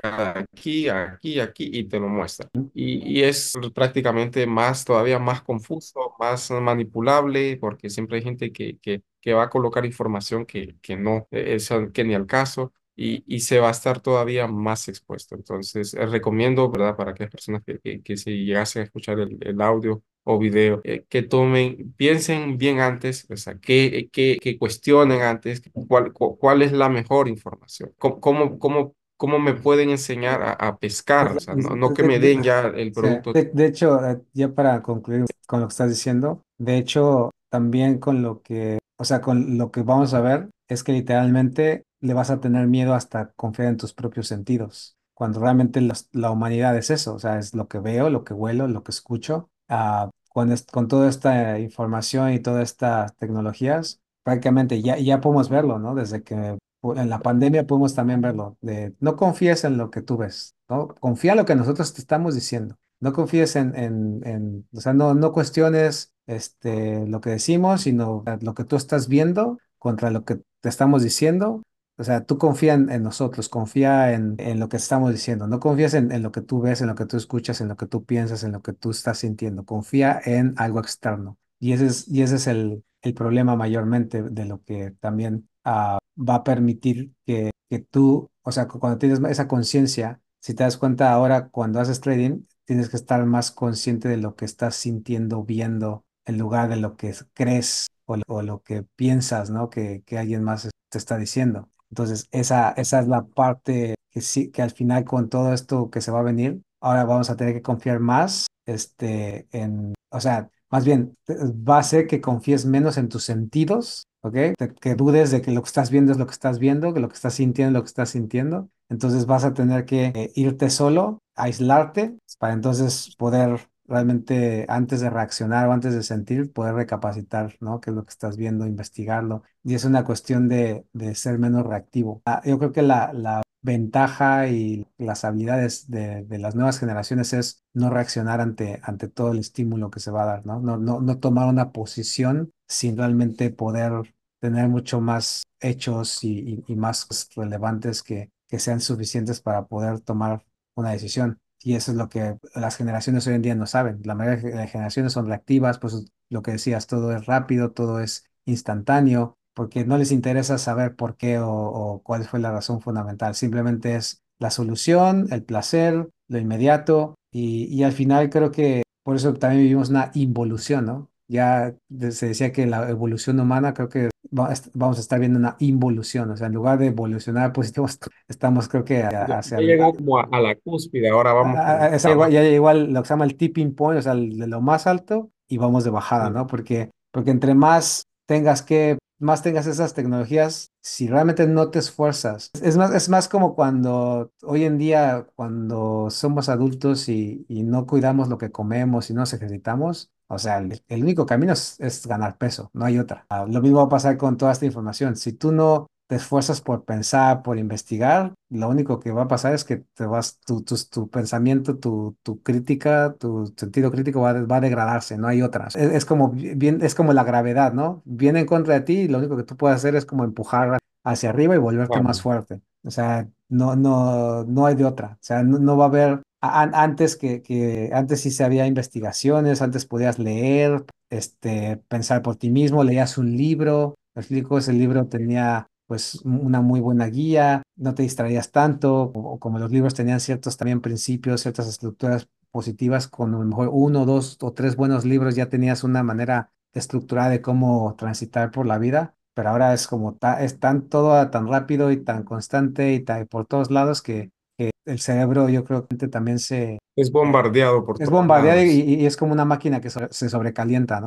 aquí, 0.03 0.89
aquí, 0.89 1.41
aquí 1.41 1.71
y 1.73 1.85
te 1.85 1.99
lo 2.01 2.09
muestra. 2.09 2.49
Y, 2.75 3.21
y 3.21 3.23
es 3.25 3.53
prácticamente 3.75 4.47
más, 4.47 4.85
todavía 4.85 5.19
más 5.19 5.43
confuso, 5.43 6.15
más 6.19 6.51
manipulable, 6.51 7.57
porque 7.59 7.91
siempre 7.91 8.19
hay 8.19 8.25
gente 8.25 8.53
que, 8.53 8.79
que, 8.79 9.03
que 9.21 9.33
va 9.35 9.45
a 9.45 9.51
colocar 9.51 9.85
información 9.87 10.47
que, 10.47 10.77
que 10.83 10.97
no, 10.97 11.29
eh, 11.31 11.55
eso, 11.57 11.91
que 11.93 12.05
ni 12.05 12.15
al 12.15 12.27
caso. 12.27 12.73
Y, 12.99 13.25
y 13.27 13.41
se 13.41 13.61
va 13.61 13.69
a 13.69 13.71
estar 13.73 14.01
todavía 14.01 14.47
más 14.47 14.89
expuesto. 14.89 15.35
Entonces, 15.35 15.93
eh, 15.95 16.07
recomiendo, 16.07 16.71
¿verdad? 16.71 16.97
Para 16.97 17.11
aquellas 17.13 17.31
personas 17.31 17.63
que, 17.65 17.79
que, 17.81 18.03
que 18.03 18.17
si 18.17 18.45
llegasen 18.47 18.81
a 18.83 18.85
escuchar 18.87 19.19
el, 19.21 19.37
el 19.41 19.61
audio 19.61 20.03
o 20.25 20.39
video, 20.39 20.81
eh, 20.85 21.05
que 21.09 21.23
tomen, 21.23 21.93
piensen 21.97 22.57
bien 22.59 22.81
antes, 22.81 23.27
o 23.31 23.37
sea, 23.37 23.59
que, 23.59 24.09
que, 24.13 24.39
que 24.41 24.59
cuestionen 24.59 25.23
antes 25.23 25.63
cuál, 25.87 26.13
cu- 26.13 26.37
cuál 26.39 26.63
es 26.63 26.73
la 26.73 26.89
mejor 26.89 27.29
información, 27.29 27.93
cómo, 27.99 28.21
cómo, 28.21 28.59
cómo, 28.59 28.95
cómo 29.17 29.39
me 29.39 29.55
pueden 29.55 29.91
enseñar 29.91 30.43
a, 30.43 30.53
a 30.53 30.79
pescar, 30.79 31.33
o 31.37 31.39
sea, 31.41 31.55
no, 31.55 31.77
no 31.77 31.93
que 31.95 32.03
me 32.03 32.19
de- 32.19 32.29
den 32.29 32.43
ya 32.43 32.61
el 32.75 32.93
producto. 32.93 33.33
de- 33.33 33.51
de 33.53 33.67
hecho, 33.67 34.05
eh, 34.07 34.21
ya 34.33 34.49
para 34.55 34.83
concluir 34.83 35.25
con 35.47 35.61
lo 35.61 35.69
que 35.69 35.73
estás 35.73 35.91
diciendo, 35.91 36.43
de 36.59 36.79
hecho, 36.79 37.31
también 37.51 37.99
con 37.99 38.23
lo 38.23 38.43
que, 38.43 38.79
o 38.99 39.05
sea, 39.05 39.21
con 39.21 39.59
lo 39.59 39.71
que 39.71 39.83
vamos 39.83 40.15
a 40.15 40.21
ver 40.21 40.51
es 40.69 40.85
que 40.85 40.93
literalmente 40.93 41.85
le 42.01 42.15
vas 42.15 42.31
a 42.31 42.41
tener 42.41 42.67
miedo 42.67 42.95
hasta 42.95 43.33
confiar 43.33 43.69
en 43.69 43.77
tus 43.77 43.93
propios 43.95 44.29
sentidos, 44.29 44.97
cuando 45.15 45.41
realmente 45.41 45.81
los- 45.81 46.09
la 46.13 46.31
humanidad 46.31 46.77
es 46.77 46.91
eso, 46.91 47.15
o 47.15 47.19
sea, 47.19 47.39
es 47.39 47.55
lo 47.55 47.69
que 47.69 47.79
veo, 47.79 48.11
lo 48.11 48.25
que 48.25 48.35
huelo, 48.35 48.69
lo 48.69 48.83
que 48.83 48.91
escucho. 48.93 49.51
Ah, 49.69 50.11
con, 50.31 50.53
est- 50.53 50.71
con 50.71 50.87
toda 50.89 51.09
esta 51.09 51.59
información 51.59 52.33
y 52.33 52.41
todas 52.41 52.63
estas 52.71 53.15
tecnologías, 53.17 54.01
prácticamente 54.23 54.83
ya, 54.83 54.99
ya 54.99 55.21
podemos 55.21 55.49
verlo, 55.49 55.79
¿no? 55.79 55.95
Desde 55.95 56.23
que 56.23 56.59
en 56.83 57.09
la 57.11 57.21
pandemia 57.21 57.67
podemos 57.67 57.95
también 57.95 58.21
verlo, 58.21 58.57
de 58.61 58.95
no 59.01 59.17
confíes 59.17 59.65
en 59.65 59.77
lo 59.77 59.91
que 59.91 60.03
tú 60.03 60.17
ves, 60.19 60.55
¿no? 60.69 60.89
Confía 60.89 61.33
en 61.33 61.39
lo 61.39 61.45
que 61.45 61.57
nosotros 61.57 61.93
te 61.95 62.01
estamos 62.01 62.35
diciendo. 62.35 62.77
No 63.01 63.13
confíes 63.13 63.57
en, 63.57 63.75
en, 63.77 64.21
en- 64.27 64.69
o 64.75 64.81
sea, 64.81 64.93
no, 64.95 65.15
no 65.15 65.33
cuestiones 65.33 66.13
este, 66.27 67.07
lo 67.07 67.21
que 67.21 67.31
decimos, 67.31 67.83
sino 67.83 68.25
lo 68.41 68.55
que 68.55 68.65
tú 68.65 68.77
estás 68.77 69.09
viendo 69.09 69.59
contra 69.79 70.11
lo 70.11 70.25
que 70.25 70.41
te 70.61 70.69
estamos 70.69 71.03
diciendo. 71.03 71.63
O 71.99 72.05
sea, 72.05 72.25
tú 72.25 72.37
confía 72.37 72.75
en, 72.75 73.03
nosotros, 73.03 73.49
confía 73.49 74.13
en, 74.13 74.35
en 74.39 74.61
lo 74.61 74.69
que 74.69 74.77
estamos 74.77 75.13
diciendo. 75.13 75.47
No 75.47 75.61
confías 75.61 75.95
en, 75.95 76.13
en 76.13 76.23
lo 76.23 76.31
que 76.31 76.43
tú 76.43 76.61
ves, 76.61 76.81
en 76.83 76.89
lo 76.89 76.95
que 76.95 77.07
tú 77.07 77.17
escuchas, 77.17 77.61
en 77.61 77.69
lo 77.69 77.77
que 77.77 77.87
tú 77.87 78.05
piensas, 78.05 78.45
en 78.45 78.53
lo 78.53 78.61
que 78.63 78.73
tú 78.75 78.91
estás 78.91 79.19
sintiendo. 79.19 79.65
Confía 79.65 80.21
en 80.25 80.55
algo 80.59 80.81
externo. 80.81 81.39
Y 81.59 81.73
ese 81.73 81.87
es, 81.87 82.09
y 82.09 82.23
ese 82.23 82.37
es 82.37 82.47
el, 82.49 82.85
el 83.03 83.15
problema 83.15 83.57
mayormente 83.57 84.23
de 84.23 84.45
lo 84.45 84.63
que 84.63 84.91
también 85.01 85.49
ah, 85.65 85.99
va 86.19 86.37
a 86.37 86.45
permitir 86.45 87.13
que, 87.25 87.51
que 87.71 87.79
tú, 87.79 88.29
o 88.43 88.53
sea, 88.53 88.69
cu- 88.69 88.79
cuando 88.79 88.99
tienes 88.99 89.21
esa 89.31 89.49
conciencia, 89.49 90.21
si 90.41 90.53
te 90.55 90.65
das 90.65 90.77
cuenta 90.77 91.13
ahora 91.13 91.49
cuando 91.49 91.81
haces 91.81 92.01
trading, 92.01 92.43
tienes 92.65 92.89
que 92.91 92.97
estar 92.97 93.25
más 93.25 93.51
consciente 93.51 94.09
de 94.09 94.17
lo 94.19 94.35
que 94.37 94.45
estás 94.45 94.77
sintiendo, 94.77 95.45
viendo, 95.45 96.05
en 96.27 96.39
lugar 96.39 96.69
de 96.69 96.77
lo 96.77 96.97
que 96.97 97.15
crees 97.35 97.87
o, 98.07 98.17
o 98.27 98.43
lo 98.43 98.63
que 98.63 98.83
piensas, 98.83 99.51
¿no? 99.51 99.71
Que, 99.71 100.03
que 100.07 100.19
alguien 100.19 100.43
más 100.43 100.71
te 100.89 100.99
está 100.99 101.19
diciendo. 101.19 101.71
Entonces, 101.91 102.29
esa, 102.31 102.71
esa 102.73 103.01
es 103.01 103.09
la 103.09 103.27
parte 103.27 103.95
que 104.11 104.21
sí, 104.21 104.51
que 104.51 104.63
al 104.63 104.71
final 104.71 105.05
con 105.05 105.29
todo 105.29 105.53
esto 105.53 105.91
que 105.91 106.01
se 106.01 106.11
va 106.11 106.21
a 106.21 106.23
venir, 106.23 106.63
ahora 106.81 107.05
vamos 107.05 107.31
a 107.31 107.37
tener 107.37 107.55
que 107.55 107.63
confiar 107.63 108.01
más, 108.01 108.47
este, 108.67 109.47
en, 109.53 109.95
o 110.11 110.21
sea, 110.21 110.51
más 110.71 110.85
bien, 110.85 111.17
va 111.29 111.79
a 111.79 111.83
ser 111.83 112.07
que 112.07 112.21
confíes 112.21 112.67
menos 112.67 112.99
en 112.99 113.09
tus 113.09 113.25
sentidos, 113.25 114.05
¿ok? 114.23 114.37
Que 114.81 114.95
dudes 114.97 115.31
de 115.31 115.41
que 115.41 115.53
lo 115.53 115.63
que 115.63 115.69
estás 115.69 115.91
viendo 115.91 116.13
es 116.13 116.19
lo 116.19 116.27
que 116.27 116.33
estás 116.33 116.59
viendo, 116.59 116.93
que 116.93 117.01
lo 117.01 117.09
que 117.09 117.15
estás 117.15 117.35
sintiendo 117.35 117.71
es 117.71 117.75
lo 117.75 117.83
que 117.83 117.89
estás 117.89 118.11
sintiendo. 118.11 118.69
Entonces 118.89 119.27
vas 119.27 119.45
a 119.45 119.55
tener 119.55 119.85
que 119.85 120.07
eh, 120.07 120.33
irte 120.35 120.71
solo, 120.71 121.19
aislarte, 121.37 122.19
para 122.39 122.53
entonces 122.53 123.15
poder 123.17 123.69
realmente, 123.89 124.67
antes 124.69 125.01
de 125.01 125.11
reaccionar 125.11 125.69
o 125.69 125.73
antes 125.73 125.95
de 125.95 126.03
sentir, 126.03 126.53
poder 126.53 126.75
recapacitar, 126.75 127.57
¿no? 127.61 127.81
¿Qué 127.81 127.91
es 127.91 127.97
lo 127.97 128.05
que 128.05 128.11
estás 128.11 128.37
viendo, 128.37 128.67
investigarlo? 128.67 129.43
Y 129.65 129.75
es 129.75 129.85
una 129.85 130.05
cuestión 130.05 130.49
de, 130.49 130.87
de 130.93 131.15
ser 131.15 131.39
menos 131.39 131.65
reactivo. 131.67 132.23
Ah, 132.27 132.43
yo 132.45 132.59
creo 132.59 132.73
que 132.73 132.83
la, 132.83 133.13
la 133.13 133.43
ventaja 133.63 134.49
y 134.49 134.87
las 134.99 135.25
habilidades 135.25 135.91
de, 135.91 136.25
de 136.25 136.39
las 136.39 136.55
nuevas 136.55 136.79
generaciones 136.79 137.33
es 137.33 137.65
no 137.75 137.91
reaccionar 137.91 138.41
ante, 138.41 138.81
ante 138.83 139.09
todo 139.09 139.33
el 139.33 139.39
estímulo 139.41 139.91
que 139.91 140.01
se 140.01 140.11
va 140.11 140.23
a 140.23 140.27
dar, 140.27 140.47
¿no? 140.47 140.61
No, 140.61 140.77
no, 140.79 141.19
tomar 141.19 141.49
una 141.49 141.73
posición 141.73 142.53
sin 142.69 142.97
realmente 142.97 143.51
poder 143.51 144.15
tener 144.41 144.69
mucho 144.69 145.01
más 145.01 145.43
hechos 145.61 146.23
y, 146.25 146.63
y- 146.69 146.73
y 146.73 146.77
más 146.77 147.09
relevantes 147.37 148.03
que, 148.03 148.31
que 148.49 148.59
sean 148.59 148.81
suficientes 148.81 149.41
para 149.41 149.67
poder 149.67 150.01
tomar 150.01 150.45
una 150.75 150.91
decisión. 150.93 151.41
Y 151.67 151.75
eso 151.75 151.91
es 151.91 151.97
lo 151.97 152.09
que 152.09 152.39
las 152.55 152.77
generaciones 152.77 153.27
hoy 153.27 153.35
en 153.35 153.43
día 153.43 153.57
no 153.57 153.67
saben. 153.67 154.01
La 154.05 154.15
mayoría 154.15 154.51
de 154.51 154.55
las 154.55 154.71
generaciones 154.71 155.13
son 155.13 155.27
reactivas, 155.27 155.81
pues 155.81 156.05
lo 156.31 156.41
que 156.41 156.53
decías, 156.53 156.87
todo 156.87 157.11
es 157.11 157.27
rápido, 157.27 157.73
todo 157.73 157.99
es 157.99 158.31
instantáneo, 158.45 159.37
porque 159.53 159.85
no 159.85 159.99
les 159.99 160.13
interesa 160.13 160.59
saber 160.59 160.95
por 160.95 161.17
qué 161.17 161.41
o, 161.41 162.03
cuál 162.05 162.25
fue 162.25 162.39
la 162.39 162.53
razón 162.53 162.81
fundamental. 162.81 163.35
Simplemente 163.35 163.97
es 163.97 164.23
la 164.39 164.51
solución, 164.51 165.27
el 165.33 165.43
placer, 165.43 166.09
lo 166.29 166.39
inmediato. 166.39 167.17
Y, 167.33 167.65
y 167.65 167.83
al 167.83 167.91
final 167.91 168.31
creo 168.31 168.53
que 168.53 168.85
por 169.03 169.17
eso 169.17 169.35
también 169.35 169.63
vivimos 169.63 169.91
una 169.91 170.13
involución, 170.15 170.87
¿no? 170.87 171.11
Ya 171.29 171.75
se 172.11 172.29
decía 172.29 172.53
que 172.53 172.67
la 172.67 172.89
evolución 172.89 173.41
humana, 173.41 173.75
creo 173.75 173.89
que 173.89 174.11
va- 174.27 174.53
vamos 174.75 174.99
a 174.99 175.01
estar 175.01 175.19
viendo 175.19 175.39
una 175.39 175.57
involución, 175.59 176.31
o 176.31 176.37
sea, 176.37 176.47
en 176.47 176.55
lugar 176.55 176.79
de 176.79 176.87
evolucionar 176.87 177.53
positivos, 177.53 177.99
estamos 178.29 178.69
creo 178.69 178.85
que 178.85 179.03
hacia 179.03 179.59
ya 179.59 179.63
llegó 179.67 179.93
como 179.95 180.19
a, 180.19 180.29
a 180.31 180.41
la 180.41 180.55
cúspide, 180.57 181.09
ahora 181.11 181.33
vamos 181.33 181.57
a- 181.59 181.87
a- 181.87 182.11
igual, 182.13 182.31
ya 182.33 182.45
igual 182.45 182.93
lo 182.93 183.03
que 183.03 183.09
se 183.09 183.13
llama 183.15 183.25
el 183.25 183.37
tipping 183.37 183.75
point, 183.75 183.99
o 183.99 184.03
sea, 184.03 184.13
el- 184.13 184.39
de 184.39 184.47
lo 184.47 184.61
más 184.61 184.87
alto 184.87 185.31
y 185.49 185.59
vamos 185.59 185.85
de 185.85 185.91
bajada, 185.91 186.29
Sí. 186.29 186.33
¿no? 186.35 186.47
Porque, 186.47 186.91
porque 187.13 187.31
entre 187.31 187.55
más 187.55 188.05
tengas 188.27 188.63
que, 188.63 188.99
más 189.19 189.43
tengas 189.43 189.67
esas 189.67 189.95
tecnologías, 189.95 190.71
si 190.83 191.09
realmente 191.09 191.47
no 191.47 191.71
te 191.71 191.79
esfuerzas, 191.79 192.51
es 192.63 192.77
más, 192.77 192.93
es 192.95 193.09
más 193.09 193.29
como 193.29 193.55
cuando 193.55 194.33
hoy 194.43 194.65
en 194.65 194.79
día, 194.79 195.27
cuando 195.37 196.09
somos 196.11 196.49
adultos 196.49 197.09
y, 197.09 197.45
y 197.49 197.63
no 197.63 197.87
cuidamos 197.87 198.29
lo 198.29 198.39
que 198.39 198.51
comemos 198.53 199.09
y 199.11 199.15
no 199.15 199.21
nos 199.21 199.33
ejercitamos, 199.33 200.11
o 200.29 200.39
sea, 200.39 200.59
el, 200.59 200.83
el 200.89 201.03
único 201.03 201.27
camino 201.27 201.53
es, 201.53 201.77
es 201.81 202.07
ganar 202.07 202.37
peso, 202.39 202.71
no 202.75 202.85
hay 202.85 202.99
otra. 202.99 203.27
Ah, 203.29 203.47
Lo 203.49 203.61
mismo 203.61 203.79
va 203.79 203.85
a 203.85 203.89
pasar 203.89 204.17
con 204.17 204.37
toda 204.37 204.53
esta 204.53 204.67
información. 204.67 205.17
Si 205.17 205.33
tú 205.33 205.53
no 205.53 205.87
te 206.09 206.17
esfuerzas 206.17 206.61
por 206.61 206.85
pensar, 206.85 207.43
por 207.43 207.59
investigar, 207.59 208.33
lo 208.49 208.69
único 208.69 209.01
que 209.01 209.11
va 209.11 209.23
a 209.23 209.29
pasar 209.29 209.55
es 209.55 209.65
que 209.65 209.79
te 209.95 210.07
vas, 210.07 210.39
tu, 210.47 210.63
tu, 210.63 210.77
tu 210.91 211.09
pensamiento, 211.11 211.79
tu, 211.79 212.17
tu 212.23 212.41
crítica, 212.43 213.15
tu 213.19 213.53
sentido 213.57 213.91
crítico 213.91 214.21
va, 214.21 214.33
va 214.45 214.57
a 214.57 214.61
degradarse, 214.61 215.19
no 215.19 215.27
hay 215.29 215.43
otra. 215.43 215.67
Es, 215.69 215.77
es 215.77 216.05
como 216.05 216.31
bien, 216.31 216.81
es 216.83 216.95
como 216.95 217.13
la 217.13 217.25
gravedad, 217.25 217.73
¿no? 217.73 218.03
Viene 218.05 218.41
en 218.41 218.47
contra 218.47 218.75
de 218.75 218.81
ti 218.83 218.93
y 219.03 219.09
lo 219.09 219.19
único 219.19 219.37
que 219.37 219.43
tú 219.45 219.57
puedes 219.57 219.77
hacer 219.77 219.97
es 219.97 220.07
como 220.07 220.25
empujar 220.25 220.79
hacia 221.05 221.31
arriba 221.31 221.55
y 221.55 221.59
volverte 221.59 222.01
más 222.01 222.21
Claro. 222.21 222.23
fuerte. 222.23 222.63
O 222.85 222.91
sea, 222.91 223.29
no, 223.49 223.75
no, 223.77 224.45
no 224.45 224.67
hay 224.67 224.75
de 224.77 224.85
otra. 224.85 225.15
O 225.15 225.19
sea, 225.21 225.43
no, 225.43 225.59
no 225.59 225.77
va 225.77 225.85
a 225.87 225.89
haber, 225.89 226.23
antes 226.49 227.17
que, 227.17 227.91
antes 227.93 228.21
sí 228.21 228.31
se 228.31 228.45
había 228.45 228.67
investigaciones, 228.67 229.63
antes 229.63 229.87
podías 229.87 230.19
leer, 230.19 230.85
este, 231.11 231.79
pensar 231.89 232.23
por 232.23 232.37
ti 232.37 232.51
mismo, 232.51 232.85
leías 232.85 233.19
un 233.19 233.37
libro, 233.37 233.95
me 234.15 234.21
explico, 234.23 234.59
ese 234.59 234.73
libro 234.73 235.07
tenía 235.07 235.67
pues 235.87 236.21
una 236.25 236.61
muy 236.61 236.81
buena 236.81 237.07
guía, 237.07 237.63
no 237.77 237.95
te 237.95 238.03
distraías 238.03 238.51
tanto, 238.51 239.13
o, 239.15 239.39
como 239.39 239.59
los 239.61 239.71
libros 239.71 239.95
tenían 239.95 240.19
ciertos 240.21 240.57
también 240.57 240.81
principios, 240.81 241.43
ciertas 241.43 241.69
estructuras 241.69 242.29
positivas, 242.51 243.07
con 243.07 243.35
a 243.35 243.39
lo 243.39 243.45
mejor 243.45 243.71
uno, 243.73 244.05
dos 244.05 244.39
o 244.43 244.53
tres 244.53 244.75
buenos 244.77 245.05
libros 245.05 245.37
ya 245.37 245.49
tenías 245.49 245.85
una 245.85 246.03
manera 246.03 246.51
estructurada 246.75 247.31
de 247.31 247.41
cómo 247.43 247.95
transitar 247.97 248.51
por 248.51 248.67
la 248.67 248.79
vida, 248.79 249.15
pero 249.35 249.51
ahora 249.51 249.75
es 249.75 249.87
como 249.87 250.15
ta- 250.15 250.43
es 250.43 250.59
tan 250.59 250.89
todo 250.89 251.31
tan 251.31 251.47
rápido 251.49 251.91
y 251.93 251.99
tan 252.03 252.25
constante 252.25 252.93
y 252.95 253.05
por 253.29 253.47
todos 253.47 253.71
lados 253.71 254.03
que, 254.03 254.31
que 254.59 254.71
el 254.87 255.01
cerebro 255.01 255.49
yo 255.49 255.65
creo 255.65 255.87
que 255.87 256.09
también 256.09 256.39
se 256.39 256.79
Es 256.97 257.11
bombardeado 257.13 257.85
por 257.85 257.97
es 257.99 258.11
bombardeado 258.11 258.63
y, 258.63 259.07
es 259.07 259.17
como 259.17 259.33
una 259.33 259.45
máquina 259.45 259.81
que 259.81 259.91
so- 259.91 260.09
se 260.11 260.29
sobrecalienta, 260.29 261.01
¿no? 261.01 261.07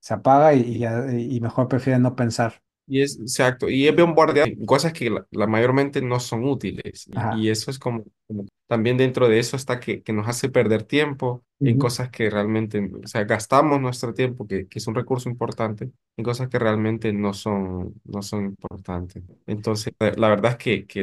Se 0.00 0.14
apaga 0.14 0.54
y, 0.54 0.60
y 0.62 0.78
ya- 0.78 1.06
y 1.12 1.40
mejor 1.40 1.68
prefiere 1.68 1.98
no 1.98 2.16
pensar. 2.16 2.54
Y 2.88 3.02
es 3.02 3.18
exacto, 3.18 3.68
y 3.68 3.88
es 3.88 3.96
bombardeado 3.96 4.46
en 4.48 4.64
cosas 4.64 4.92
que 4.92 5.10
la, 5.10 5.26
la 5.32 5.48
mayormente 5.48 6.00
no 6.02 6.20
son 6.20 6.44
útiles. 6.44 7.08
Y, 7.08 7.18
Ajá. 7.18 7.36
y 7.46 7.50
eso 7.50 7.70
es 7.70 7.78
como, 7.80 8.04
como- 8.28 8.46
también 8.68 8.96
dentro 8.96 9.28
de 9.28 9.38
eso 9.40 9.56
está 9.56 9.80
que, 9.80 10.02
que 10.02 10.12
nos 10.12 10.28
hace 10.28 10.48
perder 10.48 10.84
tiempo 10.84 11.44
en 11.64 11.78
Ujú. 11.78 11.78
cosas 11.78 12.10
que 12.10 12.30
realmente, 12.30 12.78
o 13.04 13.06
sea, 13.08 13.24
gastamos 13.24 13.80
nuestro 13.80 14.14
tiempo, 14.14 14.46
que, 14.46 14.68
que 14.68 14.78
es 14.78 14.86
un 14.86 14.94
recurso 14.94 15.28
importante, 15.28 15.90
en 16.16 16.24
cosas 16.24 16.48
que 16.48 16.58
realmente 16.60 17.12
no 17.12 17.32
son, 17.34 17.94
no 18.04 18.22
son 18.22 18.44
importantes. 18.46 19.22
Entonces, 19.46 19.92
la, 19.98 20.28
verdad 20.28 20.52
es 20.52 20.56
que, 20.58 20.86
que 20.86 21.02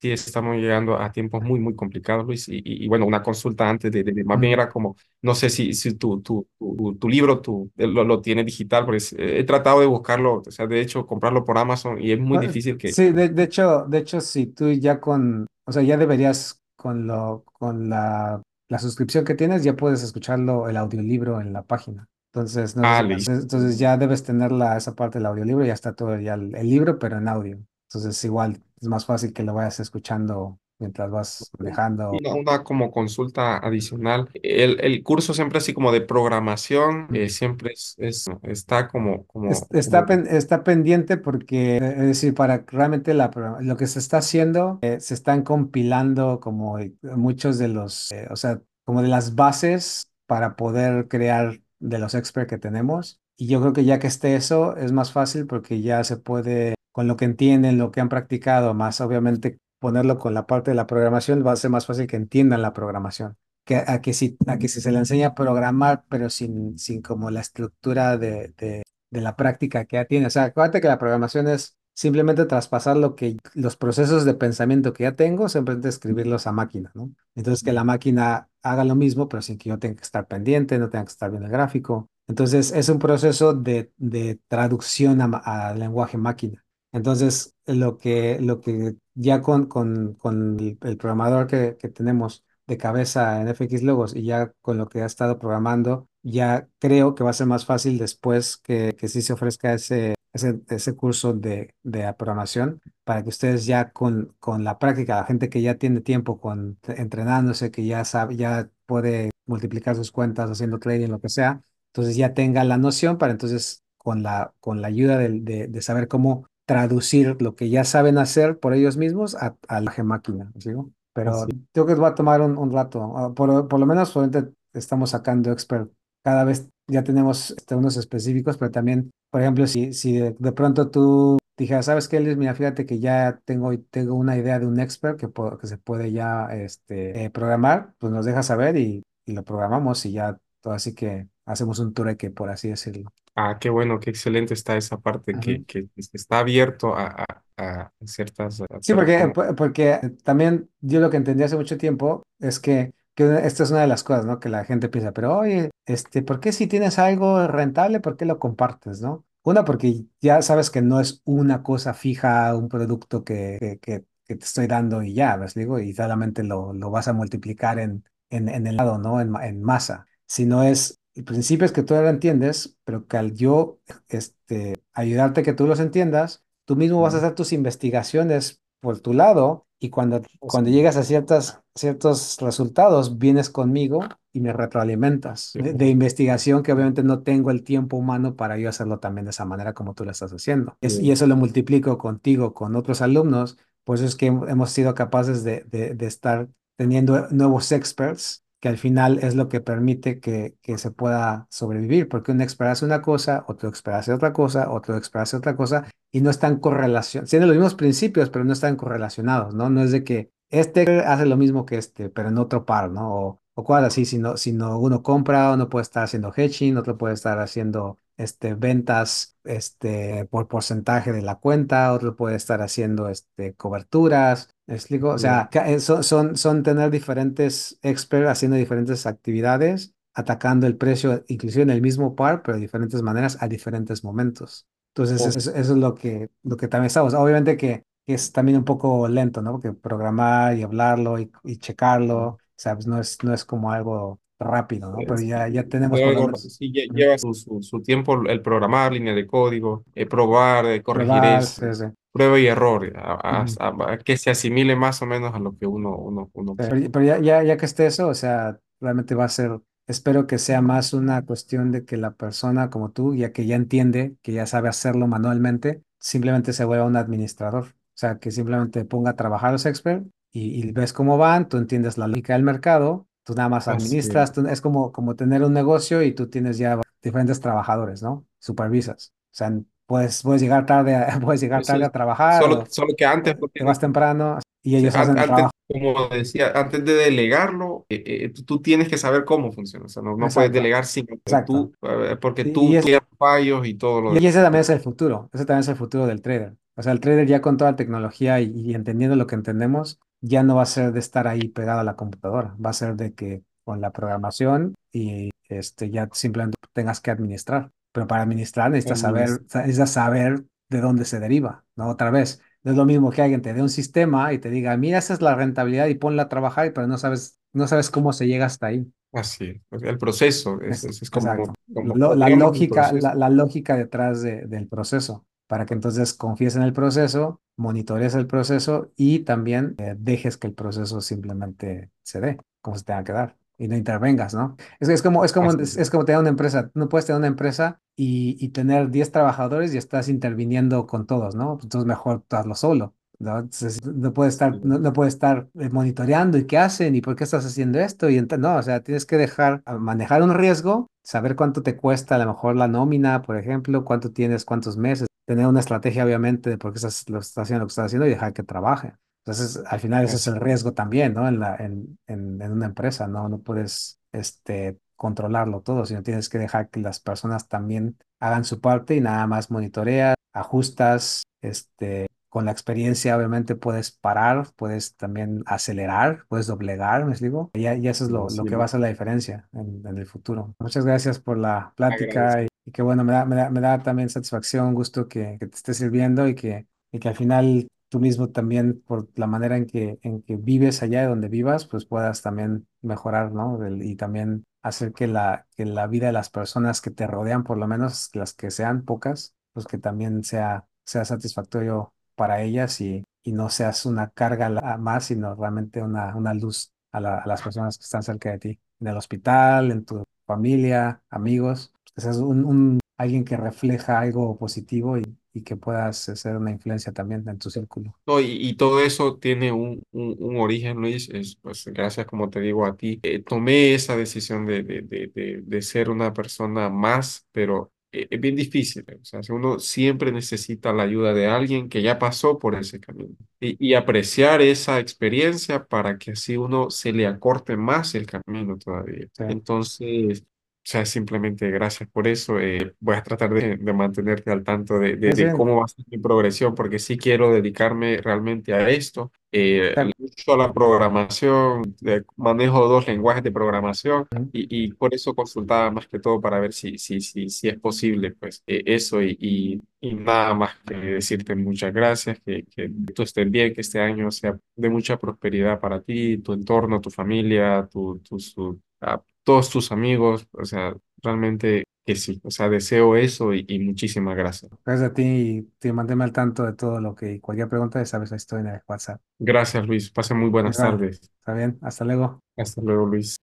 sí 0.00 0.10
estamos 0.12 0.56
llegando 0.56 0.96
a 1.00 1.10
tiempos 1.12 1.42
muy, 1.42 1.60
muy 1.60 1.74
complicados, 1.74 2.24
Luis. 2.26 2.48
Y, 2.48 2.56
y, 2.58 2.84
y 2.84 2.88
bueno, 2.88 3.06
una 3.06 3.22
consulta 3.22 3.68
antes 3.68 3.90
de, 3.92 4.04
de- 4.04 4.12
de- 4.12 4.24
más 4.24 4.38
bien 4.40 4.52
era 4.52 4.68
como, 4.68 4.96
no 5.22 5.34
sé 5.34 5.50
si, 5.50 5.72
si 5.74 5.94
tu, 5.94 6.20
tu, 6.22 6.48
tu, 6.58 6.96
tu 6.96 7.08
libro 7.08 7.40
tu, 7.40 7.70
eh, 7.76 7.86
lo, 7.86 8.04
lo 8.04 8.20
tiene 8.22 8.44
digital, 8.44 8.84
porque 8.84 8.98
es- 8.98 9.12
he 9.18 9.44
tratado 9.44 9.80
de 9.80 9.86
buscarlo, 9.86 10.42
o 10.46 10.50
sea, 10.50 10.66
de 10.66 10.80
hecho, 10.80 11.06
comprarlo 11.06 11.44
por 11.44 11.58
Amazon 11.58 12.00
y 12.00 12.12
es 12.12 12.20
muy 12.20 12.36
Ah, 12.36 12.38
difícil 12.38 12.76
que... 12.78 12.96
Sí, 12.96 13.12
de, 13.12 13.28
de 13.30 13.42
hecho, 13.44 13.84
de 13.88 13.98
hecho, 13.98 14.20
si 14.20 14.46
tú 14.46 14.70
ya 14.72 15.00
con, 15.00 15.46
o 15.64 15.72
sea, 15.72 15.82
ya 15.82 15.96
deberías 15.96 16.60
con 16.76 17.06
lo, 17.06 17.44
con 17.52 17.88
la, 17.88 18.42
la 18.68 18.78
suscripción 18.78 19.24
que 19.24 19.34
tienes, 19.34 19.64
ya 19.64 19.76
puedes 19.76 20.02
escucharlo, 20.02 20.68
el 20.68 20.76
audiolibro 20.76 21.40
en 21.40 21.52
la 21.52 21.62
página. 21.62 22.06
Entonces, 22.32 22.76
no 22.76 22.82
Ah, 22.82 23.02
entonces 23.06 23.78
ya 23.78 23.96
debes 23.96 24.22
tener 24.24 24.52
la, 24.52 24.76
esa 24.76 24.94
parte 24.94 25.18
del 25.18 25.26
audiolibro, 25.26 25.64
ya 25.64 25.72
está 25.72 25.94
todo 25.94 26.18
ya 26.18 26.34
el, 26.34 26.54
el 26.54 26.68
libro, 26.68 26.98
pero 26.98 27.16
en 27.18 27.28
audio. 27.28 27.58
Entonces, 27.88 28.22
igual 28.24 28.62
es 28.80 28.88
más 28.88 29.06
fácil 29.06 29.32
que 29.32 29.42
lo 29.42 29.54
vayas 29.54 29.80
escuchando 29.80 30.60
mientras 30.78 31.10
vas 31.10 31.50
manejando. 31.58 32.12
Una, 32.12 32.34
una 32.34 32.64
como 32.64 32.90
consulta 32.90 33.58
adicional. 33.58 34.30
El, 34.42 34.80
el 34.80 35.02
curso 35.02 35.34
siempre 35.34 35.58
así 35.58 35.74
como 35.74 35.92
de 35.92 36.00
programación, 36.00 37.08
eh, 37.14 37.28
siempre 37.28 37.72
es, 37.72 37.94
es- 37.98 38.26
está 38.42 38.88
como, 38.88 39.26
Es- 39.46 39.66
como, 39.66 39.68
Está, 39.70 40.04
como 40.04 40.12
está 40.26 40.62
pendiente 40.64 41.16
porque, 41.16 41.76
eh, 41.78 41.92
es 41.98 42.06
decir, 42.06 42.34
para 42.34 42.64
realmente 42.66 43.14
la, 43.14 43.30
lo 43.60 43.76
que 43.76 43.86
se 43.86 43.98
está 43.98 44.18
haciendo, 44.18 44.78
eh, 44.82 45.00
se 45.00 45.14
están 45.14 45.42
compilando 45.42 46.38
como 46.40 46.78
muchos 47.02 47.58
de 47.58 47.68
los, 47.68 48.12
eh, 48.12 48.26
o 48.30 48.36
sea, 48.36 48.60
como 48.84 49.00
de 49.02 49.08
las 49.08 49.34
bases 49.34 50.10
para 50.26 50.56
poder 50.56 51.08
crear 51.08 51.60
de 51.78 51.98
los 51.98 52.14
experts 52.14 52.50
que 52.50 52.58
tenemos. 52.58 53.20
Y 53.36 53.46
yo 53.48 53.60
creo 53.60 53.72
que 53.72 53.84
ya 53.84 53.98
que 53.98 54.06
esté 54.08 54.34
eso, 54.36 54.76
es 54.76 54.92
más 54.92 55.12
fácil 55.12 55.46
porque 55.46 55.80
ya 55.80 56.02
se 56.04 56.16
puede, 56.18 56.74
con 56.98 57.06
lo 57.06 57.16
que 57.16 57.26
entienden, 57.26 57.78
lo 57.78 57.92
que 57.92 58.00
han 58.00 58.08
practicado, 58.08 58.74
más 58.74 59.00
obviamente 59.00 59.60
ponerlo 59.78 60.18
con 60.18 60.34
la 60.34 60.48
parte 60.48 60.72
de 60.72 60.74
la 60.74 60.88
programación, 60.88 61.46
va 61.46 61.52
a 61.52 61.56
ser 61.56 61.70
más 61.70 61.86
fácil 61.86 62.08
que 62.08 62.16
entiendan 62.16 62.60
la 62.60 62.72
programación 62.72 63.36
que, 63.64 63.76
a 63.76 64.00
que 64.00 64.12
si, 64.12 64.36
a 64.48 64.58
que 64.58 64.66
si 64.66 64.80
se 64.80 64.90
le 64.90 64.98
enseña 64.98 65.28
a 65.28 65.34
programar, 65.36 66.02
pero 66.08 66.28
sin, 66.28 66.76
sin 66.76 67.00
como 67.00 67.30
la 67.30 67.38
estructura 67.40 68.18
de, 68.18 68.52
de, 68.58 68.82
de 69.10 69.20
la 69.20 69.36
práctica 69.36 69.84
que 69.84 69.94
ya 69.94 70.06
tiene. 70.06 70.26
O 70.26 70.30
sea, 70.30 70.42
acuérdate 70.42 70.80
que 70.80 70.88
la 70.88 70.98
programación 70.98 71.46
es 71.46 71.76
simplemente 71.94 72.46
traspasar 72.46 72.96
lo 72.96 73.14
que, 73.14 73.36
los 73.54 73.76
procesos 73.76 74.24
de 74.24 74.34
pensamiento 74.34 74.92
que 74.92 75.04
ya 75.04 75.14
tengo, 75.14 75.48
simplemente 75.48 75.88
escribirlos 75.90 76.48
a 76.48 76.52
máquina, 76.52 76.90
¿no? 76.96 77.12
Entonces 77.36 77.62
que 77.62 77.72
la 77.72 77.84
máquina 77.84 78.48
haga 78.62 78.82
lo 78.82 78.96
mismo, 78.96 79.28
pero 79.28 79.40
sin 79.40 79.56
que 79.56 79.68
yo 79.68 79.78
tenga 79.78 79.94
que 79.94 80.02
estar 80.02 80.26
pendiente, 80.26 80.80
no 80.80 80.90
tenga 80.90 81.04
que 81.04 81.12
estar 81.12 81.30
viendo 81.30 81.46
el 81.46 81.52
gráfico. 81.52 82.10
Entonces 82.26 82.72
es 82.72 82.88
un 82.88 82.98
proceso 82.98 83.54
de, 83.54 83.92
de 83.98 84.40
traducción 84.48 85.20
a, 85.20 85.26
a 85.44 85.74
lenguaje 85.74 86.18
máquina. 86.18 86.64
Entonces, 86.92 87.54
lo 87.66 87.98
que, 87.98 88.38
lo 88.40 88.60
que 88.60 88.96
ya 89.14 89.42
con, 89.42 89.66
con, 89.66 90.14
con 90.14 90.58
el, 90.60 90.96
programador 90.96 91.46
que, 91.46 91.76
que 91.78 91.88
tenemos 91.88 92.44
de 92.66 92.76
cabeza 92.78 93.40
en 93.40 93.48
FX 93.48 93.82
Logos 93.82 94.14
y 94.14 94.24
ya 94.24 94.52
con 94.62 94.78
lo 94.78 94.88
que 94.88 95.02
ha 95.02 95.06
estado 95.06 95.38
programando, 95.38 96.08
ya 96.22 96.68
creo 96.78 97.14
que 97.14 97.24
va 97.24 97.30
a 97.30 97.32
ser 97.32 97.46
más 97.46 97.64
fácil 97.66 97.98
después 97.98 98.56
que, 98.58 98.94
que 98.98 99.08
sí 99.08 99.22
se 99.22 99.32
ofrezca 99.32 99.72
ese, 99.74 100.14
ese, 100.32 100.60
ese 100.68 100.94
curso 100.96 101.32
de, 101.32 101.74
de 101.82 102.12
programación 102.14 102.80
para 103.04 103.22
que 103.22 103.30
ustedes 103.30 103.66
ya 103.66 103.90
con, 103.92 104.34
con 104.38 104.64
la 104.64 104.78
práctica, 104.78 105.16
la 105.16 105.24
gente 105.24 105.48
que 105.48 105.62
ya 105.62 105.76
tiene 105.76 106.00
tiempo 106.00 106.40
con, 106.40 106.78
entrenándose, 106.86 107.70
que 107.70 107.86
ya 107.86 108.04
sabe, 108.04 108.36
ya 108.36 108.70
puede 108.86 109.30
multiplicar 109.46 109.96
sus 109.96 110.12
cuentas 110.12 110.50
haciendo 110.50 110.78
trading, 110.78 111.08
lo 111.08 111.20
que 111.20 111.28
sea, 111.30 111.62
entonces 111.92 112.16
ya 112.16 112.34
tenga 112.34 112.64
la 112.64 112.76
noción 112.76 113.18
para 113.18 113.32
entonces 113.32 113.82
con 113.96 114.22
la, 114.22 114.54
con 114.60 114.82
la 114.82 114.88
ayuda 114.88 115.18
de, 115.18 115.68
de 115.68 115.82
saber 115.82 116.08
cómo 116.08 116.46
traducir 116.68 117.40
lo 117.40 117.54
que 117.56 117.70
ya 117.70 117.84
saben 117.84 118.18
hacer 118.18 118.58
por 118.58 118.74
ellos 118.74 118.96
mismos 118.98 119.34
a, 119.36 119.56
a 119.68 119.80
la 119.80 119.94
máquina, 120.04 120.52
¿sigo? 120.58 120.90
Pero 121.14 121.30
Así, 121.32 121.52
creo 121.72 121.86
que 121.86 121.94
va 121.94 122.08
a 122.08 122.14
tomar 122.14 122.42
un, 122.42 122.58
un 122.58 122.72
rato. 122.72 123.12
Ah, 123.16 123.32
Por, 123.34 123.68
por 123.68 123.80
lo 123.80 123.86
menos 123.86 124.14
ahorita 124.14 124.50
estamos 124.74 125.10
sacando 125.10 125.50
expert. 125.50 125.90
Cada 126.22 126.44
vez 126.44 126.68
ya 126.86 127.02
tenemos 127.02 127.52
este, 127.52 127.74
unos 127.74 127.96
específicos, 127.96 128.58
pero 128.58 128.70
también, 128.70 129.10
por 129.30 129.40
ejemplo, 129.40 129.66
si, 129.66 129.92
si 129.94 130.12
de, 130.18 130.36
de 130.38 130.52
pronto 130.52 130.90
tú 130.90 131.38
dijeras, 131.56 131.86
¿sabes 131.86 132.06
qué, 132.08 132.20
Luis? 132.20 132.36
Mira, 132.36 132.54
fíjate 132.54 132.86
que 132.86 133.00
ya 133.00 133.40
tengo, 133.44 133.76
tengo 133.90 134.14
una 134.14 134.36
idea 134.36 134.58
de 134.58 134.66
un 134.66 134.78
expert 134.78 135.18
que, 135.18 135.28
que 135.60 135.66
se 135.66 135.78
puede 135.78 136.12
ya 136.12 136.46
este, 136.54 137.24
eh, 137.24 137.30
programar, 137.30 137.94
pues 137.98 138.12
nos 138.12 138.24
dejas 138.26 138.46
saber 138.46 138.76
y, 138.76 139.02
y 139.24 139.32
lo 139.32 139.42
programamos 139.44 140.04
y 140.06 140.12
ya 140.12 140.38
todo 140.60 140.74
así 140.74 140.94
que 140.94 141.28
hacemos 141.48 141.78
un 141.80 141.94
trueque, 141.94 142.30
por 142.30 142.50
así 142.50 142.68
decirlo. 142.68 143.12
ah, 143.34 143.58
qué 143.60 143.70
bueno, 143.70 144.00
qué 144.00 144.10
excelente 144.10 144.54
está 144.54 144.76
esa 144.76 144.98
parte 144.98 145.38
que, 145.38 145.64
que, 145.64 145.88
está 145.96 146.40
abierto 146.40 146.94
a, 146.96 147.24
a, 147.56 147.82
a 147.82 147.92
ciertas, 148.06 148.60
a 148.62 148.66
Sí, 148.80 148.94
porque, 148.94 149.32
porque 149.56 150.00
también 150.24 150.70
yo 150.80 151.00
lo 151.00 151.10
que 151.10 151.16
entendí 151.16 151.42
hace 151.44 151.56
mucho 151.56 151.76
tiempo 151.76 152.22
es 152.38 152.58
que, 152.60 152.94
que 153.14 153.24
esta 153.44 153.62
es 153.64 153.70
una 153.70 153.80
de 153.82 153.86
las 153.88 154.04
cosas, 154.04 154.24
¿no? 154.24 154.38
Que 154.40 154.48
la 154.48 154.64
gente 154.64 154.88
piensa, 154.88 155.12
pero 155.12 155.36
oye, 155.38 155.70
este, 155.86 156.22
¿por 156.22 156.40
qué 156.40 156.52
si 156.52 156.66
tienes 156.68 156.98
algo 156.98 157.46
rentable, 157.48 158.00
por 158.00 158.16
qué 158.16 158.24
lo 158.24 158.38
compartes, 158.38 159.00
¿no? 159.00 159.24
Una, 159.42 159.64
porque 159.64 160.04
ya 160.20 160.42
sabes 160.42 160.70
que 160.70 160.80
no 160.82 161.00
es 161.00 161.20
una 161.24 161.62
cosa 161.62 161.92
fija, 161.94 162.54
un 162.56 162.68
producto 162.68 163.24
que, 163.24 163.58
que, 163.60 163.78
que- 163.78 164.04
que 164.26 164.36
te 164.36 164.44
estoy 164.44 164.66
dando 164.66 165.02
y 165.02 165.14
ya, 165.14 165.36
¿ves? 165.38 165.54
Digo, 165.54 165.78
y 165.80 165.94
solamente 165.94 166.42
lo, 166.44 166.74
lo 166.74 166.90
vas 166.90 167.08
a 167.08 167.14
multiplicar 167.14 167.78
en, 167.78 168.04
en, 168.28 168.48
en 168.50 168.66
el 168.66 168.76
lado, 168.76 168.98
¿no? 168.98 169.20
En, 169.22 169.34
en 169.42 169.62
masa, 169.62 170.06
sino 170.26 170.62
es, 170.64 170.98
el 171.18 171.24
principio 171.24 171.66
es 171.66 171.72
que 171.72 171.82
tú 171.82 171.94
lo 171.94 172.08
entiendes, 172.08 172.76
pero 172.84 173.06
que 173.06 173.16
al 173.16 173.34
yo, 173.34 173.80
este, 174.08 174.74
ayudarte 174.94 175.40
a 175.40 175.44
que 175.44 175.52
tú 175.52 175.66
los 175.66 175.80
entiendas, 175.80 176.44
Tú 176.64 176.76
mismo 176.76 177.00
vas 177.00 177.14
a 177.14 177.16
hacer 177.16 177.34
tus 177.34 177.54
investigaciones 177.54 178.60
por 178.80 179.00
tu 179.00 179.14
lado 179.14 179.66
y 179.78 179.88
cuando, 179.88 180.20
cuando 180.46 180.68
llegas 180.68 180.98
a 180.98 181.02
ciertas, 181.02 181.62
ciertos 181.74 182.36
resultados, 182.42 183.18
vienes 183.18 183.48
conmigo 183.48 184.00
y 184.34 184.40
me 184.40 184.52
retroalimentas 184.52 185.54
de, 185.56 185.72
de 185.72 185.88
investigación 185.88 186.62
que 186.62 186.72
obviamente 186.72 187.02
no 187.02 187.22
tengo 187.22 187.50
el 187.50 187.64
tiempo 187.64 187.96
humano 187.96 188.36
para 188.36 188.58
yo 188.58 188.68
hacerlo 188.68 188.98
también 188.98 189.24
de 189.24 189.30
esa 189.30 189.46
manera 189.46 189.72
como 189.72 189.94
tú 189.94 190.04
lo 190.04 190.10
estás 190.10 190.30
haciendo. 190.32 190.76
Es- 190.82 190.98
y 191.00 191.10
eso 191.10 191.26
lo 191.26 191.36
multiplico 191.36 191.96
contigo, 191.96 192.52
con 192.52 192.76
otros 192.76 193.00
alumnos. 193.00 193.56
Por 193.84 193.96
eso 193.96 194.04
es 194.04 194.14
que 194.16 194.30
hem- 194.30 194.48
hemos 194.50 194.70
sido 194.70 194.94
capaces 194.94 195.44
de, 195.44 195.64
de, 195.70 195.94
de 195.94 196.06
estar 196.06 196.48
teniendo 196.76 197.28
nuevos 197.30 197.72
experts 197.72 198.44
que 198.60 198.68
al 198.68 198.78
final 198.78 199.18
es 199.22 199.34
lo 199.34 199.48
que 199.48 199.60
permite 199.60 200.20
que, 200.20 200.56
que 200.62 200.78
se 200.78 200.90
pueda 200.90 201.46
sobrevivir, 201.50 202.08
porque 202.08 202.32
un 202.32 202.40
expert 202.40 202.70
hace 202.72 202.84
una 202.84 203.02
cosa, 203.02 203.44
otro 203.48 203.68
expert 203.68 203.98
hace 203.98 204.12
otra 204.12 204.32
cosa, 204.32 204.70
otro 204.70 204.96
expert 204.96 205.22
hace 205.22 205.36
otra 205.36 205.56
cosa, 205.56 205.88
y 206.10 206.20
no 206.20 206.30
están 206.30 206.58
correlacionados, 206.58 207.30
tienen 207.30 207.48
los 207.48 207.56
mismos 207.56 207.74
principios, 207.74 208.30
pero 208.30 208.44
no 208.44 208.52
están 208.52 208.76
correlacionados, 208.76 209.54
¿no? 209.54 209.70
No 209.70 209.82
es 209.82 209.92
de 209.92 210.04
que 210.04 210.32
este 210.50 211.00
hace 211.00 211.26
lo 211.26 211.36
mismo 211.36 211.66
que 211.66 211.76
este, 211.78 212.08
pero 212.08 212.28
en 212.30 212.38
otro 212.38 212.64
par, 212.64 212.90
¿no? 212.90 213.14
O, 213.14 213.42
o 213.54 213.74
así, 213.74 214.04
sino, 214.04 214.36
sino 214.36 214.78
uno 214.78 215.02
compra, 215.02 215.52
uno 215.52 215.68
puede 215.68 215.82
estar 215.82 216.04
haciendo 216.04 216.32
hedging, 216.34 216.76
otro 216.76 216.96
puede 216.96 217.14
estar 217.14 217.38
haciendo 217.40 217.98
este, 218.16 218.54
ventas 218.54 219.36
este, 219.44 220.26
por 220.26 220.48
porcentaje 220.48 221.12
de 221.12 221.22
la 221.22 221.36
cuenta, 221.36 221.92
otro 221.92 222.16
puede 222.16 222.36
estar 222.36 222.62
haciendo 222.62 223.08
este, 223.08 223.54
coberturas. 223.54 224.48
¿Me 224.68 224.76
explico? 224.76 225.10
O 225.10 225.18
sea, 225.18 225.50
eh, 225.66 225.80
son, 225.80 226.04
son, 226.04 226.36
son 226.36 226.62
tener 226.62 226.90
diferentes 226.90 227.78
experts 227.82 228.28
haciendo 228.30 228.56
diferentes 228.58 229.06
actividades, 229.06 229.94
atacando 230.14 230.66
el 230.68 230.76
precio, 230.78 231.24
inclusive 231.28 231.64
en 231.64 231.70
el 231.70 231.82
mismo 231.82 232.14
par, 232.16 232.42
pero 232.42 232.56
de 232.58 232.62
diferentes 232.62 233.02
maneras 233.02 233.38
a 233.42 233.48
diferentes 233.48 234.04
momentos. 234.04 234.68
Entonces, 234.94 235.26
eso, 235.26 235.50
eso 235.52 235.72
es 235.72 235.78
lo 235.78 235.94
que, 235.94 236.30
lo 236.44 236.56
que 236.58 236.68
también 236.68 236.88
estamos. 236.88 237.14
Obviamente 237.14 237.56
que 237.56 237.84
es 238.06 238.32
también 238.32 238.58
un 238.58 238.64
poco 238.66 239.08
lento, 239.08 239.42
¿no? 239.42 239.52
Porque 239.52 239.72
programar 239.72 240.56
y 240.56 240.62
hablarlo 240.64 241.18
y, 241.18 241.30
y 241.44 241.58
checarlo, 241.58 242.38
¿sabes? 242.56 242.86
No 242.86 243.00
es, 243.00 243.18
no 243.24 243.34
es 243.34 243.44
como 243.46 243.72
algo 243.72 244.20
rápido, 244.38 244.92
¿no? 244.92 245.04
Pero 245.06 245.20
ya, 245.22 245.48
ya 245.48 245.64
tenemos 245.68 246.04
menos 246.04 246.42
sí, 246.58 246.72
lleva 246.72 247.18
su, 247.18 247.34
su, 247.34 247.62
su 247.62 247.82
tiempo 247.82 248.22
el 248.26 248.42
programar, 248.42 248.92
línea 248.92 249.14
de 249.14 249.26
código, 249.26 249.84
eh, 249.94 250.06
probar, 250.06 250.66
eh, 250.66 250.82
corregir 250.82 251.24
probar, 251.24 251.24
eso, 251.24 251.62
sí, 251.72 251.74
sí. 251.74 251.84
Prueba 252.12 252.38
y 252.38 252.46
error, 252.46 252.92
a- 252.96 253.14
a- 253.42 253.44
a- 253.60 253.92
a 253.92 253.98
que 253.98 254.16
se 254.16 254.30
asimile 254.30 254.76
más 254.76 255.02
o 255.02 255.06
menos 255.06 255.34
a 255.34 255.38
lo 255.38 255.56
que 255.56 255.66
uno, 255.66 255.96
uno, 255.96 256.30
uno 256.34 256.54
Pero, 256.56 256.76
pero 256.90 257.04
ya, 257.04 257.18
ya, 257.20 257.42
ya 257.42 257.56
que 257.56 257.66
esté 257.66 257.86
eso, 257.86 258.08
o 258.08 258.14
sea, 258.14 258.58
realmente 258.80 259.14
va 259.14 259.24
a 259.24 259.28
ser, 259.28 259.60
espero 259.86 260.26
que 260.26 260.38
sea 260.38 260.60
más 260.62 260.92
una 260.92 261.24
cuestión 261.24 261.70
de 261.72 261.84
que 261.84 261.96
la 261.96 262.12
persona 262.16 262.70
como 262.70 262.90
tú, 262.90 263.14
ya 263.14 263.32
que 263.32 263.46
ya 263.46 263.56
entiende, 263.56 264.16
que 264.22 264.32
ya 264.32 264.46
sabe 264.46 264.68
hacerlo 264.68 265.06
manualmente, 265.06 265.82
simplemente 265.98 266.52
se 266.52 266.64
vuelva 266.64 266.84
un 266.86 266.96
administrador. 266.96 267.64
O 267.66 268.00
sea, 268.00 268.18
que 268.18 268.30
simplemente 268.30 268.84
ponga 268.84 269.10
a 269.10 269.16
trabajar 269.16 269.52
los 269.52 269.66
experts 269.66 270.06
y, 270.32 270.64
y 270.68 270.72
ves 270.72 270.92
cómo 270.92 271.18
van, 271.18 271.48
tú 271.48 271.56
entiendes 271.56 271.98
la 271.98 272.06
lógica 272.06 272.34
del 272.34 272.42
mercado, 272.44 273.08
tú 273.24 273.34
nada 273.34 273.48
más 273.48 273.66
administras, 273.68 274.32
tú- 274.32 274.46
es 274.46 274.60
como, 274.60 274.92
como 274.92 275.16
tener 275.16 275.42
un 275.42 275.52
negocio 275.52 276.02
y 276.02 276.12
tú 276.12 276.28
tienes 276.28 276.58
ya 276.58 276.80
diferentes 277.02 277.40
trabajadores, 277.40 278.02
¿no? 278.02 278.24
Supervisas. 278.38 279.12
O 279.32 279.34
sea, 279.34 279.52
puedes, 279.88 280.22
puedes 280.22 280.40
llegar 280.42 280.66
tarde 280.66 280.94
a, 280.94 281.18
puedes 281.20 281.40
llegar 281.40 281.64
tarde 281.64 281.80
Sí, 281.80 281.84
a 281.86 281.90
trabajar 281.90 282.42
solo, 282.42 282.64
solo 282.68 282.94
que 282.96 283.04
antes, 283.04 283.34
porque 283.34 283.58
te 283.60 283.64
vas 283.64 283.80
temprano 283.80 284.38
y 284.62 284.70
Sí, 284.70 284.76
ellos 284.76 284.94
an- 284.94 285.00
hacen 285.02 285.14
el 285.14 285.18
Antes, 285.18 285.26
trabajo. 285.26 285.50
como 285.68 286.08
decía, 286.08 286.52
antes 286.54 286.84
de 286.84 286.94
delegarlo, 286.94 287.86
eh, 287.88 288.02
eh, 288.06 288.28
tú, 288.30 288.42
tú 288.44 288.60
tienes 288.62 288.88
que 288.88 288.98
saber 288.98 289.24
cómo 289.24 289.52
funciona. 289.52 289.86
O 289.86 289.88
sea, 289.88 290.02
no, 290.02 290.16
no 290.16 290.28
puedes 290.28 290.52
delegar 290.52 290.84
sin 290.84 291.06
tú, 291.46 291.72
porque 292.20 292.44
tú 292.44 292.74
es, 292.74 292.84
tienes 292.84 293.00
fallos 293.18 293.66
y 293.66 293.74
todo 293.74 294.00
lo 294.00 294.14
y 294.14 294.26
ese 294.26 294.40
también 294.40 294.60
es 294.60 294.70
el 294.70 294.80
futuro, 294.80 295.28
ese 295.32 295.44
también 295.44 295.60
es 295.60 295.68
el 295.68 295.76
futuro 295.76 296.06
del 296.06 296.22
trader. 296.22 296.56
O 296.76 296.82
sea, 296.82 296.92
el 296.92 297.00
trader 297.00 297.26
ya 297.26 297.40
con 297.40 297.56
toda 297.56 297.72
la 297.72 297.76
tecnología 297.76 298.40
y, 298.40 298.52
y 298.54 298.74
entendiendo 298.74 299.16
lo 299.16 299.26
que 299.26 299.34
entendemos, 299.34 299.98
ya 300.20 300.42
no 300.42 300.56
va 300.56 300.62
a 300.62 300.66
ser 300.66 300.92
de 300.92 301.00
estar 301.00 301.26
ahí 301.26 301.48
pegado 301.48 301.80
a 301.80 301.84
la 301.84 301.96
computadora, 301.96 302.56
va 302.64 302.70
a 302.70 302.72
ser 302.72 302.94
de 302.96 303.14
que 303.14 303.42
con 303.64 303.80
la 303.80 303.90
programación 303.92 304.74
y 304.92 305.30
este, 305.48 305.90
ya 305.90 306.08
simplemente 306.12 306.56
tengas 306.72 307.00
que 307.00 307.10
administrar. 307.10 307.70
Pero 307.98 308.06
para 308.06 308.22
administrar 308.22 308.70
necesitas 308.70 309.00
saber, 309.00 309.42
necesitas 309.54 309.90
saber 309.92 310.44
de 310.68 310.80
dónde 310.80 311.04
se 311.04 311.20
deriva, 311.20 311.64
¿no? 311.76 311.88
Otra 311.88 312.10
vez, 312.10 312.40
no 312.62 312.72
es 312.72 312.76
lo 312.76 312.84
mismo 312.84 313.10
que 313.10 313.22
alguien 313.22 313.42
te 313.42 313.54
dé 313.54 313.62
un 313.62 313.68
sistema 313.70 314.32
y 314.32 314.38
te 314.38 314.50
diga, 314.50 314.76
mira, 314.76 314.98
esa 314.98 315.14
es 315.14 315.22
la 315.22 315.34
rentabilidad 315.34 315.86
y 315.88 315.94
ponla 315.94 316.24
a 316.24 316.28
trabajar, 316.28 316.72
pero 316.72 316.86
no 316.86 316.98
sabes, 316.98 317.38
no 317.52 317.66
sabes 317.68 317.90
cómo 317.90 318.12
se 318.12 318.26
llega 318.26 318.46
hasta 318.46 318.66
ahí. 318.68 318.92
Así, 319.12 319.60
o 319.70 319.78
sea, 319.78 319.90
el 319.90 319.98
proceso, 319.98 320.60
es, 320.60 320.84
Es, 320.84 321.08
como, 321.10 321.34
exacto. 321.34 321.54
como, 321.72 321.94
Lo- 321.94 322.14
la 322.14 322.28
lógica, 322.30 322.92
la, 322.92 323.14
la 323.14 323.30
lógica 323.30 323.76
detrás 323.76 324.20
de- 324.22 324.46
del 324.46 324.68
proceso, 324.68 325.26
para 325.46 325.64
que 325.66 325.74
entonces 325.74 326.12
confíes 326.14 326.56
en 326.56 326.62
el 326.62 326.72
proceso, 326.72 327.40
monitores 327.56 328.14
el 328.14 328.26
proceso 328.26 328.92
y 328.96 329.20
también 329.20 329.74
eh, 329.78 329.94
dejes 329.98 330.36
que 330.36 330.46
el 330.48 330.54
proceso 330.54 331.00
simplemente 331.00 331.90
se 332.02 332.20
dé, 332.20 332.38
como 332.60 332.76
se 332.76 332.84
tenga 332.84 333.04
que 333.04 333.12
dar, 333.12 333.36
y 333.58 333.68
no 333.68 333.76
intervengas, 333.76 334.34
¿no? 334.34 334.56
Es, 334.80 334.88
es 334.88 335.02
como, 335.02 335.24
es 335.24 335.32
como, 335.32 335.52
es, 335.52 335.76
es 335.76 335.90
como 335.90 336.04
tener 336.04 336.20
una 336.20 336.30
empresa. 336.30 336.70
No 336.74 336.88
puedes 336.88 337.06
tener 337.06 337.18
una 337.18 337.26
empresa 337.26 337.80
y, 337.96 338.36
y 338.38 338.50
tener 338.50 338.90
10 338.90 339.12
trabajadores 339.12 339.74
y 339.74 339.78
estás 339.78 340.08
interviniendo 340.08 340.86
con 340.86 341.06
todos, 341.06 341.34
¿no? 341.34 341.58
Entonces 341.62 341.86
mejor 341.86 342.24
hazlo 342.30 342.54
solo. 342.54 342.94
¿no? 343.18 343.38
Entonces, 343.40 343.84
no 343.84 344.12
puedes 344.12 344.34
estar, 344.34 344.64
no, 344.64 344.78
no 344.78 344.92
puedes 344.92 345.14
estar 345.14 345.48
eh, 345.58 345.68
monitoreando 345.70 346.38
y 346.38 346.46
qué 346.46 346.58
hacen 346.58 346.94
y 346.94 347.00
por 347.00 347.16
qué 347.16 347.24
estás 347.24 347.44
haciendo 347.44 347.78
esto. 347.80 348.08
Y 348.10 348.20
no, 348.20 348.56
o 348.56 348.62
sea, 348.62 348.82
tienes 348.82 349.06
que 349.06 349.16
dejar 349.16 349.62
manejar 349.80 350.22
un 350.22 350.34
riesgo, 350.34 350.88
saber 351.02 351.36
cuánto 351.36 351.62
te 351.62 351.76
cuesta 351.76 352.14
a 352.14 352.18
lo 352.18 352.26
mejor 352.26 352.56
la 352.56 352.68
nómina, 352.68 353.22
por 353.22 353.36
ejemplo, 353.36 353.84
cuánto 353.84 354.12
tienes, 354.12 354.44
cuántos 354.44 354.76
meses, 354.76 355.08
tener 355.26 355.46
una 355.46 355.60
estrategia 355.60 356.04
obviamente 356.04 356.50
de 356.50 356.58
por 356.58 356.72
qué 356.72 356.76
estás, 356.76 357.08
lo 357.08 357.18
estás 357.18 357.42
haciendo 357.44 357.60
lo 357.64 357.66
que 357.66 357.72
estás 357.72 357.86
haciendo 357.86 358.06
y 358.06 358.10
dejar 358.10 358.32
que 358.32 358.42
trabaje. 358.42 358.94
Entonces, 359.28 359.62
al 359.66 359.80
final 359.80 360.04
ese 360.04 360.16
es 360.16 360.26
el 360.26 360.40
riesgo 360.40 360.72
también, 360.72 361.12
¿no? 361.14 361.28
En 361.28 361.38
la, 361.38 361.56
en, 361.56 361.98
en, 362.06 362.40
en 362.40 362.52
una 362.52 362.66
empresa, 362.66 363.06
¿no? 363.06 363.28
No 363.28 363.40
puedes, 363.40 363.98
este, 364.12 364.78
controlarlo 364.96 365.60
todo, 365.60 365.86
sino 365.86 366.02
tienes 366.02 366.28
que 366.28 366.38
dejar 366.38 366.70
que 366.70 366.80
las 366.80 366.98
personas 366.98 367.46
también 367.46 367.96
hagan 368.20 368.44
su 368.44 368.60
parte 368.60 368.96
y 368.96 369.00
nada 369.00 369.26
más 369.26 369.50
monitoreas, 369.50 370.16
ajustas, 370.32 371.22
este, 371.40 372.06
con 372.28 372.44
la 372.44 372.52
experiencia 372.52 373.16
obviamente 373.16 373.54
puedes 373.54 373.90
parar, 373.92 374.48
puedes 374.56 374.96
también 374.96 375.42
acelerar, 375.46 376.24
puedes 376.28 376.46
doblegar, 376.46 377.04
me 377.04 377.12
explico. 377.12 377.50
Y, 377.54 377.68
y 377.68 377.88
eso 377.88 378.04
es 378.04 378.10
lo, 378.10 378.20
lo 378.20 378.26
así, 378.26 378.42
que 378.44 378.56
va 378.56 378.62
a 378.62 378.64
hacer 378.64 378.80
la 378.80 378.88
diferencia 378.88 379.48
en, 379.52 379.82
en 379.86 379.98
el 379.98 380.06
futuro. 380.06 380.54
Muchas 380.58 380.84
gracias 380.84 381.18
por 381.20 381.38
la 381.38 381.72
plática 381.76 382.42
y, 382.42 382.48
y 382.66 382.72
que 382.72 382.82
bueno, 382.82 383.04
me 383.04 383.12
da, 383.12 383.24
me 383.24 383.36
da, 383.36 383.50
me 383.50 383.60
da 383.60 383.82
también 383.82 384.08
satisfacción, 384.08 384.74
gusto 384.74 385.06
que, 385.08 385.36
que 385.38 385.46
te 385.46 385.56
esté 385.56 385.74
sirviendo 385.74 386.26
y 386.28 386.34
que, 386.34 386.66
y 386.92 386.98
que 386.98 387.08
al 387.08 387.14
final 387.16 387.68
tú 387.88 388.00
mismo 388.00 388.30
también 388.30 388.80
por 388.86 389.08
la 389.16 389.26
manera 389.26 389.56
en 389.56 389.66
que, 389.66 389.98
en 390.02 390.22
que 390.22 390.36
vives 390.36 390.82
allá 390.82 391.02
de 391.02 391.08
donde 391.08 391.28
vivas, 391.28 391.66
pues 391.66 391.84
puedas 391.86 392.22
también 392.22 392.66
mejorar, 392.82 393.32
¿no? 393.32 393.58
Y 393.82 393.96
también 393.96 394.44
hacer 394.62 394.92
que 394.92 395.06
la, 395.06 395.46
que 395.56 395.64
la 395.64 395.86
vida 395.86 396.06
de 396.08 396.12
las 396.12 396.30
personas 396.30 396.80
que 396.80 396.90
te 396.90 397.06
rodean, 397.06 397.44
por 397.44 397.58
lo 397.58 397.66
menos 397.68 398.10
las 398.14 398.34
que 398.34 398.50
sean 398.50 398.84
pocas, 398.84 399.34
pues 399.52 399.66
que 399.66 399.78
también 399.78 400.24
sea, 400.24 400.66
sea 400.84 401.04
satisfactorio 401.04 401.94
para 402.14 402.42
ellas 402.42 402.80
y, 402.80 403.04
y 403.22 403.32
no 403.32 403.48
seas 403.50 403.86
una 403.86 404.10
carga 404.10 404.48
más, 404.78 405.04
sino 405.06 405.34
realmente 405.34 405.82
una, 405.82 406.14
una 406.16 406.34
luz 406.34 406.72
a, 406.92 407.00
la- 407.00 407.22
las 407.26 407.42
personas 407.42 407.78
que 407.78 407.84
están 407.84 408.02
cerca 408.02 408.30
de 408.32 408.38
ti, 408.38 408.60
en 408.80 408.86
el 408.88 408.96
hospital, 408.96 409.70
en 409.70 409.84
tu 409.84 410.04
familia, 410.26 411.02
amigos, 411.10 411.72
que 411.94 412.00
seas 412.02 412.18
un 412.18 412.80
alguien 412.96 413.24
que 413.24 413.36
refleja 413.36 414.00
algo 414.00 414.36
positivo 414.38 414.98
y, 414.98 415.17
y 415.32 415.42
que 415.42 415.56
puedas 415.56 416.08
hacer 416.08 416.36
una 416.36 416.50
influencia 416.50 416.92
también 416.92 417.28
en 417.28 417.38
tu 417.38 417.50
círculo. 417.50 417.94
No, 418.06 418.20
y, 418.20 418.26
y 418.48 418.54
todo 418.56 418.80
eso 418.80 419.18
tiene 419.18 419.52
un, 419.52 419.82
un, 419.92 420.16
un 420.18 420.36
origen, 420.38 420.78
Luis, 420.78 421.10
es 421.10 421.36
pues 421.36 421.66
gracias, 421.66 422.06
como 422.06 422.30
te 422.30 422.40
digo 422.40 422.64
a 422.64 422.74
ti, 422.74 422.98
eh, 423.02 423.22
tomé 423.22 423.74
esa 423.74 423.96
decisión 423.98 424.46
de, 424.46 424.62
de, 424.62 424.80
de, 424.82 425.08
de, 425.14 425.42
de 425.42 425.62
ser 425.62 425.90
una 425.90 426.14
persona 426.14 426.70
más, 426.70 427.26
pero 427.32 427.70
eh, 427.92 428.06
es 428.10 428.18
bien 428.18 428.34
difícil, 428.34 428.82
eh, 428.88 428.96
o 429.02 429.04
sea, 429.04 429.20
uno 429.34 429.58
siempre 429.58 430.10
necesita 430.10 430.72
la 430.72 430.84
ayuda 430.84 431.12
de 431.12 431.26
alguien 431.26 431.68
que 431.68 431.82
ya 431.82 431.98
pasó 431.98 432.38
por 432.38 432.54
ese 432.54 432.80
camino 432.80 433.14
y, 433.40 433.56
y 433.72 433.74
apreciar 433.74 434.40
esa 434.40 434.80
experiencia 434.80 435.66
para 435.66 435.98
que 435.98 436.12
así 436.12 436.38
uno 436.38 436.70
se 436.70 436.92
le 436.94 437.06
acorte 437.06 437.58
más 437.58 437.94
el 437.94 438.06
camino 438.06 438.56
todavía. 438.56 439.06
Sí, 439.12 439.24
Entonces... 439.26 440.24
O 440.68 440.70
sea, 440.70 440.84
simplemente 440.84 441.50
gracias 441.50 441.88
por 441.88 442.06
eso. 442.06 442.38
eh, 442.40 442.74
voy 442.80 442.94
a 442.96 443.02
tratar 443.02 443.32
de, 443.32 443.56
de 443.56 443.72
mantenerte 443.72 444.30
al 444.30 444.44
tanto 444.44 444.78
de, 444.78 444.96
de, 444.96 445.14
sí, 445.14 445.16
sí, 445.16 445.24
de 445.24 445.32
cómo 445.32 445.56
va 445.56 445.64
a 445.64 445.68
ser 445.68 445.86
mi 445.90 445.96
progresión, 445.98 446.54
porque 446.54 446.78
sí 446.78 446.98
quiero 446.98 447.32
dedicarme 447.32 447.96
realmente 448.02 448.52
a 448.52 448.68
esto. 448.68 449.10
Eh, 449.32 449.74
tal- 449.74 449.92
mucho 449.96 450.34
a 450.34 450.36
la 450.36 450.52
programación, 450.52 451.74
de- 451.80 452.04
manejo 452.16 452.68
dos 452.68 452.86
lenguajes 452.86 453.22
de 453.22 453.30
programación 453.32 454.06
ujú. 454.12 454.32
y, 454.32 454.66
y 454.66 454.72
por 454.74 454.92
eso 454.94 455.14
consultaba 455.14 455.70
más 455.70 455.86
que 455.88 456.00
todo 456.00 456.20
para 456.20 456.38
ver 456.38 456.52
si, 456.52 456.76
si, 456.78 457.00
si, 457.00 457.30
si 457.30 457.48
es 457.48 457.58
posible, 457.58 458.10
pues 458.12 458.42
eh, 458.46 458.62
eso 458.66 459.02
y, 459.02 459.16
y, 459.20 459.60
y 459.80 459.94
nada 459.94 460.34
más 460.34 460.54
que 460.66 460.74
decirte 460.76 461.34
muchas 461.34 461.72
gracias, 461.72 462.20
que, 462.20 462.44
que 462.44 462.70
tú 462.94 463.02
estés 463.02 463.30
bien, 463.30 463.54
que 463.54 463.62
este 463.62 463.80
año 463.80 464.10
sea 464.10 464.38
de 464.56 464.68
mucha 464.68 464.98
prosperidad 464.98 465.60
para 465.60 465.80
ti, 465.80 466.18
tu 466.18 466.32
entorno, 466.34 466.78
tu 466.80 466.90
familia, 466.90 467.66
tu, 467.72 467.98
tu, 468.00 468.18
su- 468.18 468.60
a 468.80 469.02
todos 469.28 469.50
tus 469.50 469.72
amigos, 469.72 470.26
o 470.32 470.44
sea, 470.44 470.74
realmente 471.02 471.64
que 471.86 471.96
sí, 471.96 472.20
o 472.24 472.30
sea, 472.30 472.48
deseo 472.48 472.96
eso 472.96 473.34
y, 473.34 473.44
y 473.48 473.58
muchísimas 473.60 474.16
gracias. 474.16 474.50
Gracias 474.64 474.90
a 474.90 474.94
ti 474.94 475.02
y 475.02 475.42
te 475.58 475.72
manténme 475.72 476.04
al 476.04 476.12
tanto 476.12 476.44
de 476.44 476.52
todo 476.52 476.80
lo 476.80 476.94
que 476.94 477.20
cualquier 477.20 477.48
pregunta, 477.48 477.78
ya 477.80 477.86
sabes, 477.86 478.12
ahí 478.12 478.16
estoy 478.16 478.40
en 478.40 478.46
el 478.48 478.62
WhatsApp. 478.68 479.00
Gracias, 479.20 479.64
Luis. 479.66 479.90
Pasen 479.90 480.18
muy 480.18 480.28
buenas 480.30 480.58
Igual, 480.58 480.80
tardes. 480.80 481.00
está 481.20 481.32
bien, 481.34 481.58
hasta 481.62 481.84
luego. 481.84 482.20
Hasta 482.36 482.62
luego, 482.62 482.86
Luis. 482.86 483.16